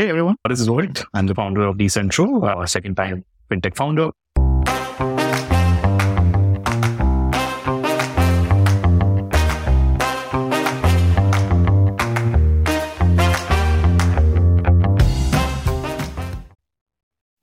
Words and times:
Hey 0.00 0.08
everyone, 0.08 0.36
this 0.48 0.60
is 0.60 0.66
Rohit. 0.66 1.04
I'm 1.12 1.26
the 1.26 1.34
founder 1.34 1.60
of 1.60 1.76
Decentro, 1.76 2.62
a 2.62 2.66
second 2.66 2.94
time 2.94 3.22
fintech 3.50 3.76
founder. 3.76 4.08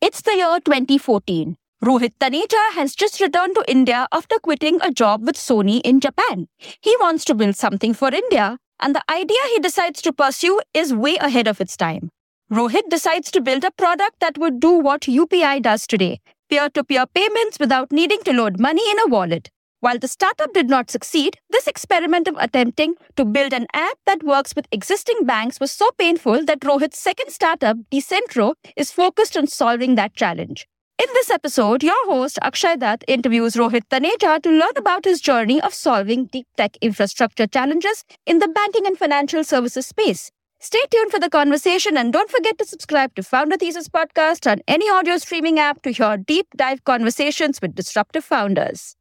It's 0.01 0.23
the 0.23 0.35
year 0.35 0.59
2014. 0.65 1.57
Rohit 1.85 2.13
Taneja 2.19 2.71
has 2.73 2.95
just 2.95 3.21
returned 3.21 3.53
to 3.53 3.63
India 3.67 4.07
after 4.11 4.37
quitting 4.39 4.79
a 4.81 4.89
job 4.89 5.21
with 5.27 5.35
Sony 5.35 5.79
in 5.81 5.99
Japan. 5.99 6.47
He 6.81 6.97
wants 6.99 7.23
to 7.25 7.35
build 7.35 7.55
something 7.55 7.93
for 7.93 8.07
India, 8.07 8.57
and 8.81 8.95
the 8.95 9.03
idea 9.11 9.37
he 9.53 9.59
decides 9.59 10.01
to 10.01 10.11
pursue 10.11 10.59
is 10.73 10.91
way 10.91 11.17
ahead 11.17 11.47
of 11.47 11.61
its 11.61 11.77
time. 11.77 12.09
Rohit 12.49 12.87
decides 12.89 13.29
to 13.31 13.41
build 13.41 13.65
a 13.65 13.71
product 13.71 14.21
that 14.21 14.37
would 14.37 14.61
do 14.61 14.71
what 14.71 15.01
UPI 15.01 15.61
does 15.61 15.85
today 15.85 16.21
peer 16.49 16.69
to 16.69 16.81
peer 16.81 17.05
payments 17.13 17.59
without 17.59 17.91
needing 17.91 18.19
to 18.23 18.31
load 18.31 18.57
money 18.57 18.89
in 18.89 18.99
a 18.99 19.07
wallet. 19.07 19.49
While 19.81 19.99
the 19.99 20.07
startup 20.07 20.53
did 20.53 20.69
not 20.69 20.89
succeed, 20.89 21.39
this 21.49 21.67
experiment 21.67 22.25
of 22.25 22.37
attempting 22.39 22.95
to 23.17 23.25
build 23.25 23.51
an 23.51 23.67
app 23.73 23.97
that 24.05 24.23
works 24.23 24.55
with 24.55 24.65
existing 24.71 25.25
banks 25.25 25.59
was 25.59 25.73
so 25.73 25.91
painful 25.97 26.45
that 26.45 26.61
Rohit's 26.61 26.97
second 26.97 27.31
startup, 27.31 27.75
Decentro, 27.91 28.53
is 28.77 28.91
focused 28.93 29.35
on 29.35 29.47
solving 29.47 29.95
that 29.95 30.15
challenge. 30.15 30.65
In 30.99 31.07
this 31.13 31.29
episode, 31.29 31.83
your 31.83 32.05
host 32.05 32.39
Akshay 32.41 32.77
Datt 32.77 33.03
interviews 33.09 33.55
Rohit 33.55 33.89
Taneja 33.89 34.41
to 34.41 34.49
learn 34.49 34.77
about 34.77 35.03
his 35.03 35.19
journey 35.19 35.59
of 35.59 35.73
solving 35.73 36.27
deep 36.27 36.47
tech 36.55 36.77
infrastructure 36.81 37.45
challenges 37.45 38.05
in 38.25 38.39
the 38.39 38.47
banking 38.47 38.87
and 38.87 38.97
financial 38.97 39.43
services 39.43 39.85
space. 39.85 40.31
Stay 40.59 40.81
tuned 40.89 41.11
for 41.11 41.19
the 41.19 41.29
conversation 41.29 41.97
and 41.97 42.11
don't 42.11 42.31
forget 42.31 42.57
to 42.57 42.65
subscribe 42.65 43.13
to 43.13 43.21
Founder 43.21 43.57
Thesis 43.57 43.87
podcast 43.87 44.51
on 44.51 44.59
any 44.67 44.89
audio 44.89 45.17
streaming 45.17 45.59
app 45.59 45.83
to 45.83 45.91
hear 45.91 46.17
deep 46.17 46.47
dive 46.55 46.83
conversations 46.83 47.61
with 47.61 47.75
disruptive 47.75 48.23
founders. 48.23 48.95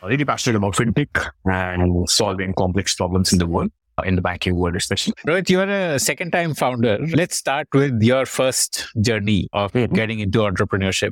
Really 0.00 0.24
passionate 0.24 0.58
about 0.58 0.74
fintech 0.74 1.28
and 1.44 2.08
solving 2.08 2.54
complex 2.54 2.94
problems 2.94 3.32
in 3.32 3.40
the 3.40 3.48
world, 3.48 3.72
in 4.04 4.14
the 4.14 4.22
banking 4.22 4.54
world 4.54 4.76
especially. 4.76 5.12
Rohit, 5.26 5.50
you 5.50 5.58
are 5.58 5.68
a 5.68 5.98
second 5.98 6.30
time 6.30 6.54
founder. 6.54 6.98
Let's 7.14 7.36
start 7.36 7.66
with 7.74 8.00
your 8.00 8.26
first 8.26 8.86
journey 9.00 9.48
of 9.52 9.72
getting 9.72 10.20
into 10.20 10.38
entrepreneurship. 10.38 11.10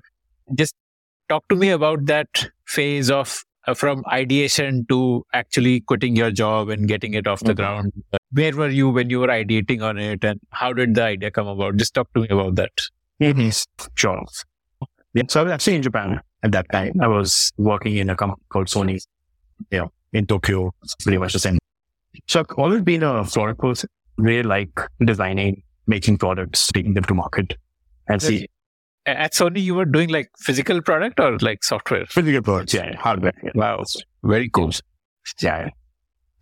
Just 0.55 0.77
talk 1.28 1.46
to 1.48 1.56
me 1.56 1.70
about 1.70 2.06
that 2.06 2.48
phase 2.66 3.10
of 3.10 3.42
uh, 3.66 3.74
from 3.74 4.05
ideation 4.12 4.86
to 4.88 5.24
actually 5.32 5.80
quitting 5.80 6.14
your 6.14 6.30
job 6.30 6.69
and 6.69 6.86
getting 6.86 7.14
it 7.14 7.27
off 7.27 7.41
the 7.41 7.52
Mhm. 7.52 7.56
ground. 7.56 7.92
Uh, 8.12 8.19
Where 8.32 8.52
were 8.55 8.69
you 8.69 8.91
when 8.91 9.10
you 9.10 9.19
were 9.20 9.27
ideating 9.28 9.82
on 9.82 9.98
it 9.98 10.22
and 10.24 10.41
how 10.50 10.72
did 10.72 10.94
the 10.94 11.02
idea 11.02 11.30
come 11.30 11.48
about? 11.48 11.77
Just 11.77 11.94
talk 11.94 12.12
to 12.14 12.20
me 12.20 12.28
about 12.28 12.54
that. 12.56 12.70
Sure. 13.94 14.22
Yeah, 15.14 15.22
so 15.28 15.41
I 15.41 15.44
was 15.44 15.52
actually 15.52 15.77
in 15.77 15.82
Japan 15.82 16.20
at 16.42 16.52
that 16.52 16.66
time. 16.70 16.92
I 17.00 17.08
was 17.08 17.52
working 17.56 17.97
in 17.97 18.10
a 18.10 18.16
company 18.16 18.42
called 18.50 18.66
Sony, 18.66 19.00
you 19.70 19.78
know, 19.78 19.92
in 20.12 20.27
Tokyo, 20.27 20.72
It's 20.82 20.94
pretty 20.97 21.19
much 21.19 21.32
the 21.32 21.38
same. 21.38 21.58
So 22.28 22.41
I've 22.41 22.47
always 22.56 22.82
been 22.82 23.02
a 23.02 23.24
product 23.24 23.60
person, 23.60 23.88
really 24.19 24.42
like 24.42 24.70
designing, 25.04 25.62
making 25.86 26.19
products, 26.19 26.70
taking 26.72 26.94
them 26.94 27.04
to 27.04 27.14
market 27.14 27.56
and 28.08 28.20
see 28.22 28.47
At 29.07 29.35
Sony, 29.35 29.62
you 29.62 29.75
were 29.75 29.85
doing 29.85 30.09
like 30.09 30.29
physical 30.39 30.83
product 30.83 31.21
or 31.21 31.39
like 31.39 31.62
software? 31.62 32.07
physical 32.07 32.43
products, 32.43 32.75
yeah, 32.75 32.97
hardware. 32.97 33.33
Yeah. 33.43 33.51
Wow. 33.55 33.85
Very 34.25 34.49
cool. 34.51 34.73
Yeah. 35.41 35.69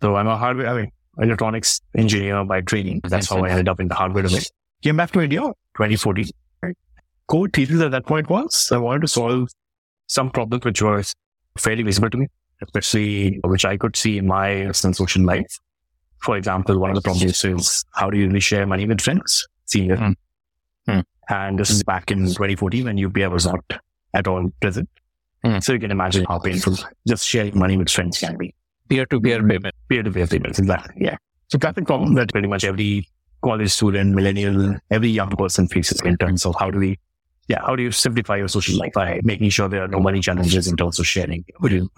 So 0.01 0.15
I'm 0.15 0.27
a 0.27 0.37
hardware, 0.37 0.67
I 0.67 0.81
mean, 0.81 0.91
electronics 1.19 1.79
engineer 1.95 2.43
by 2.43 2.61
training. 2.61 3.01
That's 3.03 3.29
how 3.29 3.43
I 3.43 3.49
ended 3.49 3.69
up 3.69 3.79
in 3.79 3.87
the 3.87 3.95
hardware 3.95 4.23
domain. 4.23 4.41
Came 4.81 4.97
back 4.97 5.11
to 5.11 5.21
India 5.21 5.41
2014. 5.41 6.25
Right? 6.61 6.75
Core 7.27 7.47
thesis 7.49 7.81
at 7.81 7.91
that 7.91 8.05
point 8.05 8.29
was 8.29 8.69
I 8.71 8.77
wanted 8.77 9.01
to 9.01 9.07
solve 9.07 9.49
some 10.07 10.29
problems 10.31 10.65
which 10.65 10.81
were 10.81 11.03
fairly 11.57 11.83
visible 11.83 12.09
to 12.09 12.17
me, 12.17 12.27
especially 12.61 13.39
which 13.43 13.65
I 13.65 13.77
could 13.77 13.95
see 13.95 14.17
in 14.17 14.27
my 14.27 14.71
social 14.71 15.23
life. 15.23 15.59
For 16.21 16.35
example, 16.37 16.79
one 16.79 16.89
of 16.89 16.95
the 16.95 17.01
problems 17.01 17.43
is 17.43 17.85
how 17.93 18.09
do 18.09 18.17
you 18.17 18.27
really 18.27 18.39
share 18.39 18.65
money 18.65 18.87
with 18.87 19.01
friends? 19.01 19.47
Senior. 19.65 19.97
Hmm. 19.97 20.11
Hmm. 20.87 20.99
And 21.29 21.57
this 21.59 21.69
is 21.69 21.83
back 21.83 22.11
in 22.11 22.19
2014 22.25 22.85
when 22.85 22.97
UPI 22.97 23.31
was 23.31 23.45
not 23.45 23.63
at 24.13 24.27
all 24.27 24.49
present. 24.61 24.89
Hmm. 25.43 25.59
So 25.59 25.73
you 25.73 25.79
can 25.79 25.91
imagine 25.91 26.25
how 26.27 26.39
painful 26.39 26.75
just 27.07 27.27
sharing 27.27 27.57
money 27.57 27.77
with 27.77 27.89
friends 27.89 28.17
can 28.19 28.37
be 28.37 28.53
Peer 28.89 29.05
to 29.07 29.19
peer 29.19 29.39
payment. 29.39 29.73
peer-to-peer 29.89 30.27
payments. 30.27 30.59
Exactly. 30.59 30.93
Yeah. 31.05 31.17
So 31.49 31.57
classic 31.57 31.85
problem 31.87 32.13
that 32.15 32.31
pretty 32.31 32.47
much 32.47 32.63
every 32.63 33.07
college 33.43 33.71
student, 33.71 34.13
millennial, 34.13 34.75
every 34.91 35.09
young 35.09 35.29
person 35.29 35.67
faces 35.67 36.01
in 36.01 36.17
terms 36.17 36.45
of 36.45 36.55
how 36.59 36.69
do 36.71 36.77
we, 36.79 36.99
yeah, 37.47 37.61
how 37.65 37.75
do 37.75 37.81
you 37.83 37.91
simplify 37.91 38.37
your 38.37 38.47
social 38.47 38.77
life 38.77 38.93
by 38.93 39.19
making 39.23 39.49
sure 39.49 39.67
there 39.67 39.83
are 39.83 39.87
no 39.87 39.99
money 39.99 40.19
challenges 40.19 40.67
in 40.67 40.75
terms 40.77 40.99
of 40.99 41.07
sharing? 41.07 41.43
You- 41.63 41.89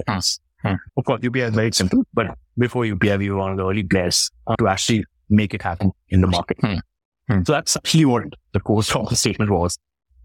Hmm. 0.64 0.74
Of 0.98 1.06
course, 1.06 1.22
UPI 1.22 1.50
is 1.50 1.54
very 1.56 1.72
simple, 1.72 2.04
but 2.14 2.36
before 2.58 2.84
UPI, 2.86 3.18
we 3.20 3.30
were 3.30 3.38
one 3.38 3.52
of 3.52 3.58
the 3.58 3.66
early 3.66 3.84
players 3.84 4.32
to 4.60 4.68
actually 4.68 5.06
make 5.30 5.54
it 5.54 5.62
happen 5.62 5.92
in 6.10 6.22
the 6.22 6.28
market. 6.28 6.58
Hmm. 7.30 7.44
So 7.44 7.54
that's 7.54 7.76
actually 7.76 8.06
what 8.06 8.24
the 8.54 8.60
core 8.60 8.82
problem 8.84 9.16
statement 9.16 9.52
was. 9.52 9.78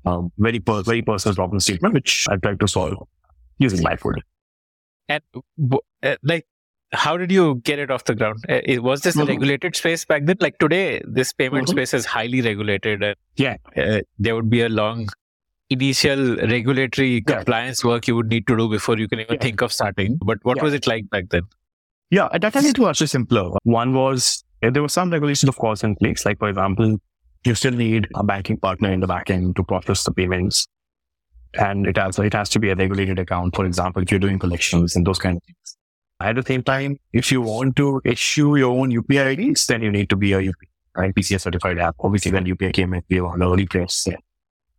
Um, 0.05 0.33
very, 0.39 0.59
per- 0.61 0.83
very 0.83 1.03
personal 1.03 1.35
problem 1.35 1.61
statement, 1.61 1.95
which 1.95 2.27
I 2.29 2.37
tried 2.37 2.61
to 2.61 2.69
solve 2.69 2.95
using 3.59 3.83
my 3.83 3.97
food. 3.97 4.21
And 5.09 5.23
uh, 6.03 6.17
like, 6.23 6.47
how 6.93 7.17
did 7.17 7.31
you 7.33 7.57
get 7.65 7.79
it 7.79 7.91
off 7.91 8.05
the 8.05 8.15
ground? 8.15 8.45
Uh, 8.49 8.61
it- 8.65 8.83
was 8.83 9.01
this 9.03 9.17
a 9.17 9.25
regulated 9.25 9.77
space 9.77 10.05
back 10.05 10.25
then? 10.27 10.37
Like 10.41 10.59
today, 10.59 11.01
this 11.05 11.33
payment 11.33 11.67
Mhm. 11.69 11.71
space 11.71 11.95
is 11.95 12.05
highly 12.07 12.41
regulated. 12.43 13.03
And, 13.03 13.17
Yeah. 13.37 13.57
uh, 13.77 14.01
there 14.19 14.35
would 14.35 14.51
be 14.51 14.63
a 14.63 14.69
long 14.69 15.09
initial 15.71 16.37
regulatory 16.37 17.15
Yeah. 17.27 17.37
compliance 17.37 17.83
work 17.85 18.07
you 18.07 18.15
would 18.17 18.29
need 18.29 18.47
to 18.49 18.57
do 18.57 18.69
before 18.69 18.99
you 18.99 19.09
can 19.09 19.21
even 19.21 19.35
Yeah. 19.35 19.41
think 19.41 19.63
of 19.63 19.73
starting. 19.73 20.19
But 20.25 20.39
what 20.43 20.59
Yeah. 20.59 20.65
was 20.65 20.75
it 20.75 20.87
like 20.87 21.09
back 21.11 21.31
then? 21.31 21.43
Yeah, 22.11 22.29
at 22.33 22.43
that 22.43 22.53
time 22.53 22.67
it 22.67 22.79
was 22.79 22.89
actually 22.91 23.07
simpler. 23.07 23.51
One 23.63 23.95
was 23.95 24.45
there 24.71 24.83
were 24.83 24.89
some 24.89 25.11
regulations, 25.11 25.49
of 25.49 25.57
course, 25.57 25.83
in 25.83 25.97
place. 25.97 26.25
Like 26.25 26.39
for 26.39 26.49
example, 26.49 26.99
you 27.45 27.55
still 27.55 27.73
need 27.73 28.09
a 28.15 28.23
banking 28.23 28.57
partner 28.57 28.93
in 28.93 29.01
the 29.01 29.07
back 29.07 29.31
end 29.31 29.57
to 29.57 29.65
process 29.65 30.05
the 30.05 30.13
payments, 30.13 30.67
and 31.55 31.87
it 31.87 31.97
has 31.97 32.19
it 32.19 32.33
has 32.35 32.49
to 32.51 32.61
be 32.61 32.71
a 32.71 32.77
regulated 32.77 33.19
account. 33.19 33.57
For 33.57 33.67
example, 33.67 34.03
if 34.03 34.11
you're 34.11 34.21
doing 34.21 34.39
collections 34.39 34.97
and 34.97 35.07
those 35.07 35.19
kind 35.19 35.37
of 35.37 35.43
things. 35.45 35.77
At 36.21 36.37
the 36.37 36.43
same 36.43 36.63
time, 36.63 36.99
if 37.13 37.33
you 37.33 37.43
want 37.43 37.75
to 37.77 38.01
issue 38.05 38.57
your 38.57 38.79
own 38.79 38.93
UPI 38.93 39.37
IDs, 39.37 39.67
then 39.67 39.83
you 39.83 39.91
need 39.91 40.09
to 40.11 40.15
be 40.15 40.33
a 40.35 40.39
UPI, 40.39 40.69
right? 40.97 41.13
PCS 41.13 41.41
certified 41.41 41.79
app. 41.79 41.97
Obviously, 41.99 42.31
when 42.31 42.45
UPI 42.45 42.73
came 42.73 42.95
in, 42.95 43.03
we 43.11 43.21
were 43.21 43.31
on 43.31 43.41
the 43.41 43.51
early 43.51 43.67
place. 43.67 44.05
Yeah. 44.07 44.19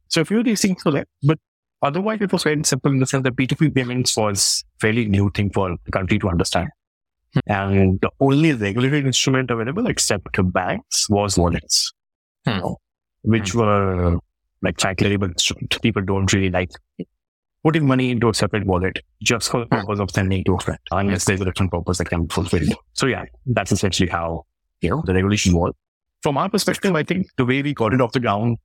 So 0.07 0.21
a 0.21 0.25
few 0.25 0.39
of 0.39 0.45
these 0.45 0.61
things 0.61 0.85
were 0.85 0.91
there, 0.91 1.05
but 1.21 1.37
otherwise 1.81 2.19
it 2.21 2.31
was 2.31 2.43
very 2.43 2.63
simple 2.63 2.91
in 2.91 2.99
the 2.99 3.05
sense 3.05 3.23
that 3.23 3.35
P2P 3.35 3.75
payments 3.75 4.15
was 4.15 4.63
fairly 4.79 5.05
new 5.05 5.29
thing 5.31 5.49
for 5.49 5.75
the 5.83 5.91
country 5.91 6.17
to 6.19 6.29
understand. 6.29 6.69
And 7.47 7.99
the 8.01 8.09
only 8.19 8.53
regulated 8.53 9.05
instrument 9.05 9.49
available 9.49 9.87
except 9.87 10.33
to 10.33 10.43
banks 10.43 11.09
was 11.09 11.37
wallets, 11.37 11.91
Hmm. 12.45 12.73
which 13.23 13.55
were 13.55 14.19
like 14.61 14.77
cyclerable 14.77 15.29
instrument. 15.29 15.81
People 15.81 16.01
don't 16.03 16.31
really 16.31 16.49
like 16.49 16.71
putting 17.63 17.87
money 17.87 18.11
into 18.11 18.29
a 18.29 18.33
separate 18.33 18.65
wallet 18.65 18.99
just 19.21 19.49
for 19.49 19.61
the 19.61 19.65
purpose 19.65 19.99
of 19.99 20.11
sending 20.11 20.43
to 20.43 20.55
a 20.55 20.59
friend, 20.59 20.79
unless 20.91 21.25
there's 21.25 21.41
a 21.41 21.45
different 21.45 21.71
purpose 21.71 21.97
that 21.97 22.09
can 22.09 22.25
be 22.25 22.33
fulfilled. 22.33 22.73
So 22.93 23.07
yeah, 23.07 23.23
that's 23.45 23.71
essentially 23.71 24.09
how, 24.09 24.45
you 24.81 24.89
know, 24.89 25.01
the 25.05 25.13
regulation 25.13 25.55
was. 25.55 25.73
From 26.21 26.37
our 26.37 26.49
perspective, 26.49 26.93
I 26.95 27.03
think 27.03 27.27
the 27.37 27.45
way 27.45 27.61
we 27.61 27.73
got 27.73 27.93
it 27.93 28.01
off 28.01 28.11
the 28.11 28.19
ground, 28.19 28.57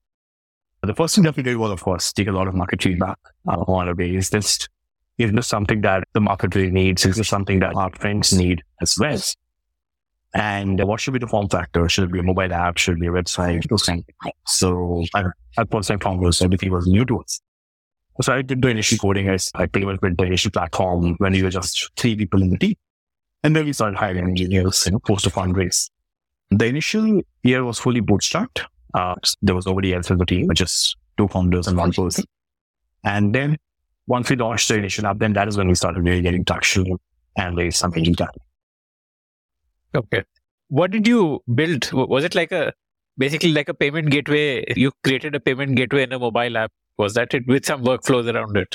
the 0.82 0.94
first 0.94 1.14
thing 1.14 1.24
that 1.24 1.36
we 1.36 1.42
did 1.42 1.56
was, 1.56 1.70
of 1.70 1.82
course, 1.82 2.12
take 2.12 2.28
a 2.28 2.32
lot 2.32 2.48
of 2.48 2.54
market 2.54 2.82
feedback 2.82 3.18
uh, 3.48 3.60
on 3.66 3.88
a. 3.88 4.02
Is 4.02 4.30
this 4.30 4.68
is 5.18 5.32
this 5.32 5.46
something 5.46 5.80
that 5.82 6.04
the 6.12 6.20
market 6.20 6.54
really 6.54 6.70
needs? 6.70 7.04
Is 7.04 7.16
this 7.16 7.28
something 7.28 7.58
that 7.60 7.74
our 7.74 7.90
friends 7.90 8.32
need 8.32 8.62
as 8.80 8.96
well? 8.98 9.20
And 10.34 10.82
what 10.84 11.00
should 11.00 11.14
be 11.14 11.18
the 11.18 11.26
form 11.26 11.48
factor? 11.48 11.88
Should 11.88 12.04
it 12.04 12.12
be 12.12 12.20
a 12.20 12.22
mobile 12.22 12.52
app? 12.52 12.78
Should 12.78 12.98
it 12.98 13.00
be 13.00 13.08
a 13.08 13.10
website? 13.10 13.66
Those 13.68 13.86
things. 13.86 14.04
So 14.46 15.04
I, 15.14 15.24
at 15.56 15.70
first 15.70 15.88
time 15.88 16.00
founders, 16.00 16.40
everything 16.40 16.70
was 16.70 16.86
new 16.86 17.04
to 17.06 17.20
us. 17.20 17.40
So 18.20 18.32
I 18.32 18.42
did 18.42 18.62
the 18.62 18.68
initial 18.68 18.98
coding. 18.98 19.28
I, 19.30 19.38
I 19.54 19.66
pretty 19.66 19.86
much 19.86 20.00
built 20.00 20.18
the 20.18 20.24
initial 20.24 20.50
platform 20.50 21.16
when 21.18 21.32
we 21.32 21.42
were 21.42 21.50
just 21.50 21.90
three 21.96 22.14
people 22.14 22.42
in 22.42 22.50
the 22.50 22.58
team. 22.58 22.74
And 23.42 23.56
then 23.56 23.64
we 23.64 23.72
started 23.72 23.96
hiring 23.96 24.28
engineers, 24.28 24.84
you 24.86 24.92
know, 24.92 24.98
post 24.98 25.26
a 25.26 25.30
fundraise. 25.30 25.90
The 26.50 26.66
initial 26.66 27.22
year 27.42 27.64
was 27.64 27.78
fully 27.78 28.00
bootstrapped. 28.00 28.64
Uh, 28.94 29.14
there 29.42 29.54
was 29.54 29.66
nobody 29.66 29.94
else 29.94 30.10
in 30.10 30.18
the 30.18 30.26
team, 30.26 30.48
just 30.52 30.96
two 31.16 31.28
founders 31.28 31.66
and 31.66 31.76
one 31.76 31.92
person. 31.92 32.24
And 33.04 33.34
then 33.34 33.56
once 34.08 34.30
we 34.30 34.36
launched 34.36 34.68
the 34.68 34.76
initial 34.76 35.06
app, 35.06 35.18
then 35.18 35.32
that 35.34 35.48
is 35.48 35.56
when 35.56 35.68
we 35.68 35.74
started 35.74 36.02
really 36.04 36.22
getting 36.22 36.44
traction 36.44 36.96
and 37.36 37.56
raised 37.56 37.76
some 37.76 37.92
angel 37.96 38.14
capital. 38.14 38.42
Okay. 39.94 40.24
What 40.68 40.90
did 40.90 41.06
you 41.06 41.40
build? 41.54 41.90
Was 41.92 42.24
it 42.24 42.34
like 42.34 42.52
a 42.52 42.72
basically 43.16 43.52
like 43.52 43.68
a 43.68 43.74
payment 43.74 44.10
gateway? 44.10 44.64
You 44.76 44.92
created 45.04 45.34
a 45.34 45.40
payment 45.40 45.76
gateway 45.76 46.02
in 46.02 46.12
a 46.12 46.18
mobile 46.18 46.56
app. 46.56 46.72
Was 46.98 47.14
that 47.14 47.32
it 47.34 47.46
with 47.46 47.64
some 47.64 47.84
workflows 47.84 48.32
around 48.32 48.56
it? 48.56 48.74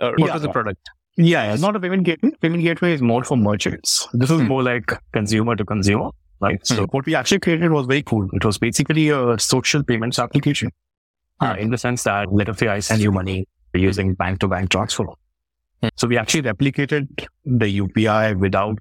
Or 0.00 0.12
what 0.12 0.26
Yeah. 0.28 0.34
was 0.34 0.42
the 0.42 0.48
product? 0.50 0.90
Yeah, 1.16 1.52
it's 1.52 1.62
not 1.62 1.76
a 1.76 1.80
payment 1.80 2.04
gateway. 2.04 2.30
Payment 2.40 2.62
gateway 2.62 2.92
is 2.92 3.02
more 3.02 3.24
for 3.24 3.36
merchants. 3.36 4.08
This 4.12 4.30
is 4.30 4.40
Hmm. 4.40 4.48
more 4.48 4.62
like 4.62 4.92
consumer 5.12 5.54
to 5.56 5.64
consumer, 5.64 6.10
right? 6.40 6.64
So 6.66 6.76
Hmm. 6.76 6.84
what 6.96 7.06
we 7.06 7.14
actually 7.14 7.40
created 7.40 7.70
was 7.72 7.86
very 7.86 8.02
cool. 8.02 8.28
It 8.32 8.44
was 8.44 8.58
basically 8.58 9.08
a 9.10 9.38
social 9.38 9.82
payments 9.82 10.18
application. 10.18 10.70
Uh, 11.40 11.54
Hmm. 11.54 11.60
in 11.62 11.70
the 11.70 11.78
sense 11.78 12.04
that, 12.04 12.32
let 12.32 12.48
us 12.48 12.58
say 12.58 12.68
I 12.68 12.78
send 12.80 13.02
you 13.02 13.10
money 13.12 13.46
using 13.80 14.14
bank 14.14 14.40
to 14.40 14.48
bank 14.48 14.70
transfer. 14.70 15.06
So 15.96 16.08
we 16.08 16.16
actually 16.16 16.42
replicated 16.42 17.26
the 17.44 17.80
UPI 17.80 18.38
without 18.38 18.78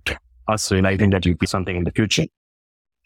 us 0.48 0.72
realizing 0.72 1.10
that 1.12 1.24
UPI 1.24 1.48
something 1.48 1.76
in 1.76 1.84
the 1.84 1.92
future. 1.92 2.26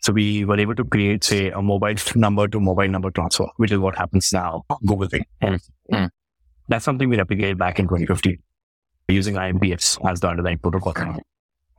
So 0.01 0.13
we 0.13 0.45
were 0.45 0.59
able 0.59 0.75
to 0.75 0.83
create, 0.83 1.23
say, 1.23 1.49
a 1.49 1.61
mobile 1.61 1.95
number 2.15 2.47
to 2.47 2.59
mobile 2.59 2.87
number 2.87 3.09
transfer, 3.09 3.47
which 3.57 3.71
is 3.71 3.79
what 3.79 3.97
happens 3.97 4.31
now, 4.31 4.63
Google 4.85 5.09
Pay. 5.09 5.25
Hmm. 5.41 5.55
Hmm. 5.91 6.05
That's 6.67 6.85
something 6.85 7.09
we 7.09 7.17
replicated 7.17 7.57
back 7.57 7.79
in 7.79 7.85
2015 7.85 8.37
using 9.09 9.35
IMPS 9.35 9.97
as 10.09 10.19
the 10.19 10.27
underlying 10.27 10.59
protocol. 10.59 11.17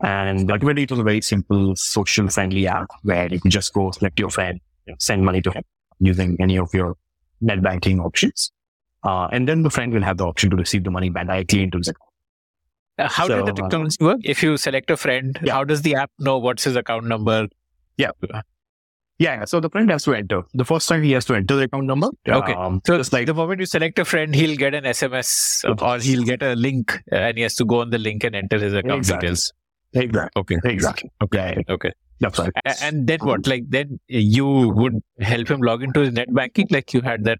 And 0.01 0.51
ultimately, 0.51 0.85
it 0.85 0.91
was 0.91 1.01
a 1.01 1.03
very 1.03 1.21
simple, 1.21 1.77
social 1.77 2.29
friendly 2.29 2.67
app 2.67 2.89
where 3.03 3.29
you 3.29 3.41
can 3.41 3.51
just 3.51 3.73
go 3.73 3.91
select 3.91 4.19
your 4.19 4.31
friend, 4.31 4.61
send 4.99 5.25
money 5.25 5.43
to 5.43 5.51
him 5.51 5.63
using 6.01 6.37
any 6.41 6.59
of 6.59 6.73
your 6.73 6.97
net 7.41 7.63
banking 7.63 8.01
options. 8.01 8.51
Uh, 9.05 9.29
and 9.33 9.49
then 9.49 9.63
the 9.63 9.71
friend 9.71 9.93
will 9.93 10.03
have 10.03 10.17
the 10.19 10.27
option 10.27 10.51
to 10.51 10.57
receive 10.57 10.85
the 10.85 10.91
money 10.91 11.09
back 11.11 11.27
directly 11.27 11.63
into 11.63 11.79
his 11.79 11.89
account. 11.89 12.03
Uh, 12.99 13.09
how 13.09 13.27
So, 13.29 13.37
does 13.37 13.45
the 13.47 13.53
uh, 13.53 13.55
technology 13.55 13.97
work? 14.01 14.19
If 14.25 14.43
you 14.43 14.57
select 14.57 14.91
a 14.91 14.97
friend, 14.97 15.39
Yeah. 15.43 15.53
how 15.55 15.65
does 15.65 15.83
the 15.83 15.95
app 15.95 16.11
know 16.19 16.39
what's 16.39 16.65
his 16.65 16.75
account 16.77 17.05
number? 17.07 17.47
Yeah. 17.97 18.11
Yeah. 19.19 19.45
So 19.45 19.61
the 19.61 19.71
friend 19.71 19.91
has 19.91 20.05
to 20.05 20.15
enter. 20.15 20.43
The 20.55 20.65
first 20.65 20.89
time 20.89 21.03
he 21.03 21.13
has 21.13 21.25
to 21.27 21.35
enter 21.35 21.57
the 21.57 21.63
account 21.65 21.87
number. 21.87 22.09
Okay. 22.29 22.53
Um, 22.55 22.81
So 22.87 22.97
just 22.97 23.13
like 23.13 23.27
the 23.27 23.35
moment 23.35 23.61
you 23.61 23.67
select 23.67 23.99
a 23.99 24.05
friend, 24.05 24.35
he'll 24.35 24.57
get 24.57 24.75
an 24.75 24.85
SMS 24.85 25.65
or 25.81 25.99
he'll 26.01 26.25
get 26.25 26.43
a 26.43 26.55
link 26.55 26.93
uh, 27.13 27.17
and 27.17 27.37
he 27.37 27.43
has 27.43 27.55
to 27.57 27.65
go 27.65 27.81
on 27.81 27.91
the 27.91 27.99
link 27.99 28.25
and 28.25 28.35
enter 28.37 28.59
his 28.59 28.75
account 28.75 28.99
Exactly. 28.99 29.29
details. 29.29 29.53
exactly. 29.95 30.41
Okay. 30.41 30.57
Exactly. 30.65 31.11
Okay. 31.23 31.65
Okay. 31.69 31.93
That's 32.21 32.39
right. 32.39 32.51
And 32.83 33.07
then 33.07 33.21
what? 33.21 33.47
Like 33.47 33.65
then 33.69 34.01
you 34.09 34.47
would 34.75 35.01
help 35.21 35.49
him 35.49 35.61
log 35.61 35.83
into 35.85 36.01
his 36.01 36.13
net 36.13 36.33
banking, 36.35 36.67
like 36.71 36.93
you 36.93 37.01
had 37.01 37.25
that 37.25 37.39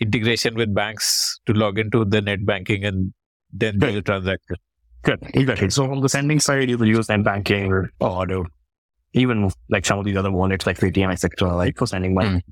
integration 0.00 0.54
with 0.54 0.74
banks 0.74 1.38
to 1.46 1.52
log 1.52 1.78
into 1.78 2.04
the 2.04 2.20
net 2.20 2.44
banking 2.44 2.84
and 2.84 3.12
then 3.52 3.78
do 3.78 3.92
the 3.92 4.02
transaction. 4.02 4.56
Good. 5.02 5.18
Exactly. 5.34 5.70
So 5.70 5.90
on 5.90 6.00
the 6.00 6.08
sending 6.08 6.40
side, 6.40 6.68
you 6.68 6.78
will 6.78 6.88
use 6.88 7.08
net 7.08 7.24
banking 7.24 7.72
or, 8.00 8.26
the- 8.26 8.44
even 9.12 9.50
like 9.68 9.84
some 9.84 9.98
of 9.98 10.04
these 10.04 10.16
other 10.16 10.30
wallets 10.30 10.66
like 10.66 10.78
Paytm, 10.78 11.10
etc., 11.10 11.50
right, 11.56 11.76
for 11.76 11.86
sending 11.86 12.14
money. 12.14 12.42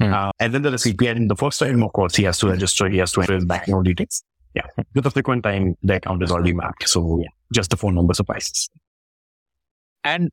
Hmm. 0.00 0.12
Uh, 0.12 0.30
and 0.40 0.52
then 0.52 0.62
the 0.62 0.70
recipient, 0.72 1.28
the 1.28 1.36
first 1.36 1.60
time, 1.60 1.82
of 1.82 1.92
course, 1.92 2.16
he 2.16 2.24
has 2.24 2.38
to 2.38 2.48
register, 2.48 2.88
he 2.88 2.98
has 2.98 3.12
to 3.12 3.20
enter 3.20 3.34
his 3.34 3.44
banking 3.44 3.80
details. 3.84 4.24
Yeah. 4.54 4.62
The 4.94 5.10
frequent 5.10 5.44
time, 5.44 5.76
the 5.82 5.96
account 5.96 6.22
is 6.22 6.32
already 6.32 6.52
mapped. 6.54 6.88
So 6.88 7.20
yeah, 7.20 7.28
just 7.52 7.70
the 7.70 7.76
phone 7.76 7.94
number 7.94 8.14
suffices. 8.14 8.68
And 10.02 10.30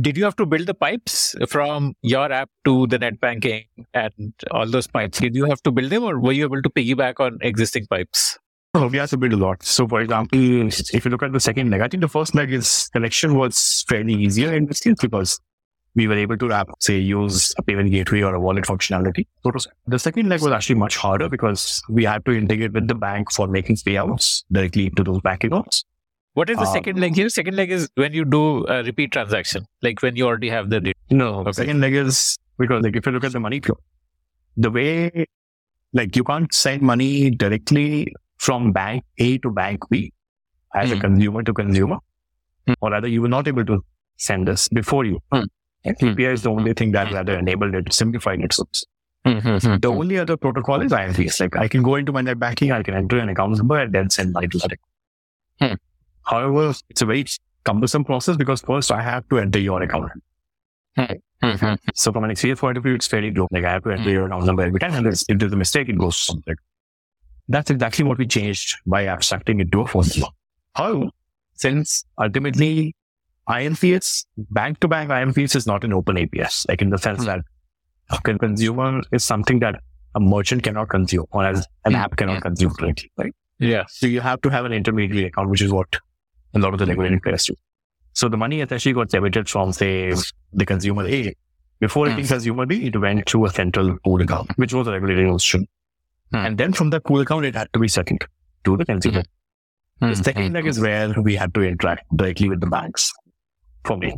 did 0.00 0.16
you 0.16 0.24
have 0.24 0.36
to 0.36 0.46
build 0.46 0.66
the 0.66 0.74
pipes 0.74 1.34
from 1.48 1.94
your 2.02 2.32
app 2.32 2.50
to 2.64 2.86
the 2.86 2.98
net 2.98 3.20
banking 3.20 3.64
and 3.92 4.32
all 4.50 4.66
those 4.66 4.86
pipes? 4.86 5.18
Did 5.18 5.34
you 5.34 5.44
have 5.44 5.62
to 5.62 5.72
build 5.72 5.90
them 5.90 6.04
or 6.04 6.18
were 6.18 6.32
you 6.32 6.44
able 6.44 6.62
to 6.62 6.70
piggyback 6.70 7.20
on 7.20 7.38
existing 7.42 7.86
pipes? 7.86 8.38
So 8.76 8.88
we 8.88 8.98
have 8.98 9.10
to 9.10 9.16
build 9.16 9.34
a 9.34 9.36
lot. 9.36 9.62
So 9.62 9.86
for 9.86 10.00
example, 10.00 10.38
if 10.38 11.04
you 11.04 11.10
look 11.10 11.22
at 11.22 11.32
the 11.32 11.40
second 11.40 11.70
leg, 11.70 11.80
I 11.80 11.88
think 11.88 12.00
the 12.00 12.08
first 12.08 12.34
leg 12.34 12.52
is 12.52 12.88
connection 12.92 13.36
was 13.36 13.84
fairly 13.88 14.14
easier 14.14 14.52
in 14.52 14.66
this 14.66 14.80
case 14.80 14.96
because 15.00 15.40
we 15.94 16.08
were 16.08 16.16
able 16.16 16.36
to 16.36 16.48
wrap, 16.48 16.68
say, 16.80 16.98
use 16.98 17.54
a 17.56 17.62
payment 17.62 17.90
gateway 17.92 18.22
or 18.22 18.34
a 18.34 18.40
wallet 18.40 18.64
functionality. 18.64 19.26
So 19.44 19.52
to 19.52 19.60
say. 19.60 19.70
The 19.86 19.98
second 19.98 20.28
leg 20.28 20.42
was 20.42 20.52
actually 20.52 20.74
much 20.74 20.96
harder 20.96 21.28
because 21.28 21.82
we 21.88 22.04
had 22.04 22.24
to 22.24 22.32
integrate 22.32 22.72
with 22.72 22.88
the 22.88 22.96
bank 22.96 23.30
for 23.30 23.46
making 23.46 23.76
payouts 23.76 24.42
directly 24.50 24.86
into 24.86 25.04
those 25.04 25.20
bank 25.20 25.44
accounts. 25.44 25.84
What 26.34 26.50
is 26.50 26.56
the 26.56 26.62
Uh, 26.64 26.72
second 26.72 26.98
leg 27.00 27.14
here? 27.14 27.28
Second 27.28 27.56
leg 27.56 27.70
is 27.70 27.88
when 27.94 28.12
you 28.12 28.24
do 28.24 28.66
a 28.66 28.82
repeat 28.82 29.12
transaction, 29.12 29.66
like 29.82 30.02
when 30.02 30.16
you 30.16 30.26
already 30.26 30.48
have 30.50 30.70
the 30.70 30.80
data. 30.80 30.98
No, 31.10 31.28
Okay. 31.40 31.52
second 31.52 31.80
leg 31.80 31.94
is 31.94 32.36
because 32.58 32.82
like 32.86 32.96
if 32.96 33.06
you 33.06 33.12
look 33.12 33.24
at 33.28 33.32
the 33.32 33.40
money 33.40 33.60
flow, 33.60 33.78
the 34.56 34.70
way 34.70 35.26
like 35.92 36.16
you 36.16 36.24
can't 36.24 36.52
send 36.52 36.82
money 36.82 37.30
directly 37.30 38.12
from 38.38 38.72
bank 38.72 39.04
A 39.18 39.38
to 39.46 39.50
bank 39.50 39.88
B 39.90 40.12
as 40.74 40.90
a 40.90 40.96
Hmm. 40.96 41.00
consumer 41.06 41.42
to 41.44 41.54
consumer, 41.60 41.98
Hmm. 42.66 42.74
or 42.80 42.90
rather 42.90 43.06
you 43.16 43.22
were 43.22 43.32
not 43.36 43.46
able 43.54 43.64
to 43.72 43.78
send 44.16 44.48
this 44.48 44.68
before 44.80 45.04
you. 45.04 45.20
Hmm. 45.32 45.44
API 45.92 46.24
is 46.32 46.42
the 46.42 46.50
only 46.50 46.72
thing 46.72 46.92
that 46.92 47.12
rather 47.12 47.38
enabled 47.38 47.74
it, 47.74 47.92
simplified 47.92 48.40
it. 48.40 48.52
So 48.54 48.64
the 49.24 49.88
only 50.02 50.18
other 50.18 50.36
protocol 50.36 50.82
is 50.82 50.92
IMPS. 50.92 51.40
Like 51.40 51.56
I 51.56 51.68
can 51.68 51.82
go 51.82 51.94
into 51.94 52.12
my 52.12 52.22
net 52.22 52.38
banking, 52.38 52.72
I 52.72 52.82
can 52.82 52.94
enter 52.94 53.18
an 53.18 53.28
account 53.28 53.56
number 53.58 53.78
and 53.78 53.92
then 53.92 54.10
send 54.10 54.32
money 54.32 54.48
to 54.48 54.58
that. 54.58 54.72
account. 54.72 54.80
Hmm. 55.60 55.74
However, 56.26 56.74
it's 56.88 57.02
a 57.02 57.06
very 57.06 57.24
cumbersome 57.64 58.04
process 58.04 58.36
because 58.36 58.60
first 58.60 58.90
I 58.92 59.02
have 59.02 59.28
to 59.30 59.38
enter 59.38 59.58
your 59.58 59.82
account. 59.82 60.12
So 61.94 62.12
from 62.12 62.24
an 62.24 62.30
experience 62.30 62.60
point 62.60 62.76
of 62.76 62.82
view, 62.84 62.94
it's 62.94 63.06
fairly 63.06 63.30
low. 63.30 63.48
Like 63.50 63.64
I 63.64 63.72
have 63.72 63.82
to 63.84 63.90
enter 63.90 64.10
your 64.10 64.26
account 64.26 64.44
number 64.46 64.62
every 64.62 64.80
time, 64.80 64.94
and 64.94 65.06
if 65.06 65.38
there's 65.38 65.52
a 65.52 65.56
mistake, 65.56 65.88
it 65.88 65.98
goes 65.98 66.16
something. 66.16 66.54
That's 67.48 67.70
exactly 67.70 68.04
what 68.04 68.16
we 68.18 68.26
changed 68.26 68.76
by 68.86 69.06
abstracting 69.06 69.60
it 69.60 69.70
to 69.72 69.80
a 69.82 69.86
phone 69.86 70.04
number. 70.14 70.28
However, 70.74 71.10
since 71.54 72.04
ultimately 72.18 72.94
IMPS, 73.48 74.24
bank 74.38 74.80
to 74.80 74.88
bank 74.88 75.10
IMPS 75.10 75.54
is 75.54 75.66
not 75.66 75.84
an 75.84 75.92
open 75.92 76.16
APS, 76.16 76.66
like 76.68 76.80
in 76.80 76.88
the 76.90 76.96
sense 76.98 77.20
Hmm. 77.20 77.26
that 77.26 77.40
a 78.10 78.18
consumer 78.22 79.02
is 79.12 79.24
something 79.24 79.58
that 79.60 79.80
a 80.14 80.20
merchant 80.20 80.62
cannot 80.62 80.88
consume 80.88 81.26
or 81.32 81.44
as 81.44 81.66
an 81.84 81.92
Hmm. 81.92 81.96
app 81.96 82.16
cannot 82.16 82.40
consume 82.40 82.72
directly, 82.78 83.10
right? 83.18 83.34
Yeah. 83.58 83.84
So 83.88 84.06
you 84.06 84.20
have 84.22 84.40
to 84.42 84.48
have 84.48 84.64
an 84.64 84.72
intermediary 84.72 85.26
account, 85.26 85.50
which 85.50 85.60
is 85.62 85.70
what 85.70 85.98
a 86.54 86.58
lot 86.58 86.72
of 86.74 86.78
the 86.78 86.86
regulated 86.86 87.22
players 87.22 87.46
do. 87.46 87.54
So 88.12 88.28
the 88.28 88.36
money 88.36 88.60
essentially 88.60 88.92
got 88.94 89.08
debited 89.08 89.48
from, 89.48 89.72
say, 89.72 90.12
the 90.52 90.64
consumer 90.66 91.06
A. 91.06 91.34
Before 91.80 92.06
it 92.06 92.10
hitting 92.12 92.26
consumer 92.26 92.64
B, 92.66 92.86
it 92.86 92.96
went 92.98 93.26
to 93.26 93.44
a 93.44 93.50
central 93.50 93.98
pool 94.04 94.20
account, 94.22 94.52
which 94.56 94.72
was 94.72 94.86
a 94.86 94.92
regulated 94.92 95.26
institution. 95.26 95.66
Hmm. 96.30 96.36
And 96.46 96.58
then 96.58 96.72
from 96.72 96.90
that 96.90 97.04
pool 97.04 97.20
account, 97.20 97.44
it 97.44 97.54
had 97.54 97.72
to 97.72 97.78
be 97.80 97.88
settled 97.88 98.24
to 98.64 98.76
the 98.76 98.84
consumer. 98.84 99.22
The 100.00 100.14
second 100.16 100.52
leg 100.52 100.66
is 100.66 100.78
where 100.80 101.12
we 101.20 101.34
had 101.34 101.54
to 101.54 101.62
interact 101.62 102.04
directly 102.16 102.48
with 102.48 102.60
the 102.60 102.66
banks 102.66 103.12
for 103.84 103.96
me. 103.96 104.16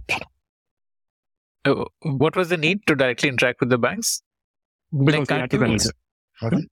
Uh, 1.64 1.84
what 2.02 2.36
was 2.36 2.48
the 2.48 2.56
need 2.56 2.80
to 2.86 2.94
directly 2.94 3.28
interact 3.28 3.60
with 3.60 3.70
the 3.70 3.78
banks? 3.78 4.22
Because 4.92 5.20
we 5.20 5.26
can't 5.26 5.40
had 5.42 5.50
to 5.50 5.56
you- 5.56 5.62
cons- 5.64 5.92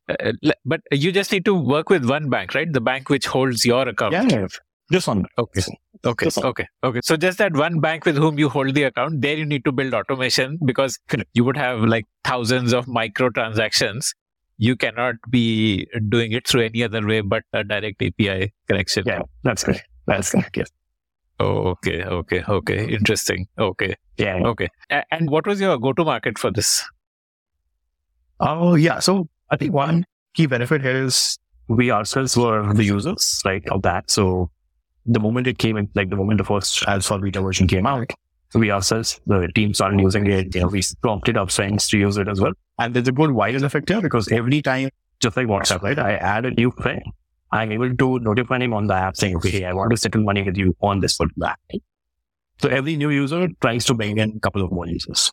Uh, 0.09 0.33
but 0.65 0.81
you 0.93 1.11
just 1.11 1.33
need 1.33 1.45
to 1.47 1.55
work 1.55 1.89
with 1.91 2.05
one 2.09 2.29
bank, 2.29 2.55
right? 2.55 2.71
The 2.73 2.81
bank 2.81 3.09
which 3.09 3.27
holds 3.27 3.65
your 3.65 3.89
account. 3.89 4.13
yeah, 4.13 4.47
just 4.93 5.09
one. 5.09 5.25
Okay. 5.39 5.63
Okay. 6.05 6.27
Just. 6.27 6.39
Okay. 6.39 6.67
Okay. 6.83 7.01
So 7.03 7.17
just 7.17 7.39
that 7.39 7.55
one 7.55 7.81
bank 7.81 8.05
with 8.05 8.17
whom 8.17 8.39
you 8.39 8.49
hold 8.49 8.75
the 8.75 8.85
account, 8.85 9.23
there 9.23 9.37
you 9.37 9.47
need 9.47 9.65
to 9.65 9.73
build 9.73 9.95
automation 9.95 10.59
because 10.65 10.99
you 11.33 11.45
would 11.45 11.57
have 11.57 11.81
like 11.81 12.07
thousands 12.25 12.73
of 12.73 12.87
micro 12.87 13.31
transactions. 13.31 14.15
You 14.59 14.77
cannot 14.77 15.17
be 15.31 15.87
doing 16.09 16.33
it 16.33 16.47
through 16.47 16.65
any 16.67 16.85
other 16.85 17.05
way 17.07 17.23
but 17.23 17.43
a 17.53 17.65
direct 17.65 18.01
API 18.03 18.53
connection. 18.69 19.05
Yeah, 19.07 19.23
that's 19.43 19.65
correct. 19.65 19.89
That's 20.07 20.31
correct. 20.31 20.57
Yes. 20.57 20.71
Oh, 21.41 21.69
okay. 21.71 22.05
Okay. 22.05 22.45
Okay. 22.49 22.87
Interesting. 22.89 23.47
Okay. 23.59 23.97
Yeah. 24.19 24.37
Okay. 24.45 24.69
A- 24.91 25.05
and 25.11 25.31
what 25.31 25.47
was 25.47 25.61
your 25.61 25.79
go 25.79 25.93
to 25.93 26.05
market 26.05 26.39
for 26.39 26.51
this? 26.53 26.85
Oh, 28.41 28.75
yeah. 28.75 28.99
So 29.01 29.29
I 29.51 29.57
think 29.57 29.73
one 29.73 30.05
key 30.35 30.47
benefit 30.47 30.83
here 30.83 31.05
is 31.05 31.39
we 31.69 31.91
ourselves 31.91 32.37
were 32.37 32.73
the 32.75 32.85
users, 32.85 33.41
right, 33.45 33.67
of 33.71 33.83
that. 33.83 34.11
So 34.11 34.51
the 35.07 35.21
moment 35.21 35.47
it 35.47 35.59
came 35.59 35.77
in, 35.77 35.89
like 35.95 36.11
the 36.11 36.17
moment 36.17 36.39
the 36.39 36.45
first 36.45 36.85
alpha 36.87 37.19
beta 37.19 37.41
version 37.41 37.67
came 37.67 37.87
out, 37.87 38.11
we 38.55 38.71
ourselves, 38.71 39.21
the 39.27 39.49
team 39.55 39.75
started 39.75 40.01
using 40.01 40.27
it. 40.27 40.55
You 40.55 40.63
know, 40.63 40.69
we 40.69 40.83
prompted 41.03 41.37
our 41.37 41.49
friends 41.49 41.89
to 41.89 41.99
use 41.99 42.17
it 42.17 42.29
as 42.29 42.41
well. 42.41 42.53
And 42.79 42.95
there's 42.95 43.09
a 43.09 43.13
good 43.13 43.31
viral 43.31 43.65
effect 43.65 43.89
here 43.89 44.01
because 44.01 44.31
every 44.31 44.63
time, 44.63 44.91
just 45.21 45.37
like 45.37 45.47
WhatsApp, 45.47 45.83
right, 45.83 45.99
I 45.99 46.15
add 46.15 46.45
a 46.45 46.51
new 46.51 46.71
friend, 46.71 47.03
I'm 47.51 47.73
able 47.73 47.95
to 47.95 48.19
notify 48.21 48.59
him 48.59 48.73
on 48.73 48.87
the 48.87 48.95
app 48.95 49.17
saying, 49.17 49.37
okay, 49.37 49.51
hey, 49.51 49.65
I 49.65 49.73
want 49.73 49.91
to 49.91 49.97
settle 49.97 50.23
money 50.23 50.43
with 50.43 50.57
you 50.57 50.77
on 50.81 51.01
this 51.01 51.17
particular 51.17 51.49
app. 51.49 51.61
So 52.61 52.69
every 52.69 52.97
new 52.97 53.11
user 53.11 53.49
tries 53.61 53.85
to 53.87 53.95
bring 53.95 54.19
in 54.19 54.35
a 54.37 54.41
couple 54.41 54.63
of 54.63 54.73
more 54.73 54.87
users. 54.87 55.31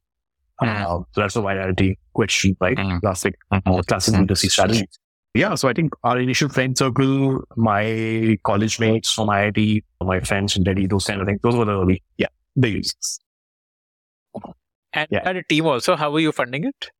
Mm. 0.61 0.67
Uh, 0.67 0.85
so 0.85 1.05
that's 1.15 1.35
a 1.35 1.39
virality 1.39 1.95
question, 2.13 2.55
right? 2.59 2.77
Mm. 2.77 3.01
Classic, 3.01 3.35
uh, 3.51 3.81
classic 3.87 4.13
B2C 4.15 4.49
strategy. 4.49 4.87
Yeah, 5.33 5.55
so 5.55 5.69
I 5.69 5.73
think 5.73 5.93
our 6.03 6.19
initial 6.19 6.49
friend 6.49 6.77
circle, 6.77 7.41
my 7.55 8.37
college 8.43 8.79
mates 8.81 9.13
from 9.13 9.29
IIT, 9.29 9.83
my 10.01 10.19
friends 10.19 10.57
in 10.57 10.63
Delhi, 10.63 10.87
those 10.87 11.05
kind 11.05 11.21
of 11.21 11.27
things, 11.27 11.39
those 11.41 11.55
were 11.55 11.63
the 11.63 11.71
early, 11.71 12.03
yeah, 12.17 12.27
the 12.55 12.69
users. 12.69 13.19
And 14.93 15.07
Yeah. 15.09 15.21
had 15.23 15.37
a 15.37 15.43
team 15.43 15.65
also. 15.67 15.95
How 15.95 16.11
were 16.11 16.19
you 16.19 16.33
funding 16.33 16.65
it? 16.65 16.91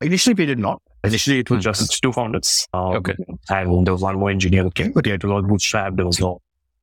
Initially, 0.00 0.34
we 0.34 0.46
did 0.46 0.58
not. 0.58 0.82
Initially, 1.04 1.38
it 1.38 1.50
was 1.50 1.60
Mm. 1.60 1.72
just 1.72 2.02
two 2.02 2.10
founders. 2.12 2.66
Um, 2.72 2.96
Okay. 2.96 3.14
And 3.48 3.86
there 3.86 3.92
was 3.94 4.02
one 4.02 4.18
more 4.18 4.30
engineer 4.30 4.64
who 4.64 4.70
came, 4.72 4.90
but 4.92 5.06
yeah, 5.06 5.14
it 5.14 5.22
was 5.22 5.30
all 5.30 5.42
bootstrap. 5.42 5.94
There 5.94 6.06
was 6.06 6.18
no, 6.18 6.40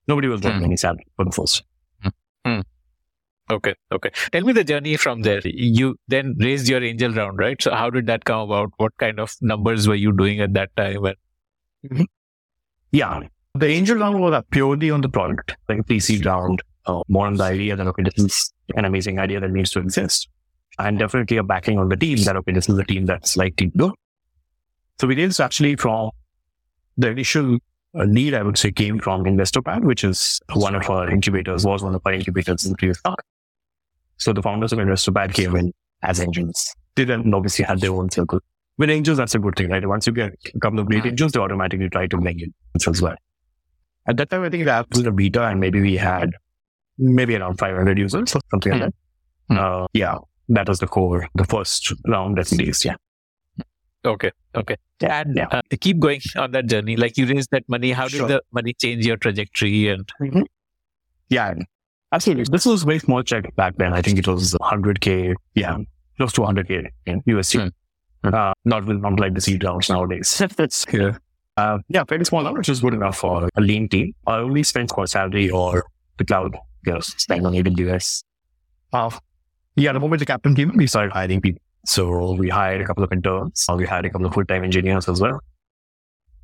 nobody 0.07 0.29
was 0.29 0.39
getting 0.39 0.61
Mm. 0.61 0.65
any 0.65 0.77
salary 0.77 1.05
for 1.17 1.25
the 1.25 1.31
first. 1.31 1.63
Okay. 3.49 3.75
Okay. 3.91 4.11
Tell 4.31 4.43
me 4.43 4.51
the 4.53 4.63
journey 4.63 4.97
from 4.97 5.21
there. 5.21 5.41
You 5.45 5.97
then 6.07 6.35
raised 6.37 6.67
your 6.67 6.83
angel 6.83 7.13
round, 7.13 7.39
right? 7.39 7.61
So 7.61 7.73
how 7.73 7.89
did 7.89 8.05
that 8.07 8.25
come 8.25 8.41
about? 8.41 8.71
What 8.77 8.97
kind 8.97 9.19
of 9.19 9.33
numbers 9.41 9.87
were 9.87 9.95
you 9.95 10.11
doing 10.11 10.41
at 10.41 10.53
that 10.53 10.75
time? 10.75 11.05
And 11.05 12.07
Yeah. 12.91 13.21
The 13.55 13.67
angel 13.67 13.97
round 13.97 14.19
was 14.19 14.43
purely 14.51 14.91
on 14.91 15.01
the 15.01 15.09
product, 15.09 15.55
like 15.67 15.79
a 15.79 15.83
pre-seed 15.83 16.25
round, 16.25 16.61
uh, 16.85 17.01
more 17.07 17.25
on 17.25 17.35
the 17.35 17.43
idea 17.43 17.75
that, 17.75 17.87
okay, 17.87 18.03
this 18.03 18.23
is 18.23 18.53
an 18.75 18.85
amazing 18.85 19.17
idea 19.17 19.39
that 19.39 19.49
needs 19.49 19.71
to 19.71 19.79
exist. 19.79 20.29
And 20.77 20.99
definitely 20.99 21.37
a 21.37 21.43
backing 21.43 21.79
on 21.79 21.89
the 21.89 21.95
team 21.95 22.21
that, 22.23 22.35
okay, 22.35 22.51
this 22.51 22.69
is 22.69 22.77
a 22.77 22.83
team 22.83 23.05
that's 23.07 23.35
likely 23.35 23.71
to 23.71 23.77
go. 23.77 23.93
So 24.99 25.07
we 25.07 25.15
raised 25.15 25.39
actually 25.39 25.75
from 25.75 26.11
the 26.97 27.09
initial 27.09 27.57
uh, 27.97 28.03
lead, 28.03 28.35
I 28.35 28.43
would 28.43 28.57
say, 28.57 28.71
came 28.71 28.99
from 28.99 29.23
Investopad, 29.23 29.83
which 29.83 30.03
is 30.03 30.39
one 30.53 30.75
of 30.75 30.87
our 30.89 31.09
incubators, 31.09 31.65
was 31.65 31.81
one 31.83 31.95
of 31.95 32.01
our 32.05 32.13
incubators 32.13 32.65
in 32.65 32.71
the 32.73 32.77
previous 32.77 33.01
talk. 33.01 33.23
So 34.17 34.33
the 34.33 34.41
founders 34.41 34.73
of 34.73 34.79
Investopad 34.79 35.33
came 35.33 35.55
in 35.55 35.73
as 36.03 36.19
angels. 36.19 36.73
They 36.95 37.03
then 37.05 37.33
obviously 37.33 37.65
had 37.65 37.79
their 37.81 37.91
own 37.91 38.09
circle. 38.09 38.39
With 38.77 38.89
angels, 38.89 39.17
that's 39.17 39.33
a 39.35 39.39
good 39.39 39.55
thing, 39.55 39.69
right? 39.69 39.85
Once 39.87 40.05
you 40.07 40.13
get 40.13 40.33
a 40.53 40.59
couple 40.59 40.79
of 40.79 40.85
great 40.87 41.05
angels, 41.05 41.31
they 41.31 41.39
automatically 41.39 41.89
try 41.89 42.07
to 42.07 42.17
bring 42.17 42.39
in 42.39 42.53
as 42.87 43.01
well. 43.01 43.15
At 44.07 44.17
that 44.17 44.29
time, 44.29 44.43
I 44.43 44.49
think 44.49 44.65
the 44.65 44.71
app 44.71 44.87
was 44.91 44.99
in 44.99 45.07
a 45.07 45.11
beta 45.11 45.43
and 45.43 45.59
maybe 45.59 45.81
we 45.81 45.97
had 45.97 46.31
maybe 46.97 47.35
around 47.35 47.57
500 47.57 47.97
users 47.97 48.35
or 48.35 48.39
something 48.49 48.71
like 48.71 48.81
that. 48.81 48.93
Hmm. 49.49 49.57
Uh, 49.57 49.85
yeah, 49.93 50.15
that 50.49 50.67
was 50.67 50.79
the 50.79 50.87
core, 50.87 51.27
the 51.35 51.43
first 51.45 51.93
round 52.07 52.39
at 52.39 52.51
least. 52.51 52.85
Yeah. 52.85 52.95
Okay. 54.05 54.31
Okay. 54.55 54.77
And 55.01 55.35
Yeah. 55.35 55.47
uh, 55.51 55.61
to 55.69 55.77
keep 55.77 55.99
going 55.99 56.21
on 56.35 56.51
that 56.51 56.67
journey, 56.67 56.95
like 56.95 57.17
you 57.17 57.25
raised 57.27 57.49
that 57.51 57.67
money, 57.67 57.91
how 57.91 58.07
did 58.07 58.17
Sure. 58.17 58.27
the 58.27 58.41
money 58.51 58.73
change 58.73 59.05
your 59.05 59.17
trajectory? 59.17 59.89
And 59.89 60.09
Yeah, 61.29 61.55
absolutely. 62.11 62.45
This 62.49 62.65
was 62.65 62.83
very 62.83 62.99
small 62.99 63.23
check 63.23 63.55
back 63.55 63.75
then. 63.77 63.93
I 63.93 64.01
think 64.01 64.19
it 64.19 64.27
was 64.27 64.53
100K. 64.53 65.35
Yeah, 65.55 65.77
close 66.17 66.33
to 66.33 66.41
100K 66.41 66.87
in 67.05 67.21
USD. 67.23 67.71
Hmm. 68.23 68.33
Uh, 68.33 68.53
not 68.65 68.85
with 68.85 68.97
not 68.97 69.19
like 69.19 69.33
the 69.33 69.41
seed 69.41 69.63
rounds 69.63 69.89
nowadays. 69.89 70.41
That's 70.57 70.85
yeah. 70.91 71.17
Uh, 71.55 71.79
yeah, 71.89 72.03
very 72.03 72.23
small 72.23 72.43
number, 72.43 72.59
which 72.59 72.69
is 72.69 72.81
good 72.81 72.93
enough 72.93 73.17
for 73.17 73.49
a 73.55 73.61
lean 73.61 73.89
team. 73.89 74.13
I 74.27 74.37
only 74.37 74.61
spend 74.63 74.91
for 74.91 75.07
salary 75.07 75.49
or 75.49 75.85
the 76.17 76.25
cloud, 76.25 76.55
you 76.85 76.93
know, 76.93 76.99
spend 76.99 77.47
on 77.47 77.53
AWS. 77.53 78.23
Uh, 78.93 79.09
yeah, 79.75 79.91
the 79.91 79.99
moment 79.99 80.19
the 80.19 80.25
captain 80.25 80.55
came, 80.55 80.71
we 80.75 80.85
started 80.85 81.13
hiring 81.13 81.41
people. 81.41 81.61
So 81.85 82.33
we 82.33 82.49
hired 82.49 82.81
a 82.81 82.85
couple 82.85 83.03
of 83.03 83.11
interns. 83.11 83.65
Uh, 83.67 83.75
we 83.75 83.85
hired 83.85 84.05
a 84.05 84.09
couple 84.09 84.27
of 84.27 84.33
full-time 84.33 84.63
engineers 84.63 85.09
as 85.09 85.19
well. 85.19 85.39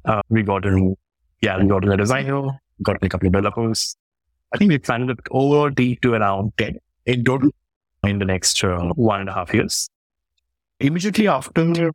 Uh, 0.05 0.21
we 0.29 0.41
got 0.41 0.65
in, 0.65 0.95
yeah, 1.41 1.61
we 1.61 1.67
got 1.67 1.83
in 1.83 1.91
a 1.91 1.97
designer, 1.97 2.49
got 2.81 2.97
in 3.01 3.05
a 3.05 3.09
couple 3.09 3.27
of 3.27 3.33
developers. 3.33 3.95
I 4.53 4.57
think 4.57 4.69
we 4.69 4.75
expanded 4.75 5.17
it 5.17 5.27
over 5.31 5.71
the 5.71 5.95
to 5.97 6.13
around 6.13 6.53
10 6.57 6.77
in 7.05 7.23
total 7.23 7.49
in 8.03 8.19
the 8.19 8.25
next 8.25 8.63
uh, 8.63 8.91
one 8.95 9.21
and 9.21 9.29
a 9.29 9.33
half 9.33 9.53
years. 9.53 9.89
Immediately 10.79 11.27
after 11.27 11.91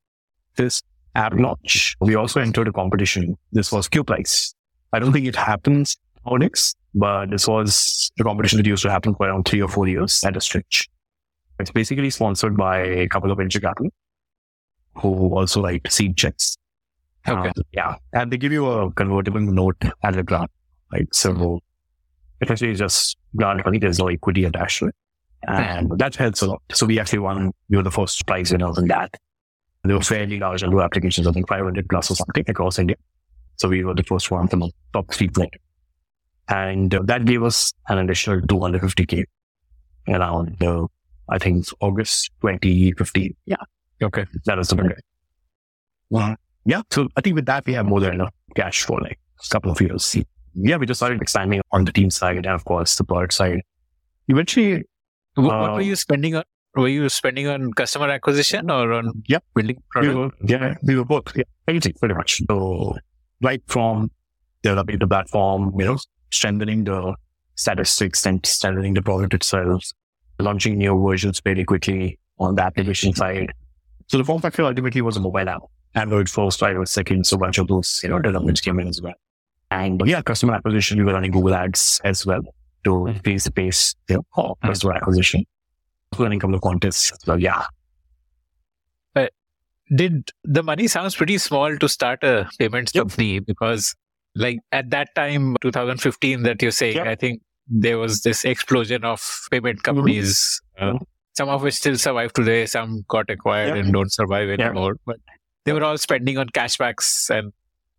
this 0.56 0.82
app 1.14 1.34
launch, 1.34 1.96
we 2.00 2.14
also 2.14 2.40
entered 2.40 2.68
a 2.68 2.72
competition. 2.72 3.36
This 3.52 3.70
was 3.70 3.88
QPrize. 3.88 4.54
I 4.92 4.98
don't 4.98 5.12
think 5.12 5.26
it 5.26 5.36
happens 5.36 5.96
nowadays, 6.26 6.74
but 6.94 7.30
this 7.30 7.46
was 7.46 8.10
a 8.18 8.24
competition 8.24 8.56
that 8.56 8.66
used 8.66 8.82
to 8.82 8.90
happen 8.90 9.14
for 9.14 9.28
around 9.28 9.46
three 9.46 9.62
or 9.62 9.68
four 9.68 9.86
years 9.86 10.24
at 10.24 10.36
a 10.36 10.40
stretch. 10.40 10.88
It's 11.60 11.70
basically 11.70 12.10
sponsored 12.10 12.56
by 12.56 12.78
a 12.78 13.08
couple 13.08 13.30
of 13.30 13.38
venture 13.38 13.60
capital 13.60 13.90
who 14.94 15.36
also 15.36 15.62
write 15.62 15.90
seed 15.90 16.16
checks. 16.16 16.56
Okay. 17.28 17.48
Uh, 17.48 17.62
yeah. 17.72 17.96
And 18.12 18.32
they 18.32 18.36
give 18.36 18.52
you 18.52 18.66
a 18.66 18.92
convertible 18.92 19.40
note 19.40 19.76
as 20.02 20.16
a 20.16 20.22
grant, 20.22 20.50
right? 20.92 21.06
So 21.12 21.60
essentially 22.40 22.74
just 22.74 23.16
grant 23.36 23.64
money. 23.64 23.78
There's 23.78 23.98
no 23.98 24.08
equity 24.08 24.44
attached 24.44 24.78
to 24.80 24.86
it. 24.88 24.94
And 25.46 25.98
that 25.98 26.16
helps 26.16 26.42
a 26.42 26.46
lot. 26.48 26.62
So 26.72 26.86
we 26.86 26.98
actually 26.98 27.20
won, 27.20 27.52
we 27.68 27.76
were 27.76 27.82
the 27.82 27.90
first 27.90 28.26
prize 28.26 28.50
winners 28.52 28.76
in 28.78 28.88
that. 28.88 29.14
There 29.84 29.96
were 29.96 30.02
fairly 30.02 30.38
large 30.38 30.62
number 30.62 30.78
of 30.78 30.84
applications, 30.84 31.26
I 31.26 31.32
think 31.32 31.48
500 31.48 31.88
plus 31.88 32.10
or 32.10 32.16
something 32.16 32.44
across 32.48 32.78
India. 32.78 32.96
So 33.56 33.68
we 33.68 33.84
were 33.84 33.94
the 33.94 34.02
first 34.02 34.30
one 34.30 34.48
from 34.48 34.60
the 34.60 34.70
top 34.92 35.12
three 35.12 35.28
players. 35.28 35.50
And 36.48 36.94
uh, 36.94 37.02
that 37.04 37.24
gave 37.24 37.42
us 37.42 37.72
an 37.88 37.98
additional 37.98 38.40
250K 38.40 39.24
around, 40.08 40.62
uh, 40.62 40.86
I 41.28 41.38
think 41.38 41.58
it's 41.58 41.74
August 41.80 42.30
2015. 42.40 43.36
Yeah, 43.46 43.56
Okay. 44.02 44.24
that 44.46 44.58
was 44.58 44.68
the. 44.68 44.94
Well, 46.10 46.36
yeah. 46.64 46.82
So 46.90 47.08
I 47.16 47.20
think 47.20 47.36
with 47.36 47.46
that, 47.46 47.66
we 47.66 47.74
have 47.74 47.86
more 47.86 48.00
than 48.00 48.14
enough 48.14 48.32
cash 48.56 48.82
for 48.84 49.00
like 49.00 49.18
a 49.44 49.48
couple 49.50 49.70
of 49.70 49.80
years. 49.80 50.16
Yeah, 50.60 50.76
we 50.76 50.86
just 50.86 50.98
started 50.98 51.20
expanding 51.22 51.60
on 51.72 51.84
the 51.84 51.92
team 51.92 52.10
side 52.10 52.36
and 52.36 52.46
of 52.46 52.64
course 52.64 52.96
the 52.96 53.04
product 53.04 53.32
side. 53.34 53.60
Eventually, 54.28 54.84
Wh- 55.34 55.38
what 55.44 55.54
Uh, 55.70 55.74
were 55.74 55.80
you 55.82 55.96
spending 55.96 56.34
on? 56.36 56.42
Were 56.74 56.88
you 56.88 57.08
spending 57.08 57.46
on 57.48 57.72
customer 57.72 58.08
acquisition 58.08 58.70
or 58.70 58.92
on 58.92 59.22
Yep. 59.26 59.44
building 59.54 59.82
we 60.00 60.08
were, 60.14 60.30
yeah, 60.44 60.74
we 60.82 60.96
were 60.96 61.04
both. 61.04 61.34
Yeah, 61.36 61.44
everything 61.66 61.94
pretty 61.98 62.14
much. 62.14 62.40
So 62.48 62.94
right 63.42 63.62
from 63.66 64.10
developing 64.62 64.98
the 64.98 65.06
platform, 65.06 65.72
you 65.78 65.84
know, 65.86 65.98
strengthening 66.30 66.84
the 66.84 67.14
statistics 67.54 68.26
and 68.26 68.44
strengthening 68.44 68.94
the 68.94 69.02
product 69.02 69.34
itself, 69.34 69.82
launching 70.38 70.78
new 70.78 71.00
versions 71.08 71.40
very 71.40 71.64
quickly 71.64 72.18
on 72.38 72.54
the 72.54 72.62
application 72.62 73.14
side. 73.14 73.52
So 74.08 74.18
the 74.18 74.24
form 74.24 74.40
factor 74.40 74.62
ultimately 74.64 75.00
was 75.02 75.16
a 75.16 75.20
mobile 75.20 75.48
app. 75.48 75.62
Android 75.94 76.28
first, 76.30 76.60
iOS 76.60 76.88
second, 76.88 77.26
so 77.26 77.36
a 77.36 77.38
bunch 77.40 77.58
of 77.58 77.66
those, 77.66 78.00
you 78.02 78.10
know, 78.10 78.18
developments 78.20 78.60
came 78.60 78.78
in 78.78 78.86
as 78.88 79.00
well. 79.02 79.14
And 79.70 80.00
yeah, 80.06 80.22
customer 80.22 80.54
acquisition, 80.54 80.98
we 80.98 81.04
were 81.04 81.12
running 81.12 81.30
Google 81.30 81.54
ads 81.54 82.00
as 82.04 82.24
well 82.24 82.40
to 82.84 83.06
increase 83.06 83.44
the 83.44 83.50
pace, 83.50 83.94
you 84.08 84.16
know, 84.16 84.22
of 84.36 84.58
customer 84.60 84.94
acquisition. 84.94 85.44
Running 86.18 86.38
a 86.38 86.40
couple 86.40 86.54
of 86.56 86.62
contests. 86.62 87.12
So 87.24 87.34
yeah, 87.34 87.66
Did 89.94 90.30
the 90.44 90.62
money 90.62 90.86
sounds 90.86 91.16
pretty 91.16 91.38
small 91.38 91.74
to 91.78 91.88
start 91.88 92.22
a 92.22 92.46
payments 92.58 92.94
Yep. 92.94 93.04
company 93.04 93.38
because 93.38 93.94
like 94.34 94.58
at 94.70 94.90
that 94.90 95.14
time, 95.14 95.56
2015 95.62 96.42
that 96.42 96.60
you're 96.60 96.70
saying, 96.70 96.96
Yep. 96.96 97.06
I 97.06 97.14
think 97.14 97.40
there 97.66 97.98
was 97.98 98.20
this 98.20 98.44
explosion 98.44 99.02
of 99.04 99.22
payment 99.50 99.82
companies, 99.84 100.60
uh, 100.78 100.92
Mhm. 100.92 101.00
some 101.38 101.48
of 101.48 101.62
which 101.62 101.74
still 101.74 101.96
survive 101.96 102.34
today, 102.34 102.66
some 102.66 103.02
got 103.08 103.30
acquired 103.30 103.76
Yep. 103.76 103.84
and 103.84 103.92
don't 103.94 104.12
survive 104.12 104.50
anymore. 104.50 104.96
But 105.06 105.16
they 105.64 105.72
were 105.72 105.82
all 105.82 105.96
spending 105.96 106.36
on 106.36 106.48
cashbacks 106.50 107.30
and 107.30 107.54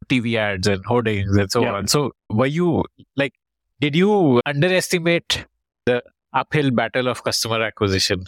TV 0.09 0.35
ads 0.37 0.67
and 0.67 0.83
hoardings 0.85 1.35
and 1.37 1.51
so 1.51 1.61
Yep. 1.61 1.73
on. 1.73 1.87
So 1.87 2.11
were 2.29 2.45
you 2.45 2.83
like, 3.15 3.33
did 3.79 3.95
you 3.95 4.41
underestimate 4.45 5.45
the 5.85 6.03
uphill 6.33 6.71
battle 6.71 7.07
of 7.07 7.23
customer 7.23 7.61
acquisition? 7.61 8.25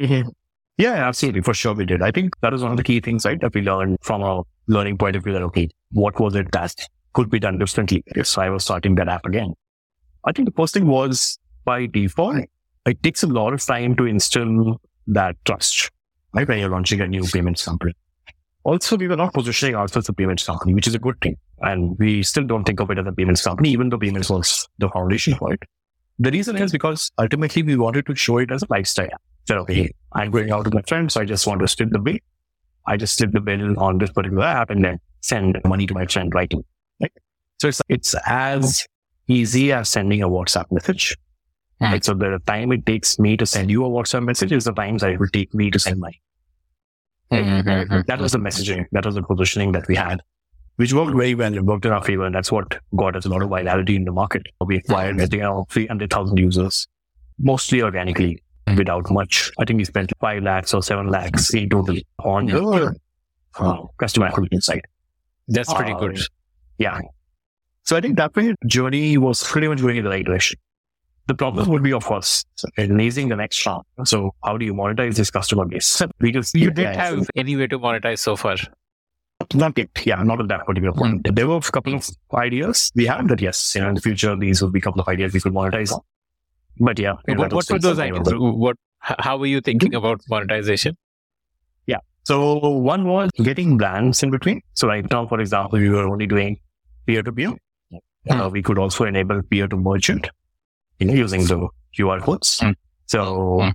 Mm-hmm. 0.00 0.28
Yeah, 0.78 0.92
absolutely. 1.08 1.40
For 1.42 1.54
sure 1.54 1.74
we 1.74 1.84
did. 1.84 2.02
I 2.02 2.10
think 2.10 2.38
that 2.40 2.54
is 2.54 2.62
one 2.62 2.70
of 2.70 2.76
the 2.76 2.84
key 2.84 3.00
things, 3.00 3.24
right, 3.24 3.40
that 3.40 3.54
we 3.54 3.62
learned 3.62 3.98
from 4.00 4.22
a 4.22 4.42
learning 4.68 4.96
point 4.98 5.16
of 5.16 5.24
view 5.24 5.32
that, 5.32 5.42
okay, 5.42 5.68
what 5.90 6.18
was 6.20 6.34
it 6.36 6.52
that 6.52 6.74
could 7.14 7.28
be 7.30 7.40
done 7.40 7.58
differently 7.58 8.04
if 8.06 8.38
I 8.38 8.48
was 8.48 8.64
starting 8.64 8.94
that 8.94 9.08
app 9.08 9.26
again? 9.26 9.54
I 10.24 10.32
think 10.32 10.46
the 10.48 10.54
first 10.54 10.74
thing 10.74 10.86
was 10.86 11.38
by 11.64 11.86
default, 11.86 12.44
it 12.86 13.02
takes 13.02 13.22
a 13.22 13.26
lot 13.26 13.52
of 13.54 13.64
time 13.64 13.96
to 13.96 14.04
instill 14.04 14.80
that 15.08 15.36
trust, 15.44 15.90
right, 16.32 16.46
when 16.46 16.58
you're 16.58 16.68
launching 16.70 17.00
a 17.00 17.06
new 17.06 17.24
payment 17.24 17.60
company. 17.62 17.94
Also, 18.68 18.98
we 18.98 19.08
were 19.08 19.16
not 19.16 19.32
positioning 19.32 19.74
ourselves 19.74 20.04
as 20.04 20.10
a 20.10 20.12
payments 20.12 20.44
company, 20.44 20.74
which 20.74 20.86
is 20.86 20.94
a 20.94 20.98
good 20.98 21.18
thing. 21.22 21.38
And 21.60 21.98
we 21.98 22.22
still 22.22 22.44
don't 22.44 22.64
think 22.64 22.80
of 22.80 22.90
it 22.90 22.98
as 22.98 23.06
a 23.06 23.12
payments 23.12 23.42
company, 23.42 23.70
even 23.70 23.88
though 23.88 23.96
payments 23.96 24.28
was 24.28 24.68
the 24.76 24.90
foundation 24.90 25.36
for 25.36 25.54
it. 25.54 25.62
The 26.18 26.30
reason 26.30 26.54
is 26.58 26.70
because 26.70 27.10
ultimately 27.18 27.62
we 27.62 27.76
wanted 27.76 28.04
to 28.04 28.14
show 28.14 28.36
it 28.36 28.50
as 28.50 28.62
a 28.62 28.66
lifestyle. 28.68 29.08
So, 29.46 29.60
okay, 29.60 29.90
I'm 30.12 30.30
going 30.30 30.50
out 30.50 30.66
with 30.66 30.74
my 30.74 30.82
friends. 30.82 31.14
So 31.14 31.22
I 31.22 31.24
just 31.24 31.46
want 31.46 31.62
to 31.62 31.68
split 31.68 31.92
the 31.92 31.98
bill. 31.98 32.18
I 32.86 32.98
just 32.98 33.14
split 33.14 33.32
the 33.32 33.40
bill 33.40 33.80
on 33.80 33.96
this 33.96 34.10
particular 34.10 34.44
app 34.44 34.68
and 34.68 34.84
then 34.84 35.00
send 35.22 35.58
money 35.64 35.86
to 35.86 35.94
my 35.94 36.04
friend 36.04 36.34
right 36.34 36.52
away. 36.52 36.64
Right? 37.00 37.12
So 37.60 37.68
it's, 37.68 37.80
it's 37.88 38.14
as 38.26 38.86
easy 39.28 39.72
as 39.72 39.88
sending 39.88 40.22
a 40.22 40.28
WhatsApp 40.28 40.70
message. 40.70 41.16
Hmm. 41.80 41.84
Right? 41.86 42.04
So 42.04 42.12
the 42.12 42.38
time 42.46 42.72
it 42.72 42.84
takes 42.84 43.18
me 43.18 43.38
to 43.38 43.46
send 43.46 43.70
you 43.70 43.86
a 43.86 43.88
WhatsApp 43.88 44.24
message 44.24 44.52
is 44.52 44.64
the 44.64 44.72
times 44.72 45.02
it 45.02 45.18
will 45.18 45.28
take 45.28 45.54
me 45.54 45.70
to 45.70 45.78
send 45.78 46.00
money. 46.00 46.20
That 48.06 48.20
was 48.20 48.32
the 48.32 48.38
messaging. 48.38 48.86
That 48.92 49.04
was 49.06 49.14
the 49.14 49.22
positioning 49.22 49.72
that 49.72 49.86
we 49.88 49.96
had, 49.96 50.20
which 50.76 50.92
worked 50.92 51.16
very 51.16 51.34
well. 51.34 51.52
It 51.54 51.64
worked 51.64 51.84
in 51.84 51.92
our 51.92 52.02
favor. 52.02 52.24
And 52.24 52.34
that's 52.34 52.50
what 52.50 52.78
got 52.96 53.16
us 53.16 53.26
a 53.26 53.28
lot 53.28 53.42
of 53.42 53.50
virality 53.50 53.96
in 53.96 54.04
the 54.04 54.12
market. 54.12 54.42
We 54.64 54.76
acquired, 54.78 55.20
I 55.20 55.26
think, 55.26 55.42
around 55.42 55.66
300,000 55.70 56.38
users, 56.38 56.86
mostly 57.38 57.82
organically 57.82 58.42
without 58.76 59.10
much. 59.10 59.50
I 59.58 59.64
think 59.64 59.78
we 59.78 59.84
spent 59.84 60.12
5 60.20 60.42
lakhs 60.42 60.72
or 60.74 60.82
7 60.82 61.08
lakhs 61.08 61.52
in 61.54 61.68
total 61.68 61.96
on 62.24 62.46
the 62.46 62.94
uh, 63.58 63.86
customer 63.98 64.26
acquisition 64.26 64.60
side. 64.60 64.82
That's 65.48 65.72
pretty 65.72 65.92
Uh, 65.92 65.98
good. 65.98 66.20
Yeah. 66.78 67.00
So 67.84 67.96
I 67.96 68.00
think 68.02 68.16
that 68.18 68.36
way 68.36 68.54
journey 68.66 69.16
was 69.16 69.42
pretty 69.42 69.66
much 69.68 69.80
going 69.80 69.96
in 69.96 70.04
the 70.04 70.10
right 70.10 70.24
direction. 70.24 70.58
The 71.28 71.34
problem 71.34 71.68
would 71.68 71.82
be, 71.82 71.92
of 71.92 72.04
course, 72.04 72.44
raising 72.78 73.28
the 73.28 73.36
next 73.36 73.64
round. 73.66 73.84
So 74.04 74.34
how 74.44 74.56
do 74.56 74.64
you 74.64 74.74
monetize 74.74 75.16
this 75.16 75.30
customer 75.30 75.66
base? 75.66 76.02
We 76.20 76.32
just 76.32 76.54
You 76.54 76.70
didn't 76.70 76.96
have 76.96 77.28
any 77.36 77.54
way 77.54 77.66
to 77.68 77.78
monetize 77.78 78.18
so 78.20 78.34
far. 78.34 78.56
not 79.54 79.76
yet. 79.78 79.90
Yeah, 80.04 80.22
not 80.22 80.40
at 80.40 80.48
that 80.48 80.64
particular 80.66 80.92
point. 80.94 81.28
There 81.34 81.46
were 81.46 81.58
a 81.58 81.60
couple 81.60 81.94
of 81.94 82.08
ideas 82.34 82.90
we 82.96 83.06
had 83.06 83.28
that 83.28 83.40
yes, 83.40 83.74
you 83.74 83.82
know, 83.82 83.88
in 83.90 83.94
the 83.94 84.00
future 84.00 84.34
these 84.36 84.62
would 84.62 84.72
be 84.72 84.78
a 84.80 84.82
couple 84.82 85.00
of 85.02 85.08
ideas 85.08 85.32
we 85.34 85.40
could 85.40 85.52
monetize. 85.52 85.92
But 86.80 86.98
yeah, 86.98 87.14
you 87.26 87.34
know, 87.34 87.42
What, 87.42 87.52
what 87.52 87.70
were 87.70 87.78
those 87.78 87.98
ideas? 87.98 88.28
What? 88.34 88.76
How 89.00 89.36
were 89.36 89.46
you 89.46 89.60
thinking 89.60 89.94
about 89.94 90.20
monetization? 90.30 90.96
Yeah. 91.86 91.98
So 92.24 92.56
one 92.68 93.06
was 93.06 93.30
getting 93.42 93.76
brands 93.76 94.22
in 94.22 94.30
between. 94.30 94.62
So 94.74 94.88
right 94.88 95.08
now, 95.10 95.26
for 95.26 95.40
example, 95.40 95.78
we 95.78 95.88
were 95.90 96.06
only 96.08 96.26
doing 96.26 96.58
peer 97.06 97.22
to 97.22 97.32
peer. 97.32 97.52
uh, 98.30 98.48
we 98.52 98.62
could 98.62 98.78
also 98.78 99.04
enable 99.04 99.42
peer 99.42 99.68
to 99.68 99.76
merchant, 99.76 100.28
you 100.98 101.06
know, 101.06 101.14
using 101.14 101.44
the 101.44 101.68
QR 101.96 102.20
codes. 102.20 102.58
Mm. 102.60 102.74
So 103.06 103.20
Mm. 103.62 103.72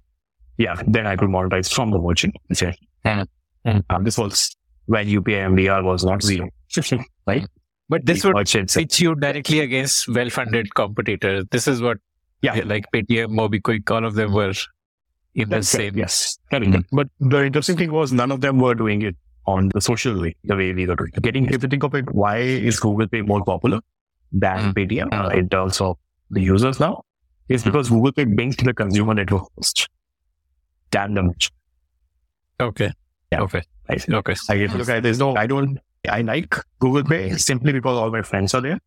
yeah, 0.58 0.82
then 0.88 1.08
I 1.08 1.15
could 1.15 1.30
monetize 1.30 1.72
from 1.74 1.92
the 1.92 2.00
merchant. 2.00 2.36
essentially. 2.50 2.88
Mm. 3.06 3.84
Um, 3.89 4.03
this 4.03 4.18
was 4.18 4.56
when 4.86 5.08
UPI 5.08 5.39
MDR 5.51 5.84
was 5.84 6.03
not 6.03 6.22
zero, 6.22 6.50
right? 7.27 7.46
But 7.89 8.06
this 8.06 8.22
The 8.22 8.30
would 8.30 8.36
merchants, 8.36 8.75
pitch 8.75 9.00
you 9.00 9.15
directly 9.15 9.60
against 9.60 10.08
well-funded 10.08 10.74
competitors. 10.75 11.46
This 11.51 11.68
is 11.68 11.82
what, 11.82 11.98
Yeah. 12.42 12.62
like 12.65 12.86
Paytm, 12.94 13.27
MobiKwik, 13.39 13.89
all 13.92 14.06
of 14.06 14.15
them 14.15 14.34
were 14.34 14.53
in 15.36 15.50
the 15.50 15.56
That's 15.56 15.72
correct, 15.72 15.94
same. 15.94 15.98
Yes. 15.98 16.38
Correct. 16.51 16.72
Mm. 16.72 16.84
But 16.92 17.08
the 17.20 17.44
interesting 17.46 17.77
thing 17.77 17.92
was 17.92 18.12
none 18.13 18.32
of 18.32 18.42
them 18.42 18.60
were 18.60 18.75
doing 18.75 19.01
it 19.01 19.15
on 19.46 19.70
the 19.74 19.82
social 19.82 20.20
way, 20.22 20.36
the 20.46 20.56
way 20.56 20.74
we 20.74 20.86
were 20.86 20.96
doing 20.96 21.12
it. 21.13 21.22
Getting, 21.24 21.46
if 21.48 21.63
you 21.63 21.70
think 21.70 21.84
of 21.84 21.94
it, 21.96 22.13
why 22.13 22.38
is 22.38 22.80
Google 22.80 23.08
Pay 23.08 23.22
more 23.22 23.44
popular 23.44 23.80
than 24.32 24.60
Mm. 24.60 24.74
Paytm 24.74 25.08
uh, 25.13 25.30
Mm. 25.30 25.38
in 25.39 25.50
terms 25.50 25.82
of 25.82 25.98
the 26.30 26.42
users 26.42 26.80
now? 26.80 27.03
It's 27.50 27.64
Mm. 27.64 27.66
because 27.66 27.90
Google 27.90 28.12
Pay 28.14 28.26
brings 28.26 28.56
to 28.58 28.66
the 28.66 28.74
consumer 28.74 29.14
network 29.14 29.44
first. 29.56 29.88
Than 30.92 31.14
the 31.16 31.24
merchant. 31.24 31.52
Okay. 32.62 32.92
Yeah. 33.32 33.42
Okay. 33.42 33.62
Right? 33.90 34.10
Okay. 34.10 34.36
I 34.50 34.58
get, 34.58 34.76
look, 34.76 34.90
I, 34.90 35.00
there's 35.00 35.20
no, 35.20 35.36
I 35.36 35.48
don't, 35.48 35.80
I 36.10 36.22
like 36.22 36.56
Google 36.80 37.04
Pay 37.04 37.32
simply 37.38 37.74
because 37.74 37.98
all 37.98 38.12
my 38.12 38.22
friends 38.22 38.54
are 38.54 38.62
there. 38.62 38.80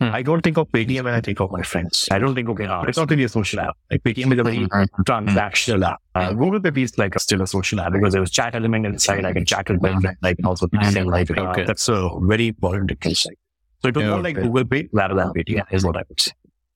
Hmm. 0.00 0.08
I 0.14 0.22
don't 0.22 0.40
think 0.40 0.56
of 0.56 0.68
Paytm 0.72 1.04
when 1.04 1.14
I 1.14 1.20
think 1.20 1.38
of 1.40 1.52
my 1.52 1.62
friends. 1.62 2.08
I 2.10 2.18
don't 2.18 2.34
think, 2.34 2.48
okay, 2.48 2.64
ah, 2.66 2.82
it's 2.84 2.96
not 2.96 3.10
really 3.10 3.24
a 3.24 3.28
social 3.28 3.60
app. 3.60 3.76
Like 3.90 4.02
Paytm 4.02 4.32
is 4.32 4.38
a 4.38 4.42
very 4.42 4.66
transactional 5.06 5.86
app. 5.86 6.00
Uh, 6.14 6.32
Google 6.32 6.60
Pay 6.60 6.82
is 6.82 6.96
like 6.98 7.14
a, 7.14 7.20
still 7.20 7.42
a 7.42 7.46
social 7.46 7.80
app 7.80 7.92
because 7.92 8.12
there 8.12 8.20
was 8.22 8.30
chat 8.30 8.54
element 8.54 8.86
inside. 8.86 9.24
I 9.26 9.32
can 9.34 9.44
chat 9.44 9.68
with 9.68 9.82
my 9.82 10.00
friend, 10.00 10.16
like 10.22 10.38
also 10.44 10.66
same 10.90 11.06
like 11.06 11.30
uh, 11.30 11.42
Okay. 11.50 11.64
that's 11.64 11.88
a 11.88 12.08
very 12.22 12.48
important 12.48 12.88
difference. 12.88 13.26
Like, 13.26 13.38
so 13.82 13.88
it 13.90 13.94
was 13.96 14.02
Yeah, 14.02 14.10
more 14.10 14.22
like 14.22 14.36
okay. 14.38 14.46
Google 14.46 14.64
Pay 14.64 14.88
rather 14.92 15.14
than 15.14 15.28
Paytm 15.34 15.64
is 15.70 15.84
what 15.84 15.96
I 15.98 16.02
would 16.08 16.20
say. 16.20 16.32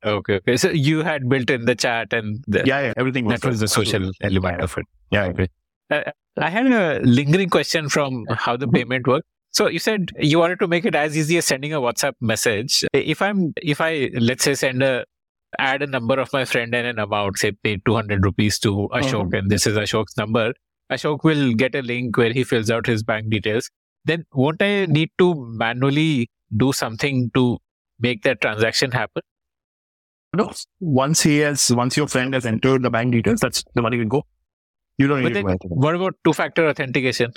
Okay. 0.07 0.35
Okay. 0.35 0.57
So 0.57 0.71
you 0.71 1.03
had 1.03 1.29
built 1.29 1.51
in 1.51 1.65
the 1.65 1.75
chat 1.75 2.13
and 2.13 2.45
the, 2.47 2.63
Yeah, 2.65 2.81
yeah, 2.81 2.93
everything 2.97 3.25
was 3.25 3.41
that 3.41 3.49
was 3.49 3.61
the 3.61 3.69
social 3.69 4.11
element 4.23 4.61
of 4.61 4.77
it. 4.79 4.87
Yeah, 5.11 5.25
okay. 5.25 5.49
Uh, 5.91 6.03
I 6.39 6.51
had 6.51 6.67
a 6.67 7.01
lingering 7.01 7.51
question 7.51 7.89
from 7.89 8.25
how 8.31 8.57
the 8.57 8.69
payment 8.69 9.07
worked. 9.07 9.27
So 9.53 9.69
you 9.69 9.79
said 9.79 10.11
you 10.19 10.39
wanted 10.39 10.61
to 10.61 10.69
make 10.69 10.85
it 10.85 10.95
as 10.95 11.17
easy 11.17 11.39
as 11.39 11.47
sending 11.47 11.73
a 11.73 11.81
WhatsApp 11.81 12.13
message. 12.21 12.85
If 12.93 13.23
I'm, 13.23 13.55
if 13.63 13.81
I, 13.81 14.11
let's 14.19 14.45
say 14.45 14.55
send 14.55 14.83
a, 14.83 15.05
add 15.59 15.83
a 15.83 15.87
number 15.87 16.21
of 16.21 16.33
my 16.33 16.45
friend 16.45 16.75
and 16.75 16.87
an 16.87 16.99
amount, 16.99 17.39
say 17.39 17.53
pay 17.53 17.79
200 17.87 18.23
rupees 18.25 18.59
to 18.61 18.89
Ashok 18.93 19.13
mm-hmm. 19.13 19.35
and 19.35 19.51
this 19.51 19.67
is 19.67 19.77
Ashok's 19.77 20.17
number, 20.17 20.53
Ashok 20.93 21.25
will 21.25 21.55
get 21.55 21.75
a 21.75 21.83
link 21.83 22.17
where 22.17 22.33
he 22.33 22.45
fills 22.45 22.71
out 22.71 22.87
his 22.87 23.03
bank 23.03 23.31
details. 23.31 23.71
Then 24.05 24.25
won't 24.35 24.61
I 24.61 24.87
need 24.87 25.11
to 25.19 25.35
manually 25.35 26.29
do 26.57 26.73
something 26.73 27.31
to 27.35 27.59
make 27.99 28.23
that 28.23 28.41
transaction 28.41 28.91
happen? 28.91 29.23
No, 30.37 30.53
once 30.81 31.23
he 31.23 31.39
has, 31.39 31.71
once 31.73 31.97
your 31.97 32.07
friend 32.07 32.35
has 32.35 32.47
entered 32.47 32.83
the 32.83 32.91
bank 32.91 33.13
details, 33.13 33.41
that's 33.41 33.65
the 33.75 33.83
money 33.83 33.99
will 33.99 34.07
go. 34.07 34.23
You 34.99 35.07
don't 35.09 35.23
But 35.23 35.33
need 35.33 35.47
then 35.47 35.59
what 35.69 35.95
about 35.95 36.15
two 36.25 36.33
factor 36.33 36.69
authentication? 36.69 37.33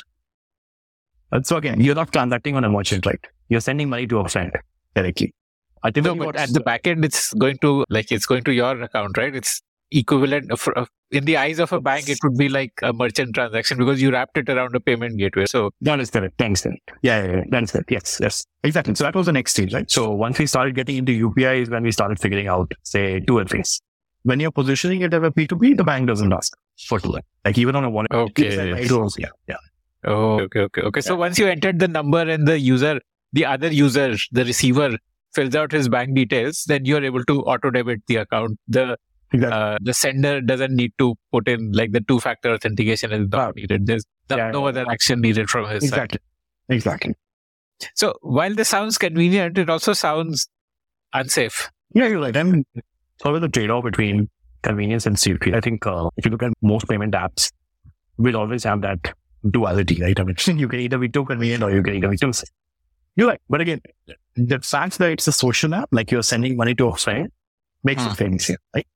Uh, 1.32 1.42
So 1.44 1.58
again, 1.58 1.80
you're 1.82 1.96
not 1.96 2.12
transacting 2.12 2.56
on 2.56 2.64
a 2.64 2.70
merchant, 2.70 3.06
right? 3.06 3.20
You're 3.50 3.62
sending 3.62 3.90
money 3.90 4.08
to 4.08 4.20
a 4.20 4.30
friend 4.30 4.52
directly. 4.96 5.34
I 5.84 5.92
think 5.92 6.06
No, 6.06 6.16
but 6.16 6.36
at 6.36 6.50
the 6.54 6.60
back 6.62 6.88
end, 6.88 7.06
it's 7.06 7.34
going 7.34 7.58
to 7.60 7.86
like 7.90 8.12
it's 8.12 8.26
going 8.26 8.44
to 8.46 8.54
your 8.54 8.82
account, 8.82 9.18
right? 9.18 9.36
It's 9.36 9.62
equivalent 9.92 10.52
of, 10.52 10.68
of- 10.76 10.90
in 11.12 11.26
the 11.26 11.38
eyes 11.38 11.60
of 11.60 11.72
a 11.74 11.82
bank. 11.82 12.10
It 12.10 12.20
would 12.24 12.38
be 12.38 12.50
like 12.50 12.74
a 12.82 12.94
merchant 12.94 13.36
transaction 13.36 13.78
because 13.78 14.02
you 14.02 14.12
wrapped 14.12 14.38
it 14.38 14.50
around 14.50 14.76
a 14.76 14.80
payment 14.80 15.18
gateway. 15.18 15.46
So 15.46 15.72
That 15.82 16.00
is 16.00 16.10
correct. 16.10 16.36
Thanks. 16.38 16.62
Correct. 16.62 16.92
Yeah, 17.02 17.24
yeah, 17.26 17.36
yeah, 17.38 17.44
that 17.50 17.64
is 17.64 17.72
correct. 17.72 17.92
Yes, 17.92 18.20
yes, 18.22 18.46
exactly. 18.64 18.96
So 18.96 19.04
that 19.06 19.16
was 19.16 19.26
the 19.26 19.34
next 19.34 19.52
stage, 19.52 19.74
right? 19.74 19.90
So 19.90 20.12
once 20.12 20.40
we 20.40 20.46
started 20.46 20.76
getting 20.76 20.98
into 20.98 21.12
UPI 21.12 21.62
is 21.64 21.70
when 21.70 21.84
we 21.84 21.92
started 21.92 22.20
figuring 22.20 22.48
out, 22.48 22.72
say, 22.84 23.20
two 23.22 23.44
things. 23.46 23.82
When 24.24 24.40
you're 24.40 24.52
positioning 24.52 25.02
it 25.02 25.14
as 25.14 25.24
a 25.24 25.32
P2P, 25.32 25.78
the 25.78 25.84
bank 25.84 26.08
doesn't 26.08 26.32
ask 26.32 26.54
for 26.88 27.00
two. 27.00 27.18
Like 27.46 27.58
even 27.58 27.76
on 27.76 27.84
a 27.84 27.90
wallet. 27.90 28.12
Okay. 28.12 28.48
It 28.84 28.92
was, 28.92 29.16
yeah, 29.18 29.30
yeah. 29.48 29.56
oh, 30.06 30.42
okay, 30.42 30.62
okay, 30.62 30.82
okay. 30.82 31.02
So 31.02 31.16
once 31.16 31.40
you 31.40 31.48
entered 31.48 31.80
the 31.80 31.88
number 31.88 32.20
and 32.20 32.48
the 32.48 32.60
user, 32.60 33.00
the 33.32 33.46
other 33.46 33.72
user, 33.72 34.16
the 34.32 34.44
receiver 34.44 34.98
fills 35.34 35.56
out 35.56 35.72
his 35.72 35.88
bank 35.88 36.16
details, 36.16 36.66
then 36.68 36.86
you're 36.86 37.04
able 37.04 37.24
to 37.26 37.42
auto 37.44 37.70
debit 37.70 38.02
the 38.08 38.18
account. 38.18 38.60
The 38.68 38.98
Exactly. 39.32 39.60
uh, 39.60 39.78
the 39.82 39.94
sender 39.94 40.42
doesn't 40.42 40.76
need 40.76 40.92
to 40.98 41.16
put 41.32 41.48
in 41.48 41.72
like 41.74 41.92
the 41.92 42.02
two 42.02 42.20
factor 42.20 42.52
authentication 42.52 43.12
is 43.12 43.28
not 43.30 43.56
needed. 43.56 43.86
There's 43.86 44.04
no, 44.30 44.38
Yeah, 44.38 44.52
no 44.52 44.68
other 44.68 44.86
action 44.90 45.22
needed 45.22 45.50
from 45.50 45.70
his 45.70 45.84
side. 45.90 45.94
exactly. 46.14 46.20
Exactly. 46.70 47.16
So 47.96 48.16
while 48.22 48.54
this 48.56 48.70
sounds 48.70 48.98
convenient, 48.98 49.58
it 49.58 49.70
also 49.70 49.94
sounds 49.94 50.48
unsafe. 51.14 51.70
Yeah, 51.94 52.08
you're 52.08 52.20
right. 52.22 52.36
I 52.36 52.44
mean, 52.44 52.66
it's 52.76 53.26
always 53.26 53.44
a 53.44 53.48
trade-off 53.50 53.84
between 53.84 54.30
convenience 54.64 55.06
and 55.06 55.18
safety. 55.18 55.54
I 55.54 55.62
think 55.62 55.86
uh, 55.88 56.10
if 56.18 56.26
you 56.26 56.32
look 56.32 56.44
at 56.44 56.52
most 56.62 56.88
payment 56.88 57.14
apps, 57.14 57.52
we'll 58.18 58.36
always 58.38 58.64
have 58.66 58.82
that 58.82 59.14
duality, 59.50 60.02
right? 60.02 60.20
I 60.20 60.24
mean, 60.24 60.36
you 60.58 60.68
can 60.68 60.80
either 60.80 60.98
be 60.98 61.10
too 61.10 61.26
convenient 61.26 61.64
or 61.64 61.72
you 61.72 61.82
can 61.84 61.96
either 61.96 62.10
be 62.10 62.18
too 62.18 62.34
safe. 62.34 62.50
You're 63.16 63.28
right. 63.30 63.42
But 63.50 63.62
again, 63.62 63.82
the 64.36 64.60
fact 64.60 64.98
that 65.00 65.12
it's 65.12 65.28
a 65.28 65.32
social 65.32 65.74
app, 65.74 65.90
like 65.92 66.12
you're 66.12 66.24
sending 66.24 66.56
money 66.58 66.76
to 66.76 66.88
a 66.88 66.96
friend, 66.96 67.30
makes 67.84 68.04
Hmm. 68.04 68.10
it 68.12 68.16
famous 68.18 68.48
here, 68.48 68.58
right? 68.76 68.88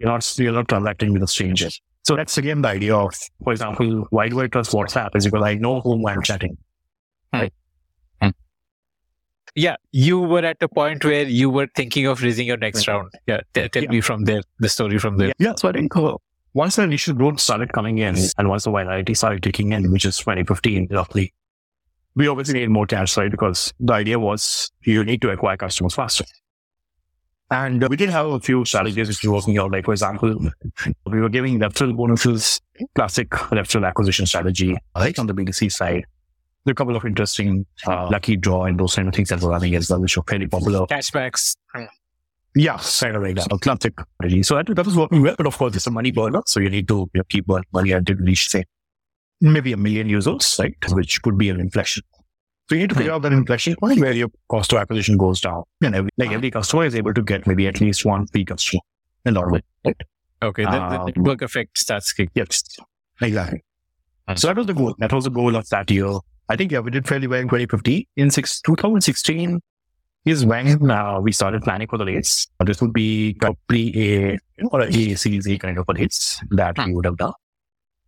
You're 0.00 0.08
not, 0.10 0.38
you're 0.38 0.52
not 0.52 0.66
transacting 0.68 1.12
with 1.12 1.22
a 1.22 1.26
stranger. 1.28 1.68
So 2.04 2.16
that's 2.16 2.38
again 2.38 2.62
the 2.62 2.68
idea 2.68 2.96
of, 2.96 3.14
for 3.44 3.52
example, 3.52 4.06
why 4.10 4.28
do 4.30 4.40
I 4.40 4.46
trust 4.48 4.72
WhatsApp? 4.72 5.14
Is 5.14 5.26
because 5.26 5.42
I 5.44 5.54
know 5.54 5.80
whom 5.82 6.06
I'm 6.06 6.22
chatting. 6.22 6.56
Right. 7.32 7.52
Yeah, 9.56 9.76
you 9.90 10.20
were 10.20 10.44
at 10.44 10.58
a 10.62 10.68
point 10.68 11.04
where 11.04 11.24
you 11.24 11.50
were 11.50 11.66
thinking 11.74 12.06
of 12.06 12.22
raising 12.22 12.46
your 12.46 12.56
next 12.56 12.86
Right. 12.86 12.94
round. 12.94 13.10
Yeah, 13.26 13.40
t- 13.52 13.68
tell 13.68 13.82
Yeah. 13.82 13.90
me 13.90 14.00
from 14.00 14.24
there, 14.24 14.42
the 14.60 14.68
story 14.68 14.98
from 14.98 15.18
there. 15.18 15.28
Yeah, 15.28 15.34
yeah, 15.40 15.54
so 15.56 15.68
I 15.68 15.72
think 15.72 15.96
uh, 15.96 16.14
once 16.54 16.76
the 16.76 16.82
initial 16.84 17.14
growth 17.14 17.40
started 17.40 17.72
coming 17.72 17.98
in 17.98 18.16
and 18.38 18.48
once 18.48 18.62
the 18.64 18.70
virality 18.70 19.16
started 19.16 19.42
kicking 19.42 19.72
in, 19.72 19.90
which 19.90 20.04
is 20.04 20.18
2015 20.18 20.86
roughly, 20.92 21.34
we 22.14 22.28
obviously 22.28 22.60
need 22.60 22.70
more 22.70 22.86
cash, 22.86 23.16
right? 23.16 23.30
Because 23.30 23.74
the 23.80 23.92
idea 23.92 24.20
was 24.20 24.70
you 24.84 25.02
need 25.04 25.20
to 25.22 25.30
acquire 25.30 25.56
customers 25.56 25.94
faster. 25.94 26.24
And 27.50 27.82
uh, 27.82 27.88
we 27.90 27.96
did 27.96 28.10
have 28.10 28.26
a 28.26 28.38
few 28.40 28.64
strategies 28.64 29.08
which 29.08 29.24
were 29.24 29.34
working 29.34 29.58
out. 29.58 29.72
Like, 29.72 29.84
for 29.84 29.92
example, 29.92 30.38
we 31.06 31.20
were 31.20 31.28
giving 31.28 31.58
referral 31.58 31.96
bonuses, 31.96 32.60
classic 32.94 33.30
referral 33.30 33.86
acquisition 33.86 34.26
strategy, 34.26 34.76
right? 34.96 35.18
On 35.18 35.26
the 35.26 35.34
B2C 35.34 35.72
side. 35.72 36.04
There 36.64 36.72
are 36.72 36.72
a 36.72 36.74
couple 36.74 36.94
of 36.94 37.04
interesting 37.04 37.66
uh, 37.86 38.08
lucky 38.10 38.36
draw 38.36 38.66
and 38.66 38.78
those 38.78 38.94
kind 38.94 39.08
of 39.08 39.14
things 39.14 39.30
that 39.30 39.40
were 39.40 39.50
running 39.50 39.74
as 39.74 39.90
well, 39.90 40.00
which 40.00 40.16
were 40.16 40.22
fairly 40.28 40.46
popular. 40.46 40.86
Cashbacks. 40.86 41.56
Yeah, 42.54 42.78
kind 42.78 43.16
of 43.16 43.22
like 43.22 43.36
that. 43.36 43.48
Classic 43.62 43.94
strategy. 44.14 44.42
So 44.42 44.56
that, 44.56 44.66
that 44.66 44.84
was 44.84 44.96
working 44.96 45.22
well, 45.22 45.34
but 45.36 45.46
of 45.46 45.56
course, 45.56 45.74
it's 45.74 45.86
a 45.86 45.90
money 45.90 46.10
burner. 46.10 46.42
So 46.46 46.60
you 46.60 46.68
need 46.68 46.86
to 46.88 47.08
you 47.14 47.18
know, 47.18 47.22
keep 47.28 47.46
burning 47.46 47.64
money 47.72 47.92
until 47.92 48.18
you 48.18 48.24
reach, 48.24 48.48
say, 48.48 48.64
maybe 49.40 49.72
a 49.72 49.76
million 49.76 50.08
users, 50.08 50.56
right? 50.58 50.74
Which 50.90 51.22
could 51.22 51.38
be 51.38 51.48
an 51.48 51.60
inflection. 51.60 52.02
So 52.70 52.76
you 52.76 52.82
need 52.82 52.90
to 52.90 52.94
figure 52.94 53.10
out 53.10 53.22
that 53.22 53.32
inflection 53.32 53.74
point 53.80 53.98
where 53.98 54.12
your 54.12 54.28
cost 54.48 54.70
to 54.70 54.78
acquisition 54.78 55.16
goes 55.16 55.40
down. 55.40 55.64
And 55.82 55.92
every, 55.92 56.10
like 56.18 56.30
every 56.30 56.52
customer 56.52 56.84
is 56.84 56.94
able 56.94 57.12
to 57.12 57.20
get 57.20 57.44
maybe 57.44 57.66
at 57.66 57.80
least 57.80 58.04
one 58.04 58.28
free 58.28 58.44
customer 58.44 58.80
in 59.24 59.34
lot 59.34 59.48
of 59.48 59.54
it. 59.54 59.64
Right? 59.84 59.96
Okay, 60.40 60.62
the, 60.62 60.70
the 60.70 61.00
Um, 61.00 61.06
network 61.06 61.42
effect 61.42 61.76
starts 61.76 62.12
kicking. 62.12 62.30
Yes, 62.36 62.62
exactly. 63.20 63.64
Hmm. 64.28 64.36
So 64.36 64.46
that 64.46 64.56
was 64.56 64.68
the 64.68 64.74
goal. 64.74 64.94
That 65.00 65.12
was 65.12 65.24
the 65.24 65.30
goal 65.30 65.56
of 65.56 65.68
that 65.70 65.90
year. 65.90 66.12
I 66.48 66.54
think, 66.54 66.70
yeah, 66.70 66.78
we 66.78 66.92
did 66.92 67.08
fairly 67.08 67.26
well 67.26 67.40
in 67.40 67.46
2015. 67.46 68.04
In 68.16 68.30
six, 68.30 68.60
2016 68.60 69.60
is 70.24 70.46
when 70.46 70.88
uh, 70.88 71.18
we 71.20 71.32
started 71.32 71.62
planning 71.62 71.88
for 71.88 71.98
the 71.98 72.04
race. 72.04 72.46
This 72.64 72.80
would 72.80 72.92
be 72.92 73.34
probably 73.40 73.88
a, 73.98 74.30
you 74.30 74.38
know, 74.58 74.68
or 74.70 74.82
a 74.82 74.86
A 74.86 75.16
Series 75.16 75.48
A 75.48 75.58
kind 75.58 75.76
of 75.76 75.86
a 75.88 75.92
race 75.94 76.40
that 76.50 76.78
we 76.86 76.94
would 76.94 77.06
have 77.06 77.16
done. 77.16 77.32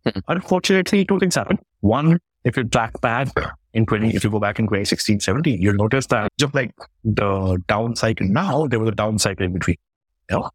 Hmm. 0.05 0.19
Unfortunately, 0.29 1.03
two 1.03 1.19
things 1.19 1.35
happened. 1.35 1.59
One, 1.81 2.17
if 2.43 2.57
you 2.57 2.63
track 2.63 2.99
back 3.01 3.29
in 3.73 3.85
20, 3.85 4.15
if 4.15 4.23
you 4.23 4.29
go 4.29 4.39
back 4.39 4.59
in 4.59 4.65
2016, 4.65 5.19
17, 5.19 5.61
you'll 5.61 5.75
notice 5.75 6.07
that 6.07 6.29
just 6.37 6.53
like 6.53 6.71
the 7.03 7.61
down 7.67 7.95
cycle 7.95 8.27
now, 8.27 8.67
there 8.67 8.79
was 8.79 8.89
a 8.89 8.95
down 8.95 9.17
cycle 9.17 9.45
in 9.45 9.53
between. 9.53 9.77
You 10.29 10.37
know? 10.37 10.49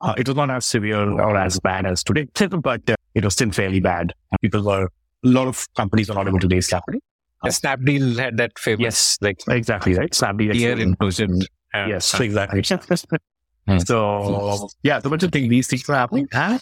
Uh, 0.00 0.14
it 0.18 0.28
was 0.28 0.36
not 0.36 0.50
as 0.50 0.66
severe 0.66 0.98
or 0.98 1.36
as 1.36 1.58
bad 1.60 1.86
as 1.86 2.04
today, 2.04 2.28
but 2.62 2.88
uh, 2.88 2.94
it 3.14 3.24
was 3.24 3.34
still 3.34 3.50
fairly 3.50 3.80
bad. 3.80 4.12
People 4.42 4.62
were, 4.62 4.84
a 4.84 4.88
lot 5.28 5.48
of 5.48 5.66
companies 5.74 6.10
are 6.10 6.14
not 6.14 6.28
able 6.28 6.40
to 6.40 6.48
raise 6.48 6.68
capital. 6.68 7.00
The 7.42 7.50
Snapdeal 7.50 8.18
had 8.18 8.36
that 8.38 8.58
famous 8.58 8.80
Yes. 8.82 9.18
like 9.20 9.38
Exactly, 9.48 9.94
right? 9.94 10.10
Snapdeal. 10.10 10.54
year 10.54 10.78
explosion. 10.78 11.40
implosion. 11.40 11.46
Uh, 11.74 11.86
Yes, 11.88 12.18
uh, 12.18 12.22
exactly. 12.22 12.62
Hmm. 13.66 13.78
So, 13.78 14.68
yeah, 14.82 14.98
so 14.98 15.08
much 15.08 15.22
of 15.22 15.32
thing, 15.32 15.48
these 15.48 15.68
things 15.68 15.88
were 15.88 15.94
happening. 15.94 16.28
And 16.32 16.60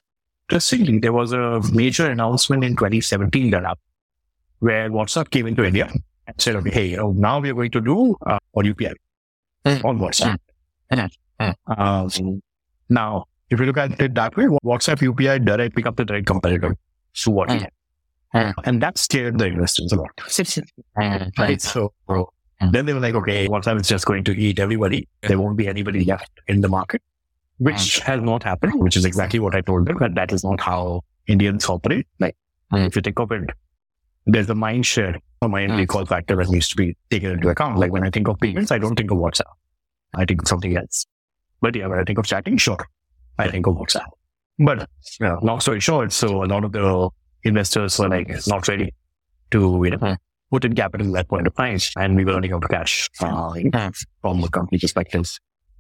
interestingly, 0.49 1.01
there 1.01 1.13
was 1.13 1.33
a 1.33 1.61
major 1.73 2.09
announcement 2.09 2.63
in 2.63 2.77
2017 2.77 3.51
that 3.51 3.65
happened 3.65 3.81
where 4.63 4.89
WhatsApp 4.91 5.31
came 5.31 5.47
into 5.47 5.65
India 5.65 5.91
and 6.27 6.41
said, 6.41 6.57
okay, 6.57 6.71
hey, 6.71 6.97
oh, 6.97 7.13
now 7.13 7.41
we 7.41 7.51
are 7.51 7.55
going 7.55 7.71
to 7.73 7.81
do 7.81 8.17
uh, 8.27 8.39
on 8.55 8.65
UPI 8.65 8.93
Hmm. 9.67 9.87
on 9.87 9.99
WhatsApp. 9.99 10.39
Hmm. 11.41 11.51
Um, 11.81 12.43
now, 12.89 13.25
if 13.51 13.61
you 13.61 13.67
look 13.67 13.77
at 13.77 14.01
it 14.01 14.15
that 14.15 14.37
way, 14.37 14.47
WhatsApp 14.65 14.99
UPI 15.09 15.45
direct 15.45 15.77
pick 15.77 15.87
up 15.87 15.97
the 15.97 16.05
direct 16.05 16.27
competitor 16.27 16.77
to 17.25 17.31
Hmm. 17.31 17.65
Hmm. 18.35 18.51
And 18.65 18.83
that 18.83 18.99
scared 18.99 19.39
the 19.39 19.47
investors 19.47 19.93
a 19.93 19.97
lot. 19.97 20.11
Right. 21.39 21.61
So 21.61 21.93
Mm. 22.63 22.73
Then 22.73 22.87
they 22.87 22.95
were 22.95 23.01
like, 23.01 23.15
okay, 23.17 23.49
WhatsApp 23.49 23.81
is 23.81 23.89
just 23.89 24.07
going 24.07 24.23
to 24.25 24.33
eat 24.41 24.61
everybody. 24.61 25.09
There 25.23 25.39
won't 25.39 25.57
be 25.57 25.67
anybody 25.67 26.05
left 26.05 26.31
in 26.47 26.61
the 26.61 26.69
market, 26.69 27.03
which 27.59 27.99
has 28.01 28.21
not 28.23 28.45
happened, 28.45 28.75
which 28.81 28.97
is 28.97 29.05
exactly 29.05 29.41
what 29.41 29.57
I 29.57 29.63
told 29.63 29.87
them, 29.87 29.97
but 29.99 30.15
that 30.15 30.33
is 30.33 30.45
not 30.45 30.61
how 30.61 31.03
Indians 31.27 31.69
operate. 31.69 32.07
Like, 32.21 32.37
if 32.87 32.95
you 32.95 33.03
think 33.03 33.19
of 33.19 33.33
it, 33.33 33.51
there's 34.27 34.49
a 34.51 34.55
mind 34.55 34.87
share, 34.87 35.19
a 35.43 35.49
mind 35.49 35.73
Mm. 35.73 35.79
recall 35.79 36.05
factor 36.07 36.37
that 36.37 36.49
needs 36.49 36.69
to 36.69 36.77
be 36.77 36.97
taken 37.11 37.33
into 37.33 37.49
account. 37.49 37.79
Like 37.79 37.93
when 37.93 38.05
I 38.05 38.11
think 38.11 38.29
of 38.29 38.39
payments, 38.41 38.71
I 38.71 38.79
don't 38.79 38.97
think 38.97 39.11
of 39.11 39.19
WhatsApp. 39.19 39.53
I 40.15 40.25
think 40.25 40.43
of 40.43 40.49
something 40.49 40.77
else. 40.77 41.07
But 41.61 41.75
yeah, 41.77 41.87
when 41.87 41.99
I 41.99 42.05
think 42.05 42.19
of 42.19 42.27
chatting, 42.27 42.57
sure, 42.57 42.79
I 43.39 43.49
think 43.51 43.67
of 43.67 43.75
WhatsApp. 43.77 44.07
But 44.59 44.89
yeah, 45.21 45.37
long 45.43 45.61
story 45.61 45.81
short, 45.81 46.13
so 46.13 46.45
a 46.45 46.47
lot 46.47 46.65
of 46.65 46.73
the 46.73 47.09
investors 47.45 47.99
were 47.99 48.09
like 48.09 48.31
not 48.47 48.69
ready 48.69 48.93
to 49.51 49.81
you 49.85 49.91
know 49.91 49.97
Hmm. 49.99 50.13
put 50.51 50.65
in 50.65 50.75
capital 50.75 51.07
at 51.09 51.13
that 51.15 51.29
point 51.29 51.47
of 51.47 51.55
time, 51.55 51.79
and 51.97 52.15
we 52.17 52.25
were 52.25 52.35
running 52.35 52.53
out 52.53 52.63
of 52.65 52.71
cash 52.71 53.09
uh, 53.21 53.53
Hmm. 53.53 53.89
from 54.21 54.41
the 54.41 54.49
company 54.49 54.79
perspective. 54.79 55.27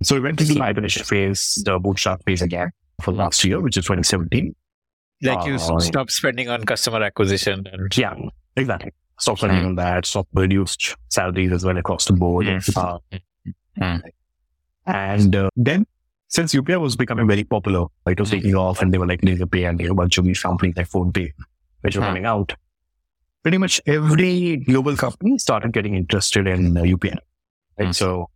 So 0.02 0.16
we 0.16 0.20
went 0.22 0.40
into 0.40 0.54
the 0.54 0.60
hibernation 0.60 1.04
phase, 1.04 1.62
the 1.64 1.78
bootstrap 1.78 2.22
phase 2.24 2.42
again 2.42 2.70
for 3.02 3.12
last 3.12 3.44
year, 3.44 3.60
which 3.60 3.76
is 3.76 3.84
2017. 3.84 4.54
Like 5.22 5.46
you 5.46 5.54
Oh, 5.60 5.78
stop 5.78 6.10
spending 6.10 6.48
on 6.48 6.64
customer 6.64 7.02
acquisition 7.02 7.66
and 7.72 7.96
Yeah, 7.96 8.14
exactly. 8.56 8.92
Stop 9.20 9.38
spending 9.38 9.60
Hmm. 9.60 9.66
on 9.68 9.74
that. 9.76 10.04
Stop 10.06 10.26
reduced 10.34 10.96
salaries 11.10 11.52
as 11.52 11.64
well 11.64 11.76
across 11.78 12.06
the 12.06 12.12
board. 12.14 12.46
Hmm. 12.46 12.58
Uh, 12.76 12.98
Hmm. 13.78 13.96
And 14.86 15.36
uh, 15.36 15.48
then, 15.56 15.86
since 16.28 16.52
UPI 16.54 16.80
was 16.80 16.96
becoming 16.96 17.26
very 17.28 17.44
popular, 17.44 17.86
it 18.06 18.18
was 18.18 18.30
Hmm. 18.30 18.36
taking 18.36 18.54
off, 18.56 18.82
and 18.82 18.92
they 18.92 18.98
were 18.98 19.06
like 19.06 19.20
Pay 19.22 19.64
and 19.64 19.80
a 19.80 19.94
bunch 19.94 20.18
of 20.18 20.24
these 20.24 20.40
companies 20.42 20.74
like 20.76 20.88
PhonePe, 20.88 21.30
which 21.82 21.96
were 21.96 22.02
Hmm. 22.02 22.08
coming 22.08 22.24
out. 22.26 22.54
Pretty 23.42 23.58
much 23.58 23.80
every 23.86 24.56
global 24.58 24.96
company 24.96 25.38
started 25.38 25.72
getting 25.72 25.94
interested 25.94 26.46
in 26.46 26.76
uh, 26.76 26.82
UPI. 26.82 27.18
And 27.78 27.88
Hmm. 27.88 27.92
so 27.92 28.30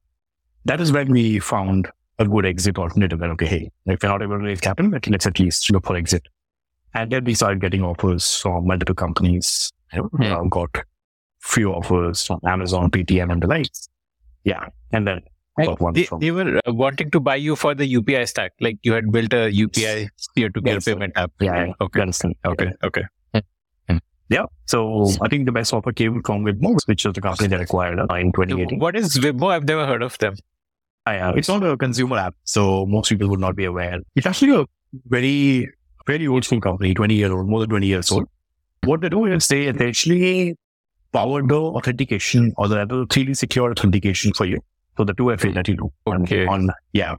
that 0.64 0.80
is 0.80 0.92
when 0.92 1.10
we 1.10 1.38
found 1.40 1.88
a 2.18 2.26
good 2.26 2.46
exit 2.46 2.78
alternative. 2.78 3.20
And 3.22 3.32
okay, 3.32 3.46
hey, 3.46 3.70
if 3.86 4.02
we're 4.02 4.08
not 4.08 4.22
able 4.22 4.38
to 4.38 4.44
raise 4.44 4.60
capital, 4.60 4.90
let's 5.08 5.26
at 5.26 5.38
least 5.40 5.70
look 5.72 5.86
for 5.86 5.96
exit. 5.96 6.26
And 6.94 7.10
then 7.12 7.24
we 7.24 7.34
started 7.34 7.60
getting 7.60 7.82
offers 7.82 8.36
from 8.36 8.66
multiple 8.66 8.94
companies. 8.94 9.72
Know, 9.94 10.04
Hmm. 10.16 10.22
uh, 10.22 10.42
got 10.44 10.70
few 11.40 11.72
offers 11.72 12.24
from 12.26 12.40
Amazon, 12.46 12.90
PTM, 12.90 13.30
and 13.30 13.42
the 13.42 13.46
likes. 13.46 13.88
Yeah, 14.44 14.66
and 14.92 15.06
then 15.06 15.20
got 15.64 15.80
one 15.80 15.94
they, 15.94 16.04
from 16.04 16.20
they 16.20 16.30
were 16.30 16.60
uh, 16.66 16.72
wanting 16.72 17.10
to 17.12 17.20
buy 17.20 17.36
you 17.36 17.54
for 17.56 17.74
the 17.74 17.86
UPI 17.86 18.26
stack. 18.28 18.52
Like 18.60 18.78
you 18.82 18.92
had 18.92 19.10
built 19.12 19.32
a 19.32 19.50
UPI 19.50 20.08
peer-to-peer 20.34 20.74
Yes. 20.74 20.84
payment 20.84 21.12
app. 21.16 21.30
yeah, 21.40 21.72
Okay. 21.80 22.00
understand. 22.00 22.34
Okay. 22.44 22.72
Okay. 22.84 23.04
Yeah. 24.28 24.46
So 24.64 25.06
I 25.22 25.28
think 25.28 25.46
the 25.46 25.52
best 25.52 25.72
offer 25.72 25.92
came 25.92 26.20
from 26.24 26.44
Wibmo, 26.44 26.76
which 26.86 27.06
is 27.06 27.12
the 27.12 27.20
company 27.20 27.46
that 27.48 27.60
acquired 27.60 28.00
uh, 28.00 28.14
in 28.14 28.32
2018. 28.32 28.80
What 28.80 28.96
is 28.96 29.16
Wibmo? 29.18 29.52
I've 29.52 29.64
never 29.64 29.86
heard 29.86 30.02
of 30.02 30.18
them. 30.18 30.34
I, 31.06 31.18
uh, 31.18 31.32
it's 31.34 31.46
not 31.48 31.62
a 31.62 31.76
consumer 31.76 32.16
app, 32.18 32.34
so 32.42 32.84
most 32.86 33.08
people 33.08 33.28
would 33.28 33.38
not 33.38 33.54
be 33.54 33.64
aware. 33.66 34.00
It's 34.16 34.26
actually 34.26 34.56
a 34.60 34.64
very, 35.06 35.68
very 36.06 36.26
old 36.26 36.44
school 36.44 36.60
company, 36.60 36.94
20 36.94 37.14
years 37.14 37.30
old, 37.30 37.48
more 37.48 37.60
than 37.60 37.70
20 37.70 37.86
years 37.86 38.10
old. 38.12 38.24
What 38.84 39.00
they 39.00 39.08
do 39.08 39.24
is 39.26 39.48
they 39.48 39.66
essentially 39.66 40.56
power 41.12 41.42
the 41.42 41.56
authentication 41.58 42.52
or 42.56 42.68
the 42.68 42.86
3D 42.86 43.36
secure 43.36 43.70
authentication 43.70 44.32
for 44.34 44.44
you. 44.46 44.60
So 44.96 45.04
the 45.04 45.14
2FA 45.14 45.54
that 45.54 45.68
you 45.68 45.76
do 45.76 45.92
on, 46.06 46.22
Okay. 46.22 46.46
on 46.46 46.70
yeah. 46.92 47.16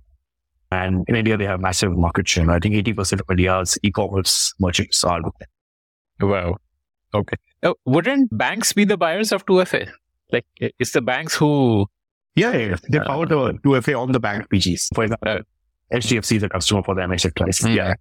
And 0.72 1.06
in 1.08 1.16
India, 1.16 1.38
they 1.38 1.46
have 1.46 1.60
massive 1.62 1.92
market 1.98 2.28
share. 2.28 2.50
I 2.52 2.60
think 2.60 2.76
80% 2.76 3.22
of 3.22 3.26
India's 3.30 3.78
e-commerce 3.84 4.54
merchants 4.60 5.04
are 5.04 5.22
with 5.22 5.34
them. 5.40 6.30
Wow. 6.30 6.58
Okay. 7.14 7.38
Uh, 7.64 7.74
wouldn't 7.86 8.36
banks 8.38 8.74
be 8.74 8.84
the 8.84 8.98
buyers 8.98 9.32
of 9.32 9.46
2FA? 9.46 9.90
Like 10.32 10.46
it's 10.60 10.92
the 10.92 11.02
banks 11.02 11.36
who 11.36 11.86
Yeah, 12.36 12.52
yeah, 12.56 12.68
yeah. 12.70 12.76
They 12.90 13.00
Uh, 13.00 13.06
power 13.06 13.26
the 13.26 13.54
2FA 13.64 13.96
on 14.00 14.12
the 14.12 14.20
bank 14.20 14.50
PGs. 14.50 14.90
For 14.94 15.04
example, 15.06 15.30
Uh, 15.32 15.40
HDFC 15.94 16.36
is 16.38 16.44
a 16.44 16.50
customer 16.50 16.84
for 16.84 16.96
them, 16.96 17.12
etc. 17.14 17.48
Mm. 17.48 17.76
Yeah, 17.76 17.94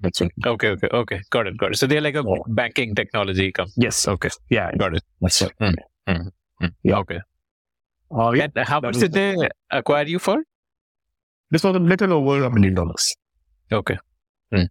that's 0.00 0.20
right. 0.20 0.32
Okay, 0.44 0.68
okay, 0.70 0.88
okay. 0.92 1.20
Got 1.30 1.46
it, 1.46 1.56
got 1.56 1.72
it. 1.72 1.76
So 1.78 1.86
they're 1.86 2.00
like 2.00 2.16
a 2.16 2.24
Yeah. 2.26 2.34
banking 2.48 2.94
technology 2.96 3.52
company. 3.52 3.74
Yes. 3.84 4.08
Okay, 4.08 4.30
Yeah, 4.50 4.72
got 4.76 4.94
it. 4.96 5.04
that's 5.20 5.42
right. 5.42 5.52
Mm. 6.08 6.30
Yeah. 6.82 6.96
Okay. 6.98 7.20
Uh, 8.10 8.32
yeah. 8.32 8.48
And 8.56 8.66
how 8.66 8.80
that 8.80 8.88
much 8.88 8.98
did 8.98 9.12
they 9.12 9.36
acquire 9.70 10.04
you 10.06 10.18
for? 10.18 10.42
This 11.50 11.62
was 11.62 11.76
a 11.76 11.78
little 11.78 12.12
over 12.12 12.42
a 12.44 12.50
million 12.50 12.74
dollars. 12.74 13.14
Okay. 13.70 13.96
Hmm. 14.52 14.62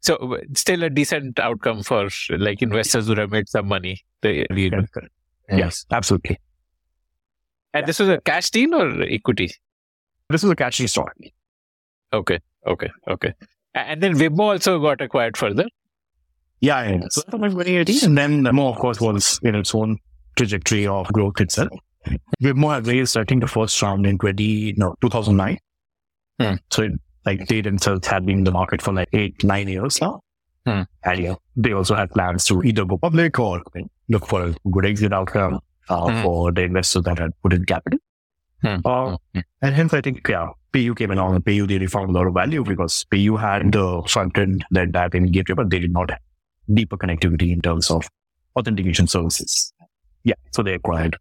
So 0.00 0.16
uh, 0.16 0.38
still 0.54 0.82
a 0.82 0.90
decent 0.90 1.38
outcome 1.40 1.82
for 1.82 2.08
like 2.30 2.60
investors 2.60 3.06
who 3.06 3.14
have 3.14 3.30
made 3.30 3.48
some 3.48 3.66
money. 3.68 4.04
They, 4.20 4.44
Correct, 4.50 4.92
correct. 4.92 5.12
Mm. 5.50 5.58
Yes, 5.58 5.86
absolutely. 5.90 6.38
and 7.72 7.86
this 7.86 7.98
was 7.98 8.08
a 8.10 8.20
cash 8.20 8.50
deal 8.50 8.74
or 8.74 9.02
equity? 9.02 9.50
This 10.30 10.42
was 10.42 10.50
a 10.52 10.56
catchy 10.56 10.86
story. 10.86 11.34
Okay, 12.14 12.38
okay, 12.66 12.90
okay. 13.08 13.32
And 13.74 14.02
then 14.02 14.14
Wibmo 14.14 14.52
also 14.52 14.78
got 14.78 15.00
acquired 15.00 15.36
further. 15.36 15.64
Yeah, 16.60 16.88
yeah. 16.88 17.00
So 17.10 17.22
that 17.28 17.40
was 17.40 17.52
2018. 17.54 18.08
And 18.08 18.18
then 18.18 18.44
Wibmo, 18.44 18.70
of 18.72 18.78
course, 18.78 19.00
was 19.00 19.40
in 19.42 19.54
its 19.54 19.74
own 19.74 19.98
trajectory 20.36 20.86
of 20.86 21.12
growth 21.12 21.40
itself. 21.40 21.70
Wibmo 22.42 22.72
had 22.74 22.86
raised, 22.86 23.16
I 23.16 23.24
think, 23.24 23.42
the 23.42 23.48
first 23.48 23.80
round 23.82 24.06
in 24.06 24.18
20, 24.18 24.74
no, 24.76 24.94
2009. 25.00 25.58
Hmm. 26.40 26.54
So, 26.70 26.82
it, 26.84 26.92
like, 27.26 27.46
they 27.48 27.60
themselves 27.62 28.06
had 28.06 28.26
been 28.26 28.38
in 28.38 28.44
the 28.44 28.52
market 28.52 28.80
for 28.82 28.92
like 28.92 29.08
eight, 29.12 29.42
nine 29.42 29.68
years 29.68 30.00
now. 30.00 30.20
Hmm. 30.66 30.82
And 31.04 31.20
yeah, 31.20 31.34
they 31.56 31.72
also 31.72 31.94
had 31.94 32.10
plans 32.10 32.44
to 32.46 32.62
either 32.62 32.84
go 32.84 32.96
public 32.98 33.38
or 33.38 33.62
look 34.08 34.26
for 34.26 34.42
a 34.46 34.54
good 34.70 34.86
exit 34.86 35.12
outcome 35.12 35.60
uh, 35.88 36.08
Hmm. 36.10 36.22
for 36.22 36.52
the 36.52 36.62
investors 36.62 37.02
that 37.04 37.18
had 37.18 37.30
put 37.42 37.52
in 37.52 37.64
capital. 37.64 37.98
Hmm. 38.62 38.76
Uh, 38.84 39.16
and 39.62 39.74
hence, 39.74 39.92
I 39.92 40.00
think, 40.00 40.26
yeah, 40.28 40.48
PayU 40.72 40.96
came 40.96 41.10
along 41.10 41.34
and 41.34 41.44
PayU 41.44 41.68
really 41.68 41.86
found 41.86 42.10
a 42.10 42.12
lot 42.12 42.26
of 42.26 42.34
value 42.34 42.64
because 42.64 43.04
PayU 43.12 43.38
had 43.38 43.72
the 43.72 44.02
front 44.08 44.36
end 44.38 44.64
that 44.70 44.92
that 44.92 45.12
payment 45.12 45.32
gateway, 45.32 45.54
but 45.54 45.70
they 45.70 45.78
did 45.78 45.92
not 45.92 46.10
have 46.10 46.20
deeper 46.72 46.96
connectivity 46.96 47.52
in 47.52 47.60
terms 47.60 47.90
of 47.90 48.08
authentication 48.56 49.06
services. 49.06 49.72
Yeah, 50.24 50.34
so 50.52 50.62
they 50.62 50.74
acquired. 50.74 51.16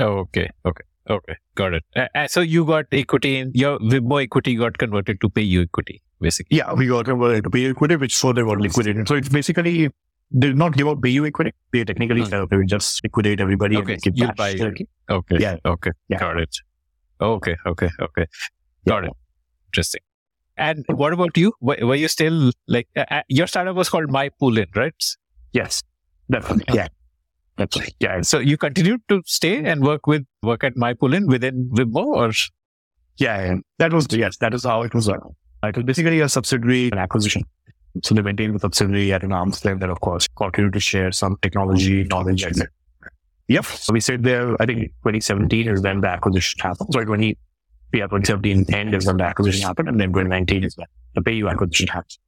Oh, 0.00 0.18
okay, 0.18 0.50
okay, 0.64 0.84
okay. 1.08 1.36
Got 1.54 1.74
it. 1.74 1.84
Uh, 1.96 2.26
so 2.26 2.40
you 2.40 2.64
got 2.64 2.86
equity 2.92 3.38
in 3.38 3.52
your 3.54 3.78
Wibmo 3.78 4.22
equity 4.22 4.56
got 4.56 4.78
converted 4.78 5.20
to 5.20 5.30
you 5.40 5.62
equity, 5.62 6.02
basically. 6.20 6.56
Yeah, 6.56 6.72
we 6.72 6.86
got 6.88 7.04
converted 7.04 7.44
to 7.44 7.50
PayU 7.50 7.70
equity, 7.70 7.96
which 7.96 8.16
further 8.16 8.44
got 8.44 8.58
liquidated. 8.58 9.06
So 9.08 9.14
it's 9.14 9.28
basically 9.28 9.90
they 10.30 10.48
did 10.48 10.58
not 10.58 10.76
give 10.76 10.88
out 10.88 11.00
PayU 11.00 11.26
equity. 11.26 11.52
They 11.72 11.84
technically 11.84 12.22
uh, 12.22 12.46
they 12.50 12.56
would 12.56 12.68
just 12.68 13.02
liquidate 13.02 13.40
everybody 13.40 13.76
Okay, 13.76 13.98
and 14.04 14.18
you 14.18 14.32
buy 14.32 14.50
it. 14.50 14.88
Okay. 15.10 15.36
Yeah. 15.38 15.56
Okay. 15.64 15.90
Yeah. 16.08 16.18
Got 16.18 16.40
it. 16.40 16.56
Okay. 17.20 17.56
Okay. 17.66 17.88
Okay. 18.00 18.26
Yeah. 18.84 18.92
Got 18.92 19.04
it. 19.04 19.12
Interesting. 19.68 20.00
And 20.56 20.84
what 20.88 21.12
about 21.12 21.36
you? 21.36 21.52
Were, 21.60 21.94
you 21.94 22.08
still 22.08 22.50
like 22.66 22.88
uh, 22.96 23.04
uh, 23.10 23.22
your 23.28 23.46
startup 23.46 23.76
was 23.76 23.88
called 23.88 24.10
My 24.10 24.30
Poolin, 24.40 24.66
right? 24.74 24.92
Yes, 25.52 25.82
definitely. 26.30 26.74
Yeah, 26.74 26.88
that's 27.56 27.78
right. 27.78 27.94
Yeah, 28.00 28.20
So 28.22 28.38
you 28.40 28.56
continued 28.56 29.00
to 29.08 29.22
stay 29.24 29.64
and 29.64 29.84
work 29.84 30.06
with 30.06 30.26
work 30.42 30.64
at 30.64 30.76
My 30.76 30.94
Poolin 30.94 31.26
within 31.28 31.70
Wibmo, 31.72 32.04
or 32.04 32.32
Yeah, 33.18 33.44
yeah. 33.44 33.54
that 33.78 33.92
was 33.92 34.08
yes, 34.10 34.36
that 34.38 34.52
is 34.52 34.64
how 34.64 34.82
it 34.82 34.94
was 34.94 35.08
run. 35.08 35.20
It 35.62 35.76
was 35.76 35.84
basically 35.84 36.20
a 36.20 36.28
subsidiary 36.28 36.90
and 36.90 36.98
acquisition. 36.98 37.42
So 38.02 38.14
they 38.14 38.22
maintained 38.22 38.54
the 38.54 38.60
subsidiary 38.60 39.12
at 39.12 39.22
an 39.22 39.32
arm's 39.32 39.64
length 39.64 39.82
and 39.82 39.90
of 39.90 40.00
course 40.00 40.26
continued 40.36 40.72
to 40.74 40.80
share 40.80 41.12
some 41.12 41.36
technology 41.42 42.04
knowledge. 42.04 42.42
And 42.42 42.68
yep. 43.48 43.64
So 43.64 43.92
we 43.92 44.00
said 44.00 44.22
there, 44.22 44.60
I 44.60 44.66
think 44.66 44.88
2017 45.04 45.68
is 45.68 45.82
when 45.82 46.00
the 46.00 46.08
acquisition 46.08 46.60
happened. 46.60 46.92
Sorry, 46.92 47.06
20 47.06 47.36
yeah, 47.92 48.04
2017 48.04 48.74
end 48.74 48.94
is 48.94 49.06
when 49.06 49.16
the 49.16 49.24
acquisition 49.24 49.66
happened, 49.66 49.88
and 49.88 50.00
then 50.00 50.08
2019 50.08 50.64
is 50.64 50.76
when 50.76 50.86
the 51.14 51.22
PayU 51.22 51.50
acquisition 51.50 51.88
happened. 51.88 52.18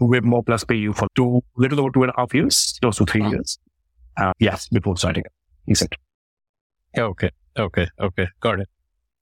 Wibmo 0.00 0.44
plus 0.44 0.64
PayU 0.64 0.94
for 0.94 1.06
two 1.14 1.42
little 1.56 1.80
over 1.80 1.90
two 1.90 2.02
and 2.02 2.10
a 2.10 2.14
half 2.16 2.34
years, 2.34 2.76
close 2.80 2.96
to 2.96 3.04
three 3.04 3.24
years. 3.28 3.58
Uh, 4.16 4.32
yes, 4.40 4.68
before 4.68 4.96
starting. 4.96 5.22
Exactly. 5.68 5.98
okay, 6.98 7.30
okay, 7.56 7.88
okay, 8.00 8.26
got 8.40 8.60
it. 8.60 8.68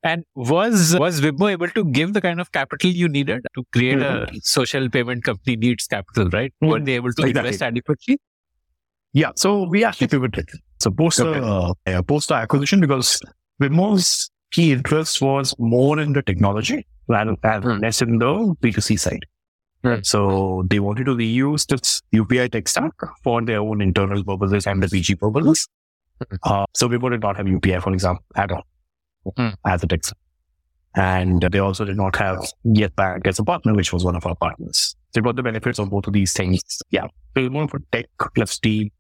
And 0.05 0.25
was 0.35 0.97
was 0.99 1.21
Wibmo 1.21 1.51
able 1.51 1.69
to 1.69 1.85
give 1.85 2.13
the 2.13 2.21
kind 2.21 2.41
of 2.41 2.51
capital 2.51 2.91
you 2.91 3.09
needed 3.09 3.43
to 3.55 3.63
create 3.73 4.01
a 4.03 4.27
social 4.43 4.89
payment 4.89 5.23
company 5.23 5.55
needs 5.57 5.87
capital, 5.87 6.29
right? 6.31 6.53
Were 6.61 6.81
Mhm. 6.81 6.87
they 6.87 6.95
able 6.97 7.13
to 7.13 7.23
Exactly. 7.23 7.39
invest 7.49 7.63
adequately? 7.63 8.19
Yeah, 9.13 9.31
so 9.37 9.69
we 9.69 9.85
actually 9.85 10.09
pivoted. 10.09 10.49
So 10.81 10.91
post 10.91 11.21
Okay. 11.21 11.39
the 11.39 11.75
uh, 11.99 12.03
post 12.03 12.31
the 12.31 12.35
acquisition 12.35 12.81
because 12.81 13.21
Wibmo's 13.63 14.31
key 14.51 14.73
interest 14.73 15.21
was 15.23 15.55
more 15.59 16.01
in 16.01 16.13
the 16.15 16.23
technology 16.23 16.85
rather 17.09 17.37
than 17.43 17.63
Hmm. 17.63 17.79
less 17.79 18.03
in 18.03 18.19
the 18.19 18.33
B2C 18.61 18.97
side. 18.99 19.25
Hmm. 19.85 20.01
So 20.03 20.65
they 20.69 20.81
wanted 20.81 21.07
to 21.07 21.15
reuse 21.15 21.67
this 21.67 22.03
UPI 22.13 22.49
tech 22.49 22.67
stack 22.69 22.93
for 23.23 23.41
their 23.43 23.61
own 23.61 23.81
internal 23.81 24.25
purposes 24.25 24.67
and 24.67 24.83
the 24.83 24.89
PG 24.89 25.15
purposes. 25.15 25.69
Hmm. 26.19 26.37
Uh, 26.43 26.65
so 26.75 26.89
Wimo 26.89 27.11
did 27.11 27.21
not 27.21 27.37
have 27.37 27.47
UPI, 27.47 27.81
for 27.81 27.93
example, 27.93 28.25
at 28.37 28.51
all 28.51 28.65
Hmm. 29.37 29.49
as 29.67 29.83
a 29.83 29.87
tech. 29.87 30.01
And 30.95 31.41
they 31.41 31.59
also 31.59 31.85
did 31.85 31.97
not 31.97 32.17
have 32.17 32.39
Bank 32.97 33.27
as 33.27 33.39
a 33.39 33.45
partner, 33.45 33.73
which 33.75 33.93
was 33.93 34.05
one 34.05 34.15
of 34.17 34.27
our 34.27 34.35
partners. 34.35 34.95
They 35.15 35.21
got 35.23 35.37
the 35.37 35.43
benefits 35.43 35.79
of 35.79 35.89
both 35.91 36.07
of 36.07 36.13
these 36.13 36.33
things. 36.33 36.61
Yeah. 36.91 37.07
Was 37.37 37.51
more 37.51 37.65
a 37.65 37.79
tech 37.97 38.07
plus 38.35 38.59
team 38.59 38.91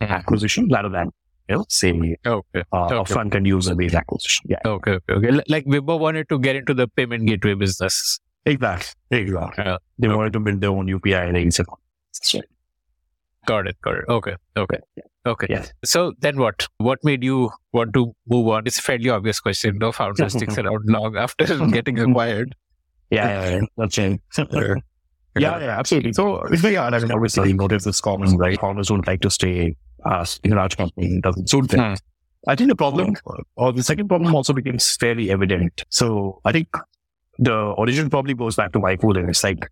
Hmm. 0.00 0.10
acquisition 0.10 0.68
rather 0.72 0.88
than 0.88 1.10
you 1.48 1.56
know, 1.56 1.64
say 1.68 1.92
Okay. 2.26 2.62
uh, 2.72 2.88
a 2.90 2.94
Okay. 3.00 3.12
front 3.12 3.34
end 3.34 3.46
user 3.46 3.74
based 3.74 3.94
acquisition. 3.94 4.46
Yeah, 4.48 4.58
Okay. 4.64 4.92
Okay. 4.92 5.14
okay. 5.28 5.40
Like 5.48 5.66
Wibmo 5.66 5.98
wanted 6.00 6.28
to 6.30 6.38
get 6.38 6.56
into 6.56 6.74
the 6.74 6.88
payment 6.88 7.26
gateway 7.26 7.54
business. 7.54 8.18
exactly. 8.46 8.88
Exactly. 9.18 9.64
Yeah. 9.64 9.76
They 9.98 10.08
wanted 10.08 10.32
to 10.32 10.40
build 10.40 10.60
their 10.60 10.70
own 10.70 10.86
UPI 10.88 11.28
and 11.28 11.36
ACE. 11.36 11.60
Got 13.46 13.66
it. 13.68 13.76
Got 13.82 13.94
it. 13.96 14.04
Okay. 14.08 14.34
Okay. 14.56 14.78
Okay. 15.26 15.46
Yes. 15.48 15.72
So 15.84 16.12
then 16.20 16.38
what? 16.38 16.66
What 16.78 17.02
made 17.02 17.24
you 17.24 17.50
want 17.72 17.94
to 17.94 18.14
move 18.28 18.48
on? 18.48 18.66
It's 18.66 18.78
a 18.78 18.82
fairly 18.82 19.08
obvious 19.08 19.40
question. 19.40 19.78
No 19.78 19.90
founder 19.90 20.28
sticks 20.28 20.58
around 20.58 20.84
long 20.86 21.16
after 21.16 21.46
getting 21.70 21.98
acquired. 21.98 22.54
Yeah, 23.10 23.28
yeah, 23.28 23.50
yeah. 23.56 23.60
That's 23.76 23.98
it. 23.98 24.20
yeah, 24.38 25.58
yeah, 25.58 25.78
absolutely. 25.78 26.12
So 26.12 26.42
it's 26.42 26.60
very 26.60 26.74
hard. 26.74 26.94
I 26.94 26.98
mean, 26.98 27.12
obviously, 27.12 27.52
notice 27.52 27.84
this 27.84 28.00
common, 28.00 28.36
right? 28.36 28.60
Founders 28.60 28.88
don't 28.88 29.06
like 29.06 29.20
to 29.22 29.30
stay 29.30 29.76
uh, 30.04 30.26
in 30.42 30.52
a 30.52 30.56
large 30.56 30.76
company. 30.76 31.16
It 31.16 31.22
doesn't 31.22 31.48
suit 31.48 31.70
them. 31.70 31.80
Hmm. 31.80 31.94
I 32.46 32.54
think 32.56 32.68
the 32.68 32.76
problem, 32.76 33.14
or 33.56 33.72
the 33.72 33.82
second 33.82 34.08
problem 34.08 34.34
also 34.34 34.52
becomes 34.52 34.96
fairly 34.96 35.30
evident. 35.30 35.84
So 35.88 36.40
I 36.44 36.52
think 36.52 36.68
the 37.38 37.54
origin 37.54 38.10
probably 38.10 38.34
goes 38.34 38.56
back 38.56 38.72
to 38.72 38.78
My 38.78 38.96
Poolin. 38.96 39.30
It's 39.30 39.42
like, 39.42 39.70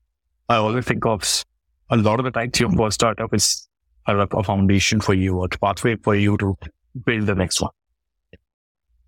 I 0.48 0.56
always 0.56 0.86
think 0.86 1.04
of 1.04 1.44
a 1.90 1.96
lot 1.98 2.18
of 2.18 2.24
the 2.24 2.30
times 2.30 2.58
your 2.58 2.70
first 2.72 2.94
startup 2.94 3.34
is 3.34 3.68
a, 4.06 4.16
a 4.18 4.42
foundation 4.42 5.00
for 5.00 5.14
you 5.14 5.38
or 5.38 5.46
a 5.50 5.58
pathway 5.58 5.96
for 5.96 6.14
you 6.14 6.36
to 6.38 6.56
build 7.04 7.26
the 7.26 7.34
next 7.34 7.60
one. 7.60 7.70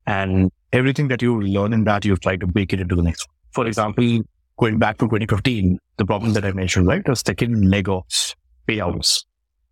And 0.06 0.50
everything 0.72 1.08
that 1.08 1.22
you 1.22 1.40
learn 1.40 1.72
in 1.72 1.84
that, 1.84 2.04
you 2.04 2.16
try 2.16 2.36
to 2.36 2.46
bake 2.46 2.72
it 2.72 2.80
into 2.80 2.94
the 2.94 3.02
next 3.02 3.26
one. 3.26 3.34
For 3.52 3.66
example, 3.66 4.20
going 4.58 4.78
back 4.78 4.98
to 4.98 5.06
2015, 5.06 5.78
the 5.96 6.04
problem 6.04 6.32
that 6.34 6.44
I 6.44 6.52
mentioned, 6.52 6.86
right? 6.86 7.04
The 7.04 7.14
second 7.16 7.70
leg 7.70 7.88
of 7.88 8.04
payouts. 8.68 9.24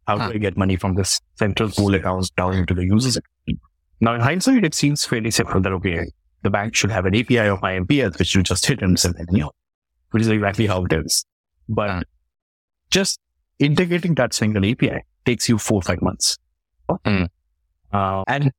How 0.06 0.16
do 0.16 0.22
Huh. 0.24 0.30
I 0.34 0.38
get 0.38 0.56
money 0.56 0.76
from 0.76 0.94
this 0.94 1.20
central 1.36 1.70
pool 1.70 1.94
account 1.94 2.30
down 2.36 2.54
into 2.54 2.74
the 2.74 2.84
users? 2.84 3.16
account? 3.16 3.60
Now, 4.00 4.14
in 4.14 4.20
hindsight, 4.20 4.64
it 4.64 4.74
seems 4.74 5.04
fairly 5.04 5.30
simple 5.30 5.60
that, 5.60 5.72
okay, 5.74 6.10
the 6.42 6.50
bank 6.50 6.74
should 6.74 6.90
have 6.90 7.06
an 7.06 7.14
API 7.14 7.38
of 7.38 7.60
IMPS, 7.60 8.18
which 8.18 8.34
you 8.34 8.42
just 8.42 8.66
hit 8.66 8.82
and 8.82 8.98
send 8.98 9.14
money 9.30 9.42
out, 9.42 9.54
which 10.10 10.22
is 10.22 10.28
exactly 10.28 10.66
how 10.66 10.84
it 10.84 10.92
is. 10.92 11.24
But 11.68 11.88
Huh. 11.90 12.02
just 12.90 13.20
integrating 13.60 14.14
that 14.16 14.34
single 14.34 14.64
API 14.64 15.02
takes 15.24 15.48
you 15.48 15.58
four, 15.58 15.82
five 15.82 16.02
months. 16.02 16.38
Hmm. 17.04 17.24
Uh, 17.92 18.22
and 18.26 18.50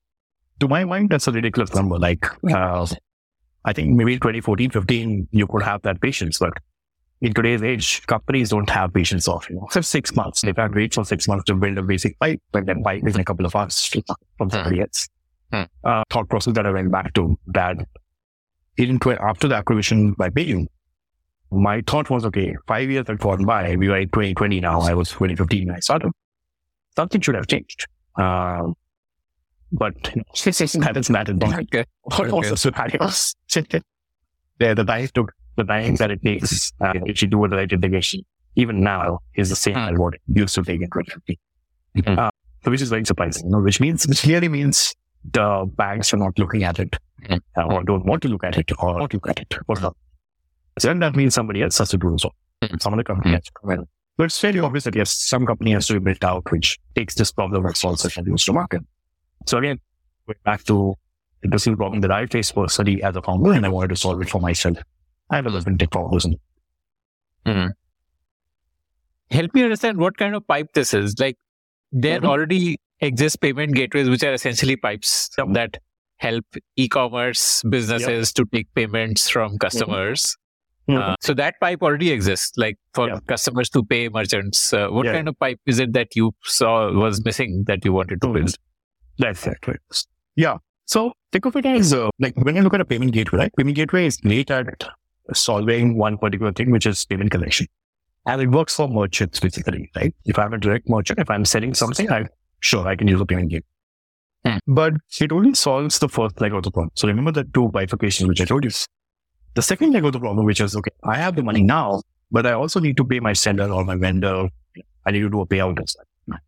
to 0.60 0.68
my 0.68 0.86
mind, 0.86 1.10
that's 1.10 1.28
a 1.28 1.32
ridiculous 1.32 1.74
number. 1.74 1.98
Like, 1.98 2.26
uh, 2.52 2.88
I 3.66 3.74
think 3.74 3.96
maybe 3.96 4.14
in 4.14 4.20
2014, 4.20 4.72
15, 4.72 5.28
you 5.32 5.48
could 5.48 5.64
have 5.64 5.82
that 5.84 6.02
patience, 6.02 6.38
but 6.40 6.54
in 7.22 7.34
today's 7.34 7.64
age, 7.64 8.06
companies 8.08 8.50
don't 8.50 8.70
have 8.70 8.94
patience 8.94 9.28
of, 9.28 9.50
you 9.50 9.56
know, 9.56 9.68
for 9.72 9.82
six 9.82 10.16
months. 10.16 10.42
They 10.42 10.54
can't 10.54 10.76
wait 10.76 10.94
for 10.94 11.06
six 11.06 11.28
months 11.28 11.46
to 11.46 11.56
build 11.56 11.78
a 11.78 11.84
basic 11.84 12.20
pipe, 12.20 12.42
but 12.52 12.66
then 12.66 12.84
pipe 12.84 13.04
is 13.06 13.16
in 13.16 13.22
a 13.22 13.26
couple 13.26 13.46
of 13.46 13.56
hours 13.56 13.86
from 14.38 14.50
somebody 14.50 14.82
else. 14.82 15.08
Hmm. 15.52 15.64
Uh, 15.84 16.04
thought 16.10 16.30
process 16.30 16.54
that 16.56 16.66
I 16.66 16.72
went 16.72 16.92
back 16.92 17.14
to 17.14 17.38
that 17.48 17.78
in 18.78 19.00
tw- 19.00 19.20
after 19.20 19.48
the 19.48 19.56
acquisition 19.56 20.14
by 20.14 20.30
PayU, 20.30 20.66
my 21.52 21.82
thought 21.86 22.10
was, 22.10 22.26
okay, 22.26 22.56
five 22.68 22.90
years 22.90 23.08
had 23.08 23.20
gone 23.20 23.46
by. 23.46 23.76
We 23.76 23.88
were 23.88 23.98
in 23.98 24.10
2020 24.10 24.60
now. 24.60 24.82
I 24.82 24.94
was 24.94 25.10
2015 25.10 25.68
when 25.68 25.76
I 25.76 25.80
started. 25.80 26.12
Something 26.96 27.22
should 27.22 27.36
have 27.36 27.48
changed. 27.48 27.88
Um, 28.16 28.76
but 29.72 29.96
you 30.16 30.18
know, 30.18 30.24
that 30.34 30.98
is 30.98 31.10
not 31.10 31.30
Okay. 31.70 31.86
also 32.30 32.56
scenarios. 32.56 33.36
the, 33.54 33.82
the 34.60 34.84
time 34.84 35.08
took 35.14 35.32
the 35.56 35.64
time 35.64 35.96
that 35.96 36.12
it 36.12 36.22
takes 36.24 36.72
uh, 36.82 36.94
if 37.06 37.22
you 37.22 37.28
do 37.28 37.48
the 37.48 37.56
right 37.56 37.72
integration, 37.72 38.22
even 38.56 38.82
now, 38.82 39.20
is 39.36 39.50
the 39.50 39.56
same 39.56 39.76
Hmm. 39.76 39.94
as 39.94 39.98
what 40.00 40.14
it 40.16 40.22
used 40.28 40.56
to 40.56 40.64
take 40.64 40.82
in 40.82 40.90
2015. 40.90 41.38
Hmm. 42.06 42.20
Uh, 42.20 42.30
so 42.64 42.72
which 42.72 42.82
is 42.82 42.90
very 42.90 43.06
surprising, 43.06 43.46
you 43.46 43.52
know, 43.52 43.62
which 43.62 43.80
means, 43.80 44.08
which 44.08 44.22
clearly 44.24 44.48
means 44.48 44.94
the 45.32 45.70
banks 45.76 46.14
are 46.14 46.18
not 46.18 46.38
looking 46.38 46.64
at 46.64 46.80
it 46.80 46.96
Hmm. 47.28 47.36
uh, 47.58 47.64
or 47.66 47.84
don't 47.84 48.06
want 48.06 48.22
to 48.24 48.28
look 48.30 48.44
at 48.44 48.58
it 48.58 48.72
or 48.80 49.00
not 49.00 49.14
look 49.14 49.28
at 49.30 49.40
it. 49.40 49.54
Or 49.68 49.76
not. 49.80 49.96
So 50.80 50.88
then 50.90 51.00
that 51.00 51.16
means 51.16 51.34
somebody 51.34 51.62
else 51.64 51.78
has 51.80 51.90
to 51.90 51.98
do 51.98 52.16
so. 52.20 52.32
Hmm. 52.64 52.78
Some 52.80 52.94
other 52.94 53.04
company 53.04 53.34
has 53.36 53.44
to 53.46 53.52
come 53.62 53.72
in. 53.72 53.88
But 54.18 54.26
it's 54.26 54.40
fairly 54.40 54.60
obvious 54.60 54.84
that 54.84 54.96
yes, 54.96 55.12
some 55.12 55.46
company 55.46 55.72
has 55.72 55.88
to 55.88 55.94
be 55.94 56.00
built 56.00 56.24
out 56.24 56.52
which 56.52 56.78
takes 56.96 57.16
this 57.16 57.32
problem 57.32 57.66
and 57.66 57.76
solves 57.76 58.06
it 58.06 58.16
and 58.18 58.28
goes 58.28 58.46
to 58.46 58.54
market. 58.54 58.82
So 59.48 59.58
again, 59.58 59.80
going 60.28 60.38
back 60.46 60.64
to 60.66 60.94
the 61.42 61.48
interesting 61.48 61.76
problem 61.76 62.02
that 62.02 62.12
I 62.12 62.26
faced 62.28 62.54
personally 62.56 63.02
as 63.04 63.16
a 63.16 63.22
founder 63.22 63.52
and 63.54 63.66
I 63.66 63.70
wanted 63.70 63.90
to 63.90 63.96
solve 63.96 64.22
it 64.22 64.30
for 64.30 64.40
myself. 64.40 64.78
I 65.30 65.38
have 65.38 65.46
a 65.48 65.50
little 65.50 65.76
tech 65.78 65.90
person. 65.92 66.36
Help 69.32 69.54
me 69.56 69.64
understand 69.64 69.98
what 69.98 70.18
kind 70.18 70.36
of 70.36 70.48
pipe 70.48 70.68
this 70.74 70.94
is. 70.94 71.16
Like 71.20 71.38
there 71.92 72.22
Mhm. 72.22 72.28
already 72.28 72.78
exist 73.00 73.42
payment 73.42 73.74
gateways, 73.74 74.10
which 74.10 74.24
are 74.24 74.34
essentially 74.34 74.76
pipes 74.76 75.30
Yep. 75.38 75.48
that 75.54 75.78
help 76.18 76.46
e-commerce 76.76 77.64
businesses 77.64 78.32
to 78.34 78.46
take 78.46 78.74
payments 78.76 79.28
from 79.30 79.58
customers. 79.58 80.38
Uh, 80.90 81.16
so 81.22 81.34
that 81.34 81.56
pipe 81.62 81.82
already 81.82 82.12
exists, 82.12 82.58
like 82.58 82.78
for 82.94 83.08
Yeah. 83.08 83.20
customers 83.28 83.70
to 83.70 83.84
pay 83.86 84.10
merchants. 84.10 84.74
Uh, 84.74 84.88
what 84.90 85.06
Yeah. 85.06 85.14
kind 85.14 85.30
of 85.30 85.40
pipe 85.40 85.60
is 85.66 85.80
it 85.80 85.94
that 85.94 86.16
you 86.16 86.34
saw 86.44 86.92
was 86.92 87.24
missing 87.24 87.64
that 87.68 87.86
you 87.86 87.94
wanted 87.94 88.22
to 88.22 88.28
Mhm. 88.28 88.34
build? 88.34 88.56
That's 89.18 89.48
it. 89.48 89.66
Right. 89.68 89.80
Yeah. 90.36 90.58
So 90.86 91.14
think 91.32 91.46
of 91.46 91.56
it 91.56 91.66
as 91.66 91.94
uh, 91.94 92.10
like 92.20 92.36
when 92.36 92.56
you 92.58 92.62
look 92.64 92.74
at 92.74 92.82
a 92.82 92.86
payment 92.86 93.14
gateway, 93.14 93.40
right? 93.40 93.56
Payment 93.56 93.76
gateway 93.78 94.06
is 94.08 94.18
great 94.18 94.52
at 94.52 94.84
solving 95.34 95.98
one 95.98 96.18
particular 96.18 96.52
thing, 96.52 96.72
which 96.72 96.86
is 96.86 97.06
payment 97.06 97.32
collection. 97.32 97.68
And 98.26 98.42
it 98.42 98.50
works 98.52 98.76
for 98.76 98.88
merchants 98.90 99.40
basically, 99.40 99.90
right? 99.96 100.14
If 100.26 100.38
I'm 100.38 100.54
a 100.54 100.58
direct 100.58 100.90
merchant, 100.90 101.20
if 101.20 101.30
I'm 101.30 101.46
selling 101.46 101.74
something, 101.74 102.12
I 102.12 102.26
sure 102.60 102.86
I 102.88 102.96
can 102.98 103.08
use 103.08 103.22
a 103.22 103.26
payment 103.26 103.50
gateway. 103.52 103.68
Hmm. 104.46 104.58
But 104.68 104.94
it 105.22 105.32
only 105.32 105.54
solves 105.54 106.00
the 106.00 106.10
first 106.10 106.42
leg 106.42 106.54
of 106.54 106.64
the 106.64 106.72
problem. 106.72 106.92
So 106.96 107.08
remember 107.08 107.32
the 107.32 107.46
two 107.46 107.70
bifurcations 107.70 108.28
which 108.28 108.42
I 108.42 108.46
told 108.46 108.66
you. 108.66 108.72
The 109.56 109.62
second 109.62 109.92
leg 109.94 110.04
of 110.06 110.14
the 110.14 110.20
problem, 110.20 110.46
which 110.46 110.60
is 110.62 110.76
okay, 110.76 110.92
I 111.04 111.18
have 111.18 111.36
the 111.36 111.44
money 111.44 111.62
now, 111.62 112.02
but 112.32 112.46
I 112.46 112.54
also 112.54 112.80
need 112.80 112.98
to 112.98 113.06
pay 113.06 113.20
my 113.20 113.34
seller 113.34 113.70
or 113.72 113.84
my 113.86 113.96
vendor. 113.96 114.50
I 115.06 115.12
need 115.12 115.20
to 115.22 115.30
do 115.30 115.42
a 115.42 115.46
payout 115.46 115.80
as 115.82 115.96
well. 116.28 116.40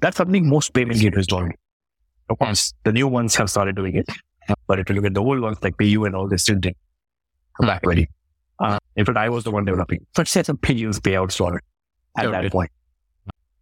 That's 0.00 0.16
something 0.16 0.48
most 0.48 0.72
payment 0.74 1.00
gateways 1.00 1.26
don't. 1.26 1.52
Of 2.28 2.38
course, 2.38 2.72
the 2.84 2.92
new 2.92 3.08
ones 3.08 3.34
have 3.36 3.50
started 3.50 3.76
doing 3.76 3.96
it. 3.96 4.08
But 4.66 4.78
if 4.78 4.88
you 4.88 4.94
look 4.96 5.04
at 5.04 5.14
the 5.14 5.22
old 5.22 5.40
ones 5.40 5.58
like 5.62 5.76
PayU 5.76 6.06
and 6.06 6.14
all, 6.14 6.28
they 6.28 6.36
still 6.36 6.56
didn't 6.56 6.76
come 7.56 7.66
back 7.66 7.84
ready. 7.84 8.08
Uh, 8.58 8.78
in 8.96 9.04
fact, 9.04 9.16
I 9.18 9.28
was 9.28 9.44
the 9.44 9.50
one 9.50 9.64
developing. 9.64 10.06
But 10.14 10.28
set 10.28 10.48
up 10.50 10.56
PayU's 10.58 11.00
payout 11.00 11.32
store 11.32 11.60
at 12.16 12.26
Okay. 12.26 12.42
that 12.42 12.52
point, 12.52 12.70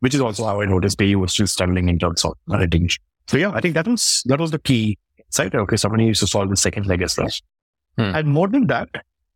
which 0.01 0.15
is 0.15 0.21
also 0.21 0.45
how 0.45 0.61
I 0.61 0.65
noticed 0.67 0.99
PayU 0.99 1.17
was 1.17 1.33
still 1.33 1.47
struggling 1.47 1.89
in 1.89 1.99
terms 1.99 2.25
of 2.25 2.33
validation. 2.49 2.99
So 3.27 3.37
yeah, 3.37 3.51
I 3.53 3.61
think 3.61 3.75
that 3.75 3.87
was 3.87 4.23
that 4.27 4.41
was 4.41 4.51
the 4.51 4.59
key 4.59 4.99
insight. 5.19 5.55
Okay, 5.55 5.77
somebody 5.77 6.07
needs 6.07 6.21
to 6.21 6.27
solve 6.27 6.49
the 6.51 6.57
second 6.57 6.87
leg 6.87 7.03
as 7.03 7.17
well. 7.17 7.29
Hmm. 7.99 8.15
And 8.15 8.29
more 8.29 8.49
than 8.49 8.67
that, 8.69 8.89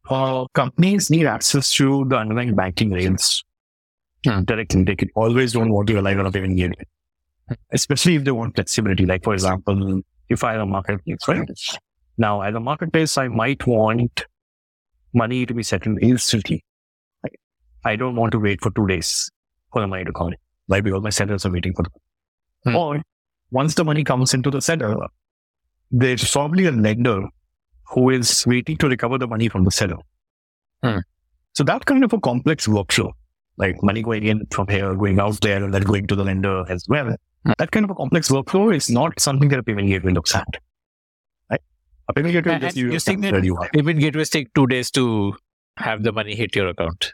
uh, 0.08 0.46
companies 0.54 1.10
need 1.10 1.26
access 1.26 1.72
to 1.74 2.04
the 2.08 2.16
underlying 2.16 2.54
banking 2.54 2.90
rails 2.90 3.44
Hmm. 4.24 4.42
directly. 4.44 4.84
They 4.84 4.94
can 4.96 5.08
always 5.16 5.52
don't 5.52 5.72
want 5.72 5.88
to 5.88 5.94
rely 5.94 6.14
on 6.14 6.26
a 6.26 6.30
payment 6.32 6.56
gateway, 6.56 6.84
especially 7.72 8.14
if 8.16 8.24
they 8.24 8.30
want 8.30 8.54
flexibility. 8.54 9.04
Like 9.04 9.24
for 9.24 9.34
example, 9.34 10.00
if 10.28 10.44
I 10.44 10.52
have 10.52 10.60
a 10.62 10.66
marketplace, 10.66 11.26
right? 11.28 11.48
Now, 12.18 12.40
as 12.42 12.54
a 12.54 12.60
marketplace, 12.60 13.18
I 13.18 13.28
might 13.28 13.66
want 13.66 14.24
money 15.12 15.44
to 15.46 15.54
be 15.54 15.62
settled 15.62 15.98
instantly. 16.02 16.64
Like, 17.22 17.38
I 17.84 17.96
don't 17.96 18.16
want 18.16 18.32
to 18.32 18.38
wait 18.38 18.60
for 18.62 18.70
two 18.70 18.86
days 18.86 19.30
for 19.72 19.80
the 19.82 19.86
money 19.88 20.04
to 20.04 20.12
come 20.12 20.28
in, 20.28 20.36
right? 20.68 20.84
Because 20.84 21.02
my 21.02 21.10
sellers 21.10 21.44
are 21.46 21.50
waiting 21.52 21.74
for 21.74 21.82
the 21.82 21.90
Hmm. 22.64 22.76
Or 22.76 23.02
once 23.50 23.74
the 23.74 23.84
money 23.84 24.04
comes 24.04 24.34
into 24.34 24.48
the 24.50 24.60
seller, 24.60 24.94
there's 25.90 26.30
probably 26.30 26.66
a 26.66 26.70
lender 26.70 27.22
who 27.92 28.10
is 28.10 28.44
waiting 28.46 28.76
to 28.78 28.88
recover 28.88 29.18
the 29.18 29.26
money 29.26 29.48
from 29.48 29.64
the 29.64 29.70
seller. 29.70 29.96
Hmm. 30.82 30.98
So 31.54 31.64
that 31.64 31.84
kind 31.86 32.04
of 32.04 32.12
a 32.12 32.20
complex 32.20 32.66
workflow, 32.66 33.10
like 33.58 33.82
money 33.82 34.02
going 34.02 34.24
in 34.24 34.46
from 34.50 34.66
here, 34.68 34.94
going 34.94 35.20
out 35.20 35.40
there, 35.40 35.62
and 35.62 35.72
then 35.74 35.82
going 35.82 36.06
to 36.06 36.16
the 36.16 36.24
lender 36.24 36.64
as 36.70 36.84
well. 36.88 37.14
Hmm. 37.44 37.52
That 37.58 37.70
kind 37.70 37.84
of 37.84 37.90
a 37.90 37.94
complex 37.94 38.28
workflow 38.30 38.74
is 38.74 38.90
not 38.90 39.18
something 39.20 39.48
that 39.50 39.58
a 39.58 39.62
payment 39.62 39.88
gateway 39.88 40.12
looks 40.12 40.34
at. 40.34 40.46
Right? 41.50 41.60
A 42.08 42.12
payment 42.14 42.32
gateway 42.32 42.54
And 42.54 42.62
just 42.62 42.76
you 42.76 42.86
uses 42.86 43.04
think 43.04 43.22
that- 43.22 43.32
where 43.32 43.44
you 43.44 43.56
are. 43.56 43.68
Payment 43.72 44.00
gateways 44.00 44.30
take 44.30 44.52
two 44.54 44.66
days 44.66 44.90
to 44.92 45.34
have 45.76 46.02
the 46.02 46.12
money 46.12 46.34
hit 46.34 46.54
your 46.56 46.68
account. 46.68 47.12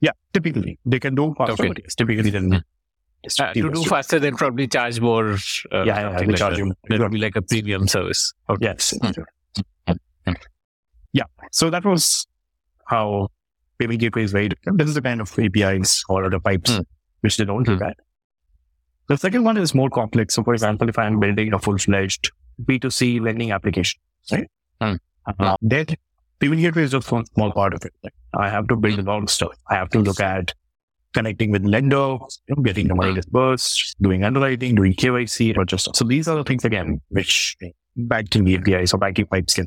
Yeah, 0.00 0.12
typically 0.32 0.78
they 0.86 1.00
can 1.00 1.14
do 1.14 1.34
faster, 1.36 1.64
Okay. 1.66 1.82
typically 1.96 2.30
then 2.30 2.52
Hmm. 2.52 2.58
Uh, 3.40 3.52
to 3.52 3.70
do 3.72 3.82
faster, 3.82 4.20
then 4.20 4.36
probably 4.36 4.68
charge 4.68 5.00
more. 5.00 5.32
Uh, 5.72 5.82
Yeah, 5.84 5.86
yeah, 6.12 6.18
they 6.20 6.26
like 6.26 6.36
charge 6.36 6.54
that. 6.56 6.64
you. 6.64 6.72
That 6.88 7.00
would 7.00 7.10
be 7.10 7.18
like 7.18 7.34
a 7.34 7.42
premium 7.42 7.88
service. 7.88 8.32
Okay. 8.48 8.64
Yes. 8.66 8.94
Hmm. 9.00 9.08
Hmm. 9.08 9.22
Yeah. 11.12 11.24
So 11.52 11.70
that 11.70 11.84
was 11.84 12.26
how 12.86 13.28
payment 13.78 14.00
gateway 14.00 14.24
is 14.24 14.32
very. 14.32 14.50
This 14.64 14.88
is 14.88 14.94
the 14.94 15.02
kind 15.02 15.20
of 15.20 15.36
APIs 15.38 16.02
or 16.08 16.24
other 16.24 16.40
pipes 16.40 16.74
Hmm. 16.76 16.82
which 17.20 17.36
they 17.36 17.44
don't 17.44 17.66
look 17.66 17.78
Hmm. 17.80 17.86
at. 17.86 17.96
The 19.08 19.16
second 19.16 19.44
one 19.44 19.56
is 19.56 19.74
more 19.74 19.88
complex. 19.88 20.34
So, 20.34 20.44
for 20.44 20.52
example, 20.52 20.88
if 20.88 20.98
I'm 20.98 21.18
building 21.18 21.52
a 21.54 21.58
full 21.58 21.78
fledged 21.78 22.30
B2C 22.64 23.20
lending 23.20 23.52
application, 23.52 24.00
right? 24.32 24.48
Hmm. 24.82 24.94
Uh, 25.38 25.56
then 25.62 25.86
payment 26.40 26.60
gateway 26.60 26.82
is 26.82 26.90
just 26.90 27.10
one 27.10 27.24
small 27.26 27.52
part 27.52 27.72
of 27.74 27.84
it. 27.84 27.92
Like, 28.04 28.14
I 28.34 28.48
have 28.50 28.68
to 28.68 28.76
build 28.76 28.98
a 28.98 29.02
lot 29.02 29.22
of 29.22 29.30
stuff. 29.30 29.52
I 29.70 29.76
have 29.76 29.88
to 29.90 30.00
look 30.00 30.20
at 30.20 30.52
connecting 31.14 31.50
with 31.50 31.64
lender, 31.64 31.96
you 31.96 32.18
know, 32.56 32.62
getting 32.62 32.88
the 32.88 32.94
money 32.94 33.14
disbursed, 33.14 33.96
doing 34.00 34.24
underwriting, 34.24 34.74
doing 34.74 34.92
KYC, 34.92 35.56
or 35.56 35.64
just 35.64 35.94
so 35.96 36.04
these 36.04 36.28
are 36.28 36.36
the 36.36 36.44
things 36.44 36.64
again 36.66 37.00
which 37.08 37.56
banking 38.06 38.48
APIs 38.54 38.94
or 38.94 38.98
banking 38.98 39.26
pipes 39.26 39.54
can. 39.54 39.66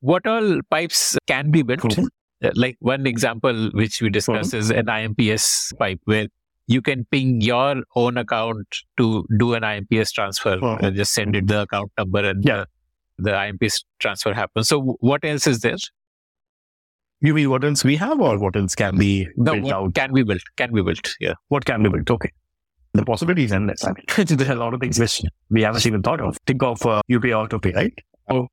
What 0.00 0.26
all 0.26 0.60
pipes 0.70 1.16
can 1.26 1.50
be 1.50 1.62
built? 1.62 1.80
Mhm. 1.80 2.08
Uh, 2.44 2.50
Like 2.54 2.76
one 2.80 3.06
example 3.06 3.70
which 3.72 4.00
we 4.02 4.10
discussed 4.10 4.52
is 4.54 4.70
an 4.70 4.86
IMPS 4.88 5.72
pipe 5.78 6.00
where 6.04 6.26
you 6.66 6.82
can 6.82 7.04
ping 7.10 7.40
your 7.40 7.82
own 7.94 8.18
account 8.18 8.66
to 8.98 9.24
do 9.38 9.54
an 9.54 9.62
IMPS 9.64 10.12
transfer 10.12 10.56
Mhm. 10.58 10.82
and 10.82 10.96
just 10.96 11.14
send 11.14 11.34
it 11.36 11.46
the 11.46 11.62
account 11.62 11.92
number 11.96 12.24
and 12.30 12.44
Yeah. 12.44 12.64
the 13.18 13.30
IMPS 13.34 13.84
transfer 14.00 14.34
happens. 14.34 14.68
So 14.68 14.80
what 15.00 15.24
else 15.24 15.46
is 15.46 15.60
there? 15.60 15.76
You 17.20 17.32
mean 17.32 17.48
what 17.48 17.64
else 17.64 17.82
we 17.82 17.96
have 17.96 18.20
or 18.20 18.38
what 18.38 18.56
else 18.56 18.74
can 18.74 18.98
be 18.98 19.28
No, 19.36 19.54
built 19.54 19.72
out? 19.72 19.94
can 19.94 20.12
be 20.12 20.22
built? 20.22 20.42
Can 20.56 20.72
be 20.74 20.82
built. 20.82 21.14
Yeah. 21.18 21.34
What 21.48 21.64
can 21.64 21.82
be 21.82 21.88
built? 21.88 22.10
Okay. 22.10 22.30
The 22.96 23.04
possibilities 23.04 23.52
endless. 23.52 23.84
I 23.84 23.92
mean, 23.92 24.04
there 24.38 24.48
are 24.50 24.52
a 24.52 24.56
lot 24.56 24.74
of 24.74 24.80
things 24.80 24.98
which 24.98 25.22
we 25.50 25.62
haven't 25.62 25.86
even 25.86 26.02
thought 26.02 26.20
of. 26.20 26.36
Think 26.46 26.62
of 26.62 26.84
uh, 26.86 27.02
UPI 27.10 27.32
autopay, 27.48 27.74
right? 27.74 27.94
Oh, 28.30 28.48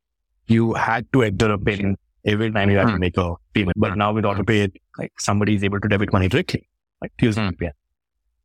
you 0.48 0.74
had 0.74 1.12
to 1.14 1.24
enter 1.24 1.52
a 1.52 1.58
pin 1.58 1.96
every 2.26 2.52
time 2.52 2.70
you 2.70 2.78
had 2.78 2.88
to 2.88 2.94
Hmm. 2.94 3.00
make 3.00 3.18
a 3.18 3.36
payment. 3.54 3.78
But 3.78 3.98
now 3.98 4.12
with 4.14 4.26
autopay, 4.26 4.66
it 4.66 4.74
like 4.98 5.14
somebody 5.20 5.56
is 5.56 5.64
able 5.64 5.80
to 5.80 5.88
debit 5.88 6.12
money 6.14 6.28
directly, 6.30 6.68
like 7.02 7.12
using 7.22 7.44
Hmm. 7.44 7.50
UPI, 7.56 7.72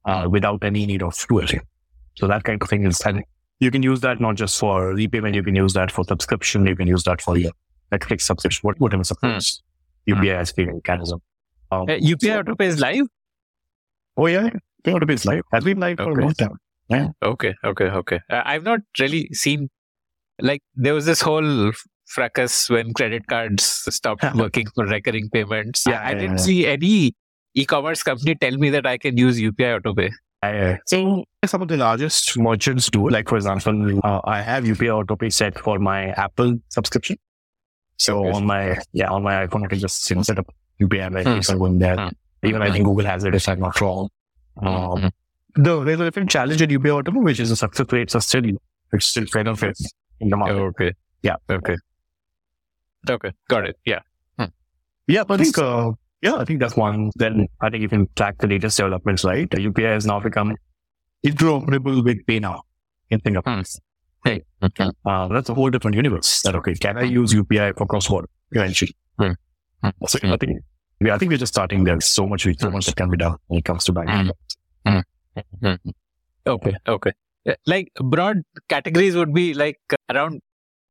uh, 0.04 0.28
without 0.30 0.62
any 0.64 0.87
need 0.87 1.02
of 1.02 1.16
tuition. 1.16 1.61
So 2.16 2.26
that 2.28 2.44
kind 2.44 2.62
of 2.62 2.68
thing 2.68 2.84
is, 2.84 3.00
and 3.02 3.22
you 3.61 3.70
can 3.70 3.82
use 3.82 4.00
that 4.00 4.20
not 4.20 4.37
just 4.37 4.58
for 4.58 4.94
repayment, 4.94 5.34
you 5.34 5.42
can 5.42 5.54
use 5.54 5.72
that 5.74 5.90
for 5.90 6.04
subscription, 6.04 6.66
you 6.66 6.76
can 6.76 6.87
use 6.88 7.02
that 7.04 7.20
for 7.20 7.37
your 7.37 7.52
Netflix 7.92 8.22
subscription, 8.22 8.61
what- 8.62 8.78
whatever 8.80 9.04
subscription. 9.04 9.64
UPI 10.06 10.34
as 10.37 10.52
payment 10.52 10.76
mechanism. 10.76 11.20
Um, 11.70 11.82
Uh, 11.88 11.96
UPI 12.00 12.28
so- 12.34 12.42
autopay 12.42 12.66
is 12.66 12.80
live? 12.80 13.06
Oh 14.16 14.26
yeah, 14.26 14.50
UPI 14.88 15.01
autopay 15.01 15.14
is 15.14 15.24
live. 15.27 15.42
Has 15.53 15.64
been 15.64 15.79
live 15.81 15.96
for 15.98 16.11
Okay. 16.12 16.20
a 16.20 16.24
long 16.24 16.35
time. 16.35 17.14
Okay, 17.22 17.55
okay, 17.64 17.85
okay. 17.85 18.20
Uh, 18.31 18.42
I've 18.44 18.62
not 18.64 18.81
really 18.98 19.29
seen 19.33 19.68
like 20.40 20.62
there 20.74 20.94
was 20.94 21.05
this 21.07 21.20
whole 21.20 21.72
fracas 22.07 22.70
when 22.70 22.92
credit 22.94 23.27
cards 23.27 23.64
stopped 23.64 24.24
working 24.35 24.66
for 24.74 24.87
recurring 24.87 25.29
payments. 25.31 25.85
Yeah, 25.87 26.01
I, 26.01 26.11
I 26.11 26.14
didn't 26.14 26.38
yeah. 26.38 26.44
see 26.44 26.66
any 26.66 27.14
e-commerce 27.55 28.03
company 28.03 28.35
tell 28.37 28.57
me 28.57 28.70
that 28.70 28.87
I 28.87 28.96
can 28.98 29.16
use 29.16 29.38
UPI 29.38 29.81
autopay. 29.81 30.11
Uh, 30.42 30.77
so 30.87 31.24
some 31.44 31.62
of 31.62 31.68
the 31.68 31.77
largest 31.77 32.38
merchants 32.38 32.88
do. 32.90 33.09
Like 33.11 33.29
for 33.29 33.37
example, 33.37 34.01
uh, 34.05 34.20
I 34.24 34.40
have 34.40 34.64
UPI 34.64 35.05
autopay 35.05 35.33
set 35.33 35.59
for 35.59 35.79
my 35.79 36.11
Apple 36.12 36.57
subscription. 36.68 37.16
So 37.98 38.20
Okay. 38.20 38.37
on 38.37 38.46
my 38.46 38.79
yeah 38.92 39.09
on 39.11 39.22
my 39.24 39.44
iPhone, 39.46 39.64
I 39.64 39.68
can 39.68 39.81
just 39.81 40.09
you 40.09 40.16
know, 40.16 40.22
set 40.22 40.38
up 40.38 40.46
UPI 40.81 41.07
and 41.07 41.18
Hmm. 41.27 41.38
it's 41.38 41.53
going 41.53 41.79
there. 41.81 41.96
Hmm. 41.96 42.09
Even 42.44 42.62
I 42.62 42.68
Hmm. 42.68 42.72
think 42.74 42.85
Google 42.87 43.05
has 43.07 43.24
it 43.24 43.35
if 43.35 43.48
I'm 43.48 43.59
not 43.61 43.81
wrong. 43.81 44.09
Um, 44.61 45.03
Mhm. 45.03 45.11
though 45.57 45.85
there's 45.85 46.01
a 46.01 46.05
different 46.05 46.31
challenge 46.31 46.61
in 46.62 46.71
UPI 46.71 46.90
autopay, 47.03 47.23
which 47.23 47.40
is 47.40 47.51
the 47.51 47.57
success 47.57 47.87
rates 47.92 48.14
are 48.14 48.21
still 48.21 48.44
it's 48.92 49.07
still 49.07 49.27
and 49.35 49.59
fair 49.59 49.73
in 50.21 50.31
the 50.31 50.37
market. 50.37 50.57
Okay. 50.57 50.92
Yeah. 51.23 51.37
Okay. 51.51 51.77
Okay. 53.09 53.33
Got 53.49 53.68
it. 53.68 53.77
Yeah. 53.85 54.01
Yeah, 55.11 55.25
but 55.25 55.40
I 55.40 55.44
think 55.44 55.57
uh, 55.59 55.92
yeah, 56.21 56.35
I 56.37 56.44
think 56.44 56.61
that's 56.61 56.77
one. 56.77 57.11
Then 57.16 57.47
I 57.62 57.71
think 57.71 57.81
you 57.81 57.88
can 57.88 58.09
track 58.14 58.37
the 58.38 58.47
latest 58.47 58.77
developments, 58.77 59.25
right? 59.25 59.51
The 59.51 59.57
UPI 59.59 59.92
has 59.94 60.05
now 60.07 60.21
become 60.21 60.55
interoperable 61.27 62.05
with 62.05 62.18
PayNow 62.27 62.61
in 63.11 63.21
Singapore. 63.23 63.62
Hey. 64.25 64.42
Okay. 64.62 64.90
Uh, 65.07 65.29
that's 65.29 65.49
a 65.49 65.55
whole 65.55 65.71
different 65.71 65.97
universe. 65.97 66.42
That 66.42 66.55
okay, 66.57 66.75
can 66.75 66.99
I 66.99 67.05
use 67.05 67.33
UPI 67.33 67.73
for 67.79 67.87
cross 67.87 68.09
border 68.09 68.29
eventually? 68.53 68.94
Hmm. 69.18 69.33
Hmm. 69.83 69.90
So 70.07 70.18
Hmm. 70.18 70.33
I 70.33 70.37
think 70.37 70.61
yeah, 71.00 71.14
I 71.14 71.18
think 71.18 71.30
we're 71.30 71.38
just 71.38 71.54
starting. 71.54 71.84
There's 71.84 72.06
so 72.06 72.26
much, 72.26 72.46
so 72.58 72.70
much 72.70 72.87
that 72.87 72.96
can 72.96 73.11
be 73.11 73.16
done 73.16 73.37
when 73.46 73.58
it 73.58 73.64
comes 73.64 73.84
to 73.84 73.92
banking. 73.92 74.32
Okay. 76.46 76.74
Okay. 76.87 77.12
Uh, 77.48 77.54
Like 77.66 77.92
broad 78.00 78.42
categories 78.68 79.14
would 79.16 79.32
be 79.34 79.54
like 79.54 79.78
around 80.11 80.40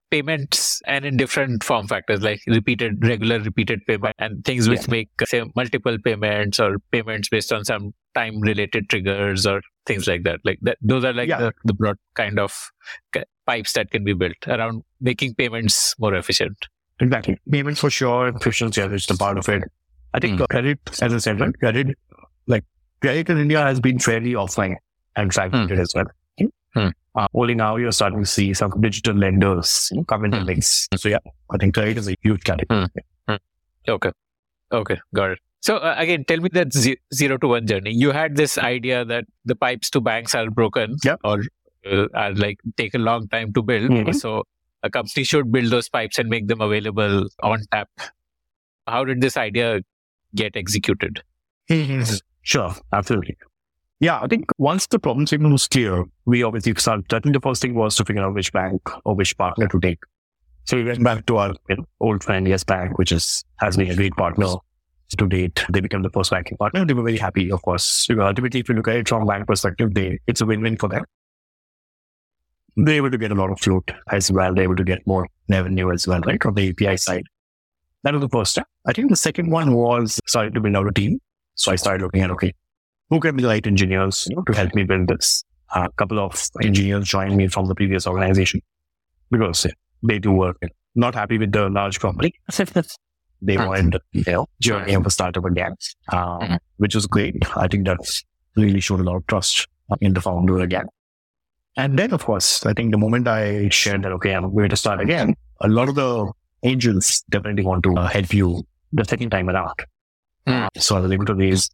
payments 0.10 0.82
and 0.86 1.04
in 1.04 1.18
different 1.18 1.64
form 1.64 1.88
factors 1.88 2.22
like 2.22 2.40
repeated, 2.48 3.06
regular 3.06 3.40
repeated 3.40 3.82
payment 3.86 4.16
and 4.20 4.46
things 4.46 4.70
which 4.70 4.88
make 4.88 5.10
uh, 5.22 5.26
say 5.26 5.44
multiple 5.56 5.98
payments 6.04 6.60
or 6.60 6.78
payments 6.92 7.28
based 7.28 7.52
on 7.52 7.66
some 7.66 7.94
time 8.16 8.40
related 8.40 8.90
triggers 8.90 9.46
or 9.46 9.62
things 9.86 10.08
like 10.08 10.24
that. 10.24 10.40
Like 10.46 10.60
that, 10.62 10.78
those 10.82 11.04
are 11.04 11.14
like 11.14 11.28
Yeah. 11.28 11.40
the, 11.40 11.54
the 11.66 11.74
broad 11.74 11.98
kind 12.16 12.40
of 12.40 12.54
pipes 13.46 13.74
that 13.74 13.92
can 13.92 14.04
be 14.04 14.14
built 14.14 14.38
around 14.48 14.84
making 15.02 15.36
payments 15.36 15.96
more 16.00 16.16
efficient. 16.16 16.58
Exactly. 17.00 17.38
Payments 17.52 17.82
for 17.82 17.90
sure, 17.90 18.30
efficiency 18.30 18.82
is 18.82 19.06
the 19.08 19.16
part 19.16 19.38
of 19.38 19.50
it. 19.50 19.64
I 20.18 20.20
think 20.26 20.38
Hmm. 20.38 20.44
uh, 20.44 20.48
credit, 20.48 20.80
as 21.08 21.14
I 21.14 21.18
said, 21.26 21.40
right? 21.40 21.58
Credit, 21.64 21.96
like 22.54 22.64
credit 23.02 23.30
in 23.30 23.38
India 23.46 23.62
has 23.62 23.80
been 23.88 24.00
fairly 24.00 24.34
offline 24.44 24.76
and 25.16 25.34
fragmented 25.34 25.80
as 25.80 25.94
well. 25.96 26.06
Hmm. 26.76 26.90
Uh, 27.16 27.28
only 27.34 27.56
now 27.56 27.76
you're 27.82 27.92
starting 27.98 28.20
to 28.24 28.26
see 28.32 28.54
some 28.54 28.74
digital 28.82 29.16
lenders 29.16 29.90
you 29.92 29.98
know, 29.98 30.04
come 30.14 30.26
in 30.26 30.32
the 30.32 30.40
Hmm. 30.42 30.48
mix. 30.48 30.88
So 31.04 31.10
yeah, 31.10 31.24
I 31.52 31.58
think 31.58 31.74
credit 31.76 31.98
is 32.04 32.10
a 32.10 32.16
huge 32.22 32.44
category. 32.44 32.88
Okay. 33.96 34.12
Okay. 34.72 34.98
Got 35.16 35.32
it. 35.32 35.40
So 35.62 35.78
uh, 35.78 35.96
again, 35.98 36.26
tell 36.26 36.40
me 36.46 36.50
that 36.54 36.74
ze- 36.74 37.00
zero 37.14 37.38
to 37.38 37.48
one 37.48 37.66
journey. 37.68 37.94
You 37.94 38.12
had 38.12 38.36
this 38.36 38.58
idea 38.58 39.06
that 39.06 39.26
the 39.46 39.56
pipes 39.56 39.90
to 39.92 40.02
banks 40.02 40.36
are 40.36 40.50
broken 40.50 40.98
Yep. 41.04 41.20
or 41.24 41.42
uh, 41.92 42.08
are 42.14 42.34
like 42.34 42.58
take 42.76 42.94
a 42.94 42.98
long 43.00 43.28
time 43.30 43.54
to 43.54 43.64
build. 43.64 43.90
Mhm. 43.92 44.14
So 44.16 44.44
a 44.84 44.90
company 44.90 45.24
should 45.24 45.52
build 45.52 45.72
those 45.72 45.90
pipes 45.90 46.20
and 46.20 46.30
make 46.30 46.48
them 46.48 46.62
available 46.62 47.28
on 47.42 47.62
tap. 47.72 47.90
How 48.88 49.04
did 49.06 49.22
this 49.22 49.38
idea 49.38 49.82
get 50.36 50.56
executed? 50.56 51.22
Mm-hmm. 51.70 52.16
Sure, 52.42 52.74
absolutely. 52.94 53.38
Yeah, 54.00 54.20
I 54.22 54.28
think 54.28 54.46
once 54.58 54.88
the 54.88 55.00
problem 55.00 55.26
statement 55.26 55.52
was 55.52 55.68
clear, 55.68 56.06
we 56.26 56.44
obviously 56.44 56.74
started. 56.76 57.12
I 57.14 57.20
think 57.20 57.34
the 57.34 57.42
first 57.42 57.62
thing 57.62 57.74
was 57.74 57.96
to 57.96 58.06
figure 58.06 58.24
out 58.24 58.36
which 58.36 58.54
bank 58.54 58.82
or 59.06 59.16
which 59.16 59.36
partner 59.38 59.68
to 59.68 59.80
take. 59.80 60.00
So 60.66 60.78
we 60.78 60.84
went 60.84 61.04
back 61.04 61.26
to 61.28 61.38
our 61.38 61.56
you 61.70 61.78
know, 61.78 61.86
old 62.00 62.24
friend 62.24 62.48
Yes 62.48 62.64
Bank, 62.64 62.98
which 62.98 63.12
is 63.12 63.44
has 63.60 63.76
been 63.78 63.90
a 63.90 63.96
great 63.96 64.14
partner 64.16 64.48
to 65.18 65.28
date. 65.28 65.64
They 65.70 65.80
became 65.80 66.04
the 66.04 66.10
first 66.10 66.30
banking 66.30 66.58
partner. 66.58 66.86
They 66.86 66.94
were 66.94 67.04
very 67.04 67.18
happy, 67.18 67.52
of 67.52 67.62
course. 67.62 68.06
Because 68.06 68.28
ultimately, 68.28 68.60
if 68.60 68.70
you 68.70 68.76
look 68.76 68.88
at 68.88 68.98
it 68.98 69.10
from 69.10 69.26
bank 69.26 69.48
perspective, 69.48 69.94
they 69.94 70.20
it's 70.28 70.42
a 70.42 70.46
win-win 70.46 70.78
for 70.78 70.90
them. 70.90 71.06
They're 72.76 72.96
able 72.96 73.10
to 73.10 73.18
get 73.18 73.32
a 73.32 73.36
lot 73.36 73.50
of 73.50 73.60
float 73.60 73.90
as 74.12 74.32
well. 74.32 74.54
They're 74.54 74.66
able 74.66 74.76
to 74.76 74.84
get 74.84 75.08
more 75.08 75.28
revenue 75.50 75.92
as 75.92 76.08
well, 76.08 76.20
right, 76.22 76.42
from 76.42 76.54
the 76.54 76.70
API 76.70 76.98
side. 76.98 77.24
That 78.04 78.14
was 78.14 78.22
the 78.22 78.30
first 78.30 78.52
step. 78.52 78.68
I 78.86 78.94
think 78.94 79.10
the 79.10 79.16
second 79.16 79.50
one 79.52 79.74
was 79.74 80.20
starting 80.28 80.54
to 80.54 80.62
build 80.62 80.76
out 80.76 80.88
a 80.88 80.92
team. 80.92 81.20
So 81.56 81.72
I 81.72 81.76
started 81.76 82.04
looking 82.04 82.22
at, 82.22 82.32
okay, 82.32 82.54
who 83.10 83.20
can 83.20 83.36
be 83.36 83.42
the 83.42 83.48
right 83.50 83.66
engineers 83.66 84.28
you 84.30 84.36
know, 84.36 84.44
to 84.44 84.54
help 84.54 84.76
me 84.76 84.84
build 84.84 85.08
this? 85.08 85.44
A 85.76 85.90
couple 85.98 86.20
of 86.20 86.42
engineers 86.64 87.08
joined 87.08 87.36
me 87.36 87.48
from 87.48 87.66
the 87.66 87.76
previous 87.76 88.08
organization 88.08 88.62
because 89.32 89.66
uh, 89.66 89.70
they 90.04 90.20
do 90.20 90.32
work. 90.32 90.58
Not 90.96 91.16
happy 91.16 91.38
with 91.38 91.52
the 91.52 91.70
large 91.70 92.00
company. 92.00 92.34
they 93.42 93.58
wanted, 93.58 94.02
you 94.14 94.24
know, 94.28 94.48
journey 94.62 94.94
of 94.94 95.06
a 95.06 95.12
startup 95.12 95.46
again, 95.46 95.76
um, 96.12 96.40
Mhm. 96.42 96.60
which 96.78 96.96
was 96.96 97.06
great. 97.06 97.36
I 97.56 97.68
think 97.68 97.86
that 97.86 97.98
really 98.56 98.80
showed 98.80 99.00
a 99.00 99.04
lot 99.04 99.18
of 99.18 99.28
trust 99.28 99.68
in 100.02 100.14
the 100.14 100.22
founder 100.22 100.60
again. 100.60 100.86
And 101.76 102.00
then, 102.00 102.12
of 102.14 102.26
course, 102.26 102.66
I 102.66 102.74
think 102.74 102.92
the 102.92 102.98
moment 102.98 103.28
I 103.28 103.70
shared 103.70 104.04
that, 104.04 104.12
okay, 104.14 104.32
I'm 104.34 104.54
going 104.56 104.70
to 104.70 104.76
start 104.76 105.00
again, 105.02 105.36
a 105.62 105.68
lot 105.68 105.90
of 105.90 105.96
the 105.96 106.32
angels 106.68 107.24
definitely 107.30 107.64
want 107.64 107.84
to 107.84 107.94
uh, 107.96 108.08
help 108.08 108.34
you 108.34 108.66
the 108.94 109.04
second 109.06 109.30
time 109.32 109.50
around. 109.50 109.74
Mm. 110.48 110.68
So 110.78 110.98
I 110.98 111.00
was 111.02 111.12
able 111.12 111.26
to 111.26 111.36
raise 111.36 111.70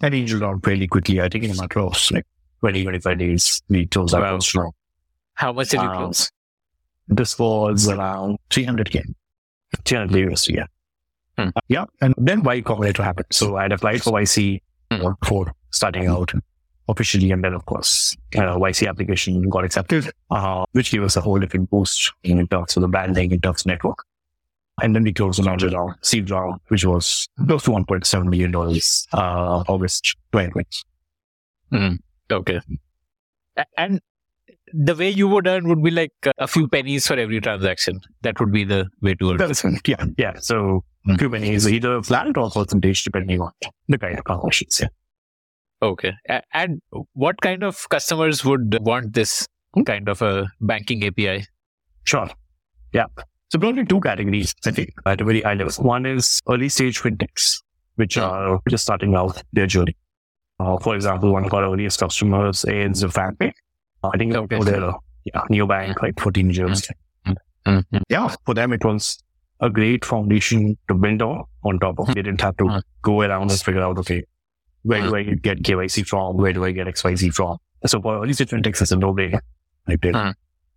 an 0.00 0.14
angel 0.14 0.40
round 0.40 0.62
fairly 0.64 0.86
quickly. 0.86 1.20
I 1.20 1.28
think 1.28 1.44
in 1.44 1.50
a 1.50 1.54
matter 1.56 1.80
of 1.80 1.96
like 2.10 2.26
20, 2.60 2.82
25 2.84 3.18
days, 3.18 3.62
we 3.68 3.86
closed 3.86 4.14
that 4.14 4.20
Wow. 4.22 4.38
round. 4.56 4.72
How 5.34 5.52
much 5.52 5.68
did 5.70 5.80
you 5.80 5.88
Um, 5.88 5.96
close? 5.96 6.30
This 7.08 7.38
was 7.38 7.88
around 7.88 8.38
300K. 8.50 9.02
300 9.84 10.28
USD, 10.30 10.54
yeah. 10.54 10.66
Uh, 11.36 11.50
yeah. 11.68 11.84
And 12.00 12.14
then 12.16 12.42
Y 12.44 12.60
Combinator 12.62 13.02
happened. 13.02 13.26
So 13.32 13.56
I 13.56 13.62
had 13.62 13.72
applied 13.72 14.02
for 14.02 14.12
YC 14.12 14.60
Hmm. 14.92 15.08
before 15.20 15.52
starting 15.70 16.06
out 16.06 16.32
officially. 16.88 17.30
And 17.32 17.42
then, 17.42 17.54
of 17.54 17.64
course, 17.66 18.16
uh, 18.36 18.56
YC 18.58 18.86
application 18.88 19.48
got 19.48 19.64
accepted, 19.64 20.10
uh, 20.30 20.64
which 20.72 20.92
gave 20.92 21.02
us 21.02 21.16
a 21.16 21.20
whole 21.20 21.38
different 21.40 21.68
boost 21.70 22.12
in 22.22 22.46
terms 22.46 22.76
of 22.76 22.82
the 22.82 22.88
branding, 22.88 23.32
in 23.32 23.40
terms 23.40 23.62
of 23.62 23.66
network. 23.66 24.04
And 24.82 24.94
then 24.94 25.04
we 25.04 25.12
closed 25.12 25.38
the 25.38 25.44
larger 25.44 25.68
round, 25.68 25.94
seed 26.02 26.30
round, 26.30 26.60
which 26.68 26.84
was 26.84 27.28
close 27.46 27.62
to 27.64 27.70
$1.7 27.70 28.24
million, 28.26 28.54
uh, 29.12 29.62
August 29.68 30.16
2020. 30.32 31.98
Okay. 32.30 32.60
And 33.76 34.00
the 34.72 34.94
way 34.96 35.10
you 35.10 35.28
would 35.28 35.46
earn 35.46 35.68
would 35.68 35.82
be 35.82 35.90
like 35.92 36.10
a 36.38 36.48
few 36.48 36.66
pennies 36.68 37.06
for 37.06 37.14
every 37.14 37.40
transaction. 37.40 38.00
That 38.22 38.40
would 38.40 38.50
be 38.50 38.64
the 38.64 38.88
way 39.00 39.14
to 39.14 39.30
earn. 39.30 39.36
That 39.36 39.50
is 39.50 39.60
correct. 39.62 39.88
Yeah. 39.88 40.04
Yeah. 40.18 40.34
So 40.40 40.84
Hmm. 41.04 41.16
Kubernetes 41.16 41.70
either 41.70 42.02
flat 42.02 42.34
or 42.36 42.50
percentage 42.50 43.04
depending 43.04 43.40
on 43.40 43.52
the 43.88 43.98
kind 43.98 44.18
of 44.18 44.24
transactions. 44.24 44.80
Yeah. 44.80 44.88
Okay. 45.82 46.14
And 46.54 46.80
what 47.12 47.40
kind 47.42 47.62
of 47.62 47.86
customers 47.90 48.42
would 48.44 48.78
want 48.80 49.12
this 49.12 49.46
kind 49.84 50.08
of 50.08 50.22
a 50.22 50.48
banking 50.62 51.04
API? 51.04 51.44
Sure. 52.04 52.30
Yeah. 52.92 53.06
So 53.54 53.58
broadly 53.60 53.84
two 53.84 54.00
categories, 54.00 54.52
I 54.66 54.72
think, 54.72 54.90
at 55.06 55.20
a 55.20 55.24
very 55.24 55.40
high 55.40 55.54
level. 55.54 55.72
One 55.84 56.06
is 56.06 56.40
early 56.48 56.68
stage 56.68 57.00
fintechs. 57.00 57.62
which 57.94 58.18
are 58.18 58.58
just 58.68 58.82
starting 58.82 59.14
out 59.14 59.40
their 59.52 59.68
journey. 59.68 59.96
Uh, 60.58 60.76
for 60.78 60.96
example, 60.96 61.32
one 61.32 61.44
of 61.44 61.54
our 61.54 61.62
earliest 61.62 62.00
customers 62.00 62.64
is 62.64 63.04
FamPay. 63.04 63.52
Uh, 64.02 64.10
I 64.12 64.18
think 64.18 64.34
Okay. 64.34 64.58
they're 64.58 64.82
a 64.82 64.94
yeah, 65.24 65.42
neobank, 65.52 66.02
like 66.02 66.18
for 66.18 66.32
teenagers. 66.32 66.88
Mhm. 67.64 68.02
Yeah, 68.08 68.34
for 68.44 68.54
them, 68.54 68.72
it 68.72 68.84
was 68.84 69.22
a 69.60 69.70
great 69.70 70.04
foundation 70.04 70.76
to 70.88 70.94
build 70.94 71.22
on, 71.22 71.44
on 71.62 71.78
top 71.78 72.00
of. 72.00 72.08
They 72.08 72.14
didn't 72.22 72.40
have 72.40 72.56
to 72.56 72.64
Hmm. 72.66 72.78
go 73.02 73.20
around 73.20 73.52
and 73.52 73.60
figure 73.60 73.82
out, 73.82 73.96
okay, 73.98 74.24
where 74.82 75.02
do 75.02 75.14
I 75.14 75.22
get 75.22 75.62
KYC 75.62 76.02
from? 76.02 76.36
Where 76.38 76.52
do 76.52 76.64
I 76.64 76.72
get 76.72 76.88
XYZ 76.88 77.30
from? 77.32 77.58
So 77.86 78.02
for 78.02 78.16
early 78.20 78.32
stage 78.32 78.48
fintechs, 78.50 78.82
it's 78.82 78.90
a 78.90 78.96
no-brainer. 78.96 79.38
Like, 79.86 80.00
they-. 80.00 80.10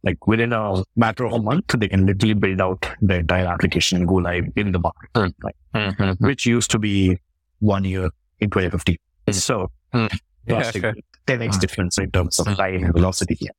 Like 0.03 0.25
within 0.27 0.53
a 0.53 0.83
matter 0.95 1.25
of 1.25 1.33
a 1.33 1.39
month, 1.41 1.65
they 1.77 1.87
can 1.87 2.05
literally 2.05 2.33
build 2.33 2.61
out 2.61 2.87
the 3.01 3.15
entire 3.15 3.45
application 3.47 3.97
and 3.97 4.07
go 4.07 4.15
live 4.15 4.45
in 4.55 4.71
the 4.71 4.79
market, 4.79 5.09
Hmm. 5.15 5.27
like, 5.43 5.55
Mhm. 5.75 6.19
which 6.21 6.45
used 6.45 6.71
to 6.71 6.79
be 6.79 7.17
one 7.59 7.83
year 7.83 8.09
in 8.39 8.49
2015. 8.49 8.97
So 9.31 9.71
Hmm. 9.93 10.05
Yeah, 10.45 10.55
drastic 10.59 10.81
sure. 10.83 10.93
10x 11.25 11.57
difference 11.57 11.97
in 11.97 12.11
terms 12.11 12.39
of 12.39 12.45
time 12.55 12.83
and 12.83 12.93
velocity 12.93 13.35
here. 13.35 13.51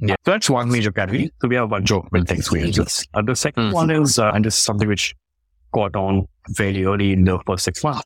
Yeah. 0.00 0.16
So 0.24 0.32
that's 0.32 0.50
one 0.50 0.70
major 0.70 0.90
category. 0.92 1.30
So 1.40 1.48
we 1.48 1.54
have 1.54 1.64
a 1.64 1.68
bunch 1.68 1.90
of 1.92 2.08
built 2.10 2.30
experiences. 2.30 3.06
Uh, 3.14 3.22
the 3.22 3.36
second 3.36 3.68
Hmm. 3.68 3.74
one 3.74 3.90
is, 3.90 4.18
uh, 4.18 4.30
and 4.34 4.44
this 4.44 4.56
is 4.56 4.62
something 4.62 4.88
which 4.88 5.14
caught 5.72 5.94
on 5.96 6.26
fairly 6.56 6.84
early 6.84 7.12
in 7.12 7.24
the 7.24 7.38
first 7.46 7.64
six 7.64 7.82
months, 7.84 8.02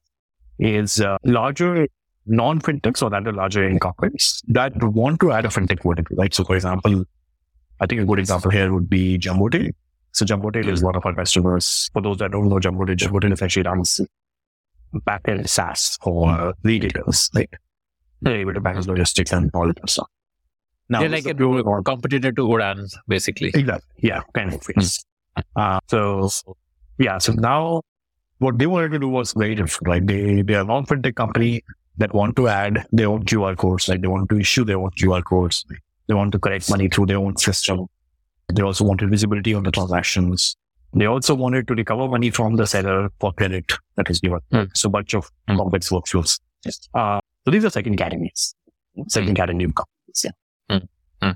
is 0.59 1.01
uh, 1.01 1.17
larger 1.25 1.87
non-fintechs 2.27 3.03
or 3.03 3.11
rather 3.11 3.33
larger 3.33 3.67
incorporates 3.69 4.43
that 4.49 4.73
want 4.83 5.21
to 5.21 5.31
add 5.33 5.45
a 5.45 5.49
fintech 5.49 5.83
vertical, 5.83 6.17
right? 6.17 6.33
So 6.35 6.45
for 6.45 6.55
example, 6.57 7.05
I 7.81 7.87
think 7.87 8.01
a 8.01 8.05
good 8.05 8.18
example 8.18 8.51
here 8.51 8.72
would 8.72 8.89
be 8.89 9.18
Jumbotail. 9.18 9.72
So 10.12 10.25
Jumbotail 10.25 10.68
is 10.68 10.81
mm. 10.81 10.85
one 10.85 10.97
of 10.97 11.05
our 11.05 11.14
customers. 11.14 11.91
For 11.93 12.01
those 12.01 12.18
that 12.18 12.31
don't 12.31 12.49
know 12.49 12.57
Jumbotail, 12.57 12.97
Jumbotail 12.97 13.33
essentially 13.33 13.64
runs 13.64 14.01
backend 15.01 15.49
SaaS 15.49 15.99
for 16.03 16.31
uh, 16.31 16.53
retailers, 16.62 17.31
like 17.35 17.51
they're 18.22 18.37
able 18.37 18.55
to 18.55 18.61
manage 18.61 18.87
logistics 18.87 19.33
and 19.33 19.51
all 19.55 19.66
that 19.66 19.91
stuff. 19.91 20.09
Now, 20.89 21.01
They're 21.01 21.09
like 21.09 21.27
a 21.27 21.31
a 21.31 21.83
competitor 21.83 22.31
to 22.33 22.43
Udaan, 22.43 22.93
basically. 23.09 23.49
Exactly. 23.55 23.91
Yeah, 23.99 24.20
kind 24.35 24.53
of. 24.53 24.62
Yes. 24.77 25.05
Mm. 25.37 25.43
Uh, 25.57 25.81
so, 25.89 26.57
yeah. 26.99 27.18
So 27.18 27.33
now, 27.33 27.83
what 28.39 28.59
they 28.59 28.66
wanted 28.66 28.93
to 28.93 28.99
do 28.99 29.09
was 29.09 29.33
very 29.33 29.55
different. 29.55 29.89
Like 29.89 30.07
they, 30.07 30.43
they 30.43 30.55
are 30.55 30.61
a 30.61 30.64
non-fintech 30.64 31.16
company 31.16 31.64
that 31.97 32.12
want 32.12 32.37
to 32.37 32.49
add 32.49 32.87
their 32.93 33.09
own 33.09 33.25
QR 33.25 33.57
codes. 33.57 33.89
Like 33.89 34.03
they 34.03 34.09
want 34.09 34.29
to 34.31 34.39
issue 34.39 34.64
their 34.64 34.79
own 34.79 34.91
QR 34.91 35.25
codes. 35.25 35.64
They 36.07 36.14
want 36.14 36.32
to 36.32 36.38
collect 36.38 36.68
money 36.70 36.88
through 36.88 37.07
their 37.07 37.18
own 37.18 37.36
system. 37.36 37.86
They 38.52 38.62
also 38.62 38.84
wanted 38.84 39.11
visibility 39.11 39.55
on 39.55 39.62
the 39.62 39.70
transactions. 39.70 40.57
They 40.92 41.07
also 41.07 41.34
wanted 41.34 41.66
to 41.68 41.74
recover 41.74 42.07
money 42.09 42.30
from 42.30 42.57
the 42.57 42.66
seller 42.66 43.09
for 43.20 43.32
credit 43.32 43.72
that 43.96 44.09
is 44.11 44.20
given. 44.20 44.40
Hmm. 44.52 44.64
So, 44.74 44.88
bunch 44.88 45.14
of 45.14 45.30
Hmm. 45.48 45.57
complex 45.57 45.88
workflows. 45.90 46.38
Uh, 46.94 47.20
so 47.44 47.50
these 47.50 47.64
are 47.64 47.70
second 47.70 47.96
categories. 47.96 48.55
Second 49.09 49.34
category 49.34 49.64
of 49.64 49.74
companies. 49.74 50.24
Yeah. 50.70 51.34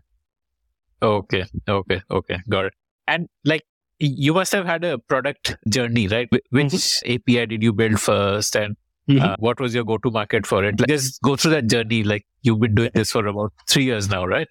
Okay, 1.00 1.44
okay, 1.68 2.02
okay, 2.10 2.38
got 2.48 2.64
it. 2.66 2.72
And 3.06 3.28
like 3.44 3.62
you 4.00 4.34
must 4.34 4.50
have 4.52 4.66
had 4.66 4.84
a 4.84 4.98
product 4.98 5.56
journey, 5.68 6.08
right? 6.08 6.28
Wh- 6.32 6.52
Which 6.52 7.02
API 7.06 7.46
did 7.46 7.62
you 7.62 7.72
build 7.72 8.00
first, 8.00 8.56
and 8.56 8.76
uh, 9.08 9.36
what 9.38 9.60
was 9.60 9.74
your 9.74 9.84
go-to-market 9.84 10.46
for 10.46 10.64
it? 10.64 10.78
Like, 10.80 10.88
just 10.88 11.20
go 11.22 11.36
through 11.36 11.52
that 11.52 11.66
journey. 11.66 12.02
Like 12.04 12.26
you've 12.42 12.60
been 12.60 12.74
doing 12.74 12.90
this 12.94 13.12
for 13.12 13.26
about 13.26 13.52
three 13.68 13.84
years 13.84 14.08
now, 14.08 14.24
right? 14.26 14.48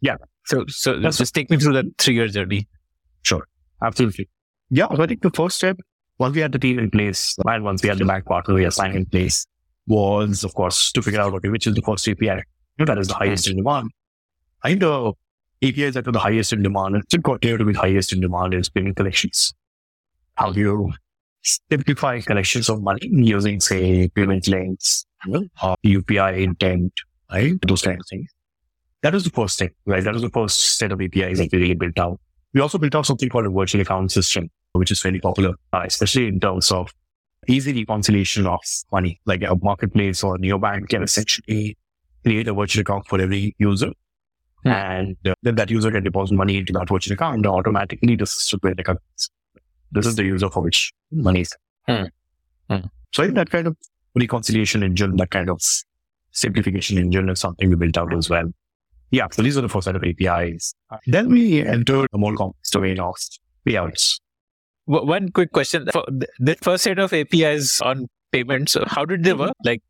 Yeah. 0.00 0.16
So, 0.46 0.64
so 0.68 0.94
That's- 0.94 1.18
just 1.18 1.34
take 1.34 1.50
me 1.50 1.56
through 1.56 1.72
that 1.74 1.86
three-year 1.98 2.28
journey. 2.28 2.68
Sure. 3.22 3.46
Absolutely. 3.82 4.28
Yeah. 4.70 4.88
So 4.94 5.02
I 5.02 5.06
think 5.06 5.22
the 5.22 5.30
first 5.30 5.56
step, 5.56 5.78
once 6.18 6.34
we 6.34 6.42
had 6.42 6.52
the 6.52 6.58
team 6.58 6.78
in 6.78 6.90
place, 6.90 7.36
and 7.46 7.64
once 7.64 7.82
we 7.82 7.88
had 7.88 7.98
the 7.98 8.04
bank 8.04 8.26
partner 8.26 8.54
we 8.54 8.64
assigned 8.64 8.96
in 8.96 9.06
place, 9.06 9.46
was 9.86 10.44
of 10.44 10.54
course 10.54 10.92
to 10.92 11.02
figure 11.02 11.20
out 11.20 11.34
okay, 11.34 11.48
which 11.48 11.66
is 11.66 11.74
the 11.74 11.82
first 11.82 12.08
API 12.08 12.26
you 12.26 12.42
know, 12.78 12.84
that 12.86 12.98
is 12.98 13.08
the 13.08 13.14
highest 13.14 13.48
in 13.48 13.56
demand. 13.56 13.90
I 14.62 14.68
think 14.68 14.80
the 14.80 15.12
APIs 15.62 15.94
that 15.94 16.08
are 16.08 16.12
the 16.12 16.18
highest 16.18 16.52
in 16.52 16.62
demand, 16.62 16.94
and 16.94 17.04
still 17.04 17.22
continue 17.22 17.56
to 17.56 17.64
be 17.64 17.72
the 17.72 17.78
highest 17.78 18.12
in 18.12 18.20
demand 18.20 18.54
is 18.54 18.68
payment 18.68 18.96
collections. 18.96 19.52
How 20.34 20.52
do 20.52 20.60
you 20.60 20.92
simplify 21.44 22.20
collections 22.20 22.68
of 22.68 22.82
money 22.82 23.08
using, 23.10 23.60
say, 23.60 24.08
payment 24.08 24.48
links, 24.48 25.04
uh, 25.62 25.74
UPI 25.84 26.42
intent, 26.42 26.92
right? 27.30 27.54
Those 27.66 27.82
kind 27.82 28.00
of 28.00 28.06
things. 28.08 28.30
That 29.02 29.12
was 29.12 29.24
the 29.24 29.30
first 29.30 29.58
thing, 29.58 29.70
right? 29.86 30.02
That 30.02 30.14
was 30.14 30.22
the 30.22 30.30
first 30.30 30.78
set 30.78 30.92
of 30.92 31.00
APIs 31.00 31.38
that 31.38 31.48
we 31.52 31.58
really 31.58 31.74
built 31.74 31.98
out. 31.98 32.18
We 32.54 32.60
also 32.60 32.78
built 32.78 32.94
out 32.94 33.06
something 33.06 33.28
called 33.28 33.46
a 33.46 33.50
virtual 33.50 33.82
account 33.82 34.12
system, 34.12 34.48
which 34.72 34.90
is 34.90 35.02
very 35.02 35.20
popular, 35.20 35.54
uh, 35.72 35.82
especially 35.84 36.28
in 36.28 36.40
terms 36.40 36.70
of 36.70 36.90
easy 37.46 37.74
reconciliation 37.74 38.46
of 38.46 38.60
money. 38.90 39.20
Like 39.26 39.42
a 39.42 39.56
marketplace 39.56 40.24
or 40.24 40.36
a 40.36 40.38
neobank 40.38 40.88
can 40.88 41.02
essentially 41.02 41.76
create 42.24 42.48
a 42.48 42.54
virtual 42.54 42.80
account 42.80 43.06
for 43.06 43.20
every 43.20 43.54
user. 43.58 43.92
Hmm. 44.62 44.68
And 44.68 45.16
uh, 45.26 45.34
then 45.42 45.56
that 45.56 45.70
user 45.70 45.90
can 45.90 46.04
deposit 46.04 46.34
money 46.34 46.56
into 46.56 46.72
that 46.72 46.88
virtual 46.88 47.14
account 47.14 47.36
and 47.36 47.46
automatically 47.46 48.16
the 48.16 48.24
system 48.24 48.60
will 48.62 48.70
recognize 48.70 49.28
this 49.92 50.06
is 50.06 50.16
the 50.16 50.24
user 50.24 50.50
for 50.50 50.62
which 50.62 50.92
money 51.12 51.40
is. 51.42 51.52
Hmm. 51.88 52.04
Hmm. 52.70 52.86
So 53.12 53.22
I 53.22 53.26
think 53.26 53.36
that 53.36 53.50
kind 53.50 53.66
of 53.66 53.76
reconciliation 54.14 54.82
engine, 54.82 55.16
that 55.16 55.30
kind 55.30 55.50
of 55.50 55.60
simplification 56.32 56.98
engine 56.98 57.28
is 57.28 57.40
something 57.40 57.68
we 57.68 57.76
built 57.76 57.96
out 57.96 58.12
as 58.14 58.28
well. 58.28 58.50
Yeah, 59.10 59.28
so 59.30 59.42
these 59.42 59.56
are 59.56 59.60
the 59.60 59.68
first 59.68 59.84
set 59.84 59.94
of 59.94 60.02
APIs. 60.02 60.74
Then 61.06 61.28
we 61.28 61.60
entered 61.64 62.08
a 62.12 62.18
more 62.18 62.34
complex 62.34 62.70
domain 62.70 62.98
of 62.98 63.14
payouts. 63.66 64.18
W- 64.88 65.06
One 65.06 65.30
quick 65.30 65.52
question: 65.52 65.88
for 65.92 66.04
the 66.40 66.56
first 66.60 66.84
set 66.84 66.98
of 66.98 67.12
APIs 67.12 67.80
on 67.80 68.08
payments, 68.32 68.76
how 68.86 69.04
did 69.04 69.22
they 69.22 69.32
work? 69.32 69.52
Like, 69.64 69.82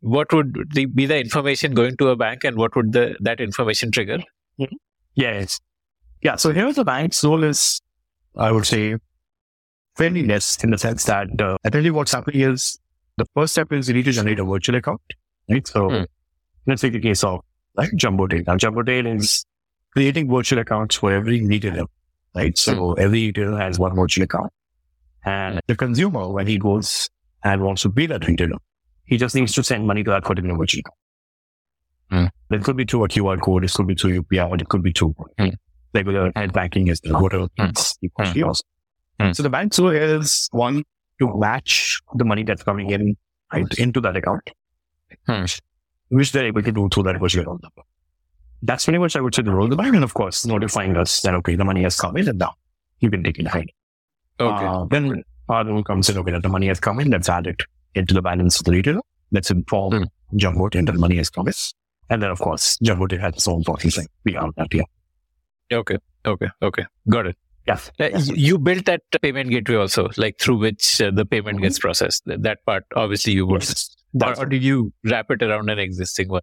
what 0.00 0.32
would 0.32 0.70
the, 0.72 0.86
be 0.86 1.06
the 1.06 1.18
information 1.18 1.72
going 1.74 1.96
to 1.98 2.08
a 2.08 2.16
bank, 2.16 2.42
and 2.42 2.56
what 2.56 2.74
would 2.74 2.92
the 2.92 3.16
that 3.20 3.40
information 3.40 3.92
trigger? 3.92 4.18
Yes. 5.14 5.60
Yeah. 6.22 6.36
So 6.36 6.52
here 6.52 6.72
the 6.72 6.84
bank's 6.84 7.22
role 7.22 7.44
is, 7.44 7.80
I 8.36 8.50
would 8.50 8.66
say, 8.66 8.96
fairly 9.96 10.24
less 10.24 10.62
in 10.64 10.70
the 10.70 10.78
sense 10.78 11.04
that 11.04 11.28
uh, 11.40 11.56
I 11.64 11.70
tell 11.70 11.84
you 11.84 11.94
what's 11.94 12.12
happening 12.12 12.40
is 12.42 12.78
the 13.16 13.26
first 13.34 13.52
step 13.54 13.72
is 13.72 13.88
you 13.88 13.94
need 13.94 14.04
to 14.06 14.12
generate 14.12 14.38
a 14.40 14.44
virtual 14.44 14.76
account, 14.76 15.00
right? 15.50 15.66
So 15.66 15.88
Hmm. 15.90 16.02
let's 16.66 16.82
take 16.82 16.92
the 16.92 17.00
case 17.00 17.22
of 17.24 17.40
like 17.76 17.90
Jumbotail. 17.92 18.46
Now 18.46 18.56
Jumbotail 18.56 19.16
is 19.18 19.44
creating 19.92 20.28
virtual 20.30 20.58
accounts 20.60 20.96
for 20.96 21.12
every 21.12 21.44
retailer, 21.46 21.84
right? 22.34 22.56
So 22.58 22.94
every 22.94 23.26
retailer 23.26 23.58
has 23.58 23.78
one 23.78 23.94
virtual 23.94 24.24
account. 24.24 24.52
And 25.24 25.60
the 25.68 25.76
consumer, 25.76 26.28
when 26.28 26.46
he 26.46 26.58
goes 26.58 27.08
and 27.44 27.62
wants 27.62 27.82
to 27.82 27.90
pay 27.90 28.06
that 28.06 28.26
retailer, 28.26 28.58
he 29.04 29.16
just 29.16 29.34
needs 29.34 29.52
to 29.54 29.62
send 29.62 29.86
money 29.86 30.02
to 30.04 30.10
that 30.10 30.24
particular 30.24 30.56
virtual 30.56 30.80
account. 30.80 30.98
Hmm. 32.10 32.54
It 32.54 32.64
could 32.64 32.76
be 32.76 32.84
through 32.84 33.04
a 33.04 33.08
QR 33.08 33.40
code, 33.40 33.64
it 33.64 33.72
could 33.72 33.86
be 33.86 33.94
through 33.94 34.20
UPI, 34.22 34.50
or 34.50 34.56
it 34.56 34.68
could 34.68 34.82
be 34.82 34.92
through 34.92 35.14
Hmm. 35.38 35.48
regular 35.94 36.32
net 36.34 36.52
banking 36.52 36.88
as 36.90 37.00
well, 37.04 37.22
whatever 37.22 37.48
Hmm. 37.58 37.64
It's 39.20 39.20
he 39.20 39.22
wants 39.22 39.22
to 39.22 39.22
use. 39.22 39.28
Hmm. 39.30 39.32
So 39.32 39.42
the 39.42 39.50
bank's 39.50 39.78
role 39.78 39.90
is 39.90 40.48
one 40.52 40.84
to 41.20 41.38
match 41.38 42.00
the 42.14 42.24
money 42.24 42.42
that's 42.42 42.62
coming 42.62 42.90
in 42.90 43.16
right 43.52 43.78
into 43.78 44.00
that 44.00 44.16
account, 44.16 44.50
Hmm. 45.28 45.44
which 46.08 46.32
they're 46.32 46.46
able 46.46 46.62
to 46.62 46.72
do 46.72 46.88
through 46.88 47.04
that 47.04 47.18
virtual 47.20 47.42
account 47.42 47.62
number. 47.62 47.82
That's 48.62 48.84
pretty 48.84 48.98
much 48.98 49.14
I 49.16 49.20
would 49.20 49.34
say 49.34 49.42
the 49.42 49.52
role 49.52 49.64
of 49.64 49.70
the 49.70 49.76
bank, 49.76 49.94
and 49.94 50.04
of 50.04 50.14
course 50.14 50.44
notifying 50.46 50.96
us 50.96 51.20
that 51.22 51.34
okay, 51.34 51.54
the 51.54 51.64
money 51.64 51.82
has 51.82 51.98
come 52.00 52.16
in 52.16 52.28
and 52.28 52.38
now 52.38 52.54
you 53.00 53.10
can 53.10 53.22
take 53.22 53.38
it 53.38 53.46
ahead. 53.46 53.66
Okay. 54.40 54.66
Uh, 54.66 54.84
then 54.90 55.22
our 55.48 55.64
role 55.64 55.84
comes 55.84 56.08
in, 56.08 56.16
okay, 56.18 56.32
that 56.32 56.42
the 56.42 56.48
money 56.48 56.66
has 56.68 56.80
come 56.80 56.98
in, 57.00 57.10
let's 57.10 57.28
add 57.28 57.46
it 57.46 57.62
into 57.94 58.14
the 58.14 58.22
balance 58.22 58.58
of 58.58 58.64
the 58.64 58.72
retailer. 58.72 59.00
Let's 59.30 59.50
inform 59.50 59.92
Hmm. 59.92 60.36
Jumbotail 60.38 60.86
that 60.86 60.92
the 60.92 60.98
money 60.98 61.16
has 61.18 61.30
come 61.30 61.46
in. 61.46 61.54
And 62.10 62.22
then, 62.22 62.30
of 62.30 62.38
course, 62.40 62.76
Jumbotail 62.78 63.20
has 63.20 63.34
its 63.34 63.46
own 63.46 63.62
processing 63.62 64.06
beyond 64.24 64.54
that. 64.56 64.72
Yeah. 64.74 64.82
Okay. 65.72 65.98
Okay. 66.26 66.48
Okay. 66.62 66.84
Got 67.08 67.26
it. 67.26 67.36
Yes. 67.66 67.90
Uh, 67.98 68.08
y- 68.12 68.20
You 68.34 68.58
built 68.58 68.84
that 68.86 69.02
payment 69.22 69.50
gateway 69.50 69.76
also, 69.76 70.08
like 70.16 70.38
through 70.38 70.58
which 70.58 71.00
uh, 71.00 71.10
the 71.10 71.24
payment 71.24 71.60
gets 71.62 71.78
processed. 71.78 72.22
That 72.26 72.58
part, 72.66 72.84
obviously, 72.94 73.32
you 73.32 73.46
would. 73.46 73.62
Yes. 73.62 73.96
Or, 74.22 74.38
or 74.40 74.46
did 74.46 74.62
you 74.62 74.92
wrap 75.04 75.30
it 75.30 75.42
around 75.42 75.70
an 75.70 75.78
existing 75.78 76.28
one? 76.28 76.42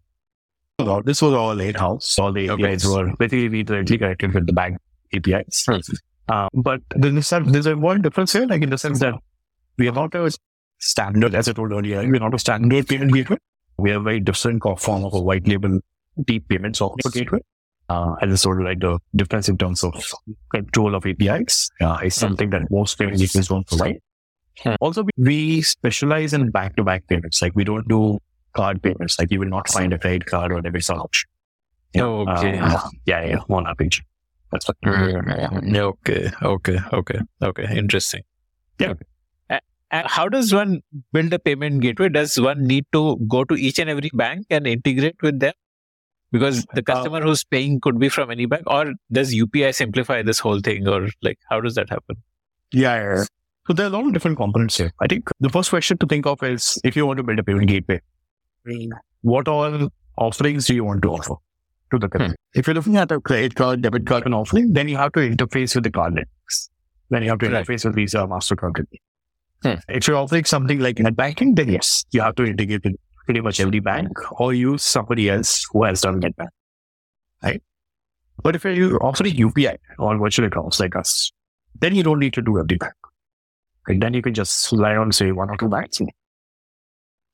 all. 0.80 1.04
This 1.04 1.22
was 1.22 1.34
all 1.34 1.60
in-house. 1.60 2.18
All 2.18 2.34
the 2.34 2.50
Okay. 2.50 2.64
APIs 2.72 2.88
were 2.88 3.14
basically 3.20 3.50
we 3.50 3.62
directly 3.64 4.00
connected 4.00 4.34
with 4.34 4.48
the 4.48 4.54
bank 4.54 4.78
APIs. 5.14 5.64
Hmm. 5.68 5.78
Uh, 6.28 6.48
but 6.54 6.82
there's, 6.96 7.32
a, 7.32 7.40
there's 7.42 7.68
a 7.68 7.78
one 7.78 8.02
difference 8.02 8.34
here, 8.34 8.46
like 8.48 8.64
in 8.64 8.70
the 8.72 8.78
sense 8.80 9.00
that 9.00 9.14
we 9.78 9.88
are 9.88 9.92
not 9.94 10.16
a 10.16 10.32
standard, 10.80 11.36
as 11.36 11.48
I 11.48 11.54
told 11.54 11.72
earlier, 11.72 12.00
we're 12.02 12.20
not 12.20 12.34
a 12.34 12.40
standard 12.40 12.88
payment 12.88 13.14
gateway. 13.14 13.38
We 13.78 13.92
are 13.92 13.98
a 13.98 14.02
very 14.02 14.20
different 14.20 14.64
form 14.80 15.04
of 15.06 15.14
a 15.14 15.20
white 15.22 15.48
label 15.48 15.80
deep 16.26 16.48
payment 16.50 16.78
software 16.78 17.12
gateway. 17.12 17.40
Uh, 17.92 18.16
and 18.22 18.32
it's 18.36 18.44
sort 18.48 18.60
of 18.62 18.66
like 18.70 18.80
the 18.86 18.92
difference 19.22 19.50
in 19.54 19.58
terms 19.64 19.84
of 19.90 19.94
control 20.56 20.96
of 21.00 21.06
APIs 21.12 21.58
uh, 21.88 21.98
is 22.10 22.16
something 22.24 22.52
that 22.56 22.70
most 22.80 22.98
payment 23.00 23.18
gateways 23.24 23.48
don't 23.54 23.68
provide. 23.74 23.98
Hmm. 24.64 24.76
Also, 24.88 25.04
we- 25.10 25.18
we 25.32 25.38
specialize 25.72 26.34
in 26.40 26.50
back-to-back 26.60 27.08
payments. 27.14 27.42
Like 27.46 27.56
we 27.62 27.64
don't 27.72 27.88
do 27.96 28.02
card 28.62 28.82
payments. 28.88 29.18
Like 29.20 29.32
you 29.36 29.40
will 29.44 29.54
not 29.58 29.70
find 29.78 29.94
a 29.98 30.00
credit 30.06 30.26
card 30.32 30.52
or 30.58 30.62
debit 30.68 30.86
card 30.92 31.00
option. 31.06 31.30
Okay. 32.34 32.58
Uh, 32.60 32.80
yeah, 33.12 33.24
yeah, 33.32 33.40
on 33.60 33.66
our 33.72 33.76
page. 33.84 34.02
That's 34.52 34.68
what. 34.68 34.78
Okay. 35.88 36.20
Okay. 36.52 36.80
Okay. 37.02 37.20
Okay. 37.50 37.78
Interesting. 37.78 38.22
Yeah. 38.84 38.92
Okay. 38.96 39.06
A- 39.58 39.62
And 40.00 40.08
how 40.18 40.28
does 40.36 40.54
one 40.58 40.76
build 41.18 41.34
a 41.34 41.40
payment 41.48 41.82
gateway? 41.88 42.10
Does 42.10 42.38
one 42.50 42.64
need 42.74 42.86
to 42.98 43.04
go 43.36 43.44
to 43.52 43.56
each 43.70 43.80
and 43.86 43.90
every 43.96 44.12
bank 44.24 44.46
and 44.60 44.68
integrate 44.76 45.22
with 45.30 45.40
them? 45.46 45.54
Because 46.32 46.66
the 46.74 46.82
customer 46.82 47.22
who's 47.22 47.44
paying 47.44 47.80
could 47.82 48.00
be 48.00 48.08
from 48.08 48.32
any 48.32 48.46
bank, 48.46 48.64
or 48.68 48.94
does 49.12 49.34
UPI 49.34 49.74
simplify 49.76 50.22
this 50.22 50.40
whole 50.40 50.62
thing, 50.62 50.88
or 50.88 51.10
like 51.22 51.38
how 51.50 51.60
does 51.60 51.76
that 51.76 51.90
happen? 51.90 52.16
Yeah, 52.72 52.96
yeah. 53.18 53.24
So 53.68 53.74
there 53.74 53.86
are 53.86 53.90
a 53.90 53.92
lot 53.92 54.06
of 54.08 54.14
different 54.14 54.38
components 54.38 54.78
here. 54.78 54.92
I 55.02 55.08
think 55.08 55.30
the 55.40 55.50
first 55.50 55.70
question 55.70 55.98
to 55.98 56.06
think 56.06 56.26
of 56.26 56.42
is 56.42 56.80
if 56.84 56.96
you 56.96 57.06
want 57.06 57.18
to 57.18 57.24
build 57.24 57.40
a 57.40 57.44
payment 57.44 57.68
gateway, 57.68 58.00
what 59.22 59.48
all 59.48 59.90
offerings 60.18 60.68
do 60.68 60.76
you 60.76 60.84
want 60.84 61.02
to 61.04 61.10
offer 61.10 61.36
to 61.92 62.00
the 62.00 62.08
customer? 62.08 62.36
If 62.54 62.68
you're 62.68 62.74
looking 62.76 62.98
at 62.98 63.12
a 63.12 63.20
credit 63.20 63.56
card, 63.56 63.82
debit 63.82 64.06
card, 64.08 64.26
and 64.26 64.34
offering, 64.34 64.74
then 64.74 64.88
you 64.88 64.98
have 64.98 65.12
to 65.14 65.20
interface 65.20 65.76
with 65.76 65.84
the 65.84 65.92
card 65.92 66.14
networks. 66.14 66.70
Then 67.10 67.24
you 67.24 67.30
have 67.30 67.40
to 67.40 67.50
Right. 67.50 67.66
interface 67.66 67.86
with 67.86 67.96
Visa, 67.96 68.20
Mastercard. 68.20 68.86
Hmm. 69.64 69.74
If 69.90 70.08
you're 70.08 70.18
offering 70.18 70.46
something 70.46 70.80
like 70.80 70.98
net 71.00 71.16
banking, 71.16 71.56
then 71.56 71.70
yes, 71.70 72.06
you 72.12 72.22
have 72.22 72.36
to 72.36 72.46
integrate 72.46 72.84
with 72.84 72.96
pretty 73.32 73.42
much 73.42 73.60
every 73.62 73.80
bank 73.80 74.10
or 74.42 74.54
use 74.54 74.84
somebody 74.84 75.30
else 75.30 75.66
who 75.72 75.84
has 75.86 76.02
done 76.02 76.20
net 76.20 76.36
bank. 76.36 76.50
Right? 77.42 77.64
But 78.44 78.56
if 78.58 78.66
you're 78.66 79.02
offering 79.04 79.36
UPI 79.36 79.78
or 80.00 80.18
virtual 80.18 80.48
accounts 80.48 80.80
like 80.82 80.96
us, 80.98 81.32
then 81.80 81.96
you 81.96 82.04
don't 82.04 82.20
need 82.20 82.34
to 82.34 82.42
do 82.42 82.60
every 82.60 82.76
bank. 82.78 82.94
Okay, 83.84 83.98
then 83.98 84.14
you 84.14 84.22
can 84.22 84.34
just 84.34 84.72
rely 84.74 84.96
on 84.98 85.14
say 85.14 85.32
one 85.32 85.50
or 85.50 85.56
two 85.56 85.70
banks. 85.70 86.02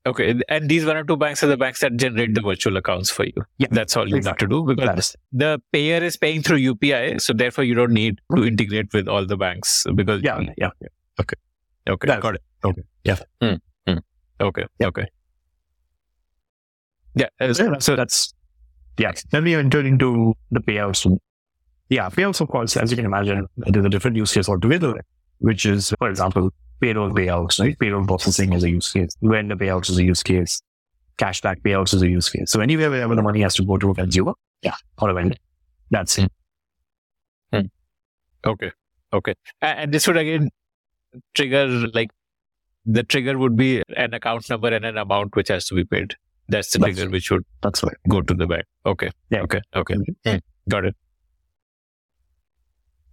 Okay, 0.06 0.40
and 0.48 0.68
these 0.68 0.86
one 0.86 0.96
or 0.96 1.02
two 1.04 1.16
banks 1.16 1.42
are 1.42 1.48
the 1.48 1.56
banks 1.56 1.80
that 1.80 1.96
generate 1.96 2.34
the 2.34 2.40
virtual 2.40 2.76
accounts 2.76 3.10
for 3.10 3.24
you. 3.26 3.42
Yeah, 3.58 3.66
That's 3.72 3.96
all 3.96 4.08
you 4.08 4.22
have 4.22 4.36
to 4.38 4.46
do 4.46 4.62
because 4.64 5.16
the 5.32 5.60
payer 5.72 6.02
is 6.02 6.16
paying 6.16 6.42
through 6.42 6.58
UPI, 6.58 7.20
so 7.20 7.32
therefore 7.32 7.64
you 7.64 7.74
don't 7.74 7.92
need 7.92 8.20
to 8.36 8.44
integrate 8.46 8.94
with 8.94 9.08
all 9.08 9.26
the 9.26 9.36
banks 9.36 9.84
because 9.96 10.22
yeah, 10.22 10.38
yeah, 10.56 10.70
yeah. 10.80 10.88
Okay, 11.90 12.06
That's- 12.06 12.22
got 12.22 12.36
it. 12.36 12.42
okay, 12.64 12.82
yeah. 13.04 13.16
Hmm, 13.42 13.54
hmm. 13.86 13.98
Okay, 14.40 14.64
Yeah. 14.78 14.86
okay. 14.88 15.06
Yeah. 17.18 17.28
uh, 17.40 17.80
So, 17.80 17.96
that's 17.96 18.34
yeah. 18.98 19.12
Then 19.30 19.44
we 19.44 19.54
enter 19.54 19.80
into 19.80 20.34
the 20.50 20.60
payouts. 20.60 21.18
Yeah, 21.88 22.08
payouts 22.10 22.40
of 22.40 22.48
course, 22.48 22.76
as 22.76 22.90
you 22.90 22.96
can 22.96 23.06
imagine, 23.06 23.46
there's 23.56 23.84
a 23.84 23.88
different 23.88 24.16
use 24.16 24.32
case 24.32 24.48
altogether, 24.48 24.94
which 25.38 25.64
is, 25.64 25.94
for 25.98 26.10
example, 26.10 26.50
payroll 26.80 27.10
payouts, 27.10 27.58
right? 27.60 27.78
Payroll 27.78 28.06
processing 28.06 28.52
is 28.52 28.64
a 28.64 28.70
use 28.70 28.92
case. 28.92 29.16
Vendor 29.22 29.56
payouts 29.56 29.90
is 29.90 29.98
a 29.98 30.04
use 30.04 30.22
case. 30.22 30.60
Cashback 31.18 31.62
payouts 31.62 31.94
is 31.94 32.02
a 32.02 32.08
use 32.08 32.28
case. 32.28 32.50
So 32.50 32.60
anywhere 32.60 32.90
wherever 32.90 33.14
the 33.14 33.22
money 33.22 33.40
has 33.40 33.54
to 33.56 33.64
go 33.64 33.76
to 33.78 33.90
a 33.90 33.94
consumer, 33.94 34.34
yeah, 34.62 34.74
or 35.00 35.10
a 35.10 35.14
vendor. 35.14 35.36
That's 35.90 36.18
it. 36.18 36.30
Okay. 38.44 38.70
Okay. 39.12 39.34
And 39.60 39.92
this 39.92 40.06
would 40.06 40.16
again 40.16 40.50
trigger 41.34 41.66
like 41.92 42.10
the 42.86 43.02
trigger 43.02 43.36
would 43.38 43.56
be 43.56 43.82
an 43.96 44.14
account 44.14 44.48
number 44.48 44.68
and 44.68 44.84
an 44.84 44.96
amount 44.96 45.34
which 45.36 45.48
has 45.48 45.66
to 45.66 45.74
be 45.74 45.84
paid. 45.84 46.14
That's 46.48 46.70
the 46.72 46.78
That's- 46.78 46.96
trigger 46.96 47.10
which 47.10 47.30
would 47.30 47.44
That's 47.62 47.82
right. 47.82 47.96
go 48.08 48.22
to 48.22 48.34
the 48.34 48.46
bank. 48.46 48.64
Okay. 48.86 49.10
Yeah. 49.30 49.42
Okay. 49.42 49.60
Okay. 49.76 49.94
Hmm. 50.26 50.36
Got 50.68 50.86
it. 50.86 50.96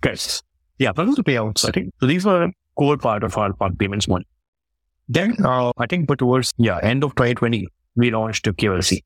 Yes. 0.04 0.44
Yeah, 0.78 0.92
those 0.92 1.10
are 1.14 1.16
the 1.16 1.24
payouts, 1.24 1.68
I 1.68 1.72
think. 1.72 1.94
So 2.00 2.06
these 2.08 2.26
were 2.26 2.44
a 2.44 2.52
core 2.78 2.98
part 2.98 3.24
of 3.24 3.38
our 3.38 3.54
part 3.54 3.78
payments 3.80 4.08
model. 4.08 4.26
Then 5.08 5.36
uh, 5.44 5.72
I 5.78 5.86
think 5.88 6.08
but 6.08 6.20
towards 6.20 6.54
yeah, 6.58 6.80
end 6.82 7.04
of 7.04 7.12
2020, 7.16 7.68
we 7.96 8.12
launched 8.12 8.46
a 8.48 8.54
KYC. 8.54 9.04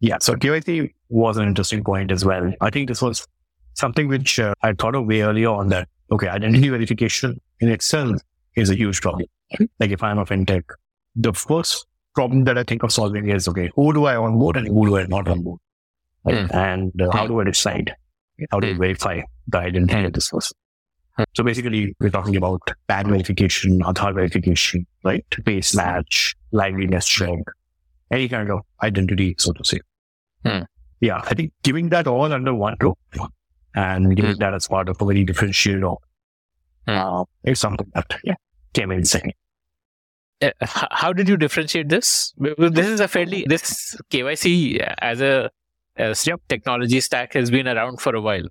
Yeah, 0.00 0.18
so 0.20 0.34
KYC 0.34 0.90
was 1.08 1.36
an 1.36 1.46
interesting 1.46 1.84
point 1.84 2.10
as 2.10 2.24
well. 2.24 2.52
I 2.60 2.70
think 2.70 2.88
this 2.88 3.00
was 3.00 3.26
something 3.74 4.08
which 4.08 4.38
uh, 4.40 4.54
I 4.62 4.72
thought 4.72 4.94
of 4.94 5.06
way 5.06 5.22
earlier 5.22 5.48
on 5.50 5.68
that, 5.68 5.88
okay, 6.10 6.28
identity 6.28 6.68
verification 6.68 7.40
in 7.60 7.68
itself 7.68 8.16
is 8.56 8.68
a 8.70 8.74
huge 8.74 9.00
problem. 9.00 9.26
Like 9.78 9.90
if 9.90 10.02
I'm 10.02 10.18
a 10.18 10.24
fintech, 10.26 10.64
the 11.14 11.32
first 11.32 11.86
problem 12.14 12.44
that 12.44 12.58
I 12.58 12.62
think 12.64 12.82
of 12.82 12.92
solving 12.92 13.28
is, 13.28 13.48
okay, 13.48 13.70
who 13.74 13.92
do 13.92 14.04
I 14.04 14.16
onboard 14.16 14.56
and 14.56 14.68
who 14.68 14.86
do 14.86 14.96
I 14.96 15.06
not 15.06 15.28
onboard? 15.28 15.60
Right? 16.24 16.50
And 16.52 16.92
uh, 17.00 17.10
how 17.12 17.26
do 17.26 17.40
I 17.40 17.44
decide? 17.44 17.94
How 18.50 18.60
do 18.60 18.68
I 18.70 18.74
verify 18.74 19.20
the 19.48 19.58
identity 19.58 20.04
of 20.04 20.12
this 20.12 20.30
person? 20.30 20.56
So 21.36 21.44
basically, 21.44 21.94
we're 22.00 22.10
talking 22.10 22.36
about 22.36 22.62
PAN 22.88 23.08
verification, 23.08 23.80
Aadhaar 23.80 24.14
verification, 24.14 24.86
right? 25.04 25.24
Face 25.44 25.74
match, 25.74 26.34
liveliness 26.52 27.06
check, 27.06 27.38
any 28.10 28.28
kind 28.28 28.50
of 28.50 28.60
identity, 28.82 29.34
so 29.38 29.52
to 29.52 29.64
say. 29.64 29.80
Hmm. 30.44 30.62
Yeah, 31.00 31.20
I 31.24 31.34
think 31.34 31.52
giving 31.62 31.90
that 31.90 32.06
all 32.06 32.32
under 32.32 32.54
one 32.54 32.76
roof 32.80 32.96
and 33.74 34.16
giving 34.16 34.32
Hmm. 34.32 34.38
that 34.38 34.54
as 34.54 34.68
part 34.68 34.88
of 34.88 35.00
a 35.00 35.04
very 35.04 35.24
differentiated 35.24 35.84
offer 35.84 36.06
Hmm. 36.86 36.96
uh, 36.96 37.24
is 37.44 37.60
something 37.60 37.90
that 37.94 38.16
yeah, 38.24 38.34
came 38.72 38.90
in 38.90 39.04
second. 39.04 39.34
Uh, 40.42 40.50
how 40.90 41.12
did 41.12 41.28
you 41.28 41.36
differentiate 41.36 41.88
this? 41.88 42.32
Because 42.38 42.72
This 42.72 42.86
is 42.86 43.00
a 43.00 43.08
fairly 43.08 43.44
this 43.48 43.96
KYC 44.10 44.78
as 45.00 45.20
a 45.20 45.50
as 45.96 46.28
technology 46.48 47.00
stack 47.00 47.34
has 47.34 47.50
been 47.50 47.68
around 47.68 48.00
for 48.00 48.14
a 48.14 48.20
while. 48.20 48.44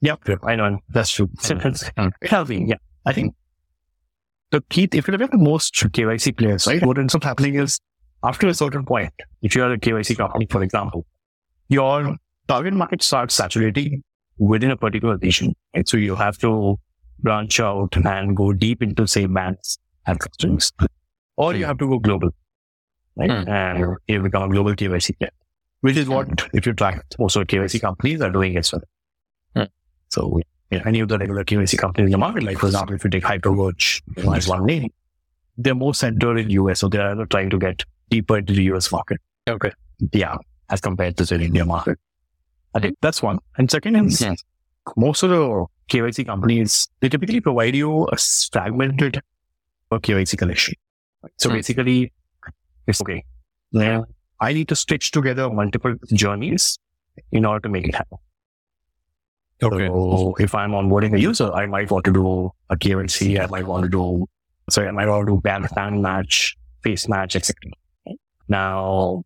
Yep, 0.00 0.28
yep, 0.28 0.38
I 0.44 0.56
know. 0.56 0.78
That's 0.90 1.10
true. 1.10 1.28
Hmm. 1.42 2.08
it 2.22 2.30
has 2.30 2.48
been, 2.48 2.68
yeah. 2.68 2.76
I 3.04 3.12
think 3.12 3.34
the 4.50 4.60
key, 4.68 4.88
if 4.92 5.08
you 5.08 5.12
look 5.12 5.22
at 5.22 5.30
the 5.30 5.38
most 5.38 5.74
KYC 5.74 6.36
players, 6.36 6.66
right, 6.66 6.84
what 6.84 6.98
ends 6.98 7.14
up 7.14 7.24
happening 7.24 7.56
is 7.56 7.78
after 8.22 8.46
a 8.46 8.54
certain 8.54 8.84
point, 8.84 9.12
if 9.42 9.54
you 9.54 9.62
are 9.62 9.72
a 9.72 9.78
KYC 9.78 10.16
company, 10.16 10.46
for 10.50 10.62
example, 10.62 11.06
your 11.68 12.16
target 12.48 12.74
market 12.74 13.02
starts 13.02 13.34
saturating 13.34 14.02
within 14.38 14.70
a 14.70 14.76
particular 14.76 15.16
region. 15.16 15.54
Right? 15.74 15.88
So 15.88 15.96
you 15.96 16.14
have 16.14 16.38
to 16.38 16.78
branch 17.18 17.58
out 17.60 17.96
and 17.96 18.36
go 18.36 18.52
deep 18.52 18.82
into, 18.82 19.06
say, 19.06 19.26
banks 19.26 19.78
and 20.06 20.18
customers, 20.18 20.72
or 21.36 21.54
you 21.54 21.64
have 21.64 21.78
to 21.78 21.88
go 21.88 21.98
global, 21.98 22.30
right? 23.16 23.30
Hmm. 23.30 23.48
And 23.48 23.96
you 24.08 24.22
become 24.22 24.44
a 24.44 24.48
global 24.48 24.74
KYC 24.74 25.18
player, 25.18 25.30
which 25.80 25.96
is 25.96 26.08
what, 26.08 26.48
if 26.52 26.66
you 26.66 26.72
track, 26.72 27.02
most 27.18 27.36
of 27.36 27.46
the 27.46 27.56
KYC 27.56 27.80
companies 27.80 28.20
are 28.20 28.30
doing 28.30 28.56
as 28.56 28.72
well. 28.72 28.82
Hmm. 29.54 29.62
So 30.08 30.40
yeah, 30.70 30.82
any 30.84 31.00
of 31.00 31.08
the 31.08 31.18
regular 31.18 31.44
KYC 31.44 31.78
companies 31.78 32.06
in 32.06 32.12
the 32.12 32.18
market, 32.18 32.42
like 32.42 32.58
for 32.58 32.66
example, 32.66 32.94
if 32.94 33.04
you 33.04 33.10
take 33.10 33.24
Hyperwatch 33.24 34.02
you 34.16 34.34
as 34.34 34.48
one 34.48 34.66
name, 34.66 34.90
they're 35.56 35.74
more 35.74 35.94
centered 35.94 36.38
in 36.38 36.50
US, 36.50 36.80
so 36.80 36.88
they're 36.88 37.10
either 37.10 37.26
trying 37.26 37.50
to 37.50 37.58
get 37.58 37.82
deeper 38.10 38.38
into 38.38 38.52
the 38.52 38.64
US 38.74 38.90
market. 38.92 39.20
Okay. 39.48 39.72
Yeah, 40.12 40.36
as 40.70 40.80
compared 40.80 41.16
to 41.18 41.24
the 41.24 41.40
India 41.40 41.64
market. 41.64 41.98
I 42.74 42.80
think 42.80 42.96
that's 43.00 43.22
one. 43.22 43.38
And 43.56 43.70
second 43.70 43.96
is 43.96 44.22
most 44.96 45.22
of 45.22 45.30
the 45.30 45.66
KYC 45.88 46.26
companies, 46.26 46.88
they 47.00 47.08
typically 47.08 47.40
provide 47.40 47.74
you 47.74 48.04
a 48.04 48.16
fragmented 48.52 49.22
KYC 49.90 50.36
collection. 50.36 50.74
So 51.38 51.48
Hmm. 51.50 51.56
basically, 51.56 52.12
it's 52.86 53.00
okay. 53.00 53.24
Now, 53.72 54.06
I 54.40 54.52
need 54.52 54.68
to 54.68 54.76
stitch 54.76 55.10
together 55.10 55.48
multiple 55.50 55.94
journeys 56.12 56.78
in 57.32 57.44
order 57.44 57.60
to 57.60 57.68
make 57.68 57.86
it 57.88 57.94
happen. 57.94 58.18
Okay. 59.62 59.86
So 59.88 60.34
if 60.38 60.54
I'm 60.54 60.72
onboarding 60.72 61.14
a 61.14 61.18
user, 61.20 61.50
I 61.52 61.66
might 61.66 61.90
want 61.90 62.04
to 62.04 62.12
do 62.12 62.50
a 62.70 62.76
KYC, 62.76 63.38
I 63.40 63.46
might 63.46 63.66
want 63.66 63.84
to 63.84 63.88
do, 63.88 64.26
sorry, 64.70 64.88
I 64.88 64.90
might 64.90 65.08
want 65.08 65.26
to 65.26 65.34
do 65.34 65.40
PAN, 65.40 65.64
PAN 65.74 66.02
match, 66.02 66.56
face 66.82 67.08
match, 67.08 67.34
etc. 67.36 67.54
Now, 68.48 69.24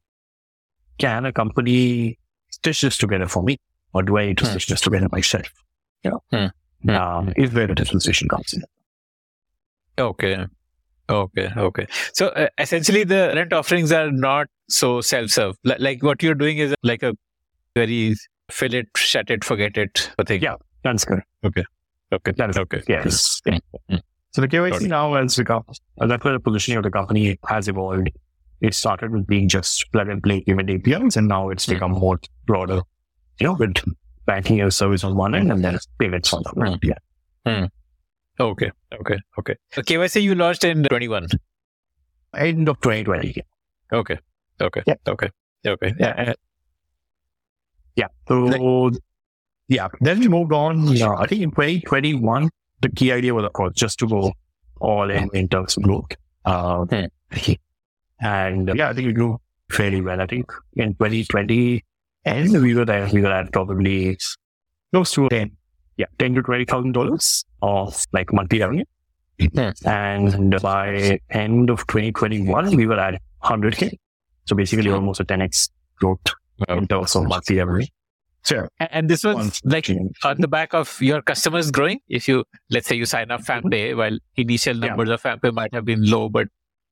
can 0.99 1.27
a 1.27 1.33
company 1.33 2.19
stitch 2.51 2.83
this 2.83 2.97
together 2.97 3.27
for 3.27 3.43
me? 3.43 3.59
Or 3.93 4.03
do 4.05 4.17
I 4.19 4.27
need 4.27 4.39
to 4.39 4.45
Hmm. 4.45 4.51
stitch 4.53 4.69
this 4.69 4.81
together 4.81 5.09
myself? 5.11 5.51
You 6.05 6.13
know, 6.13 6.23
Hmm. 6.31 6.47
Hmm. 6.85 6.91
um, 6.91 7.33
is 7.37 7.53
where 7.53 7.67
the 7.67 7.75
differentiation 7.75 8.29
comes 8.29 8.53
in. 8.55 8.63
Okay. 9.99 10.47
Okay. 11.11 11.51
Okay. 11.57 11.87
So 12.15 12.29
uh, 12.29 12.49
essentially, 12.59 13.05
the 13.05 13.33
rent 13.35 13.53
offerings 13.53 13.93
are 13.93 14.11
not 14.11 14.47
so 14.69 15.01
self-serve. 15.01 15.57
Li- 15.65 15.77
like 15.79 16.03
what 16.03 16.23
you're 16.23 16.35
doing 16.35 16.59
is 16.59 16.75
like 16.83 17.03
a 17.03 17.15
very 17.75 18.15
fill 18.51 18.75
it, 18.75 18.87
shut 18.97 19.31
it, 19.31 19.45
forget 19.45 19.77
it 19.77 20.11
thing. 20.27 20.43
Yeah. 20.43 20.55
That's 20.83 21.05
good. 21.05 21.21
Okay. 21.45 21.65
okay, 22.13 22.33
That 22.37 22.51
is 22.51 22.57
Okay. 22.57 22.83
Yes. 22.89 23.41
Mm. 23.47 23.61
Mm. 23.91 24.01
So 24.33 24.41
the 24.41 24.49
KYC 24.49 24.89
now 24.89 25.15
has 25.15 25.37
become, 25.37 25.65
uh, 26.01 26.07
that's 26.07 26.25
where 26.25 26.33
the 26.33 26.41
positioning 26.41 26.79
of 26.79 26.85
the 26.85 26.91
company 26.91 27.39
has 27.49 27.69
evolved. 27.69 28.11
It 28.61 28.75
started 28.75 29.11
with 29.11 29.27
being 29.27 29.49
just 29.49 29.91
plug 29.93 30.09
and 30.09 30.23
play 30.23 30.43
payment 30.43 30.71
APIs, 30.71 31.17
and 31.17 31.27
now 31.29 31.49
it's 31.51 31.67
Mm. 31.67 31.75
become 31.75 31.91
more 31.93 32.19
broader, 32.47 32.81
you 33.41 33.47
know, 33.47 33.55
with 33.55 33.75
banking 34.27 34.61
as 34.61 34.69
a 34.69 34.77
service 34.77 35.03
on 35.05 35.17
one 35.17 35.35
end 35.35 35.51
and 35.51 35.65
then 35.65 35.79
payments 35.99 36.33
on 36.33 36.43
the 36.45 36.51
other. 36.51 36.77
Mm. 36.77 36.79
Yeah. 37.47 37.67
Okay. 38.41 38.70
Okay. 38.93 39.01
Okay. 39.01 39.18
Okay, 39.38 39.57
So 39.72 39.82
KYC 39.82 40.22
you 40.22 40.34
launched 40.34 40.64
in 40.64 40.82
21. 40.84 41.28
End 42.36 42.68
of 42.68 42.80
2020. 42.80 43.43
Okay. 43.93 44.18
Okay. 44.61 44.82
Yeah. 44.86 44.95
Okay. 45.07 45.30
Okay. 45.66 45.93
Yeah. 45.99 46.32
Yeah. 47.97 48.09
So, 48.28 48.91
yeah. 49.68 49.88
Then 50.01 50.20
we 50.20 50.28
moved 50.28 50.53
on. 50.53 50.88
Yeah. 50.88 51.14
I 51.16 51.26
think 51.26 51.43
in 51.43 51.51
2021, 51.51 52.49
the 52.80 52.88
key 52.88 53.12
idea 53.12 53.34
was, 53.34 53.45
of 53.45 53.53
course, 53.53 53.74
just 53.74 53.99
to 53.99 54.09
go 54.09 54.32
all 54.80 55.11
in 55.11 55.28
in 55.34 55.49
terms 55.49 55.76
of 55.76 55.82
growth. 55.82 56.12
Uh. 56.45 56.86
And 58.20 58.70
uh, 58.70 58.74
yeah, 58.74 58.91
I 58.91 58.93
think 58.95 59.07
we 59.07 59.12
grew 59.12 59.38
fairly 59.70 60.01
well. 60.01 60.20
I 60.20 60.26
think 60.26 60.51
in 60.74 60.95
2020, 60.95 61.84
and 62.24 62.53
we 62.62 62.74
were 62.74 62.84
there, 62.84 63.09
we 63.12 63.22
were 63.22 63.32
at 63.32 63.53
probably 63.53 64.18
close 64.93 65.12
to 65.12 65.28
10, 65.28 65.57
yeah, 66.01 66.07
10 66.19 66.35
to 66.37 66.43
$20,000 66.43 67.45
of 67.63 68.05
like 68.13 68.33
monthly 68.33 68.61
revenue 68.61 68.85
And 69.85 70.61
by 70.61 71.21
end 71.31 71.71
of 71.71 71.87
2021, 71.87 72.77
we 72.77 72.87
were 72.87 72.99
at 72.99 73.21
100K. 73.45 73.93
So 74.47 74.57
basically 74.57 74.91
almost 74.91 75.21
a 75.21 75.25
10X 75.25 75.71
growth 76.01 76.21
in 76.69 76.87
terms 76.89 77.15
of 77.17 77.27
monthly 77.29 77.57
revenue. 77.59 77.87
Sure. 78.45 78.69
A- 78.81 78.95
And 78.97 79.09
this 79.11 79.23
was 79.25 79.35
Once- 79.37 79.61
like 79.65 79.89
on 80.25 80.41
the 80.41 80.49
back 80.49 80.73
of 80.75 81.01
your 81.01 81.21
customers 81.23 81.71
growing. 81.71 82.01
If 82.09 82.27
you, 82.29 82.45
let's 82.71 82.87
say 82.89 82.97
you 82.97 83.07
sign 83.07 83.31
up 83.31 83.43
mm-hmm. 83.43 83.69
FamPay, 83.69 83.97
while 83.97 84.17
initial 84.37 84.77
Yeah. 84.77 84.87
numbers 84.89 85.11
of 85.11 85.23
FamPay 85.23 85.53
might 85.53 85.75
have 85.75 85.85
been 85.85 86.05
low, 86.15 86.29
but 86.29 86.49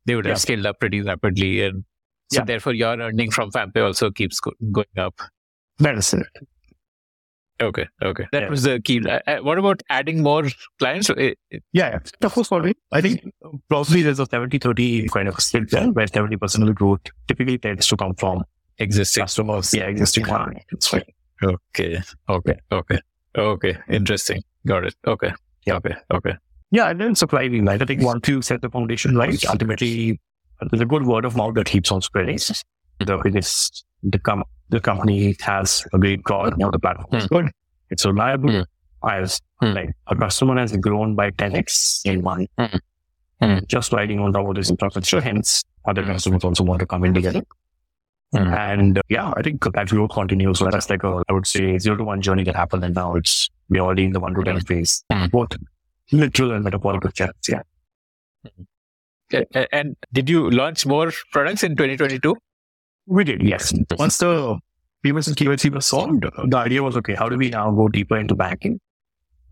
they 0.06 0.14
would 0.14 0.26
have 0.26 0.36
Yeah. 0.36 0.46
scaled 0.46 0.66
up 0.66 0.78
pretty 0.80 1.00
rapidly. 1.02 1.62
And 1.62 1.84
so 2.32 2.40
Yeah. 2.40 2.44
therefore 2.44 2.74
your 2.74 2.94
earning 3.00 3.30
from 3.30 3.50
FamPay 3.50 3.82
also 3.84 4.10
keeps 4.10 4.40
go- 4.40 4.52
going 4.72 4.98
up. 5.08 5.16
that 5.78 5.96
is 5.96 6.12
it. 6.12 6.26
Okay. 7.60 7.86
Okay. 8.02 8.26
That 8.32 8.42
Yeah. 8.42 8.48
was 8.50 8.62
the 8.62 8.80
key. 8.80 9.00
Uh, 9.04 9.18
uh, 9.26 9.38
what 9.38 9.58
about 9.58 9.82
adding 9.90 10.22
more 10.22 10.44
clients? 10.78 11.10
Uh, 11.10 11.14
Yeah, 11.50 11.60
yeah. 11.72 11.98
Of 12.22 12.32
course, 12.34 12.48
probably. 12.48 12.74
I 12.92 13.00
think 13.00 13.24
probably 13.68 14.02
there's 14.02 14.20
a 14.20 14.26
70 14.26 14.58
30 14.58 15.08
kind 15.08 15.28
of 15.28 15.40
split 15.40 15.70
there 15.70 15.90
where 15.90 16.06
70% 16.06 16.62
of 16.62 16.66
the 16.68 16.72
growth 16.74 17.00
typically 17.26 17.58
tends 17.58 17.86
to 17.88 17.96
come 17.96 18.14
from 18.14 18.44
Existing. 18.78 19.22
customers. 19.22 19.74
Yeah, 19.74 19.84
existing 19.86 20.24
clients. 20.24 20.92
Right. 20.92 21.04
Okay. 21.42 22.00
Okay. 22.28 22.54
Okay. 22.72 22.98
Okay. 23.36 23.76
Interesting. 23.88 24.42
Got 24.66 24.84
it. 24.84 24.94
Okay. 25.06 25.32
Yeah. 25.66 25.74
Okay. 25.76 25.94
Okay. 26.12 26.34
Yeah, 26.70 26.90
and 26.90 27.00
then 27.00 27.14
surprising, 27.14 27.64
right? 27.64 27.80
I 27.80 27.84
think 27.84 28.02
once 28.02 28.28
you 28.28 28.40
set 28.42 28.62
the 28.62 28.68
foundation 28.70 29.16
right, 29.16 29.42
ultimately 29.46 30.20
there's 30.70 30.80
a 30.82 30.86
good 30.86 31.06
word 31.06 31.24
of 31.24 31.34
mouth 31.36 31.54
that 31.54 31.66
keeps 31.66 31.90
on 31.90 32.02
spreading. 32.02 32.38
The 33.00 33.18
biggest, 33.22 33.84
the, 34.02 34.18
com- 34.18 34.44
the 34.70 34.80
company 34.80 35.36
has 35.40 35.84
a 35.92 35.98
great 35.98 36.24
product, 36.24 36.58
now 36.58 36.70
the 36.70 36.78
platform 36.78 37.14
is 37.20 37.26
good. 37.26 37.50
It's 37.90 38.04
reliable. 38.04 38.50
Hmm. 38.50 38.62
As 39.08 39.40
Hmm. 39.60 39.72
like 39.74 39.90
a 40.08 40.14
customer 40.16 40.56
has 40.58 40.76
grown 40.76 41.14
by 41.16 41.30
10x 41.32 42.02
in 42.04 42.22
one, 42.22 42.46
Hmm. 42.58 42.76
Hmm. 43.42 43.58
just 43.68 43.92
riding 43.92 44.18
on 44.20 44.32
top 44.32 44.48
of 44.48 44.54
this 44.56 44.70
infrastructure. 44.70 45.20
Hence, 45.20 45.64
other 45.84 46.04
customers 46.04 46.44
also 46.44 46.64
want 46.64 46.80
to 46.80 46.86
come 46.86 47.04
in 47.04 47.14
together. 47.14 47.42
Hmm. 48.32 48.48
And 48.54 48.98
uh, 48.98 49.02
yeah, 49.08 49.32
I 49.36 49.42
think 49.42 49.64
that 49.72 49.88
growth 49.88 50.10
continues. 50.10 50.58
So 50.58 50.68
that's 50.70 50.90
like 50.90 51.02
a, 51.04 51.22
I 51.28 51.32
would 51.32 51.46
say, 51.46 51.78
zero 51.78 51.96
to 51.96 52.04
one 52.04 52.20
journey 52.22 52.44
that 52.44 52.54
happened. 52.56 52.84
And 52.84 52.94
now 52.94 53.14
it's, 53.14 53.48
we're 53.68 53.80
already 53.80 54.04
in 54.04 54.12
the 54.12 54.20
one 54.20 54.34
to 54.34 54.42
10 54.42 54.60
phase, 54.60 55.02
Hmm. 55.12 55.26
both 55.26 55.50
literal 56.12 56.52
and 56.52 56.64
metaphorical 56.64 57.10
sense. 57.14 57.48
Yeah. 57.48 57.62
And 59.72 59.96
did 60.12 60.28
you 60.30 60.50
launch 60.50 60.86
more 60.86 61.12
products 61.32 61.62
in 61.62 61.76
2022? 61.76 62.36
We 63.10 63.24
did, 63.24 63.42
yes. 63.42 63.72
Once 63.98 64.18
the 64.18 64.58
payments 65.02 65.28
and 65.28 65.36
KYC 65.36 65.70
was 65.72 65.86
solved, 65.86 66.24
the 66.46 66.56
idea 66.58 66.82
was 66.82 66.96
okay, 66.98 67.14
how 67.14 67.28
do 67.28 67.36
we 67.38 67.48
now 67.48 67.70
go 67.70 67.88
deeper 67.88 68.16
into 68.18 68.34
banking? 68.34 68.78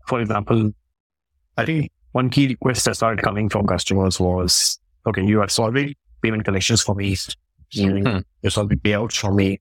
For 0.07 0.21
example, 0.21 0.71
I 1.57 1.65
think 1.65 1.89
one 2.11 2.29
key 2.29 2.47
request 2.47 2.85
that 2.85 2.95
started 2.95 3.23
coming 3.23 3.49
from 3.49 3.65
customers 3.65 4.19
was 4.19 4.79
okay, 5.07 5.23
you 5.25 5.41
are 5.41 5.49
solving 5.49 5.95
payment 6.21 6.45
collections 6.45 6.81
for 6.83 6.93
me, 6.95 7.15
Hmm. 7.73 8.19
you're 8.43 8.51
solving 8.51 8.79
payouts 8.79 9.17
for 9.17 9.33
me, 9.33 9.59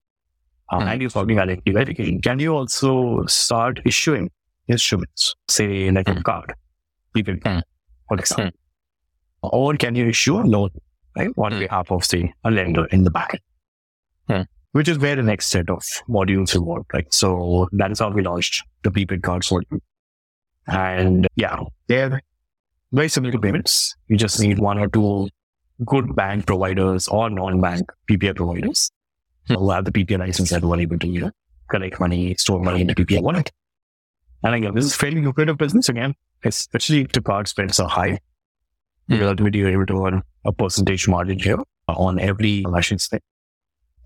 uh, 0.71 0.81
Hmm. 0.81 0.89
and 0.89 1.01
you're 1.01 1.11
solving 1.11 1.39
identity 1.41 1.73
verification. 1.73 2.21
Can 2.21 2.39
you 2.39 2.55
also 2.55 3.25
start 3.27 3.81
issuing 3.87 4.31
instruments, 4.69 5.35
say 5.49 5.91
like 5.91 6.07
Hmm. 6.09 6.19
a 6.19 6.23
card, 6.23 6.55
prepaid 7.15 7.43
Hmm. 7.47 7.59
for 8.09 8.19
example? 8.19 8.59
Or 9.43 9.75
can 9.75 9.95
you 9.95 10.07
issue 10.09 10.37
a 10.39 10.45
loan, 10.45 10.71
right, 11.17 11.31
on 11.39 11.53
Hmm. 11.53 11.59
behalf 11.61 11.91
of, 11.91 12.05
say, 12.05 12.33
a 12.45 12.51
lender 12.51 12.85
in 12.87 13.05
the 13.05 13.11
back? 13.11 13.41
Hmm. 14.29 14.43
Which 14.73 14.89
is 14.89 14.99
where 14.99 15.17
the 15.17 15.23
next 15.23 15.47
set 15.49 15.71
of 15.71 15.83
modules 16.09 16.55
will 16.55 16.65
work, 16.65 16.93
right? 16.93 17.13
So 17.13 17.69
that 17.73 17.91
is 17.91 18.01
how 18.01 18.11
we 18.11 18.23
launched 18.23 18.63
the 18.83 18.91
prepaid 18.91 19.23
cards 19.23 19.49
module. 19.49 19.81
And 20.67 21.27
yeah, 21.37 21.61
they're 21.87 22.21
very 22.93 23.09
similar 23.09 23.33
to 23.33 23.39
payments. 23.39 23.95
You 24.09 24.17
just 24.17 24.41
need 24.41 24.59
one 24.59 24.79
or 24.79 24.89
two 24.89 25.29
good 25.85 26.15
bank 26.15 26.47
providers 26.47 27.09
or 27.09 27.31
non-bank 27.31 27.91
PPI 28.11 28.37
providers 28.37 28.91
who 29.49 29.71
have 29.71 29.85
the 29.85 29.93
PPI 29.93 30.19
license 30.19 30.51
that 30.51 30.63
were 30.63 30.79
able 30.79 30.99
to, 30.99 31.07
you 31.07 31.21
know, 31.21 31.31
collect 31.71 32.01
money, 32.01 32.35
store 32.35 32.61
money 32.61 32.81
in 32.83 32.89
the 32.89 32.95
PPI 32.95 33.23
wallet. 33.23 33.51
And 34.43 34.55
again, 34.55 34.75
this 34.75 34.85
is 34.85 34.95
fairly 34.95 35.23
lucrative 35.23 35.57
business 35.59 35.89
again, 35.89 36.15
especially 36.45 37.03
if 37.03 37.13
the 37.13 37.23
card 37.23 37.49
spends 37.49 37.81
are 37.81 37.89
high. 37.89 38.19
Because 39.09 39.29
ultimately 39.29 39.61
you're 39.61 39.71
able 39.71 39.87
to 39.87 40.07
earn 40.07 40.23
a 40.45 40.53
percentage 40.53 41.07
margin 41.07 41.39
here 41.39 41.59
on 41.89 42.19
every 42.19 42.63
transaction. 42.63 43.21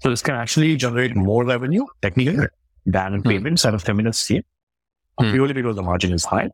So 0.02 0.10
this 0.10 0.22
can 0.22 0.34
actually 0.34 0.76
generate 0.76 1.14
more 1.16 1.44
revenue 1.44 1.84
technically 2.02 2.46
than 2.86 3.14
in 3.14 3.20
Hmm. 3.22 3.28
payments 3.28 3.64
at 3.64 3.74
a 3.74 3.78
feminist 3.78 4.22
scale, 4.24 4.42
Hmm. 5.20 5.30
purely 5.32 5.52
because 5.52 5.76
the 5.76 5.82
margin 5.82 6.12
is 6.12 6.24
high. 6.24 6.48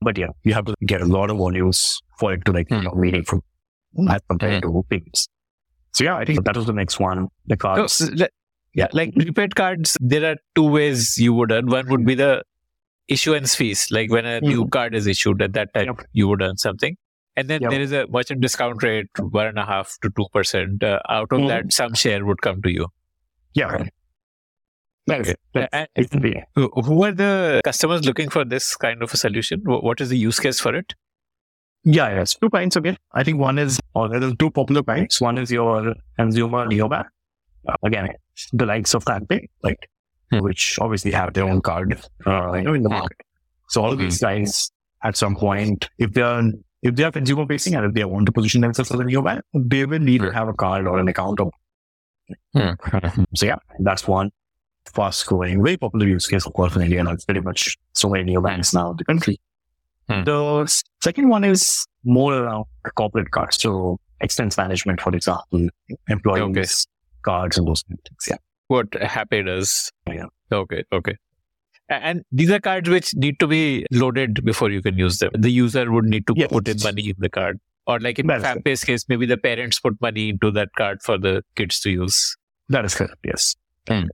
But 0.00 0.16
yeah, 0.16 0.28
you 0.44 0.54
have 0.54 0.64
to 0.66 0.74
get 0.86 1.00
a 1.00 1.06
lot 1.06 1.30
of 1.30 1.38
volumes 1.38 2.00
for 2.18 2.32
it 2.32 2.44
to 2.44 2.52
like, 2.52 2.70
you 2.70 2.80
know, 2.82 2.92
meaningful 2.94 3.40
as 4.08 4.20
compared 4.28 4.62
to 4.62 4.84
payments. 4.90 5.26
So 5.92 6.04
yeah, 6.04 6.16
I 6.16 6.24
think 6.24 6.44
that 6.44 6.56
was 6.56 6.66
the 6.66 6.72
next 6.72 7.00
one. 7.00 7.28
The 7.46 7.54
So, 7.54 7.56
cards. 7.56 8.00
s- 8.02 8.10
le- 8.10 8.28
yeah, 8.74 8.86
like 8.92 9.14
prepaid 9.14 9.56
cards, 9.56 9.96
there 10.00 10.24
are 10.30 10.36
two 10.54 10.68
ways 10.70 11.18
you 11.18 11.32
would 11.34 11.50
earn. 11.50 11.66
One 11.66 11.88
would 11.88 12.04
be 12.06 12.14
the 12.14 12.44
issuance 13.08 13.54
fees, 13.56 13.88
like 13.90 14.10
when 14.12 14.24
a 14.26 14.40
new 14.40 14.68
card 14.68 14.94
is 14.94 15.06
issued 15.06 15.42
at 15.42 15.54
that 15.54 15.72
time, 15.74 15.86
Yep. 15.86 16.02
you 16.12 16.28
would 16.28 16.42
earn 16.42 16.58
something. 16.58 16.96
And 17.38 17.48
then 17.52 17.62
Yep. 17.62 17.70
there 17.70 17.80
is 17.86 17.92
a 17.92 18.06
merchant 18.08 18.40
discount 18.44 18.82
rate, 18.82 19.06
one 19.38 19.46
and 19.46 19.58
a 19.58 19.64
half 19.64 19.96
to 20.02 20.10
two 20.16 20.26
percent. 20.36 20.82
Uh, 20.82 20.98
out 21.08 21.32
of 21.36 21.40
Mhm. 21.40 21.48
that, 21.52 21.72
some 21.72 21.94
share 21.94 22.24
would 22.30 22.42
come 22.48 22.60
to 22.68 22.70
you. 22.78 22.86
yeah. 23.54 23.84
That's, 25.10 25.32
that's, 25.54 25.68
And 25.72 25.88
it 25.96 26.12
who 26.54 27.02
are 27.04 27.12
the 27.12 27.60
customers 27.64 28.04
looking 28.04 28.28
for 28.28 28.44
this 28.44 28.76
kind 28.76 29.02
of 29.02 29.12
a 29.14 29.16
solution? 29.16 29.62
What 29.64 30.02
is 30.02 30.10
the 30.10 30.18
use 30.18 30.38
case 30.38 30.60
for 30.60 30.74
it? 30.80 30.94
Yeah, 31.84 32.08
yes. 32.16 32.34
Two 32.34 32.50
kinds 32.50 32.76
again. 32.76 32.98
I 33.12 33.24
think 33.24 33.38
one 33.38 33.58
is, 33.58 33.80
or 33.94 34.08
there 34.10 34.22
are 34.22 34.34
two 34.34 34.50
popular 34.50 34.82
kinds. 34.82 35.18
One 35.28 35.38
is 35.38 35.50
your 35.50 35.94
consumer 36.18 36.66
neobank. 36.66 37.06
Uh, 37.66 37.74
again, 37.84 38.10
the 38.52 38.66
likes 38.66 38.94
of 38.94 39.04
TapPay, 39.06 39.46
like, 39.62 39.88
Hmm. 40.30 40.40
which 40.40 40.78
obviously 40.78 41.12
have 41.12 41.32
their 41.32 41.44
own 41.44 41.62
card, 41.62 41.98
uh, 42.26 42.52
you 42.52 42.62
know, 42.64 42.74
in 42.74 42.82
the 42.82 42.90
market. 42.90 43.16
So 43.68 43.82
all 43.82 43.96
these 43.96 44.18
guys, 44.20 44.70
at 45.02 45.16
some 45.16 45.36
point, 45.36 45.88
if 45.96 46.12
they're 46.12 46.42
if 46.82 46.94
they 46.94 47.04
are 47.04 47.10
consumer 47.12 47.46
facing 47.46 47.74
and 47.74 47.86
if 47.86 47.94
they 47.94 48.04
want 48.04 48.26
to 48.26 48.32
position 48.32 48.60
themselves 48.60 48.90
as 48.90 49.00
a 49.00 49.04
new 49.04 49.20
neobank, 49.20 49.40
they 49.54 49.84
will 49.86 49.98
need 49.98 50.20
to 50.20 50.28
Hmm. 50.28 50.34
have 50.34 50.48
a 50.48 50.52
card 50.54 50.86
or 50.86 50.98
an 50.98 51.08
account. 51.08 51.40
Of, 51.40 51.50
so 53.34 53.46
yeah, 53.46 53.56
that's 53.80 54.06
one 54.06 54.30
fast 54.94 55.26
growing, 55.26 55.62
very 55.62 55.76
popular 55.76 56.06
use 56.06 56.26
case, 56.26 56.46
of 56.46 56.52
course, 56.54 56.74
in 56.76 56.82
India. 56.82 57.00
And 57.00 57.08
it's 57.10 57.24
pretty 57.24 57.40
much 57.40 57.76
so 57.94 58.08
many 58.08 58.34
neobanks 58.34 58.72
now 58.74 58.90
in 58.92 58.96
the 58.96 59.04
country. 59.04 59.40
Hmm. 60.08 60.24
The 60.24 60.82
second 61.02 61.28
one 61.28 61.44
is 61.44 61.86
more 62.04 62.32
around 62.34 62.64
corporate 62.94 63.30
cards. 63.30 63.60
So 63.60 63.98
expense 64.20 64.56
management, 64.56 65.00
for 65.00 65.14
example, 65.14 65.68
employees 66.08 66.86
cards 67.22 67.58
and 67.58 67.66
those 67.68 67.82
kind 67.82 67.98
of 67.98 68.04
things. 68.08 68.24
Yeah. 68.30 68.36
What 68.68 68.90
Happay 68.92 69.44
does? 69.46 69.90
Yeah. 70.06 70.26
Okay, 70.52 70.84
okay. 70.92 71.16
And 71.88 72.22
these 72.30 72.50
are 72.50 72.60
cards 72.60 72.88
which 72.88 73.14
need 73.14 73.40
to 73.40 73.46
be 73.46 73.86
loaded 73.90 74.44
before 74.44 74.70
you 74.70 74.82
can 74.82 74.98
use 74.98 75.18
them. 75.18 75.30
The 75.32 75.50
user 75.50 75.90
would 75.90 76.04
need 76.04 76.26
to 76.26 76.34
Yes. 76.36 76.48
put 76.52 76.68
in 76.68 76.76
money 76.82 77.08
in 77.08 77.14
the 77.18 77.30
card. 77.30 77.58
Or 77.86 77.98
like 77.98 78.18
in. 78.18 78.26
FamPay's 78.26 78.84
case, 78.84 79.06
maybe 79.08 79.24
the 79.24 79.38
parents 79.38 79.80
put 79.80 79.98
money 80.00 80.28
into 80.28 80.50
that 80.50 80.68
card 80.76 81.00
for 81.02 81.16
the 81.16 81.42
kids 81.56 81.80
to 81.80 81.90
use. 81.90 82.36
That 82.68 82.84
is 82.84 82.94
correct. 82.94 83.16
Yes. 83.24 83.56
Hmm. 83.88 84.08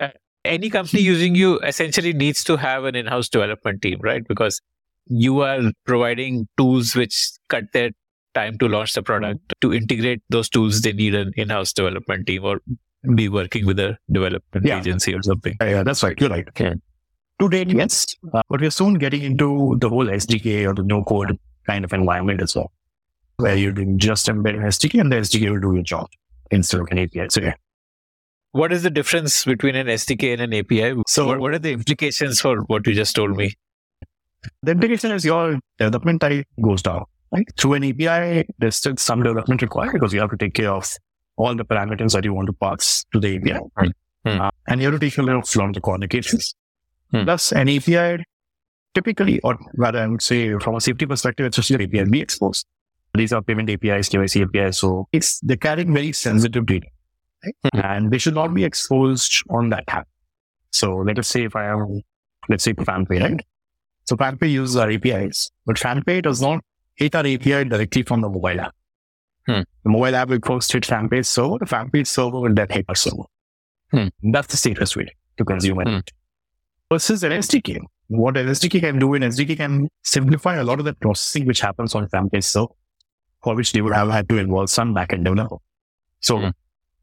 Uh, 0.00 0.08
any 0.44 0.68
company 0.68 1.02
using 1.02 1.36
you 1.36 1.60
essentially 1.60 2.12
needs 2.12 2.42
to 2.44 2.56
have 2.56 2.82
an 2.84 2.96
in-house 2.96 3.28
development 3.28 3.82
team, 3.82 4.00
right? 4.02 4.26
Because 4.26 4.60
you 5.06 5.40
are 5.42 5.70
providing 5.86 6.48
tools 6.56 6.96
which 6.96 7.30
cut 7.48 7.64
their 7.72 7.90
time 8.34 8.58
to 8.58 8.66
launch 8.66 8.94
the 8.94 9.02
product. 9.02 9.52
To 9.60 9.72
integrate 9.72 10.22
those 10.30 10.48
tools, 10.48 10.80
they 10.80 10.92
need 10.92 11.14
an 11.14 11.32
in-house 11.36 11.72
development 11.72 12.26
team 12.26 12.44
or 12.44 12.60
be 13.14 13.28
working 13.28 13.66
with 13.66 13.78
a 13.80 13.96
development 14.10 14.66
Yeah. 14.66 14.78
agency 14.78 15.14
or 15.14 15.22
something. 15.22 15.56
Yeah, 15.60 15.68
yeah, 15.70 15.82
that's 15.82 16.02
right. 16.02 16.18
You're 16.20 16.30
right. 16.30 16.46
Okay. 16.48 16.74
To 17.40 17.48
date, 17.48 17.70
yes. 17.70 18.06
Uh, 18.32 18.42
but 18.48 18.60
we're 18.60 18.70
soon 18.70 18.94
getting 18.94 19.22
into 19.22 19.76
the 19.80 19.88
whole 19.88 20.06
SDK 20.06 20.66
or 20.68 20.74
the 20.74 20.82
no 20.84 21.02
code 21.02 21.36
kind 21.66 21.84
of 21.84 21.92
environment 21.92 22.40
as 22.42 22.54
well, 22.54 22.70
where 23.36 23.56
you're 23.56 23.72
doing 23.72 23.98
just 23.98 24.28
embedding 24.28 24.60
SDK 24.62 25.00
and 25.00 25.10
the 25.10 25.16
SDK 25.16 25.50
will 25.50 25.60
do 25.60 25.74
your 25.74 25.82
job 25.82 26.06
instead 26.50 26.80
of 26.80 26.88
an 26.90 26.98
API. 26.98 27.26
So 27.30 27.40
yeah. 27.40 27.54
What 28.52 28.72
is 28.72 28.82
the 28.82 28.90
difference 28.90 29.44
between 29.44 29.74
an 29.76 29.86
SDK 29.88 30.34
and 30.34 30.42
an 30.42 30.54
API? 30.54 30.94
So- 31.08 31.26
what, 31.26 31.40
what 31.40 31.54
are 31.54 31.58
the 31.58 31.72
implications 31.72 32.40
for 32.40 32.60
what 32.62 32.86
you 32.86 32.94
just 32.94 33.16
told 33.16 33.36
me? 33.36 33.54
The 34.62 34.72
implication 34.72 35.10
is 35.12 35.24
your 35.24 35.58
development 35.78 36.20
time 36.20 36.44
goes 36.60 36.82
down. 36.82 37.04
Right? 37.32 37.48
Through 37.58 37.74
an 37.74 37.84
API, 37.84 38.46
there's 38.58 38.76
still 38.76 38.94
some 38.98 39.22
development 39.22 39.62
required 39.62 39.94
because 39.94 40.12
you 40.12 40.20
have 40.20 40.30
to 40.30 40.36
take 40.36 40.52
care 40.54 40.70
of 40.70 40.86
all 41.42 41.54
the 41.54 41.64
parameters 41.64 42.12
that 42.12 42.24
you 42.24 42.34
want 42.34 42.46
to 42.46 42.52
pass 42.52 43.04
to 43.12 43.20
the 43.20 43.36
API. 43.36 43.58
Hmm. 44.24 44.40
Uh, 44.40 44.50
and 44.68 44.80
you 44.80 44.90
have 44.90 44.98
to 44.98 45.04
take 45.04 45.14
care 45.14 45.36
of 45.36 45.56
long 45.56 45.72
the 45.72 46.08
cases. 46.08 46.54
Hmm. 47.10 47.24
Plus, 47.24 47.52
an 47.52 47.68
API 47.68 48.24
typically, 48.94 49.40
or 49.40 49.58
rather, 49.76 49.98
I 49.98 50.06
would 50.06 50.22
say 50.22 50.56
from 50.58 50.76
a 50.76 50.80
safety 50.80 51.06
perspective, 51.06 51.46
it's 51.46 51.56
just 51.56 51.70
your 51.70 51.82
API 51.82 52.04
be 52.04 52.20
exposed. 52.20 52.66
These 53.14 53.32
are 53.32 53.42
payment 53.42 53.68
APIs, 53.68 54.08
KYC 54.08 54.48
APIs. 54.48 54.78
So 54.78 55.08
it's, 55.12 55.40
they're 55.40 55.56
carrying 55.56 55.92
very 55.92 56.12
sensitive 56.12 56.66
data. 56.66 56.86
Right? 57.44 57.54
Hmm. 57.64 57.80
And 57.80 58.10
they 58.10 58.18
should 58.18 58.34
not 58.34 58.54
be 58.54 58.64
exposed 58.64 59.42
on 59.50 59.70
that 59.70 59.84
app. 59.88 60.08
So 60.70 60.96
let 60.96 61.18
us 61.18 61.28
say 61.28 61.44
if 61.44 61.56
I 61.56 61.66
am, 61.66 62.00
let's 62.48 62.64
say 62.64 62.72
FamPay, 62.72 63.20
right? 63.20 63.40
So 64.04 64.16
FamPay 64.16 64.50
uses 64.50 64.76
our 64.76 64.90
APIs, 64.90 65.50
but 65.66 65.76
FamPay 65.76 66.22
does 66.22 66.40
not 66.40 66.64
hit 66.96 67.14
our 67.14 67.26
API 67.26 67.64
directly 67.64 68.02
from 68.02 68.20
the 68.22 68.28
mobile 68.28 68.60
app. 68.60 68.74
Hmm. 69.46 69.62
The 69.84 69.90
mobile 69.90 70.14
app 70.14 70.28
will 70.28 70.38
first 70.44 70.72
hit 70.72 70.84
FamPay's 70.84 71.28
server, 71.28 71.58
the 71.58 71.64
FamPay's 71.66 72.08
server 72.08 72.40
will 72.40 72.54
then 72.54 72.68
hit 72.70 72.84
our 72.88 72.94
server. 72.94 73.24
Hmm. 73.90 74.08
That's 74.32 74.46
the 74.48 74.56
safest 74.56 74.96
way 74.96 75.08
to 75.38 75.44
consume 75.44 75.80
it. 75.80 75.88
Hmm. 75.88 75.98
Versus 76.90 77.24
an 77.24 77.32
SDK. 77.32 77.80
What 78.08 78.36
an 78.36 78.46
SDK 78.48 78.80
can 78.80 78.98
do, 78.98 79.14
an 79.14 79.22
SDK 79.22 79.56
can 79.56 79.88
simplify 80.02 80.56
a 80.56 80.64
lot 80.64 80.78
of 80.78 80.84
the 80.84 80.94
processing 80.94 81.46
which 81.46 81.60
happens 81.60 81.94
on 81.94 82.06
FamPay's 82.08 82.46
server, 82.46 82.72
for 83.42 83.54
which 83.54 83.72
they 83.72 83.80
would 83.80 83.94
have 83.94 84.10
had 84.10 84.28
to 84.28 84.36
involve 84.38 84.70
some 84.70 84.94
backend 84.94 85.24
developer. 85.24 85.56
So 86.20 86.38
Hmm. 86.38 86.48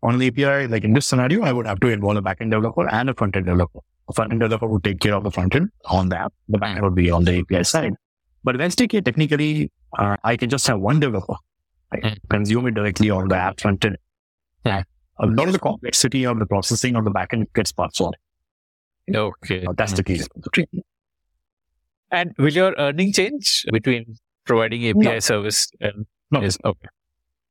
on 0.03 0.17
the 0.19 0.27
API, 0.27 0.67
like 0.67 0.83
in 0.83 0.93
this 0.93 1.07
scenario, 1.07 1.41
I 1.43 1.51
would 1.51 1.67
have 1.67 1.79
to 1.81 1.87
involve 1.87 2.17
a 2.17 2.21
backend 2.21 2.51
developer 2.51 2.87
and 2.87 3.09
a 3.09 3.13
front-end 3.13 3.45
developer. 3.47 3.79
A 4.07 4.13
front-end 4.13 4.39
developer 4.39 4.67
would 4.67 4.83
take 4.83 4.99
care 5.01 5.13
of 5.15 5.23
the 5.23 5.31
front-end 5.31 5.69
on 5.85 6.09
the 6.09 6.17
app. 6.19 6.33
The 6.47 6.57
backend 6.57 6.81
would 6.83 6.95
be 6.95 7.11
on 7.11 7.25
the 7.25 7.39
API 7.39 7.63
side. 7.63 7.93
But 8.43 8.55
with 8.57 8.61
SDK, 8.71 9.03
technically, 9.03 9.71
uh, 9.97 10.15
I 10.23 10.37
can 10.37 10.49
just 10.49 10.65
have 10.67 10.79
one 10.79 10.99
developer 11.01 11.35
right? 11.93 12.19
Consume 12.29 12.67
it 12.67 12.71
directly 12.75 13.09
on 13.09 13.27
the 13.27 13.35
app 13.35 13.59
front 13.59 13.83
end. 13.85 13.97
Yeah. 14.65 14.83
A 15.19 15.25
lot 15.25 15.47
of 15.47 15.53
the 15.53 15.59
complexity 15.59 16.25
of 16.25 16.39
the 16.39 16.45
processing 16.45 16.95
on 16.95 17.03
the 17.03 17.11
backend 17.11 17.47
gets 17.53 17.71
passed 17.71 17.99
on. 18.01 18.13
Okay. 19.13 19.65
That's 19.75 19.93
the 19.93 20.03
case. 20.03 20.27
And 22.11 22.33
will 22.37 22.51
your 22.53 22.73
earning 22.77 23.13
change 23.13 23.65
between 23.71 24.17
providing 24.45 24.87
API 24.87 24.99
No. 24.99 25.19
service 25.19 25.67
and 25.79 26.05
No. 26.31 26.41
Yes, 26.41 26.57
okay. 26.63 26.87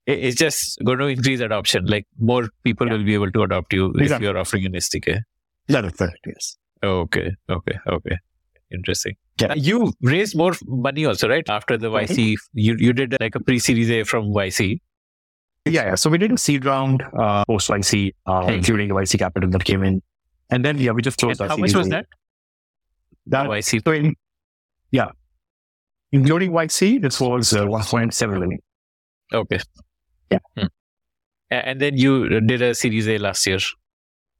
It's 0.07 0.36
just 0.36 0.78
going 0.84 0.99
to 0.99 1.07
increase 1.07 1.41
adoption. 1.41 1.84
Like 1.86 2.07
more 2.18 2.49
people 2.64 2.86
Yeah. 2.86 2.95
will 2.95 3.05
be 3.05 3.14
able 3.14 3.30
to 3.32 3.43
adopt 3.43 3.72
you 3.72 3.93
if 3.97 4.20
you're 4.20 4.39
offering 4.39 4.64
an 4.66 4.72
SDK. 4.74 5.20
That 5.68 5.84
is 5.84 5.93
correct, 5.93 6.20
yes. 6.26 6.57
Okay, 6.82 7.32
okay, 7.51 7.78
okay. 7.86 8.16
Interesting. 8.72 9.16
Yeah. 9.41 9.55
You 9.55 9.93
raised 10.03 10.36
more 10.36 10.55
money 10.66 11.05
also, 11.07 11.28
right? 11.28 11.49
After 11.49 11.76
the. 11.76 11.89
YC, 11.91 12.34
you 12.55 12.76
you 12.78 12.93
did 12.93 13.16
like 13.20 13.34
a 13.34 13.41
pre-series 13.41 13.91
A 13.91 14.05
from 14.05 14.26
YC. 14.32 14.80
Yeah, 15.64 15.84
yeah. 15.86 15.95
So 15.97 16.09
we 16.11 16.18
did 16.18 16.32
a 16.32 16.39
seed 16.39 16.64
round 16.64 17.03
uh, 17.18 17.45
post 17.45 17.68
YC, 17.68 18.14
uh, 18.26 18.45
Hmm. 18.45 18.51
including 18.55 18.89
the 18.89 18.95
YC 18.95 19.18
capital 19.18 19.51
that 19.51 19.64
came 19.64 19.84
in. 19.84 20.03
And 20.51 20.64
then, 20.64 20.78
yeah, 20.78 20.93
we 20.93 21.03
just 21.03 21.18
closed 21.18 21.41
And 21.43 21.51
how 21.51 21.57
much 21.59 21.74
was 21.74 21.86
A. 21.89 21.91
that? 21.91 22.07
That 23.26 23.47
YC. 23.49 23.84
So, 23.84 23.93
in, 23.93 24.14
yeah, 24.91 25.11
including 26.11 26.53
YC, 26.53 27.03
this 27.03 27.20
was 27.20 27.53
uh, 27.53 27.66
1.7 27.66 28.30
million. 28.32 28.59
Okay. 29.32 29.61
Yeah. 30.30 30.39
Hmm. 30.57 30.66
And 31.51 31.80
then 31.80 31.97
you 31.99 32.41
did 32.41 32.62
a 32.62 32.74
Series 32.74 33.07
A 33.09 33.18
last 33.18 33.47
year. 33.47 33.59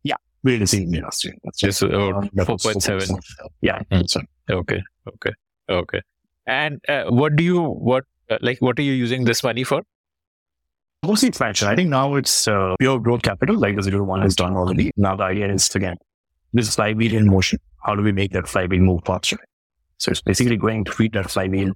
Yeah, 0.03 0.17
we 0.43 0.53
did 0.53 0.63
a 0.63 0.67
seed 0.67 0.89
in 0.95 1.03
last 1.03 1.25
year. 1.25 1.35
That's 1.45 1.59
Just 1.59 1.83
Um, 1.83 2.31
that 2.33 2.47
4.7. 2.47 3.19
Yeah. 3.61 3.81
Hmm. 3.93 4.01
Okay. 4.51 4.83
Okay. 5.07 5.33
Okay. 5.69 6.01
And 6.47 6.81
uh, 6.89 7.05
what 7.09 7.37
do 7.37 7.45
you 7.45 7.63
what 7.63 8.05
uh, 8.31 8.39
like? 8.41 8.59
What 8.61 8.79
are 8.79 8.83
you 8.83 8.93
using 8.93 9.25
this 9.25 9.43
money 9.43 9.65
for? 9.65 9.83
mostly 11.05 11.29
expansion. 11.29 11.69
I 11.69 11.75
think 11.75 11.91
now 11.91 12.15
it's 12.17 12.49
uh, 12.49 12.75
pure 12.79 12.99
growth 12.99 13.23
capital, 13.23 13.59
like 13.59 13.77
the 13.77 13.83
zero 13.83 14.05
one 14.05 14.23
has 14.23 14.37
done 14.37 14.57
already. 14.57 14.91
Now 14.97 15.17
the 15.17 15.25
idea 15.25 15.53
is 15.53 15.75
again, 15.75 15.97
this 16.53 16.75
flywheel 16.75 17.15
in 17.15 17.27
motion. 17.27 17.59
How 17.85 17.95
do 17.95 18.03
we 18.03 18.13
make 18.13 18.33
that 18.33 18.49
flywheel 18.49 18.81
move 18.81 19.01
faster? 19.05 19.39
So 19.99 20.11
it's 20.11 20.21
basically 20.21 20.57
going 20.57 20.85
to 20.85 20.93
feed 20.93 21.13
that 21.15 21.31
flywheel 21.31 21.73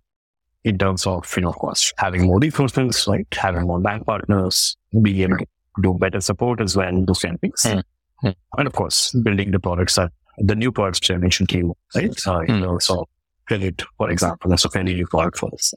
in 0.64 0.78
terms 0.78 1.06
of, 1.06 1.32
you 1.36 1.42
know, 1.42 1.48
of 1.48 1.56
course, 1.56 1.92
having 1.98 2.26
more 2.26 2.38
resources, 2.38 3.06
right? 3.08 3.26
Having 3.32 3.66
more 3.66 3.80
bank 3.80 4.06
partners, 4.06 4.76
being 5.02 5.20
able 5.20 5.38
to 5.38 5.46
do 5.82 5.94
better 5.94 6.20
support 6.20 6.60
as 6.60 6.76
well, 6.76 7.04
those 7.04 7.20
kind 7.20 7.34
of 7.34 7.40
things. 7.40 7.62
Hmm. 7.64 7.80
Hmm. 8.20 8.30
And 8.58 8.66
of 8.68 8.74
course, 8.74 9.12
building 9.12 9.50
the 9.50 9.58
products 9.58 9.96
that 9.96 10.12
the 10.38 10.54
new 10.54 10.72
products 10.72 11.00
generation 11.00 11.46
came, 11.46 11.72
right? 11.94 12.26
Uh, 12.26 12.40
you 12.40 12.54
Hmm. 12.54 12.60
know, 12.60 12.78
so 12.78 13.06
credit, 13.46 13.82
for 13.98 14.10
example, 14.10 14.50
that's 14.50 14.64
a 14.64 14.70
fairly 14.70 14.94
new 14.94 15.06
product 15.06 15.38
for 15.38 15.50
us. 15.52 15.74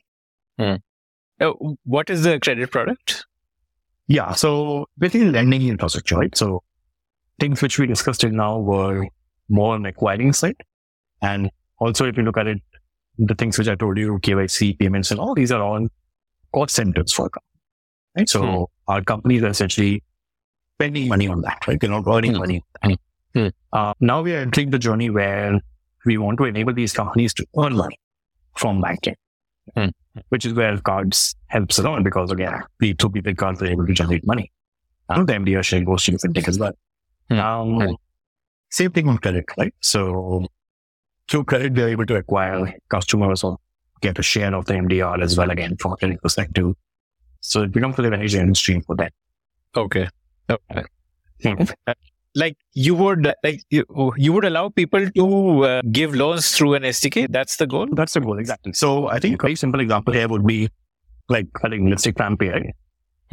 Uh, 0.60 1.52
what 1.84 2.10
is 2.10 2.24
the 2.24 2.40
credit 2.40 2.72
product? 2.72 3.26
Yeah. 4.08 4.34
So 4.34 4.86
basically 4.98 5.30
lending 5.32 5.68
infrastructure, 5.68 6.16
right? 6.18 6.36
So 6.38 6.64
things 7.40 7.62
which 7.62 7.78
we 7.80 7.88
discussed 7.88 8.22
till 8.22 8.30
now 8.32 8.60
were 8.60 9.06
more 9.50 9.74
on 9.76 9.84
the 9.84 9.90
acquiring 9.90 10.32
side. 10.32 10.56
And 11.22 11.50
also 11.80 12.06
if 12.06 12.16
you 12.16 12.24
look 12.24 12.38
at 12.38 12.48
it, 12.48 12.62
the 13.18 13.36
things 13.36 13.58
which 13.58 13.68
I 13.68 13.76
told 13.76 13.98
you, 13.98 14.20
KYC, 14.20 14.78
payments 14.80 15.12
and 15.12 15.20
all 15.20 15.34
these 15.36 15.52
are 15.52 15.62
all 15.62 15.88
cost 16.54 16.76
centers 16.76 17.12
for 17.12 17.26
a 17.26 17.30
company. 17.30 17.52
Right. 18.18 18.30
So 18.30 18.42
Hmm. 18.88 18.92
our 18.92 19.02
companies 19.04 19.44
are 19.44 19.50
essentially 19.50 20.04
spending 20.78 21.10
money 21.10 21.28
on 21.28 21.42
that, 21.42 21.68
right? 21.68 21.80
They're 21.80 21.90
not 21.90 22.08
earning 22.08 22.34
Hmm. 22.34 22.40
money. 22.40 22.64
Hmm. 23.36 23.48
Uh, 23.74 23.94
now 24.00 24.22
we 24.22 24.34
are 24.34 24.40
entering 24.40 24.70
the 24.70 24.80
journey 24.80 25.10
where 25.10 25.60
we 26.06 26.18
want 26.18 26.38
to 26.38 26.46
enable 26.46 26.74
these 26.74 26.94
companies 26.94 27.34
to 27.36 27.46
earn 27.58 27.76
money 27.76 28.00
from 28.58 28.80
banking, 28.82 29.16
Hmm. 29.76 29.88
which 30.30 30.46
is 30.46 30.54
where 30.54 30.78
cards 30.80 31.36
helps 31.48 31.78
a 31.80 31.84
lot 31.84 32.04
because 32.04 32.32
again, 32.32 32.62
we 32.80 32.94
two 32.94 33.10
people 33.10 33.36
cards 33.36 33.62
are 33.62 33.68
able 33.68 33.86
to 33.86 33.94
generate 33.94 34.26
money. 34.26 34.52
And 35.10 35.28
the 35.28 35.34
MDR 35.34 35.64
share 35.64 35.84
goes 35.84 36.04
to 36.06 36.12
the 36.12 36.18
fintech 36.18 36.48
as 36.48 36.58
well. 36.60 36.74
Hmm. 37.30 37.40
Um, 37.40 37.80
Hmm. 37.80 37.94
Same 38.72 38.92
thing 38.92 39.08
on 39.10 39.18
credit, 39.20 39.46
right? 39.58 39.74
So 39.82 40.48
through 41.30 41.44
credit, 41.46 41.76
they're 41.76 41.90
able 41.90 42.06
to 42.08 42.16
acquire 42.16 42.74
customers 42.90 43.44
or 43.44 43.58
get 44.02 44.20
a 44.20 44.24
share 44.24 44.54
of 44.56 44.66
the 44.66 44.74
MDR 44.76 45.22
as 45.22 45.38
well, 45.38 45.50
again, 45.50 45.76
from 45.78 45.94
a 45.94 45.98
credit 45.98 46.22
perspective. 46.22 46.74
So 47.42 47.64
it 47.64 47.72
becomes 47.72 47.98
a 48.00 48.02
revenue 48.04 48.28
generation 48.28 48.56
stream 48.56 48.82
for 48.82 48.96
them. 48.96 49.10
Okay. 49.76 50.08
Okay. 50.50 50.84
Hmm. 51.44 51.64
Like 52.36 52.58
you 52.74 52.96
would 52.96 53.34
like 53.44 53.62
you, 53.70 53.86
you 54.18 54.34
would 54.34 54.44
allow 54.46 54.68
people 54.70 55.10
to 55.10 55.66
uh, 55.66 55.82
give 55.92 56.14
loans 56.14 56.52
through 56.56 56.74
an 56.74 56.84
SDK. 56.84 57.28
That's 57.32 57.56
the 57.56 57.66
goal. 57.66 57.88
That's 57.94 58.14
the 58.14 58.20
goal, 58.22 58.40
exactly. 58.40 58.74
So 58.74 59.08
I 59.08 59.20
think 59.20 59.42
a 59.42 59.46
very 59.46 59.56
simple 59.56 59.80
example 59.80 60.14
here 60.14 60.28
would 60.28 60.46
be 60.46 60.70
like, 61.30 61.48
I 61.64 61.70
think 61.70 61.90
let's 61.90 62.04
take 62.04 62.16
FamPay. 62.16 62.72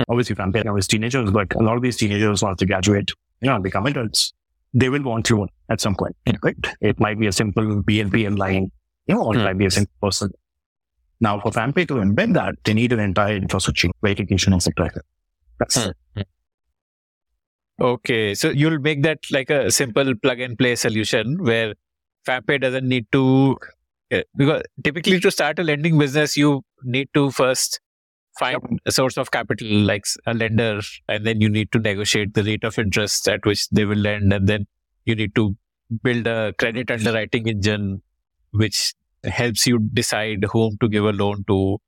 Obviously, 0.09 0.37
FamPay 0.37 0.65
now 0.65 0.77
is 0.77 0.87
teenagers, 0.87 1.31
but 1.31 1.53
a 1.55 1.63
lot 1.63 1.77
of 1.77 1.83
these 1.83 1.97
teenagers, 1.97 2.43
once 2.43 2.61
they 2.61 2.67
graduate, 2.67 3.11
you 3.41 3.49
know, 3.51 3.59
become 3.61 3.87
adults, 3.87 4.33
they 4.73 4.89
will 4.89 5.03
want 5.03 5.29
loan 5.31 5.49
at 5.69 5.81
some 5.81 5.95
point, 5.97 6.17
right? 6.43 6.57
It 6.81 6.99
might 6.99 7.19
be 7.19 7.27
a 7.27 7.33
simple 7.33 7.83
BNPL 7.83 8.39
line, 8.39 8.71
you 9.07 9.15
know, 9.15 9.25
or 9.25 9.35
it 9.35 9.39
Hmm. 9.39 9.45
might 9.45 9.59
be 9.59 9.67
a 9.67 9.71
simple 9.71 9.93
person. 10.01 10.31
Now, 11.21 11.41
for 11.41 11.51
FamPay 11.53 11.87
to 11.89 11.95
embed 11.95 12.35
that, 12.35 12.55
they 12.65 12.73
need 12.75 12.93
an 12.93 13.01
entire 13.01 13.37
infrastructure, 13.37 13.89
verification, 14.03 14.55
etc. 14.55 14.91
That's 15.59 15.85
Hmm. 15.85 15.91
Okay, 17.83 18.37
so 18.37 18.51
you'll 18.51 18.79
make 18.79 19.03
that 19.03 19.19
like 19.33 19.51
a 19.51 19.69
simple 19.69 20.15
plug 20.23 20.39
and 20.39 20.57
play 20.57 20.77
solution 20.77 21.43
where 21.43 21.75
FamPay 22.25 22.61
doesn't 22.61 22.89
need 22.89 23.07
to 23.11 23.57
uh, 24.13 24.21
because 24.37 24.63
typically 24.85 25.19
to 25.19 25.33
start 25.33 25.59
a 25.59 25.65
lending 25.65 25.99
business 25.99 26.37
you 26.37 26.63
need 26.85 27.09
to 27.13 27.33
first 27.33 27.81
find 28.39 28.79
a 28.87 28.93
source 28.93 29.17
of 29.17 29.33
capital 29.33 29.67
like 29.67 30.05
a 30.27 30.35
lender 30.35 30.81
and 31.09 31.27
then 31.27 31.41
you 31.41 31.49
need 31.49 31.73
to 31.73 31.81
negotiate 31.81 32.35
the 32.35 32.45
rate 32.45 32.63
of 32.63 32.79
interest 32.79 33.27
at 33.27 33.45
which 33.45 33.69
they 33.71 33.85
will 33.85 33.99
lend 33.99 34.33
and 34.33 34.47
then 34.47 34.65
you 35.05 35.17
need 35.17 35.35
to 35.35 35.57
build 36.05 36.25
a 36.29 36.55
credit 36.59 36.89
underwriting 36.89 37.49
engine 37.49 38.01
which 38.53 38.95
helps 39.25 39.67
you 39.67 39.81
decide 39.93 40.45
whom 40.53 40.77
to 40.81 40.89
give 40.89 41.05
a 41.05 41.13
loan 41.13 41.43
to. 41.49 41.79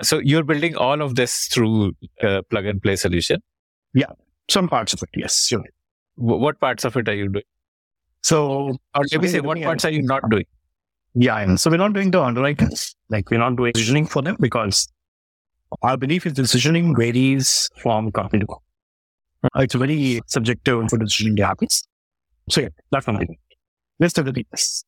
So 0.00 0.20
you're 0.20 0.44
building 0.44 0.76
all 0.76 1.02
of 1.02 1.16
this 1.16 1.48
through 1.48 1.96
a 2.22 2.44
plug 2.44 2.66
and 2.66 2.80
play 2.80 2.94
solution 2.94 3.42
some 4.50 4.68
parts 4.68 4.92
of 4.92 5.02
it, 5.02 5.08
yes. 5.14 5.46
Sure. 5.46 5.64
What 6.16 6.60
parts 6.60 6.84
of 6.84 6.96
it 6.96 7.08
are 7.08 7.14
you 7.14 7.28
doing? 7.28 7.44
So, 8.22 8.78
Or 8.94 9.02
maybe 9.10 9.26
So 9.28 9.32
say 9.32 9.40
what 9.40 9.60
parts 9.62 9.84
are 9.84 9.90
you 9.90 10.02
not 10.02 10.28
doing? 10.30 10.44
Yeah, 11.14 11.56
so 11.56 11.70
we're 11.70 11.76
not 11.78 11.92
doing 11.92 12.10
the 12.12 12.22
underwriting, 12.22 12.70
like 13.08 13.30
we're 13.30 13.38
not 13.38 13.56
doing 13.56 13.72
decisioning 13.72 14.08
for 14.08 14.22
them 14.22 14.36
because 14.38 14.86
our 15.82 15.96
belief 15.96 16.24
is 16.26 16.34
decisioning 16.34 16.96
varies 16.96 17.68
from 17.82 18.12
company 18.12 18.40
to 18.40 18.46
company. 18.46 18.66
Uh, 19.56 19.62
It's 19.62 19.74
very 19.74 20.20
subjective 20.26 20.88
for 20.90 20.98
decisioning 20.98 21.38
happens. 21.44 21.82
So 22.48 22.60
yeah, 22.60 22.68
that's 22.92 23.06
one 23.06 23.18
thing. 23.18 23.36
Rest 23.98 24.18
of 24.18 24.26
the 24.26 24.44
yes. 24.52 24.84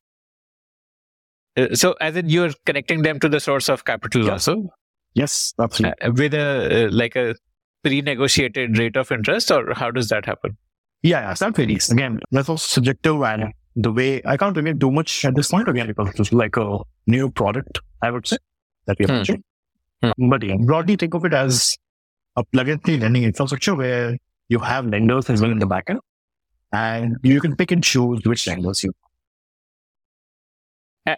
Uh, 1.56 1.74
so 1.74 1.94
as 2.00 2.16
in 2.16 2.28
you're 2.28 2.50
connecting 2.66 3.02
them 3.02 3.18
to 3.20 3.28
the 3.28 3.40
source 3.40 3.68
of 3.68 3.84
capital 3.84 4.24
Yeah. 4.24 4.32
also 4.32 4.68
Yes, 5.14 5.52
absolutely. 5.58 6.00
uh, 6.02 6.12
with 6.12 6.34
a 6.34 6.86
uh, 6.86 6.88
like 6.92 7.16
a 7.16 7.34
pre-negotiated 7.82 8.78
rate 8.78 8.96
of 8.96 9.10
interest 9.12 9.50
or 9.50 9.74
how 9.74 9.90
does 9.90 10.08
that 10.08 10.26
happen? 10.26 10.56
Yeah, 11.02 11.20
yeah, 11.28 11.34
that 11.34 11.56
varies. 11.56 11.90
Again, 11.90 12.20
that's 12.30 12.48
also 12.48 12.66
subjective 12.66 13.20
and 13.22 13.52
the 13.74 13.90
way 13.90 14.22
I 14.24 14.36
can't 14.36 14.56
reveal 14.56 14.78
too 14.78 14.90
much 14.90 15.24
at 15.24 15.34
this 15.34 15.50
point 15.50 15.68
again 15.68 15.88
because 15.88 16.08
it's 16.18 16.32
like 16.32 16.56
a 16.56 16.78
new 17.06 17.30
product, 17.30 17.80
I 18.02 18.10
would 18.10 18.26
say, 18.26 18.36
that 18.86 18.98
we're 19.00 19.08
Hmm. 19.08 19.14
launching. 19.14 19.44
Hmm. 20.02 20.28
But 20.30 20.42
yeah, 20.44 20.56
broadly 20.60 20.96
think 20.96 21.14
of 21.14 21.24
it 21.24 21.32
as 21.34 21.76
a 22.36 22.44
plug-and-play 22.44 22.98
lending 22.98 23.24
infrastructure 23.24 23.74
where 23.74 24.16
you 24.48 24.58
have 24.58 24.86
lenders 24.86 25.28
as 25.30 25.40
well 25.40 25.50
in 25.50 25.58
the 25.58 25.66
backend, 25.66 25.98
and 26.72 27.16
you 27.22 27.40
can 27.40 27.56
pick 27.56 27.70
and 27.72 27.82
choose 27.82 28.20
which 28.24 28.46
lenders 28.46 28.84
you. 28.84 28.92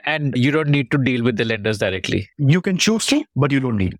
And 0.07 0.35
you 0.37 0.51
don't 0.51 0.69
need 0.71 0.91
to 0.93 0.99
deal 0.99 1.23
with 1.23 1.37
the 1.37 1.45
lenders 1.45 1.79
directly. 1.79 2.29
You 2.39 2.63
can 2.63 2.79
choose 2.79 3.05
to, 3.07 3.23
but 3.37 3.53
you 3.53 3.61
don't 3.61 3.77
need. 3.77 3.99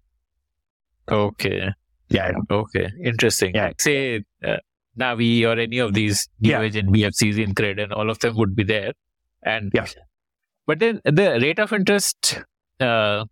Okay. 1.11 1.71
Yeah, 2.11 2.31
yeah. 2.33 2.57
Okay. 2.57 2.89
Interesting. 3.05 3.55
Yeah. 3.55 3.73
Say 3.79 4.25
uh, 4.45 4.57
Navi 4.99 5.45
or 5.45 5.59
any 5.59 5.79
of 5.79 5.95
these 5.95 6.29
new 6.41 6.51
Yeah. 6.51 6.61
age 6.63 6.75
NBFCs 6.75 7.39
in 7.43 7.55
credit 7.55 7.79
and 7.81 7.93
all 7.93 8.11
of 8.11 8.19
them 8.21 8.37
would 8.37 8.55
be 8.55 8.65
there. 8.65 8.93
And 9.43 9.71
Yeah. 9.75 9.87
but 10.67 10.79
then 10.81 11.01
the 11.05 11.39
rate 11.41 11.59
of 11.59 11.73
interest 11.73 12.41
uh, 12.81 13.25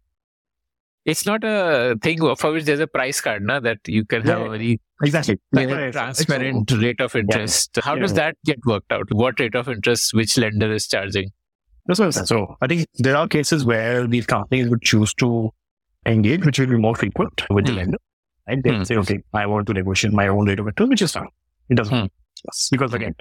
it's 1.05 1.27
not 1.27 1.43
a 1.43 1.97
thing 2.01 2.19
for 2.37 2.53
which 2.53 2.65
there's 2.65 2.79
a 2.79 2.87
price 2.87 3.21
card, 3.21 3.43
na, 3.43 3.59
that 3.59 3.79
you 3.89 4.05
can 4.05 4.23
have 4.23 4.39
Yeah. 4.39 4.47
a 4.47 4.51
very 4.51 4.81
Exactly. 5.03 5.37
transparent 5.53 6.71
rate 6.71 7.01
of 7.01 7.17
interest. 7.17 7.79
How 7.83 7.97
does 7.97 8.15
that 8.15 8.37
get 8.45 8.59
worked 8.65 8.93
out? 8.93 9.07
What 9.11 9.41
rate 9.41 9.57
of 9.57 9.69
interest 9.69 10.15
which 10.15 10.39
lender 10.39 10.73
is 10.73 10.87
charging? 10.87 11.31
That's 11.87 11.99
what 11.99 12.07
I 12.07 12.11
said. 12.11 12.29
So 12.29 12.57
I 12.63 12.69
think 12.69 12.87
there 12.99 13.17
are 13.17 13.27
cases 13.27 13.65
where 13.65 14.07
these 14.07 14.27
companies 14.27 14.69
would 14.69 14.83
choose 14.83 15.13
to 15.15 15.51
engage, 16.07 16.45
which 16.47 16.61
will 16.61 16.69
be 16.69 16.77
more 16.77 16.95
frequent 16.95 17.43
with 17.51 17.67
the 17.67 17.73
Hmm. 17.73 17.79
lender. 17.79 17.99
And 18.47 18.63
they 18.63 18.75
Hmm. 18.77 18.83
say, 18.85 18.97
okay, 18.97 19.23
I 19.33 19.47
want 19.47 19.67
to 19.69 19.73
negotiate 19.73 20.13
my 20.13 20.27
own 20.29 20.47
rate 20.49 20.59
of 20.59 20.67
return, 20.67 20.89
which 20.89 21.03
is 21.03 21.13
fine. 21.13 21.29
It 21.69 21.77
doesn't 21.77 21.97
Hmm. 21.97 22.07
Yes. 22.45 22.69
because 22.73 22.93
again, 22.93 23.15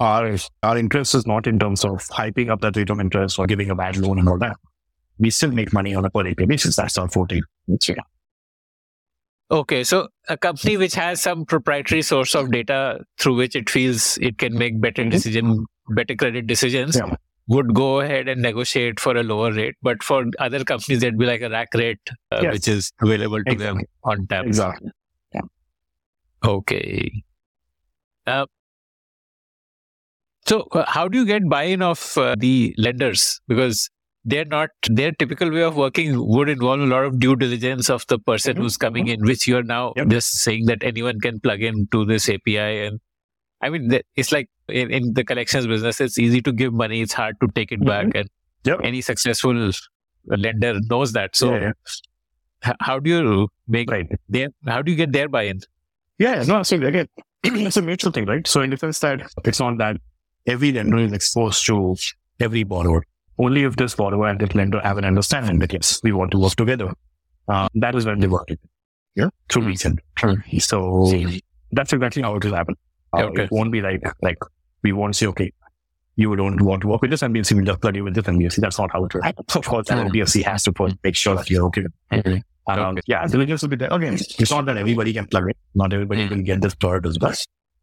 our 0.00 0.36
our 0.64 0.76
interest 0.76 1.14
is 1.14 1.26
not 1.26 1.46
in 1.46 1.58
terms 1.60 1.84
of 1.84 1.98
hyping 2.08 2.50
up 2.50 2.60
that 2.62 2.76
rate 2.76 2.90
of 2.90 2.98
interest 3.00 3.38
or 3.38 3.46
giving 3.46 3.70
a 3.70 3.74
bad 3.74 3.96
loan 3.96 4.18
and 4.18 4.28
all 4.28 4.38
that. 4.38 4.56
We 5.18 5.30
still 5.30 5.52
make 5.52 5.72
money 5.72 5.94
on 5.94 6.04
a 6.04 6.10
per 6.10 6.26
API 6.26 6.46
basis. 6.46 6.74
That's 6.76 6.98
our 6.98 7.08
forte. 7.08 7.40
Yeah. 7.68 7.94
Okay, 9.50 9.84
so 9.84 10.08
a 10.28 10.36
company 10.36 10.76
which 10.76 10.94
has 10.94 11.20
some 11.22 11.44
proprietary 11.44 12.02
source 12.02 12.34
of 12.34 12.50
data 12.50 13.00
through 13.18 13.36
which 13.36 13.54
it 13.54 13.68
feels 13.70 14.18
it 14.18 14.38
can 14.38 14.54
make 14.58 14.80
better 14.80 15.04
Mhm. 15.04 15.10
decision, 15.10 15.66
better 15.90 16.16
credit 16.16 16.46
decisions, 16.46 16.96
Yeah. 16.96 17.14
Would 17.46 17.74
go 17.74 18.00
ahead 18.00 18.26
and 18.28 18.40
negotiate 18.42 18.98
for 19.00 19.16
a 19.16 19.22
lower 19.22 19.52
rate. 19.52 19.74
But 19.82 20.02
for 20.02 20.24
other 20.38 20.64
companies, 20.64 21.00
there'd 21.00 21.18
be 21.18 21.26
like 21.26 21.42
a 21.42 21.50
rack 21.50 21.68
rate, 21.74 22.00
uh, 22.32 22.40
Yes. 22.42 22.52
which 22.52 22.68
is 22.68 22.92
available 23.02 23.42
to 23.44 23.54
them 23.54 23.80
on 24.02 24.26
tap. 24.26 24.46
Exactly. 24.46 24.90
Okay. 26.44 27.22
Uh, 28.26 28.46
so, 30.46 30.60
uh, 30.72 30.84
how 30.86 31.08
do 31.08 31.18
you 31.18 31.24
get 31.24 31.48
buy-in 31.48 31.80
of 31.82 32.16
uh, 32.18 32.34
the 32.38 32.74
lenders? 32.76 33.40
Because 33.48 33.88
they're 34.26 34.44
not 34.44 34.70
their 34.90 35.12
typical 35.12 35.50
way 35.50 35.62
of 35.62 35.76
working 35.76 36.18
would 36.28 36.48
involve 36.48 36.80
a 36.80 36.86
lot 36.86 37.04
of 37.04 37.18
due 37.18 37.36
diligence 37.36 37.88
of 37.90 38.06
the 38.08 38.18
person 38.18 38.56
Mhm, 38.56 38.58
who's 38.58 38.76
coming 38.76 39.08
in, 39.08 39.22
which 39.22 39.46
you're 39.48 39.62
now 39.62 39.92
Yep. 39.96 40.08
just 40.08 40.32
saying 40.42 40.66
that 40.66 40.82
anyone 40.82 41.20
can 41.20 41.40
plug 41.40 41.62
into 41.62 42.04
this 42.04 42.28
API. 42.28 42.86
And 42.86 43.00
I 43.62 43.70
mean, 43.70 44.00
it's 44.16 44.32
like 44.32 44.48
in, 44.68 44.90
in 44.90 45.14
the 45.14 45.24
collections 45.24 45.66
business, 45.66 46.00
it's 46.00 46.18
easy 46.18 46.40
to 46.42 46.52
give 46.52 46.72
money, 46.72 47.00
it's 47.02 47.12
hard 47.12 47.36
to 47.40 47.48
take 47.54 47.72
it 47.72 47.80
Mhm. 47.80 47.86
back, 47.86 48.14
and 48.14 48.28
Yep. 48.64 48.80
any 48.82 49.00
successful 49.02 49.70
lender 50.26 50.80
knows 50.90 51.12
that. 51.12 51.36
So, 51.36 51.54
Yeah, 51.54 51.72
yeah. 52.64 52.72
how 52.80 52.98
do 52.98 53.10
you 53.10 53.48
make 53.68 53.90
Right. 53.90 54.08
their 54.28 54.48
how 54.66 54.80
do 54.82 54.90
you 54.90 54.96
get 54.96 55.12
their 55.12 55.28
buy-in? 55.28 55.60
Yeah, 56.18 56.42
no, 56.44 56.60
again, 56.60 57.08
it's 57.44 57.76
a 57.76 57.82
mutual 57.82 58.12
thing, 58.12 58.24
right? 58.26 58.46
So 58.46 58.62
in 58.62 58.70
the 58.70 58.76
sense 58.78 59.00
that 59.00 59.20
it's 59.44 59.60
not 59.60 59.78
that 59.78 59.96
every 60.46 60.72
lender 60.72 60.98
is 60.98 61.12
exposed 61.12 61.66
to 61.66 61.96
every 62.40 62.62
borrower. 62.62 63.02
Only 63.38 63.64
if 63.64 63.76
this 63.76 63.94
borrower 63.96 64.28
and 64.28 64.40
this 64.40 64.54
lender 64.54 64.80
have 64.80 64.96
an 64.96 65.04
understanding 65.04 65.58
that 65.58 65.72
yes, 65.72 66.00
we 66.02 66.12
want 66.12 66.30
to 66.30 66.38
work 66.38 66.54
together. 66.54 66.92
Uh, 67.48 67.68
that 67.74 67.94
is 67.94 68.06
when 68.06 68.20
they 68.20 68.28
work. 68.28 68.48
Yeah, 69.16 69.28
through 69.50 69.62
Hmm. 69.62 69.68
reason. 69.68 69.98
So 70.60 71.12
that's 71.72 71.92
exactly 71.92 72.22
how 72.22 72.34
it 72.36 72.44
will 72.44 72.54
happen. 72.54 72.76
Uh, 73.12 73.24
Okay. 73.24 73.44
It 73.44 73.50
won't 73.50 73.70
be 73.72 73.80
like 73.80 74.02
like 74.22 74.38
we 74.84 74.92
won't 74.92 75.16
say 75.16 75.26
okay. 75.26 75.52
You 76.16 76.36
don't 76.36 76.62
want 76.62 76.82
to 76.82 76.86
work 76.88 77.02
with 77.02 77.10
this 77.10 77.22
NBFC, 77.22 77.56
we'll 77.56 77.64
just 77.64 77.80
plug 77.80 77.96
you 77.96 78.04
with 78.04 78.14
this 78.14 78.24
NBFC. 78.24 78.60
That's 78.60 78.78
not 78.78 78.92
how 78.92 79.04
it 79.04 79.12
happen. 79.14 79.44
Of 79.54 79.64
course, 79.66 79.88
that. 79.88 80.06
NBFC 80.06 80.44
has 80.44 80.62
to 80.64 80.72
put, 80.72 80.96
make 81.02 81.16
sure 81.16 81.34
that 81.34 81.50
you're 81.50 81.64
okay. 81.66 81.84
Okay. 82.12 82.42
Um, 82.68 82.78
Okay. 82.96 83.02
Yeah, 83.06 83.26
diligence 83.26 83.62
will 83.62 83.68
be 83.70 83.76
there. 83.76 83.88
Again, 83.92 84.14
it's 84.14 84.50
not 84.50 84.64
that 84.66 84.76
everybody 84.76 85.12
can 85.12 85.26
plug 85.26 85.50
it. 85.50 85.56
Not 85.74 85.92
everybody 85.92 86.26
Mm. 86.26 86.30
will 86.30 86.42
get 86.42 86.60
this 86.62 86.74
product 86.76 87.06
as 87.06 87.18
well. 87.18 87.34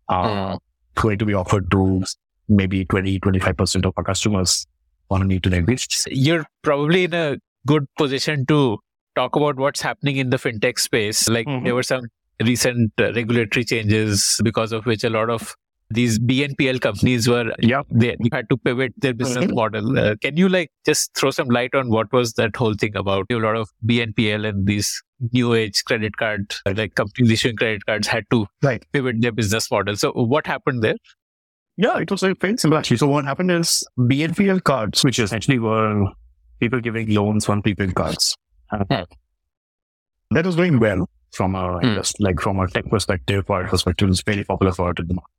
Uh. 0.10 0.58
Going 0.96 1.18
to 1.20 1.26
be 1.26 1.34
offered 1.34 1.70
to 1.72 2.04
maybe 2.50 2.84
20, 2.86 3.20
25% 3.20 3.86
of 3.86 3.94
our 3.98 4.04
customers 4.04 4.66
on 5.10 5.22
a 5.22 5.26
need 5.26 5.44
to 5.44 5.50
language. 5.50 5.88
you're 6.08 6.46
probably 6.64 7.04
in 7.04 7.14
a 7.14 7.38
good 7.68 7.86
position 7.98 8.46
to 8.48 8.78
talk 9.16 9.36
about 9.36 9.58
what's 9.58 9.82
happening 9.82 10.18
in 10.18 10.30
the 10.32 10.38
fintech 10.38 10.80
space. 10.80 11.28
Like 11.30 11.48
Mhm. 11.48 11.64
there 11.66 11.76
were 11.76 11.84
some 11.84 12.06
recent 12.42 12.92
uh, 13.00 13.12
regulatory 13.14 13.64
changes 13.66 14.40
because 14.44 14.72
of 14.72 14.86
which 14.86 15.04
a 15.04 15.10
lot 15.10 15.30
of 15.30 15.54
these 15.94 16.18
BNPL 16.20 16.80
companies 16.82 17.28
were 17.28 17.54
Yeah. 17.60 17.82
they 17.92 18.16
had 18.32 18.50
to 18.50 18.58
pivot 18.58 18.94
their 18.98 19.14
business 19.14 19.46
Mhm. 19.46 19.56
model. 19.56 19.98
Uh, 20.00 20.16
can 20.22 20.38
you 20.38 20.50
like 20.50 20.70
just 20.86 21.14
throw 21.16 21.32
some 21.32 21.48
light 21.50 21.74
on 21.76 21.90
what 21.90 22.12
was 22.14 22.34
that 22.34 22.56
whole 22.56 22.74
thing 22.74 22.96
about? 22.96 23.26
A 23.32 23.36
lot 23.36 23.56
of 23.56 23.70
BNPL 23.86 24.46
and 24.46 24.66
these 24.68 24.92
new 25.32 25.54
age 25.54 25.84
credit 25.86 26.18
card 26.18 26.54
uh, 26.66 26.74
like 26.76 26.96
companies 26.96 27.32
issuing 27.32 27.56
credit 27.56 27.86
cards 27.86 28.08
had 28.08 28.24
to 28.32 28.48
Right. 28.64 28.84
pivot 28.92 29.22
their 29.22 29.32
business 29.32 29.70
model. 29.72 29.96
So 29.96 30.12
what 30.14 30.48
happened 30.48 30.82
there? 30.84 30.96
Yeah, 31.78 32.00
it 32.00 32.12
was 32.12 32.22
like 32.24 32.40
very 32.40 32.58
simple 32.58 32.78
actually. 32.78 32.98
So 32.98 33.08
what 33.08 33.26
happened 33.26 33.52
is 33.52 33.84
BNPL 33.98 34.60
cards, 34.64 35.04
which 35.04 35.20
essentially 35.20 35.60
were 35.60 36.06
people 36.60 36.80
giving 36.80 37.14
loans 37.14 37.48
on 37.50 37.62
prepaid 37.62 37.96
cards. 37.96 38.36
That 40.32 40.46
was 40.46 40.56
going 40.56 40.80
well 40.80 41.10
from 41.34 41.56
a 41.56 41.80
just 41.96 42.20
like 42.20 42.40
from 42.40 42.60
a 42.60 42.68
tech 42.68 42.86
perspective, 42.90 43.46
product 43.46 43.72
perspective, 43.72 44.10
it's 44.10 44.22
very 44.24 44.44
popular 44.44 44.72
for 44.74 44.92
it 44.92 45.00
in 45.00 45.08
the 45.08 45.14
market. 45.16 45.32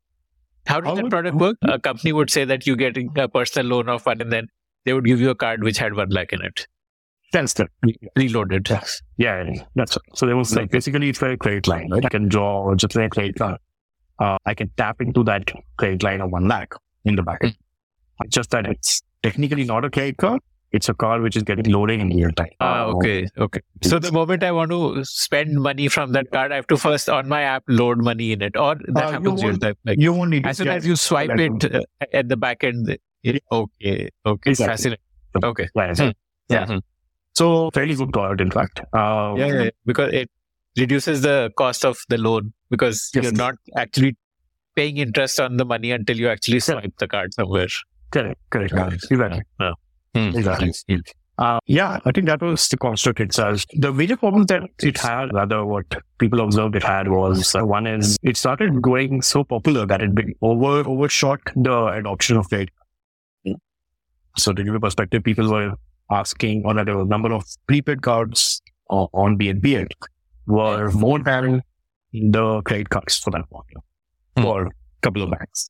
How 0.66 0.80
did 0.80 0.86
How 0.88 0.94
that 0.94 1.02
would- 1.04 1.10
product 1.10 1.36
work? 1.36 1.56
A 1.62 1.78
company 1.78 2.12
would 2.12 2.30
say 2.30 2.44
that 2.44 2.66
you 2.66 2.76
get 2.76 2.96
a 2.96 3.28
personal 3.28 3.66
loan 3.76 3.88
of 3.88 4.04
one, 4.06 4.20
and 4.20 4.32
then 4.32 4.48
they 4.84 4.92
would 4.92 5.04
give 5.04 5.20
you 5.20 5.30
a 5.30 5.34
card 5.34 5.62
which 5.62 5.78
had 5.78 5.94
one 5.94 6.10
lakh 6.10 6.32
in 6.32 6.42
it, 6.42 6.66
That's 7.32 7.54
the 7.54 7.68
reloaded. 8.16 8.68
Yes. 8.68 9.00
Yeah, 9.16 9.42
yeah, 9.44 9.62
that's 9.74 9.96
it. 9.96 10.02
So 10.14 10.26
there 10.26 10.36
was 10.36 10.54
like 10.54 10.70
basically 10.70 11.08
it's 11.08 11.22
like 11.22 11.32
a 11.32 11.36
credit 11.36 11.66
line, 11.66 11.90
right? 11.90 12.04
I 12.04 12.08
can 12.08 12.28
draw 12.28 12.74
just 12.74 12.94
like 12.94 13.06
a 13.06 13.10
credit 13.10 13.36
card. 13.36 13.58
Uh, 14.18 14.36
I 14.44 14.54
can 14.54 14.70
tap 14.76 15.00
into 15.00 15.24
that 15.24 15.50
credit 15.78 16.02
line 16.02 16.20
of 16.20 16.30
one 16.30 16.46
lakh 16.48 16.74
in 17.04 17.16
the 17.16 17.22
back 17.22 17.42
end. 17.42 17.56
Just 18.28 18.50
that 18.50 18.66
it's 18.66 19.02
technically 19.22 19.64
not 19.64 19.84
a 19.84 19.90
credit 19.90 20.16
card. 20.18 20.40
It's 20.72 20.88
a 20.88 20.94
card 20.94 21.22
which 21.22 21.36
is 21.36 21.42
getting 21.42 21.70
loaded 21.72 22.00
in 22.00 22.08
real 22.16 22.30
time. 22.32 22.48
Ah, 22.60 22.84
okay, 22.86 23.28
okay. 23.46 23.60
So 23.82 23.98
the 23.98 24.10
moment 24.12 24.42
I 24.42 24.52
want 24.52 24.70
to 24.70 25.04
spend 25.04 25.54
money 25.60 25.88
from 25.88 26.12
that 26.12 26.30
card, 26.32 26.50
I 26.52 26.56
have 26.56 26.66
to 26.68 26.76
first 26.76 27.08
on 27.10 27.28
my 27.28 27.42
app 27.42 27.64
load 27.68 27.98
money 27.98 28.32
in 28.32 28.40
it, 28.42 28.56
or 28.56 28.74
that 28.76 28.96
Uh, 28.96 29.06
you 29.08 29.12
happens 29.12 29.42
real 29.42 29.50
won't- 29.50 29.62
time. 29.62 29.74
Like 29.84 29.98
You 30.06 30.12
won't 30.14 30.30
need 30.30 30.46
as 30.46 30.56
soon 30.58 30.68
as 30.68 30.86
you 30.86 30.96
swipe 30.96 31.30
it 31.38 31.66
uh, 31.74 31.82
at 32.12 32.28
the 32.30 32.36
back 32.36 32.64
end, 32.64 32.96
it, 33.22 33.42
okay, 33.52 34.08
okay, 34.26 34.50
Exactly. 34.50 34.72
fascinating. 34.72 35.44
Okay, 35.50 35.68
yeah, 35.74 35.94
Hmm. 35.94 36.10
Yeah. 36.48 36.66
Mhm. 36.66 36.80
So 37.34 37.70
fairly 37.74 37.94
good 37.94 38.12
product, 38.12 38.40
in 38.40 38.50
fact. 38.50 38.80
Uh, 38.92 39.34
yeah, 39.36 39.46
yeah, 39.46 39.62
yeah, 39.64 39.70
because 39.86 40.12
it 40.12 40.30
reduces 40.78 41.20
the 41.22 41.50
cost 41.56 41.84
of 41.84 41.98
the 42.08 42.18
loan 42.18 42.52
because 42.70 43.10
Yes. 43.14 43.24
you're 43.24 43.32
not 43.44 43.56
actually 43.76 44.16
paying 44.74 44.96
interest 44.96 45.38
on 45.38 45.56
the 45.58 45.64
money 45.66 45.90
until 45.92 46.16
you 46.16 46.28
actually 46.28 46.60
swipe 46.60 46.96
the 46.98 47.08
card 47.08 47.32
somewhere. 47.34 47.68
Correct, 48.10 48.40
correct, 48.50 48.72
Yeah. 48.72 48.84
correct. 48.84 49.06
Exactly. 49.10 49.42
Yeah. 49.60 49.72
Hmm. 50.14 50.36
Exactly. 50.36 50.72
Uh, 51.38 51.58
yeah, 51.66 51.98
I 52.04 52.12
think 52.12 52.26
that 52.26 52.42
was 52.42 52.68
the 52.68 52.76
construct 52.76 53.18
itself. 53.18 53.64
The 53.78 53.90
major 53.92 54.16
problem 54.16 54.44
that 54.44 54.62
it 54.80 54.98
had, 54.98 55.32
rather 55.32 55.64
what 55.64 55.86
people 56.18 56.40
observed 56.40 56.76
it 56.76 56.82
had 56.82 57.08
was 57.08 57.54
uh, 57.54 57.64
one 57.64 57.86
is 57.86 58.18
it 58.22 58.36
started 58.36 58.82
growing 58.82 59.22
so 59.22 59.42
popular 59.42 59.86
that 59.86 60.02
it 60.02 60.10
over 60.42 60.86
overshot 60.88 61.40
the 61.56 61.86
adoption 61.86 62.36
of 62.36 62.52
it. 62.52 62.68
So 64.38 64.52
to 64.52 64.62
give 64.62 64.72
you 64.72 64.76
a 64.76 64.80
perspective, 64.80 65.24
people 65.24 65.50
were 65.50 65.72
asking, 66.10 66.62
or 66.64 66.74
rather, 66.74 66.96
the 66.98 67.04
number 67.04 67.32
of 67.32 67.44
prepaid 67.66 68.02
cards 68.02 68.60
o- 68.90 69.08
on 69.12 69.36
BNPL 69.38 69.86
were 70.46 70.90
more 70.92 71.18
than 71.18 71.62
the 72.12 72.60
credit 72.62 72.90
cards 72.90 73.18
for 73.18 73.30
that 73.30 73.44
one 73.48 73.64
Hmm. 74.36 74.42
for 74.42 74.66
a 74.66 74.70
couple 75.02 75.22
of 75.22 75.30
banks. 75.30 75.68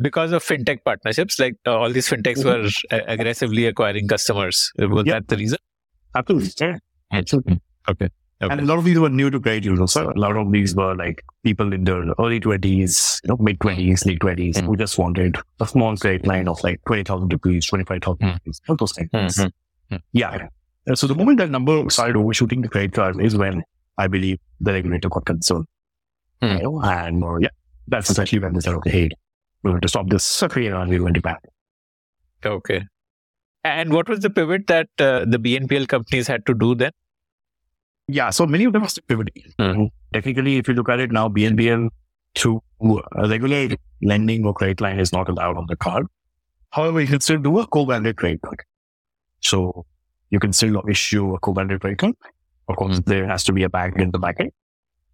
Because 0.00 0.32
of 0.32 0.44
fintech 0.44 0.82
partnerships, 0.84 1.38
like 1.38 1.54
uh, 1.66 1.76
all 1.76 1.90
these 1.90 2.08
fintechs 2.08 2.44
were 2.44 2.68
aggressively 3.06 3.66
acquiring 3.66 4.08
customers. 4.08 4.72
Was 4.78 5.04
Yep. 5.06 5.14
that 5.14 5.28
the 5.28 5.36
reason? 5.36 5.58
Absolutely. 6.14 6.52
Yeah. 7.12 7.20
Okay. 7.20 7.58
Okay. 7.88 8.08
And 8.40 8.60
a 8.60 8.64
lot 8.64 8.78
of 8.78 8.84
these 8.84 8.98
were 8.98 9.08
new 9.08 9.30
to 9.30 9.40
credit 9.40 9.64
users. 9.64 9.92
So 9.92 10.10
a 10.10 10.18
lot 10.18 10.36
of 10.36 10.52
these 10.52 10.74
were 10.74 10.94
like 10.94 11.22
people 11.42 11.72
in 11.72 11.84
their 11.84 12.02
early 12.18 12.38
20s, 12.40 13.20
you 13.24 13.28
know, 13.28 13.36
mid 13.40 13.58
20s, 13.60 14.04
late 14.04 14.18
20s, 14.20 14.56
Mm. 14.56 14.64
who 14.66 14.76
just 14.76 14.98
wanted 14.98 15.36
a 15.60 15.66
small 15.66 15.96
credit 15.96 16.26
line 16.26 16.46
of 16.48 16.62
like 16.62 16.80
20,000 16.86 17.32
rupees, 17.32 17.66
25,000 17.66 18.26
Mm. 18.28 18.34
rupees, 18.34 18.60
all 18.68 18.76
those 18.76 18.92
things. 18.92 19.10
Mhm. 19.12 19.50
Mm. 19.90 20.00
Yeah. 20.12 20.48
So 20.94 21.06
the 21.06 21.14
moment 21.14 21.38
that 21.38 21.50
number 21.50 21.88
started 21.90 22.16
overshooting 22.16 22.60
the 22.60 22.68
credit 22.68 22.92
card 22.92 23.20
is 23.22 23.36
when 23.36 23.62
I 23.98 24.06
believe 24.08 24.38
the 24.60 24.72
regulator 24.72 25.08
got 25.08 25.24
concerned. 25.24 25.64
Mm. 26.42 26.56
You 26.58 26.62
know, 26.64 26.82
and 26.82 27.24
uh, 27.24 27.36
yeah, 27.40 27.48
that's 27.88 28.10
essentially 28.10 28.40
when 28.40 28.52
they 28.52 28.60
said, 28.60 28.74
okay, 28.74 28.90
hey, 28.90 29.08
we 29.66 29.70
want 29.72 29.82
to 29.82 29.88
stop 29.88 30.08
this 30.08 30.24
suffering 30.24 30.72
and 30.72 30.90
we 30.90 31.00
went 31.00 31.20
back. 31.22 31.42
Okay. 32.44 32.82
And 33.64 33.92
what 33.92 34.08
was 34.08 34.20
the 34.20 34.30
pivot 34.30 34.66
that 34.68 34.88
uh, 34.98 35.24
the 35.26 35.38
BNPL 35.38 35.88
companies 35.88 36.28
had 36.28 36.46
to 36.46 36.54
do 36.54 36.74
then? 36.74 36.92
Yeah, 38.08 38.30
so 38.30 38.46
many 38.46 38.64
of 38.64 38.72
them 38.72 38.84
are 38.84 38.88
still 38.88 39.04
pivoting. 39.08 39.42
Mhm. 39.58 39.88
Technically, 40.12 40.56
if 40.58 40.68
you 40.68 40.74
look 40.74 40.88
at 40.88 41.00
it 41.00 41.10
now, 41.10 41.28
BNPL 41.28 41.88
to 42.42 42.62
a 43.16 43.28
regular 43.28 43.74
lending 44.02 44.46
or 44.46 44.54
credit 44.54 44.80
line 44.80 45.00
is 45.00 45.12
not 45.12 45.28
allowed 45.28 45.56
on 45.56 45.66
the 45.68 45.76
card. 45.76 46.06
However, 46.70 47.00
you 47.00 47.08
can 47.08 47.20
still 47.20 47.38
do 47.38 47.58
a 47.58 47.66
co-branded 47.66 48.16
credit 48.16 48.42
card. 48.42 48.62
So 49.40 49.84
you 50.30 50.38
can 50.38 50.52
still 50.52 50.80
issue 50.88 51.34
a 51.34 51.40
co-branded 51.40 51.80
credit 51.80 51.98
card. 51.98 52.14
Of 52.68 52.76
course, 52.76 53.00
there 53.06 53.26
has 53.26 53.42
to 53.44 53.52
be 53.52 53.64
a 53.64 53.68
bank 53.68 53.98
in 53.98 54.10
the 54.12 54.18
back 54.18 54.38
end, 54.40 54.52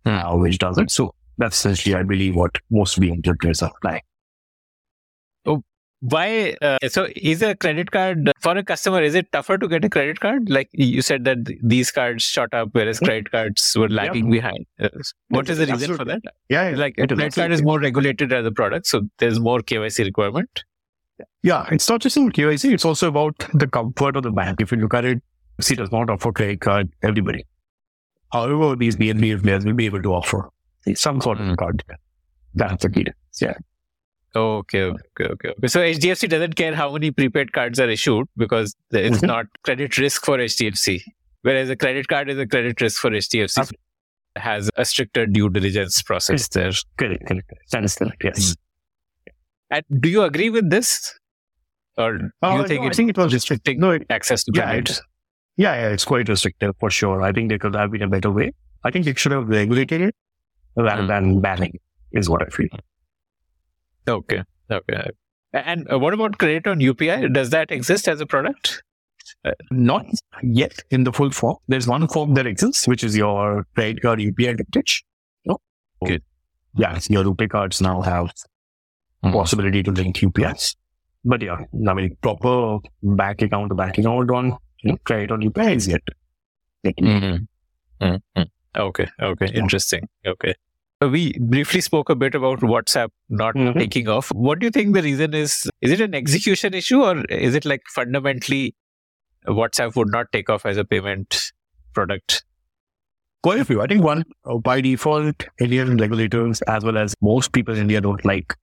Hmm. 0.05 0.19
uh, 0.19 0.37
which 0.37 0.59
does 0.59 0.79
it. 0.79 0.91
So 0.91 1.15
that's 1.39 1.57
essentially, 1.57 1.95
I 1.95 2.03
believe, 2.03 2.35
what 2.35 2.59
most 2.71 3.01
BNPL 3.01 3.37
players 3.41 3.63
are 3.63 3.73
applying. 3.77 4.03
Why? 6.05 6.57
Uh, 6.61 6.79
so, 6.89 7.07
is 7.15 7.43
a 7.43 7.55
credit 7.55 7.93
card 7.93 8.33
for 8.41 8.57
a 8.57 8.63
customer? 8.65 9.01
Is 9.03 9.15
it 9.15 9.31
tougher 9.31 9.57
to 9.57 9.69
get 9.69 9.85
a 9.85 9.89
credit 9.89 10.19
card? 10.19 10.51
Like 10.51 10.69
you 10.73 11.01
said 11.01 11.25
that 11.27 11.47
th- 11.47 11.61
these 11.63 11.93
cards 11.93 12.25
shot 12.25 12.53
up, 12.53 12.71
whereas 12.73 12.99
Hmm. 12.99 13.05
credit 13.05 13.31
cards 13.31 13.77
were 13.77 13.89
lagging 13.89 14.29
behind. 14.29 14.67
Uh, 14.81 14.89
what 15.29 15.49
is 15.49 15.59
the 15.59 15.67
reason 15.67 15.97
for 15.97 16.05
that? 16.07 16.23
Yeah, 16.49 16.71
yeah. 16.71 16.77
Like 16.77 16.99
a 16.99 17.05
It 17.05 17.13
is 17.13 17.17
credit 17.19 17.35
card 17.37 17.53
is 17.53 17.63
more 17.63 17.79
regulated 17.79 18.33
as 18.33 18.45
a 18.45 18.51
product, 18.51 18.89
so 18.89 19.03
there's 19.19 19.39
more 19.39 19.61
KYC 19.61 20.05
requirement. 20.05 20.65
Yeah, 21.45 21.69
it's 21.71 21.89
not 21.89 22.01
just 22.01 22.17
about 22.17 22.33
KYC, 22.33 22.73
it's 22.73 22.85
also 22.85 23.07
about 23.09 23.37
the 23.55 23.69
comfort 23.69 24.17
of 24.17 24.25
the 24.25 24.33
bank. 24.33 24.61
If 24.61 24.73
you 24.73 24.79
look 24.79 24.95
at 24.95 25.05
it, 25.05 25.23
C 25.61 25.77
does 25.77 25.93
not 25.93 26.11
offer 26.11 26.33
credit 26.33 26.61
card 26.61 26.91
everybody. 27.05 27.47
However, 28.33 28.75
these 28.75 28.97
BNPL 28.97 29.41
players 29.43 29.65
will 29.65 29.75
be 29.75 29.87
able 29.87 30.03
to 30.03 30.15
offer 30.15 30.49
some 30.97 31.21
sort 31.21 31.39
of 31.39 31.47
Mm. 31.47 31.57
card. 31.59 31.85
That's 32.55 32.83
the 32.83 32.91
key. 32.91 33.07
Yeah. 33.41 33.55
Okay, 34.35 34.83
okay, 34.83 35.25
okay, 35.25 35.49
okay. 35.51 35.67
So 35.69 35.81
HDFC 35.81 36.29
doesn't 36.29 36.57
care 36.57 36.75
how 36.75 36.91
many 36.93 37.11
prepaid 37.11 37.53
cards 37.53 37.79
are 37.79 37.89
issued 37.91 38.27
because 38.37 38.75
it's 38.91 39.19
Mhm. 39.19 39.27
not 39.27 39.47
credit 39.63 39.99
risk 39.99 40.25
for 40.25 40.39
HDFC. 40.41 41.03
Whereas 41.43 41.69
a 41.69 41.77
credit 41.77 42.09
card 42.09 42.31
is 42.31 42.39
a 42.39 42.47
credit 42.47 42.81
risk 42.81 43.01
for 43.01 43.13
HDFC. 43.13 43.59
Absolutely. 43.61 43.79
Has 44.37 44.71
a 44.77 44.85
stricter 44.87 45.27
due 45.27 45.51
diligence 45.51 46.01
process 46.03 46.49
there. 46.49 46.73
Correct, 46.97 47.27
correct. 47.27 47.53
That 47.73 47.85
is 47.85 47.95
correct. 47.97 48.23
Yes. 48.25 48.57
And 49.71 49.85
do 50.01 50.09
you 50.09 50.23
agree 50.23 50.49
with 50.49 50.71
this? 50.71 51.19
Or 51.99 52.17
do 52.17 52.31
Uh, 52.43 52.57
you 52.63 52.67
think 52.67 52.83
no, 52.83 52.89
I 52.89 52.93
think 52.93 53.11
it 53.11 53.19
was 53.19 53.35
restricting 53.35 53.79
No, 53.81 53.91
it, 53.91 54.07
access 54.09 54.45
to 54.45 54.53
yeah, 54.55 54.65
credit? 54.71 55.01
yeah, 55.59 55.75
yeah, 55.75 55.89
it's 55.91 56.07
quite 56.07 56.29
restrictive 56.31 56.75
for 56.81 56.89
sure. 56.89 57.21
I 57.21 57.33
think 57.33 57.51
there 57.51 57.59
could 57.59 57.75
have 57.75 57.91
been 57.91 58.01
a 58.03 58.09
better 58.09 58.31
way. 58.31 58.53
I 58.85 58.91
think 58.91 59.05
they 59.05 59.13
should 59.15 59.33
have 59.33 59.49
regulated 59.49 60.01
it 60.01 60.17
rather 60.75 61.03
Mm. 61.03 61.09
than 61.09 61.41
banning, 61.43 61.79
is 62.13 62.31
what 62.31 62.43
I 62.43 62.47
feel. 62.47 62.69
Okay, 64.09 64.43
okay. 64.71 65.11
And 65.53 65.91
uh, 65.93 65.99
what 65.99 66.15
about 66.15 66.39
credit 66.39 66.67
on 66.67 66.79
UPI? 66.81 67.33
Does 67.33 67.51
that 67.51 67.71
exist 67.71 68.09
as 68.09 68.21
a 68.21 68.27
product? 68.27 68.83
Not 69.71 70.07
yet 70.43 70.73
in 70.91 71.05
the 71.05 71.13
full 71.13 71.31
form. 71.31 71.57
There's 71.69 71.87
one 71.87 72.09
form 72.09 72.35
that 72.35 72.47
exists, 72.47 72.87
which 72.89 73.05
is 73.05 73.17
your 73.17 73.65
credit 73.75 74.03
card 74.03 74.19
UPI 74.21 74.57
linkage. 74.57 75.05
No? 75.45 75.59
Okay. 76.03 76.21
Yeah, 76.77 76.99
your 77.09 77.25
RuPay 77.25 77.51
cards 77.51 77.81
now 77.81 78.01
have 78.01 78.33
Mhm. 79.25 79.33
possibility 79.33 79.83
to 79.83 79.91
link 79.93 80.17
UPIs. 80.23 80.75
But 81.25 81.43
yeah, 81.43 81.59
I 81.89 81.95
mean, 81.95 82.17
proper 82.23 82.79
bank 83.03 83.43
account 83.43 83.69
to 83.71 83.75
bank 83.77 83.99
account 83.99 84.31
on 84.31 84.57
you 84.83 84.93
know, 84.93 84.97
credit 85.05 85.31
on 85.31 85.41
UPI 85.43 85.77
is 85.77 85.87
yet. 85.87 86.03
Mm-hmm. 86.85 88.05
Mm-hmm. 88.05 88.43
Okay. 88.77 89.07
Okay. 89.21 89.47
Interesting. 89.55 90.09
Okay. 90.27 90.55
Uh, 91.03 91.09
We 91.09 91.33
briefly 91.39 91.81
spoke 91.81 92.11
a 92.11 92.15
bit 92.15 92.35
about 92.35 92.61
WhatsApp 92.61 93.11
not 93.29 93.55
Mhm. 93.55 93.79
taking 93.79 94.09
off. 94.09 94.31
What 94.33 94.59
do 94.61 94.67
you 94.67 94.71
think 94.71 94.95
the 94.95 95.03
reason 95.03 95.35
is? 95.35 95.69
Is 95.81 95.91
it 95.91 96.01
an 96.01 96.15
execution 96.15 96.75
issue 96.75 97.03
or 97.03 97.25
is 97.27 97.55
it 97.55 97.65
like 97.65 97.83
fundamentally 97.95 98.75
WhatsApp 99.47 99.97
would 99.97 100.11
not 100.11 100.27
take 100.33 100.51
off 100.51 100.67
as 100.67 100.77
a 100.77 100.85
payment 100.85 101.53
product? 101.95 102.45
Quite 103.43 103.61
a 103.61 103.65
few. 103.65 103.81
I 103.83 103.87
think 103.87 104.05
one, 104.05 104.25
uh, 104.45 104.59
by 104.59 104.81
default, 104.81 105.45
Indian 105.61 105.97
regulators, 105.97 106.63
as 106.63 106.85
well 106.85 106.97
as 106.97 107.15
most 107.21 107.53
people 107.53 107.75
in 107.75 107.81
India, 107.81 108.01
don't 108.01 108.25
like 108.25 108.55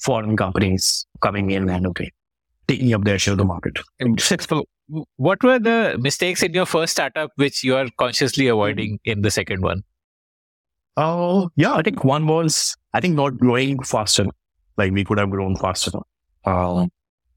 foreign 0.00 0.36
companies 0.36 1.06
coming 1.20 1.50
in 1.50 1.68
and 1.68 1.86
okay, 1.88 2.10
taking 2.66 2.94
up 2.94 3.04
their 3.04 3.18
share 3.18 3.32
of 3.32 3.38
the 3.38 3.44
market. 3.44 3.78
What 5.16 5.42
were 5.44 5.58
the 5.58 5.98
mistakes 6.00 6.42
in 6.42 6.54
your 6.54 6.66
first 6.66 6.92
startup 6.92 7.30
which 7.36 7.62
you 7.62 7.76
are 7.76 7.88
consciously 7.98 8.48
avoiding 8.48 8.98
in 9.04 9.20
the 9.22 9.30
second 9.30 9.62
one? 9.62 9.84
Oh, 10.96 11.50
yeah. 11.56 11.72
I 11.74 11.82
think 11.82 12.04
one 12.04 12.26
was, 12.26 12.76
I 12.92 13.00
think 13.00 13.14
not 13.14 13.38
growing 13.38 13.82
faster. 13.82 14.26
Like 14.76 14.92
we 14.92 15.04
could 15.04 15.18
have 15.18 15.30
grown 15.30 15.56
faster. 15.56 15.98
Uh, 16.44 16.86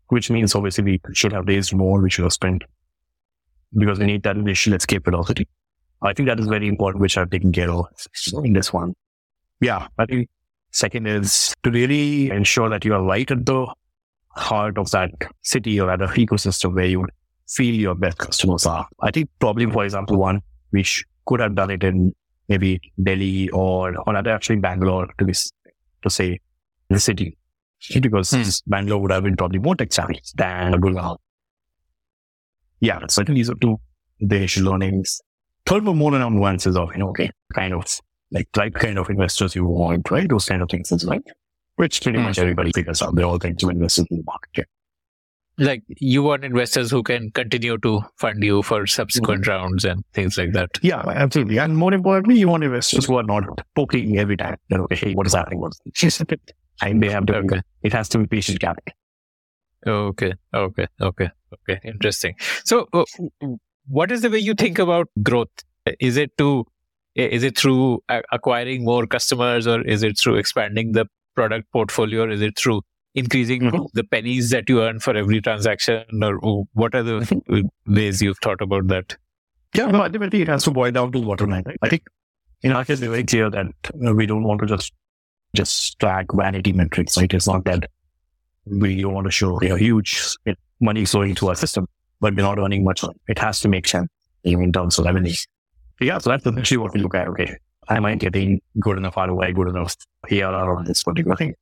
which 0.07 0.29
means 0.29 0.55
obviously 0.55 0.83
we 0.83 1.01
should 1.13 1.33
have 1.33 1.47
raised 1.47 1.73
more, 1.73 2.01
we 2.01 2.09
should 2.09 2.23
have 2.23 2.33
spent 2.33 2.63
because 3.77 3.99
we 3.99 4.05
need 4.05 4.23
that 4.23 4.37
initial 4.37 4.73
escape 4.73 5.05
velocity. 5.05 5.47
I 6.01 6.13
think 6.13 6.27
that 6.27 6.39
is 6.39 6.47
very 6.47 6.67
important, 6.67 7.01
which 7.01 7.17
I've 7.17 7.29
taken 7.29 7.51
care 7.51 7.71
of 7.71 7.85
in 8.43 8.53
this 8.53 8.71
one. 8.71 8.93
Yeah. 9.61 9.87
I 9.97 10.05
think 10.05 10.29
second 10.71 11.07
is 11.07 11.53
to 11.63 11.71
really 11.71 12.29
ensure 12.29 12.69
that 12.69 12.85
you 12.85 12.93
are 12.93 13.01
right 13.01 13.29
at 13.29 13.45
the 13.45 13.67
heart 14.29 14.77
of 14.77 14.91
that 14.91 15.11
city 15.43 15.79
or 15.79 15.89
at 15.89 15.99
ecosystem 15.99 16.75
where 16.75 16.85
you 16.85 17.07
feel 17.47 17.75
your 17.75 17.95
best 17.95 18.17
customers 18.17 18.65
are. 18.65 18.87
I 19.01 19.11
think 19.11 19.29
probably, 19.39 19.65
for 19.69 19.83
example, 19.85 20.17
one, 20.17 20.41
sh- 20.81 21.03
could 21.25 21.39
have 21.39 21.55
done 21.55 21.71
it 21.71 21.83
in 21.83 22.13
maybe 22.47 22.79
Delhi 23.01 23.49
or, 23.49 23.95
or 24.07 24.15
actually 24.27 24.57
Bangalore 24.57 25.07
to 25.17 25.25
be, 25.25 25.33
to 25.33 26.09
say 26.09 26.39
the 26.89 26.99
city. 26.99 27.37
Because 28.01 28.31
Hmm. 28.31 28.69
Bangalore 28.71 29.01
would 29.01 29.11
have 29.11 29.23
been 29.23 29.35
probably 29.35 29.59
more 29.59 29.75
tech 29.75 29.93
savvy 29.93 30.19
than 30.35 30.73
Gurgaon. 30.73 31.17
Yeah, 32.79 32.99
so 33.09 33.21
I 33.21 33.25
think 33.25 33.35
these 33.35 33.49
are 33.49 33.55
two 33.55 33.79
the 34.19 34.37
initial 34.37 34.63
learnings. 34.71 35.21
Third 35.65 35.85
were 35.85 35.93
more 35.93 36.13
around 36.15 36.35
nuances 36.35 36.75
of, 36.77 36.89
you 36.93 36.99
know, 36.99 37.09
okay, 37.09 37.29
kind 37.53 37.73
of 37.73 37.85
like 38.31 38.51
type 38.53 38.73
kind 38.75 38.97
of 38.97 39.09
investors 39.09 39.55
you 39.55 39.65
want, 39.65 40.09
right? 40.09 40.27
Those 40.27 40.45
kind 40.45 40.61
of 40.61 40.69
things 40.69 40.91
as 40.91 41.03
like, 41.03 41.21
Which 41.75 42.01
pretty 42.01 42.19
Hmm. 42.19 42.25
much 42.25 42.39
everybody 42.39 42.71
figures 42.73 43.01
out. 43.01 43.15
They're 43.15 43.25
all 43.25 43.39
kinds 43.39 43.61
of 43.63 43.69
investors 43.69 44.05
in 44.09 44.17
the 44.17 44.23
market. 44.23 44.67
Like 45.57 45.83
you 45.87 46.21
want 46.21 46.43
investors 46.43 46.91
who 46.91 47.01
can 47.01 47.31
continue 47.31 47.77
to 47.77 48.01
fund 48.17 48.43
you 48.43 48.61
for 48.61 48.85
subsequent 48.85 49.47
rounds 49.47 49.85
and 49.85 50.03
things 50.13 50.37
like 50.37 50.51
that. 50.51 50.69
Yeah, 50.81 51.01
absolutely. 51.07 51.59
And 51.59 51.77
more 51.77 51.93
importantly, 51.93 52.37
you 52.37 52.49
want 52.49 52.63
investors 52.65 53.05
who 53.05 53.15
are 53.17 53.23
not 53.23 53.43
poking 53.73 54.17
every 54.17 54.35
time. 54.35 54.57
That, 54.69 54.81
okay, 54.81 54.95
hey, 54.95 55.13
what 55.13 55.27
is 55.27 55.33
happening? 55.33 55.61
What 55.61 55.73
is 56.01 56.21
and 56.81 57.01
they 57.01 57.09
have 57.09 57.25
to, 57.27 57.35
Okay. 57.37 57.61
it 57.83 57.93
has 57.93 58.09
to 58.09 58.17
be 58.17 58.27
patient 58.27 58.59
capital. 58.59 58.93
Okay, 59.87 60.33
okay, 60.53 60.87
okay, 60.99 61.29
okay. 61.53 61.79
Interesting. 61.83 62.35
So, 62.63 62.87
uh, 62.91 63.05
what 63.87 64.11
is 64.11 64.21
the 64.21 64.29
way 64.29 64.39
you 64.39 64.55
think 64.55 64.79
about 64.79 65.07
growth? 65.21 65.47
Is 65.99 66.17
it 66.17 66.35
to, 66.39 66.65
is 67.15 67.43
it 67.43 67.57
through 67.57 68.01
acquiring 68.31 68.83
more 68.83 69.05
customers, 69.07 69.67
or 69.67 69.81
is 69.87 70.03
it 70.03 70.17
through 70.17 70.35
expanding 70.35 70.93
the 70.93 71.05
product 71.35 71.71
portfolio, 71.71 72.23
or 72.23 72.29
is 72.29 72.41
it 72.41 72.57
through 72.57 72.81
increasing 73.15 73.61
Mhm. 73.61 73.87
the 73.93 74.03
pennies 74.03 74.49
that 74.51 74.69
you 74.69 74.81
earn 74.83 74.99
for 74.99 75.15
every 75.15 75.41
transaction, 75.41 76.03
or 76.23 76.65
what 76.73 76.93
are 76.95 77.03
the 77.03 77.69
ways 77.87 78.21
you've 78.21 78.37
thought 78.43 78.61
about 78.61 78.87
that? 78.89 79.15
Yeah, 79.73 79.87
no, 79.87 80.03
ultimately 80.03 80.41
it 80.41 80.47
has 80.47 80.63
to 80.65 80.71
boil 80.71 80.91
down 80.91 81.11
to 81.13 81.19
the 81.19 81.25
bottom 81.25 81.49
line. 81.49 81.63
Right? 81.65 81.77
I 81.81 81.89
think 81.89 82.03
in 82.61 82.71
our 82.71 82.85
case, 82.85 83.01
we're 83.01 83.09
very 83.11 83.23
clear 83.23 83.49
that 83.49 83.67
uh, 84.07 84.13
we 84.13 84.25
don't 84.25 84.43
want 84.43 84.61
to 84.61 84.67
just 84.67 84.93
just 85.55 85.99
track 85.99 86.27
vanity 86.33 86.73
metrics. 86.73 87.17
Right? 87.17 87.33
It's 87.33 87.47
not 87.47 87.63
that 87.65 87.89
we 88.65 89.01
don't 89.01 89.13
want 89.13 89.25
to 89.25 89.31
show 89.31 89.61
you 89.61 89.69
know, 89.69 89.75
huge 89.75 90.21
money 90.81 91.05
flowing 91.05 91.29
into 91.31 91.47
our 91.49 91.55
system, 91.55 91.87
but 92.19 92.35
we're 92.35 92.41
not 92.41 92.59
earning 92.59 92.83
much. 92.83 93.03
on 93.03 93.13
it. 93.27 93.39
Has 93.39 93.59
to 93.61 93.69
make 93.69 93.87
sense 93.87 94.09
in 94.43 94.71
terms 94.73 94.99
of 94.99 95.05
revenue. 95.05 95.33
Yeah, 96.01 96.17
so 96.17 96.29
that's 96.31 96.45
essentially 96.45 96.77
what 96.77 96.93
we 96.93 96.99
look 96.99 97.15
at. 97.15 97.27
Okay, 97.29 97.55
am 97.89 98.05
I 98.05 98.15
getting 98.15 98.59
good 98.81 98.97
enough 98.97 99.15
ROI, 99.17 99.53
good 99.53 99.69
enough 99.69 99.95
ARR 100.29 100.77
on 100.77 100.83
this 100.85 101.03
particular 101.03 101.37
thing? 101.37 101.53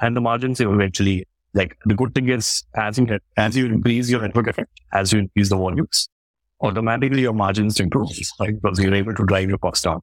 And 0.00 0.16
the 0.16 0.20
margins 0.20 0.60
eventually, 0.60 1.26
like 1.54 1.76
the 1.84 1.94
good 1.94 2.14
thing 2.14 2.28
is, 2.28 2.64
as 2.74 2.98
you 2.98 3.06
as 3.36 3.56
you 3.56 3.66
increase 3.66 4.08
your 4.10 4.22
network 4.22 4.46
effect, 4.48 4.70
as 4.92 5.12
you 5.12 5.18
increase 5.20 5.48
the 5.50 5.56
volumes, 5.56 6.08
automatically 6.60 7.22
your 7.22 7.32
margins 7.34 7.80
improve, 7.80 8.10
right? 8.38 8.54
Because 8.60 8.78
you're 8.80 8.94
able 8.94 9.14
to 9.14 9.24
drive 9.26 9.48
your 9.48 9.58
cost 9.58 9.84
down 9.84 10.00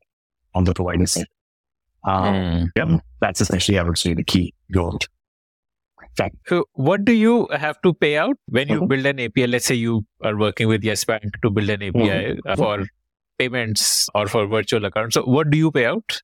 on 0.53 0.63
the 0.65 0.73
provider 0.73 1.05
side. 1.07 1.25
Um, 2.03 2.71
yeah, 2.75 2.99
that's 3.21 3.41
essentially, 3.41 3.79
I 3.79 3.83
would 3.83 3.97
say, 3.97 4.13
the 4.13 4.23
key 4.23 4.53
goal. 4.71 4.99
Fact. 6.15 6.35
So 6.47 6.65
what 6.73 7.05
do 7.05 7.11
you 7.11 7.47
have 7.51 7.79
to 7.81 7.93
pay 7.93 8.17
out 8.17 8.37
when 8.49 8.69
you 8.69 8.81
Mhm. 8.81 8.87
build 8.87 9.05
an 9.05 9.19
API? 9.19 9.47
Let's 9.47 9.65
say 9.65 9.75
you 9.75 10.05
are 10.23 10.35
working 10.35 10.67
with 10.67 10.83
Yes 10.83 11.03
Bank 11.03 11.23
to 11.43 11.49
build 11.51 11.69
an 11.69 11.81
API 11.83 12.37
uh, 12.45 12.55
for 12.55 12.85
payments 13.37 14.09
or 14.15 14.27
for 14.27 14.45
virtual 14.47 14.85
accounts. 14.85 15.13
So 15.15 15.23
what 15.23 15.49
do 15.51 15.57
you 15.57 15.71
pay 15.71 15.85
out? 15.85 16.21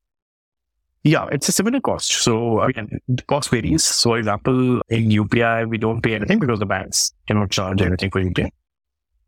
Yeah, 1.04 1.28
it's 1.32 1.50
a 1.50 1.52
similar 1.52 1.82
cost. 1.82 2.12
So 2.12 2.62
again, 2.62 2.88
the 3.10 3.24
cost 3.24 3.50
varies. 3.50 3.84
So, 3.84 4.12
for 4.12 4.18
example, 4.20 4.82
in 4.90 5.10
UPI, 5.10 5.68
we 5.70 5.78
don't 5.78 6.02
pay 6.02 6.16
anything 6.16 6.40
because 6.40 6.60
the 6.60 6.66
banks 6.66 7.12
cannot 7.28 7.52
charge 7.52 7.82
anything 7.82 8.10
for 8.10 8.22
UPI 8.22 8.50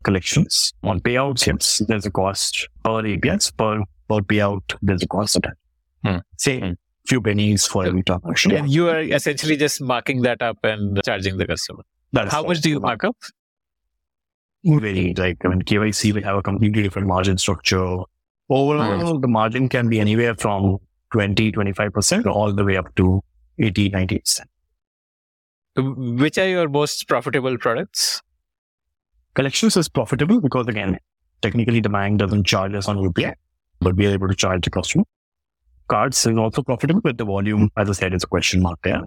collections. 0.02 0.72
On 0.84 1.00
payouts, 1.00 1.46
yes, 1.46 1.82
there's 1.86 2.06
a 2.06 2.10
cost 2.10 2.68
per 2.82 3.06
APIs, 3.06 3.50
per, 3.50 3.80
per 4.08 4.20
payout, 4.20 4.62
there's 4.80 5.02
a 5.02 5.06
cost. 5.08 5.38
Hmm. 6.04 6.18
Say, 6.38 6.60
Hmm. 6.60 6.72
few 7.08 7.20
pennies 7.20 7.66
for 7.66 7.84
every 7.86 8.02
transaction. 8.02 8.52
And 8.52 8.70
you 8.70 8.88
are 8.88 9.00
essentially 9.00 9.56
just 9.56 9.80
marking 9.82 10.22
that 10.22 10.40
up 10.42 10.58
and 10.62 11.00
charging 11.04 11.36
the 11.36 11.46
customer. 11.46 11.82
That's 12.12 12.32
How 12.32 12.42
much 12.44 12.60
do 12.62 12.70
you 12.70 12.80
mark 12.80 13.04
up? 13.04 13.16
Very 14.64 15.14
like 15.14 15.44
I 15.44 15.48
mean 15.48 15.62
KYC 15.62 16.12
will 16.14 16.22
have 16.24 16.36
a 16.36 16.42
completely 16.42 16.82
different 16.82 17.06
margin 17.06 17.38
structure. 17.38 17.98
Overall, 18.48 19.18
the 19.20 19.28
margin 19.28 19.68
can 19.68 19.88
be 19.88 20.00
anywhere 20.00 20.34
from 20.36 20.78
20, 21.12 21.52
25% 21.52 22.26
all 22.26 22.52
the 22.52 22.64
way 22.64 22.76
up 22.76 22.94
to 22.96 23.22
80, 23.58 23.90
90%. 23.90 24.40
Which 25.76 26.38
are 26.38 26.48
your 26.48 26.68
most 26.68 27.06
profitable 27.06 27.58
products? 27.58 28.22
Collections 29.34 29.76
is 29.76 29.88
profitable 29.88 30.40
because 30.40 30.66
again, 30.66 30.98
technically 31.42 31.80
the 31.80 31.90
bank 31.90 32.18
doesn't 32.18 32.46
charge 32.46 32.74
us 32.74 32.88
on 32.88 32.96
UPI, 32.96 33.34
but 33.80 33.94
we 33.94 34.06
are 34.06 34.10
able 34.10 34.28
to 34.28 34.34
charge 34.34 34.64
the 34.64 34.70
customer. 34.70 35.04
Cards 35.88 36.26
is 36.26 36.36
also 36.36 36.62
profitable, 36.62 37.00
but 37.02 37.18
the 37.18 37.24
volume, 37.24 37.70
as 37.76 37.88
I 37.88 37.92
said, 37.92 38.14
is 38.14 38.24
a 38.24 38.26
question 38.26 38.62
mark 38.62 38.78
there. 38.82 39.02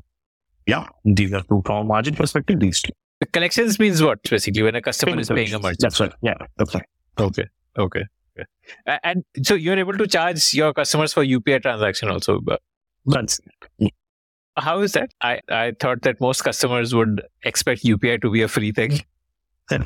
yeah, 0.68 0.88
these 1.04 1.34
are 1.34 1.41
two 1.41 1.62
from 1.66 1.78
a 1.78 1.84
margin 1.84 2.16
perspective. 2.16 2.60
These 2.60 2.82
two. 2.84 2.93
The 3.20 3.26
collections 3.26 3.80
means 3.80 4.02
what 4.02 4.22
basically 4.24 4.64
when 4.64 4.76
a 4.76 4.82
customer 4.82 5.20
is 5.20 5.28
paying 5.28 5.54
a 5.54 5.60
merchant? 5.60 5.80
That's 5.80 6.00
right. 6.00 6.14
Yeah, 6.22 6.36
that's 6.58 6.74
right. 6.74 6.86
Okay. 7.20 7.45
Okay. 7.78 8.06
And 9.04 9.24
so 9.44 9.56
you're 9.56 9.78
able 9.78 9.98
to 9.98 10.08
charge 10.08 10.54
your 10.54 10.74
customers 10.74 11.14
for 11.14 11.24
UPI 11.24 11.62
transaction 11.62 12.10
also. 12.10 12.40
But 12.42 12.62
how 14.58 14.80
is 14.82 14.92
that? 14.94 15.12
I, 15.22 15.40
I 15.50 15.74
thought 15.80 16.02
that 16.04 16.20
most 16.20 16.44
customers 16.44 16.94
would 16.94 17.22
expect 17.44 17.84
UPI 17.84 18.22
to 18.22 18.32
be 18.32 18.42
a 18.42 18.48
free 18.48 18.72
thing. 18.72 19.00
no, 19.72 19.78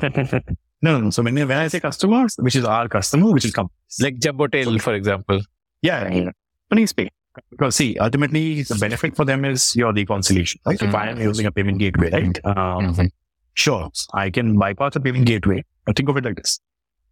no, 0.82 1.00
no. 1.00 1.10
So 1.10 1.22
when, 1.22 1.34
when 1.34 1.50
I 1.52 1.68
say 1.68 1.80
customers, 1.80 2.36
which 2.38 2.56
is 2.56 2.64
our 2.64 2.88
customer, 2.88 3.30
which 3.32 3.44
is 3.44 3.52
company. 3.52 3.76
Like 4.00 4.16
Jumbotail, 4.16 4.80
for 4.80 4.94
example. 4.94 5.40
Yeah, 5.82 6.08
yeah. 6.12 6.30
Please 6.70 6.92
pay. 6.92 7.10
Because 7.50 7.76
see, 7.76 7.96
ultimately 7.98 8.62
the 8.62 8.76
benefit 8.76 9.16
for 9.16 9.24
them 9.24 9.44
is 9.44 9.74
your 9.74 9.92
reconciliation. 9.92 10.60
Right? 10.66 10.80
If 10.80 10.94
I 10.94 11.08
am 11.08 11.20
using 11.20 11.46
a 11.46 11.52
payment 11.52 11.78
gateway, 11.78 12.10
right? 12.10 12.38
Um, 12.44 12.94
Mhm. 12.94 13.10
Sure, 13.54 13.90
I 14.12 14.30
can 14.30 14.58
bypass 14.58 14.96
a 14.96 15.00
payment 15.00 15.26
gateway. 15.26 15.64
But 15.86 15.96
think 15.96 16.08
of 16.08 16.16
it 16.16 16.24
like 16.24 16.36
this. 16.36 16.60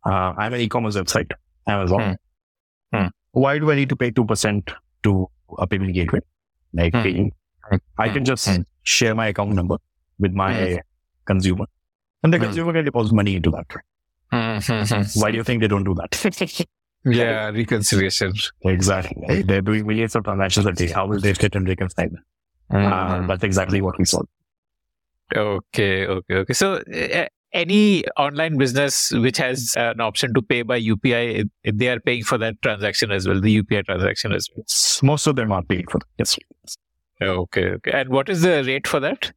Uh, 0.04 0.32
I'm 0.36 0.52
an 0.54 0.60
e-commerce 0.60 0.96
website, 0.96 1.30
Amazon. 1.66 2.16
Hmm. 2.92 2.98
Hmm. 2.98 3.06
Why 3.32 3.58
do 3.58 3.70
I 3.70 3.74
need 3.76 3.88
to 3.90 3.96
pay 3.96 4.10
2% 4.10 4.72
to 5.04 5.28
a 5.58 5.66
payment 5.66 5.94
gateway? 5.94 6.20
Like 6.72 6.92
Hmm. 6.94 7.02
paying. 7.02 7.32
I 7.98 8.08
can 8.08 8.24
just 8.24 8.48
Hmm. 8.48 8.62
share 8.82 9.14
my 9.14 9.28
account 9.28 9.52
number 9.52 9.76
with 10.18 10.32
my 10.32 10.80
consumer. 11.26 11.66
And 12.22 12.32
the 12.32 12.38
Hmm. 12.38 12.44
consumer 12.44 12.72
can 12.72 12.84
deposit 12.84 13.14
money 13.14 13.36
into 13.36 13.50
that. 13.52 13.66
Why 15.16 15.30
do 15.30 15.36
you 15.36 15.44
think 15.44 15.60
they 15.60 15.68
don't 15.68 15.84
do 15.84 15.94
that? 15.94 16.66
yeah, 17.04 17.50
reconciliation. 17.50 18.32
exactly. 18.62 19.22
Right? 19.28 19.46
They're 19.46 19.60
doing 19.62 19.86
millions 19.86 20.14
of 20.16 20.24
transactions 20.24 20.66
a 20.66 20.72
day. 20.72 20.88
How 20.88 21.06
will 21.06 21.20
they 21.20 21.34
fit 21.34 21.54
and 21.54 21.66
reconcile 21.68 22.08
them? 22.08 22.24
Uh, 22.70 23.26
that's 23.26 23.44
exactly 23.44 23.80
what 23.82 23.98
we 23.98 24.04
saw. 24.04 24.22
Okay, 25.34 26.06
okay, 26.06 26.34
okay. 26.36 26.52
So, 26.52 26.74
uh, 26.76 27.26
any 27.52 28.04
online 28.16 28.56
business 28.58 29.10
which 29.12 29.36
has 29.38 29.74
uh, 29.76 29.90
an 29.94 30.00
option 30.00 30.32
to 30.34 30.42
pay 30.42 30.62
by 30.62 30.80
UPI, 30.80 31.48
they 31.64 31.88
are 31.88 32.00
paying 32.00 32.24
for 32.24 32.38
that 32.38 32.60
transaction 32.62 33.10
as 33.12 33.28
well, 33.28 33.40
the 33.40 33.62
UPI 33.62 33.84
transaction 33.84 34.32
as 34.32 34.48
well. 34.54 34.64
Most 35.02 35.26
of 35.26 35.36
them 35.36 35.52
are 35.52 35.62
paying 35.62 35.86
for 35.90 35.98
that. 35.98 36.06
Yes. 36.18 36.38
Okay, 37.20 37.66
okay. 37.66 37.90
And 37.92 38.08
what 38.08 38.28
is 38.28 38.42
the 38.42 38.64
rate 38.64 38.86
for 38.86 38.98
that? 39.00 39.32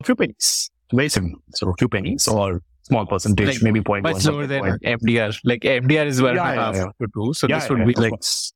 A 0.00 0.04
few 0.04 0.14
pennies. 0.16 0.70
Very 0.92 1.08
simple. 1.08 1.40
So 1.54 1.70
a 1.70 1.74
few 1.78 1.88
pennies 1.88 2.28
or 2.28 2.60
small 2.82 3.06
percentage, 3.06 3.46
Like, 3.48 3.62
maybe 3.62 3.80
point 3.80 4.02
Much 4.02 4.24
one, 4.26 4.34
lower 4.34 4.46
than 4.46 4.60
point- 4.60 4.82
MDR. 4.82 5.38
Like 5.44 5.62
MDR 5.62 6.06
is 6.06 6.20
one 6.20 6.34
Yeah, 6.34 6.50
and 6.50 6.52
a 6.52 6.54
yeah, 6.60 6.64
half 6.66 6.74
yeah. 6.76 6.84
to 7.00 7.06
two. 7.14 7.32
So 7.34 7.46
Yeah, 7.48 7.60
this 7.60 7.70
would 7.70 7.78
yeah, 7.78 7.84
be 7.86 7.94
like 7.94 8.10
course. 8.10 8.52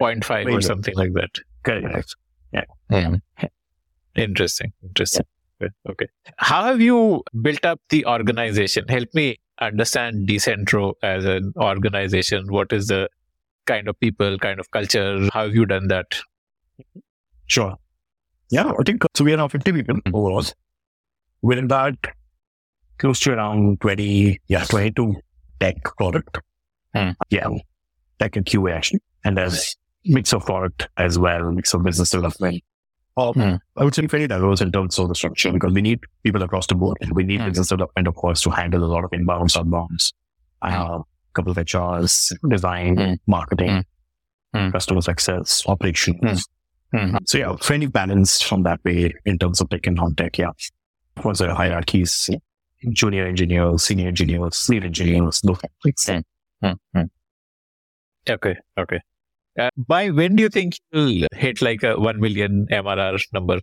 0.5 0.00 0.26
Very 0.44 0.54
or 0.54 0.60
something 0.60 0.94
like 0.94 1.12
that. 1.14 1.30
Correct. 1.64 2.14
Interesting. 4.16 4.72
Interesting. 4.82 5.26
Okay, 5.62 5.72
Okay. 5.88 6.06
How 6.36 6.64
have 6.64 6.80
you 6.80 7.22
built 7.42 7.64
up 7.64 7.80
the 7.90 8.06
organization? 8.06 8.86
Help 8.88 9.08
me 9.14 9.36
understand 9.60 10.28
Decentro 10.28 10.94
as 11.02 11.24
an 11.24 11.52
organization. 11.56 12.46
What 12.50 12.72
is 12.72 12.86
the 12.86 13.08
kind 13.66 13.88
of 13.88 13.98
people, 14.00 14.38
kind 14.38 14.58
of 14.58 14.70
culture? 14.70 15.28
How 15.32 15.44
have 15.44 15.54
you 15.54 15.66
done 15.66 15.88
that? 15.88 16.20
Sure. 17.46 17.76
Yeah, 18.50 18.72
I 18.78 18.82
think 18.84 19.02
so. 19.14 19.24
We 19.24 19.32
are 19.32 19.36
now 19.36 19.48
50 19.48 19.72
people 19.72 19.98
overall. 20.14 20.44
Within 21.42 21.68
that, 21.68 21.94
close 22.98 23.20
to 23.20 23.32
around 23.32 23.80
20, 23.80 24.40
yeah, 24.48 24.64
22 24.64 25.16
tech 25.60 25.82
product. 25.96 26.38
Hmm. 26.94 27.10
Yeah, 27.30 27.48
tech 28.18 28.36
and 28.36 28.44
QA 28.44 28.74
actually. 28.74 29.00
And 29.24 29.36
there's 29.36 29.76
mix 30.04 30.32
of 30.32 30.44
product 30.46 30.88
as 30.96 31.18
well, 31.18 31.50
mix 31.52 31.74
of 31.74 31.82
business 31.82 32.10
development. 32.10 32.62
Or 33.16 33.32
Hmm. 33.34 33.56
I 33.76 33.84
would 33.84 33.94
say 33.94 34.06
very 34.06 34.26
diverse 34.26 34.60
in 34.60 34.70
terms 34.72 34.98
of 34.98 35.08
the 35.08 35.14
structure 35.14 35.52
because 35.52 35.72
we 35.72 35.82
need 35.82 36.00
people 36.22 36.42
across 36.42 36.66
the 36.66 36.74
board. 36.74 36.96
We 37.12 37.24
need 37.24 37.40
Hmm. 37.40 37.48
business 37.48 37.68
development, 37.68 38.06
of 38.08 38.14
course, 38.14 38.40
to 38.42 38.50
handle 38.50 38.84
a 38.84 38.86
lot 38.86 39.04
of 39.04 39.10
inbounds, 39.10 39.56
outbounds. 39.56 40.12
Uh, 40.62 41.00
a 41.00 41.04
couple 41.34 41.50
of 41.50 41.58
HRs, 41.58 42.32
design, 42.48 42.96
Hmm. 42.96 43.14
marketing, 43.26 43.84
Hmm. 44.54 44.70
customer 44.70 45.00
success, 45.00 45.64
operations. 45.66 46.46
Hmm. 46.94 47.16
So 47.24 47.38
yeah, 47.38 47.56
fairly 47.60 47.86
balanced 47.86 48.44
from 48.46 48.62
that 48.64 48.80
way 48.84 49.12
in 49.24 49.38
terms 49.38 49.60
of 49.60 49.68
tech 49.70 49.86
and 49.86 49.96
non-tech. 49.96 50.38
Yeah, 50.38 50.50
of 51.16 51.22
course, 51.22 51.38
there 51.38 51.50
are 51.50 51.56
hierarchies: 51.56 52.30
junior 52.92 53.26
engineers, 53.26 53.82
senior 53.84 54.08
engineers, 54.08 54.68
lead 54.68 54.84
engineers. 54.84 55.40
Those 55.42 55.60
things. 55.82 56.10
Okay. 58.28 58.56
Okay. 58.78 59.00
Uh, 59.58 59.68
by 59.76 60.10
when 60.10 60.36
do 60.36 60.42
you 60.42 60.48
think 60.48 60.74
you'll 60.92 61.26
hit 61.34 61.60
like 61.60 61.82
a 61.82 61.98
1 61.98 62.20
million 62.20 62.66
MRR 62.70 63.20
number? 63.32 63.60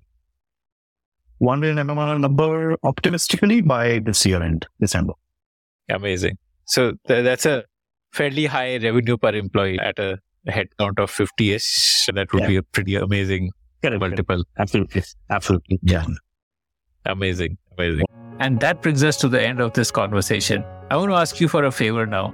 One 1.40 1.60
million 1.60 1.78
MMR 1.88 2.20
number 2.20 2.76
optimistically 2.84 3.62
by 3.62 4.00
this 4.00 4.26
year 4.26 4.42
end, 4.42 4.66
December. 4.80 5.14
Amazing. 5.90 6.38
So 6.66 6.94
th- 7.08 7.24
that's 7.24 7.46
a 7.46 7.64
fairly 8.12 8.46
high 8.48 8.78
revenue 8.78 9.18
per 9.18 9.30
employee 9.30 9.80
at 9.80 10.00
a 10.00 10.20
headcount 10.48 11.00
of 11.00 11.10
50 11.10 11.54
ish. 11.54 12.08
That 12.14 12.34
would 12.34 12.42
Yeah. 12.44 12.48
be 12.48 12.56
a 12.58 12.64
pretty 12.64 12.96
amazing 12.96 13.52
multiple. 13.84 14.44
Absolutely, 14.58 15.04
absolutely. 15.30 15.80
Yeah. 15.82 16.06
Amazing. 17.06 17.58
Amazing. 17.78 18.06
And 18.40 18.60
that 18.60 18.82
brings 18.82 19.04
us 19.04 19.16
to 19.18 19.30
the 19.30 19.42
end 19.42 19.62
of 19.62 19.74
this 19.74 19.92
conversation. 19.92 20.64
I 20.92 20.98
want 20.98 21.10
to 21.12 21.16
ask 21.16 21.40
you 21.40 21.48
for 21.48 21.64
a 21.64 21.72
favor 21.72 22.06
now. 22.06 22.34